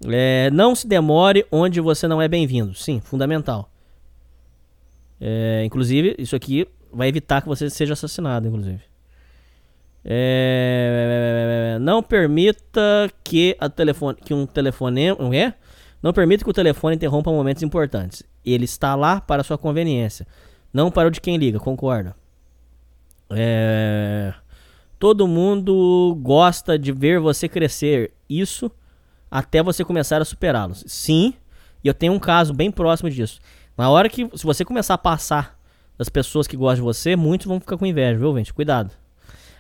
É, 0.06 0.50
não 0.52 0.76
se 0.76 0.88
demore 0.88 1.46
onde 1.52 1.80
você 1.80 2.08
não 2.08 2.22
é 2.22 2.28
bem-vindo. 2.28 2.74
Sim, 2.74 3.00
fundamental. 3.00 3.70
É, 5.22 5.64
inclusive, 5.64 6.16
isso 6.18 6.36
aqui 6.36 6.68
vai 6.92 7.08
evitar 7.08 7.42
que 7.42 7.48
você 7.48 7.70
seja 7.70 7.94
assassinado, 7.94 8.48
inclusive. 8.48 8.82
É, 10.04 11.78
não 11.80 12.04
permita 12.04 13.10
que, 13.24 13.56
a 13.60 13.70
telefone, 13.70 14.18
que 14.18 14.34
um 14.34 14.46
telefonema. 14.46 15.18
Não 15.20 15.34
é? 15.34 15.54
Não 16.04 16.14
permita 16.14 16.44
que 16.44 16.50
o 16.50 16.54
telefone 16.54 16.96
interrompa 16.96 17.32
momentos 17.32 17.64
importantes. 17.64 18.22
Ele 18.46 18.66
está 18.66 18.94
lá 18.94 19.20
para 19.22 19.44
sua 19.44 19.58
conveniência. 19.58 20.28
Não 20.72 20.92
para 20.92 21.08
o 21.08 21.12
de 21.12 21.22
quem 21.22 21.38
liga, 21.38 21.60
concorda. 21.60 22.16
É, 23.32 24.34
Todo 25.04 25.28
mundo 25.28 26.18
gosta 26.22 26.80
de 26.80 26.94
ver 26.94 27.20
você 27.20 27.50
crescer. 27.50 28.14
Isso 28.30 28.72
até 29.30 29.62
você 29.62 29.84
começar 29.84 30.22
a 30.22 30.26
superá-los. 30.26 30.82
Sim, 30.88 31.34
e 31.84 31.90
eu 31.90 31.94
tenho 31.94 32.14
um 32.14 32.20
caso 32.20 32.54
bem 32.54 32.72
próximo 32.72 33.10
disso. 33.10 33.42
Na 33.78 33.90
hora 33.90 34.08
que, 34.08 34.30
se 34.34 34.46
você 34.46 34.64
começar 34.64 34.94
a 34.94 34.98
passar 34.98 35.60
das 35.98 36.08
pessoas 36.08 36.48
que 36.48 36.56
gostam 36.56 36.76
de 36.76 36.82
você, 36.84 37.18
muitos 37.18 37.48
vão 37.48 37.60
ficar 37.60 37.76
com 37.76 37.86
inveja, 37.86 38.18
viu, 38.18 38.34
gente? 38.38 38.54
Cuidado. 38.54 38.92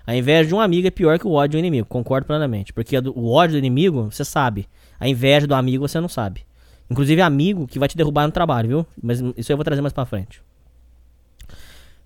A 0.07 0.15
inveja 0.15 0.48
de 0.48 0.56
um 0.56 0.61
amigo 0.61 0.88
é 0.88 0.91
pior 0.91 1.20
que 1.20 1.28
o 1.28 1.34
ódio 1.34 1.57
do 1.57 1.60
inimigo, 1.60 1.90
concordo 1.90 2.26
plenamente. 2.26 2.72
Porque 2.72 2.98
o 2.98 3.30
ódio 3.30 3.56
do 3.56 3.60
inimigo, 3.60 4.10
você 4.10 4.24
sabe. 4.24 4.65
A 4.99 5.07
inveja 5.07 5.48
do 5.48 5.56
amigo, 5.56 5.88
você 5.88 5.99
não 5.99 6.07
sabe. 6.07 6.45
Inclusive, 6.90 7.22
amigo 7.22 7.68
que 7.68 7.80
vai 7.80 7.88
te 7.88 7.98
derrubar 7.98 8.26
no 8.26 8.32
trabalho, 8.32 8.68
viu? 8.68 8.88
Mas 9.02 9.20
isso 9.38 9.52
eu 9.52 9.57
vou 9.57 9.64
trazer 9.64 9.82
mais 9.82 9.94
pra 9.94 10.06
frente. 10.06 10.41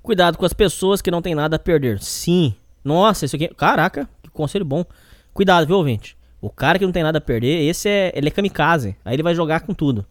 Cuidado 0.02 0.38
com 0.38 0.46
as 0.46 0.54
pessoas 0.54 1.02
que 1.02 1.12
não 1.12 1.22
tem 1.22 1.36
nada 1.36 1.58
a 1.58 1.60
perder. 1.60 2.00
Sim. 2.00 2.56
Nossa, 2.84 3.26
isso 3.26 3.36
aqui. 3.36 3.50
Caraca, 3.50 4.10
que 4.24 4.30
conselho 4.30 4.64
bom. 4.64 4.86
Cuidado, 5.34 5.68
viu, 5.68 5.76
ouvinte? 5.76 6.16
O 6.40 6.50
cara 6.50 6.80
que 6.80 6.86
não 6.86 6.92
tem 6.92 7.04
nada 7.04 7.18
a 7.18 7.22
perder, 7.22 7.68
esse 7.68 7.90
é. 7.90 8.12
Ele 8.16 8.30
é 8.30 8.32
kamikaze. 8.32 8.96
Aí 9.04 9.16
ele 9.16 9.24
vai 9.24 9.36
jogar 9.36 9.62
com 9.62 9.74
tudo. 9.74 10.06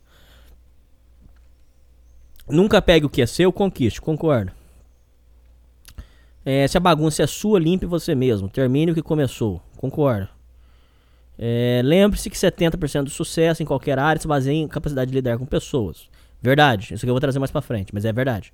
Nunca 2.49 2.83
pegue 2.83 3.07
o 3.07 3.09
que 3.09 3.23
é 3.23 3.27
seu, 3.27 3.53
conquiste. 3.53 4.01
Concordo. 4.01 4.53
É, 6.45 6.69
se 6.69 6.77
a 6.77 6.81
bagunça 6.81 7.23
é 7.23 7.27
sua, 7.27 7.59
limpe 7.59 7.87
você 7.87 8.15
mesmo. 8.15 8.49
Termine 8.49 8.93
o 8.93 8.95
que 8.95 9.03
começou. 9.03 9.61
Concordo. 9.77 10.29
É, 11.39 11.81
Lembre-se 11.85 12.31
que 12.31 12.37
70% 12.37 13.05
do 13.05 13.11
sucesso 13.11 13.63
em 13.63 13.67
qualquer 13.67 13.99
área 13.99 14.21
se 14.21 14.27
baseia 14.27 14.55
em 14.57 14.69
capacidade 14.69 15.11
de 15.11 15.17
lidar 15.17 15.39
com 15.39 15.45
pessoas. 15.47 16.09
Verdade. 16.41 16.95
Isso 16.95 17.05
aqui 17.05 17.11
eu 17.11 17.15
vou 17.15 17.21
trazer 17.21 17.39
mais 17.39 17.51
pra 17.51 17.61
frente, 17.61 17.93
mas 17.93 18.05
é 18.05 18.13
verdade. 18.13 18.53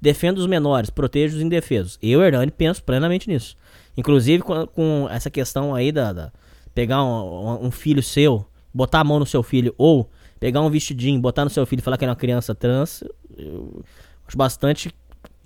Defenda 0.00 0.40
os 0.40 0.46
menores, 0.46 0.90
proteja 0.90 1.36
os 1.36 1.42
indefesos. 1.42 1.98
Eu, 2.02 2.22
Hernani, 2.22 2.50
penso 2.50 2.82
plenamente 2.82 3.28
nisso. 3.28 3.56
Inclusive 3.96 4.42
com, 4.42 4.66
com 4.66 5.08
essa 5.10 5.30
questão 5.30 5.74
aí 5.74 5.92
da, 5.92 6.12
da- 6.12 6.32
pegar 6.74 7.04
um, 7.04 7.66
um 7.66 7.70
filho 7.70 8.02
seu, 8.02 8.44
botar 8.72 9.00
a 9.00 9.04
mão 9.04 9.18
no 9.18 9.26
seu 9.26 9.42
filho, 9.42 9.74
ou 9.78 10.08
pegar 10.40 10.60
um 10.62 10.70
vestidinho, 10.70 11.20
botar 11.20 11.44
no 11.44 11.50
seu 11.50 11.64
filho 11.66 11.80
e 11.80 11.82
falar 11.82 11.96
que 11.98 12.04
é 12.04 12.08
uma 12.08 12.16
criança 12.16 12.54
trans, 12.54 13.04
eu 13.36 13.84
acho 14.26 14.36
bastante 14.36 14.92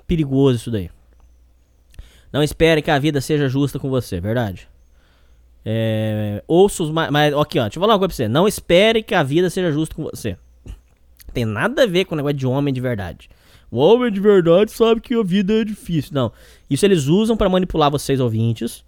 perigoso 0.06 0.56
isso 0.58 0.70
daí. 0.70 0.88
Não 2.32 2.42
espere 2.42 2.80
que 2.80 2.90
a 2.90 2.98
vida 2.98 3.20
seja 3.20 3.48
justa 3.48 3.78
com 3.78 3.90
você, 3.90 4.20
verdade. 4.20 4.68
É, 5.68 6.44
ouça 6.46 6.84
os 6.84 6.92
mais. 6.92 7.10
Mas, 7.10 7.34
aqui, 7.34 7.58
ó, 7.58 7.64
deixa 7.64 7.78
eu 7.78 7.80
falar 7.80 7.94
uma 7.94 7.98
coisa 7.98 8.08
pra 8.10 8.16
você. 8.16 8.28
Não 8.28 8.46
espere 8.46 9.02
que 9.02 9.16
a 9.16 9.24
vida 9.24 9.50
seja 9.50 9.72
justa 9.72 9.96
com 9.96 10.04
você. 10.04 10.38
Tem 11.34 11.44
nada 11.44 11.82
a 11.82 11.86
ver 11.86 12.04
com 12.04 12.14
o 12.14 12.16
negócio 12.16 12.36
de 12.36 12.46
homem 12.46 12.72
de 12.72 12.80
verdade. 12.80 13.28
O 13.68 13.78
homem 13.78 14.12
de 14.12 14.20
verdade 14.20 14.70
sabe 14.70 15.00
que 15.00 15.12
a 15.12 15.24
vida 15.24 15.52
é 15.52 15.64
difícil. 15.64 16.12
Não. 16.14 16.30
Isso 16.70 16.86
eles 16.86 17.06
usam 17.06 17.36
pra 17.36 17.48
manipular 17.48 17.90
vocês 17.90 18.20
ouvintes. 18.20 18.84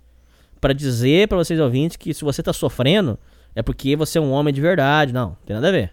Pra 0.60 0.72
dizer 0.72 1.26
pra 1.26 1.36
vocês 1.36 1.58
ouvintes 1.58 1.96
que 1.96 2.14
se 2.14 2.24
você 2.24 2.44
tá 2.44 2.52
sofrendo, 2.52 3.18
é 3.56 3.62
porque 3.62 3.96
você 3.96 4.18
é 4.18 4.20
um 4.20 4.30
homem 4.30 4.54
de 4.54 4.60
verdade. 4.60 5.12
Não, 5.12 5.36
tem 5.44 5.54
nada 5.54 5.68
a 5.68 5.72
ver. 5.72 5.92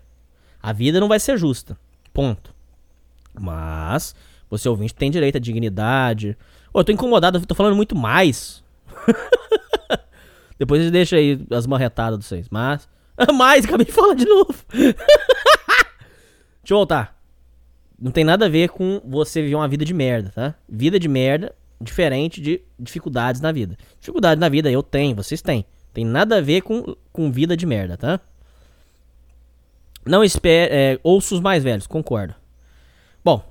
A 0.61 0.71
vida 0.71 0.99
não 0.99 1.07
vai 1.07 1.19
ser 1.19 1.35
justa. 1.35 1.75
Ponto. 2.13 2.53
Mas 3.33 4.15
você 4.51 4.69
ouvinte 4.69 4.93
tem 4.93 5.09
direito 5.09 5.37
à 5.37 5.39
dignidade. 5.39 6.37
Ô, 6.71 6.79
eu 6.79 6.83
tô 6.83 6.91
incomodado, 6.91 7.39
eu 7.39 7.45
tô 7.45 7.55
falando 7.55 7.75
muito 7.75 7.95
mais. 7.95 8.63
Depois 10.57 10.81
vocês 10.81 10.91
deixam 10.91 11.19
aí 11.19 11.39
as 11.51 11.67
marretadas 11.67 12.19
de 12.19 12.25
vocês. 12.25 12.47
Mas. 12.49 12.87
Mais, 13.35 13.65
acabei 13.65 13.85
de 13.85 13.91
falar 13.91 14.13
de 14.13 14.25
novo. 14.25 14.53
Deixa 14.71 14.95
eu 16.69 16.77
voltar. 16.77 17.15
Não 17.99 18.11
tem 18.11 18.23
nada 18.23 18.45
a 18.45 18.49
ver 18.49 18.69
com 18.69 19.01
você 19.05 19.41
viver 19.41 19.55
uma 19.55 19.67
vida 19.67 19.85
de 19.85 19.93
merda, 19.93 20.31
tá? 20.33 20.55
Vida 20.67 20.99
de 20.99 21.07
merda, 21.07 21.55
diferente 21.79 22.41
de 22.41 22.61
dificuldades 22.77 23.39
na 23.39 23.51
vida. 23.51 23.77
Dificuldade 23.99 24.39
na 24.39 24.49
vida 24.49 24.69
eu 24.69 24.83
tenho, 24.83 25.15
vocês 25.15 25.41
têm. 25.41 25.65
Tem 25.93 26.03
nada 26.03 26.37
a 26.37 26.41
ver 26.41 26.61
com, 26.61 26.95
com 27.13 27.31
vida 27.31 27.55
de 27.55 27.65
merda, 27.65 27.95
tá? 27.95 28.19
Não 30.05 30.23
espere. 30.23 30.73
É, 30.73 30.99
ouça 31.01 31.35
os 31.35 31.41
mais 31.41 31.63
velhos, 31.63 31.87
concordo. 31.87 32.35
Bom, 33.23 33.43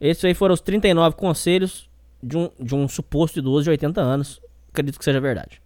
esses 0.00 0.24
aí 0.24 0.34
foram 0.34 0.54
os 0.54 0.60
39 0.60 1.16
conselhos 1.16 1.88
de 2.22 2.36
um, 2.36 2.50
de 2.58 2.74
um 2.74 2.86
suposto 2.86 3.40
idoso 3.40 3.64
de 3.64 3.70
80 3.70 4.00
anos. 4.00 4.40
Acredito 4.70 4.98
que 4.98 5.04
seja 5.04 5.20
verdade. 5.20 5.60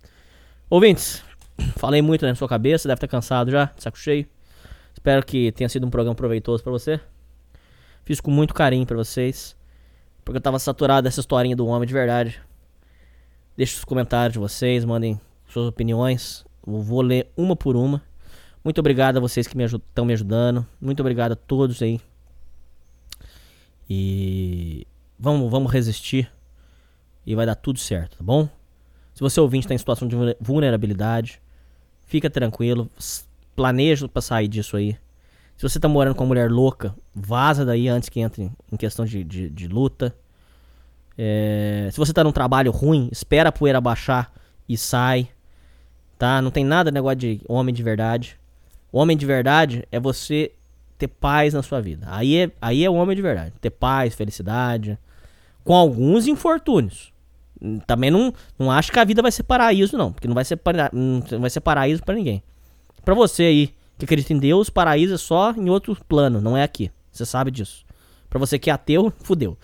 Ouvintes, 0.72 1.22
falei 1.76 2.00
muito 2.00 2.24
na 2.24 2.34
sua 2.34 2.48
cabeça, 2.48 2.88
deve 2.88 2.96
estar 2.96 3.06
cansado 3.06 3.50
já, 3.50 3.66
de 3.66 3.82
saco 3.82 3.98
cheio. 3.98 4.26
Espero 4.94 5.22
que 5.22 5.52
tenha 5.52 5.68
sido 5.68 5.86
um 5.86 5.90
programa 5.90 6.14
proveitoso 6.14 6.62
pra 6.62 6.72
você. 6.72 6.98
Fiz 8.06 8.22
com 8.22 8.30
muito 8.30 8.54
carinho 8.54 8.86
pra 8.86 8.96
vocês. 8.96 9.54
Porque 10.24 10.38
eu 10.38 10.40
tava 10.40 10.58
saturado 10.58 11.02
dessa 11.02 11.20
historinha 11.20 11.54
do 11.54 11.66
homem 11.66 11.86
de 11.86 11.92
verdade. 11.92 12.40
Deixe 13.54 13.76
os 13.76 13.84
comentários 13.84 14.32
de 14.32 14.38
vocês, 14.38 14.82
mandem 14.82 15.20
suas 15.46 15.66
opiniões. 15.66 16.42
Eu 16.66 16.80
vou 16.80 17.02
ler 17.02 17.30
uma 17.36 17.54
por 17.54 17.76
uma. 17.76 18.02
Muito 18.64 18.78
obrigado 18.78 19.18
a 19.18 19.20
vocês 19.20 19.46
que 19.46 19.54
estão 19.62 20.06
me 20.06 20.14
ajudando. 20.14 20.66
Muito 20.80 21.00
obrigado 21.00 21.32
a 21.32 21.36
todos 21.36 21.82
aí. 21.82 22.00
E 23.90 24.86
vamos, 25.18 25.50
vamos 25.50 25.70
resistir. 25.70 26.32
E 27.26 27.34
vai 27.34 27.44
dar 27.44 27.56
tudo 27.56 27.78
certo, 27.78 28.16
tá 28.16 28.24
bom? 28.24 28.48
Se 29.14 29.20
você 29.20 29.40
ouvinte 29.40 29.64
está 29.64 29.74
em 29.74 29.78
situação 29.78 30.08
de 30.08 30.16
vulne- 30.16 30.36
vulnerabilidade, 30.40 31.40
fica 32.06 32.30
tranquilo. 32.30 32.90
Planeja 33.54 34.08
pra 34.08 34.22
sair 34.22 34.48
disso 34.48 34.76
aí. 34.76 34.96
Se 35.56 35.68
você 35.68 35.78
tá 35.78 35.88
morando 35.88 36.14
com 36.14 36.24
uma 36.24 36.28
mulher 36.28 36.50
louca, 36.50 36.94
vaza 37.14 37.64
daí 37.64 37.88
antes 37.88 38.08
que 38.08 38.20
entre 38.20 38.50
em 38.70 38.76
questão 38.76 39.04
de, 39.04 39.22
de, 39.22 39.50
de 39.50 39.68
luta. 39.68 40.14
É, 41.16 41.88
se 41.92 41.98
você 41.98 42.12
tá 42.12 42.24
num 42.24 42.32
trabalho 42.32 42.72
ruim, 42.72 43.08
espera 43.12 43.50
a 43.50 43.52
poeira 43.52 43.80
baixar 43.80 44.32
e 44.68 44.76
sai. 44.76 45.28
Tá? 46.18 46.40
Não 46.40 46.50
tem 46.50 46.64
nada 46.64 46.90
negócio 46.90 47.18
de 47.18 47.40
homem 47.48 47.74
de 47.74 47.82
verdade. 47.82 48.38
Homem 48.90 49.16
de 49.16 49.26
verdade 49.26 49.86
é 49.92 50.00
você 50.00 50.52
ter 50.98 51.08
paz 51.08 51.52
na 51.52 51.62
sua 51.62 51.80
vida. 51.80 52.06
Aí 52.10 52.36
é, 52.36 52.50
aí 52.60 52.84
é 52.84 52.90
o 52.90 52.94
homem 52.94 53.14
de 53.14 53.22
verdade. 53.22 53.52
Ter 53.60 53.70
paz, 53.70 54.14
felicidade. 54.14 54.98
Com 55.64 55.74
alguns 55.74 56.26
infortúnios. 56.26 57.11
Também 57.86 58.10
não, 58.10 58.32
não 58.58 58.70
acho 58.70 58.90
que 58.90 58.98
a 58.98 59.04
vida 59.04 59.22
vai 59.22 59.30
ser 59.30 59.44
paraíso, 59.44 59.96
não. 59.96 60.12
Porque 60.12 60.26
não 60.26 60.34
vai 60.34 60.44
ser, 60.44 60.56
para, 60.56 60.90
não 60.92 61.40
vai 61.40 61.50
ser 61.50 61.60
paraíso 61.60 62.02
pra 62.02 62.14
ninguém. 62.14 62.42
Pra 63.04 63.14
você 63.14 63.44
aí 63.44 63.74
que 63.98 64.04
acredita 64.04 64.32
em 64.32 64.38
Deus, 64.38 64.68
paraíso 64.68 65.14
é 65.14 65.18
só 65.18 65.52
em 65.52 65.70
outro 65.70 65.96
plano, 66.08 66.40
não 66.40 66.56
é 66.56 66.62
aqui. 66.62 66.90
Você 67.12 67.24
sabe 67.24 67.50
disso. 67.50 67.84
Pra 68.28 68.38
você 68.38 68.58
que 68.58 68.70
é 68.70 68.72
ateu, 68.72 69.12
fudeu. 69.22 69.56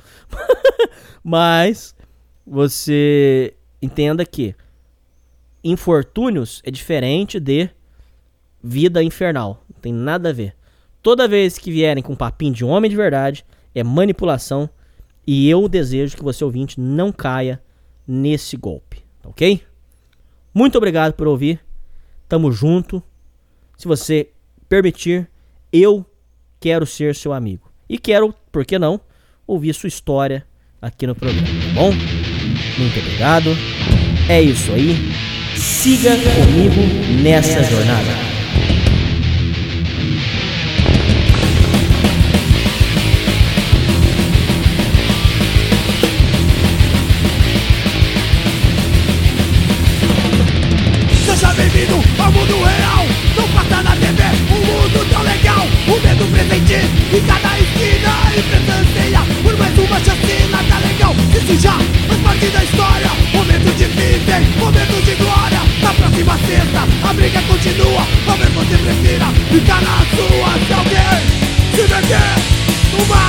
Mas 1.24 1.94
você 2.46 3.54
entenda 3.82 4.24
que 4.24 4.54
infortúnios 5.64 6.62
é 6.64 6.70
diferente 6.70 7.40
de 7.40 7.68
vida 8.62 9.02
infernal. 9.02 9.64
Não 9.72 9.80
tem 9.80 9.92
nada 9.92 10.28
a 10.28 10.32
ver. 10.32 10.54
Toda 11.02 11.28
vez 11.28 11.58
que 11.58 11.70
vierem 11.70 12.02
com 12.02 12.14
papinho 12.14 12.54
de 12.54 12.64
homem 12.64 12.90
de 12.90 12.96
verdade, 12.96 13.44
é 13.74 13.82
manipulação. 13.82 14.68
E 15.26 15.48
eu 15.50 15.68
desejo 15.68 16.16
que 16.16 16.22
você 16.22 16.44
ouvinte 16.44 16.80
não 16.80 17.10
caia 17.10 17.60
nesse 18.08 18.56
golpe, 18.56 19.04
tá 19.22 19.28
ok? 19.28 19.62
Muito 20.54 20.78
obrigado 20.78 21.12
por 21.12 21.28
ouvir. 21.28 21.60
Tamo 22.26 22.50
junto. 22.50 23.02
Se 23.76 23.86
você 23.86 24.30
permitir, 24.68 25.28
eu 25.72 26.04
quero 26.58 26.86
ser 26.86 27.14
seu 27.14 27.32
amigo. 27.32 27.70
E 27.88 27.98
quero, 27.98 28.34
por 28.50 28.64
que 28.64 28.78
não, 28.78 29.00
ouvir 29.46 29.74
sua 29.74 29.88
história 29.88 30.46
aqui 30.80 31.06
no 31.06 31.14
programa, 31.14 31.46
tá 31.46 31.74
bom? 31.74 31.92
Muito 32.78 32.98
obrigado. 32.98 33.50
É 34.28 34.40
isso 34.40 34.72
aí. 34.72 34.94
Siga 35.56 36.10
comigo 36.10 37.22
nessa 37.22 37.62
jornada. 37.62 38.27
em 57.18 57.22
cada 57.26 57.58
esquina 57.58 58.12
e 58.36 58.42
presenteia 58.42 59.20
Por 59.42 59.56
mais 59.58 59.76
uma 59.78 59.98
chacina, 59.98 60.58
tá 60.68 60.78
legal? 60.78 61.14
Se 61.46 61.58
já 61.58 61.72
Faz 62.08 62.20
parte 62.22 62.46
da 62.46 62.64
história, 62.64 63.10
momento 63.34 63.76
de 63.76 63.84
difíceis, 63.84 64.56
momento 64.58 65.04
de 65.04 65.14
glória. 65.16 65.60
Na 65.82 65.92
próxima 65.94 66.38
sexta, 66.38 67.08
a 67.08 67.12
briga 67.12 67.40
continua. 67.42 68.06
Talvez 68.26 68.50
você 68.52 68.76
prefira 68.78 69.26
ficar 69.50 69.80
na 69.82 69.98
sua 70.16 70.50
Se 70.66 70.72
alguém 70.72 71.48
se 71.74 71.82
meter, 71.82 72.34
uma 73.02 73.27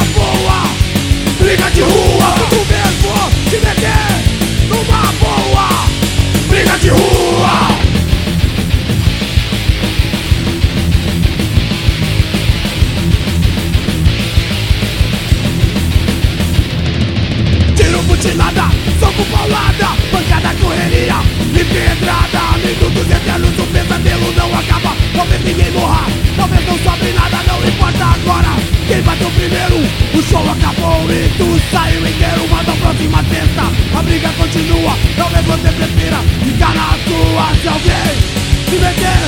e 20.82 21.66
pedrada 21.66 22.58
Minutos 22.64 23.12
eternos, 23.12 23.60
o 23.60 23.68
pesadelo 23.68 24.34
não 24.36 24.60
acaba. 24.60 24.96
Talvez 25.14 25.44
ninguém 25.44 25.72
morra, 25.72 26.08
talvez 26.38 26.66
não 26.66 26.78
sobre 26.78 27.12
nada 27.14 27.40
Não 27.48 27.68
importa 27.68 28.06
agora. 28.06 28.56
Quem 28.88 29.02
bateu 29.02 29.30
primeiro? 29.32 29.78
O 30.14 30.22
show 30.24 30.44
acabou 30.50 31.04
e 31.12 31.30
tu 31.38 31.60
saiu 31.72 32.00
inteiro. 32.00 32.48
Mas 32.50 32.68
na 32.68 32.74
próxima 32.74 33.24
testa 33.24 33.64
a 33.98 34.02
briga 34.04 34.30
continua. 34.38 34.98
Talvez 35.18 35.46
você 35.46 35.72
prefira 35.72 36.18
ficar 36.46 36.74
na 36.74 36.98
tua 37.08 37.56
Se 37.62 37.68
alguém 37.68 38.40
se 38.70 38.76
meter 38.76 39.20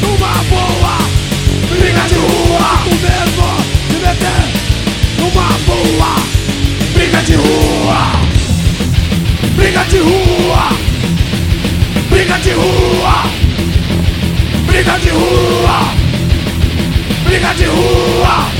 numa 0.00 0.44
boa 0.44 0.98
Briga 1.78 2.08
de 2.08 2.14
rua. 2.14 2.78
Tu 2.84 2.94
mesmo 3.04 3.48
se 3.90 3.98
meter 4.06 4.42
numa 5.18 5.48
boa 5.66 6.16
Briga 6.94 7.22
de 7.22 7.34
rua 7.34 8.27
Briga 9.58 9.84
de 9.84 9.98
rua. 9.98 10.68
Briga 12.10 12.38
de 12.38 12.54
rua. 12.54 13.24
Briga 14.68 14.98
de 14.98 15.10
rua. 15.10 15.94
Briga 17.26 17.54
de 17.54 17.66
rua 17.66 18.57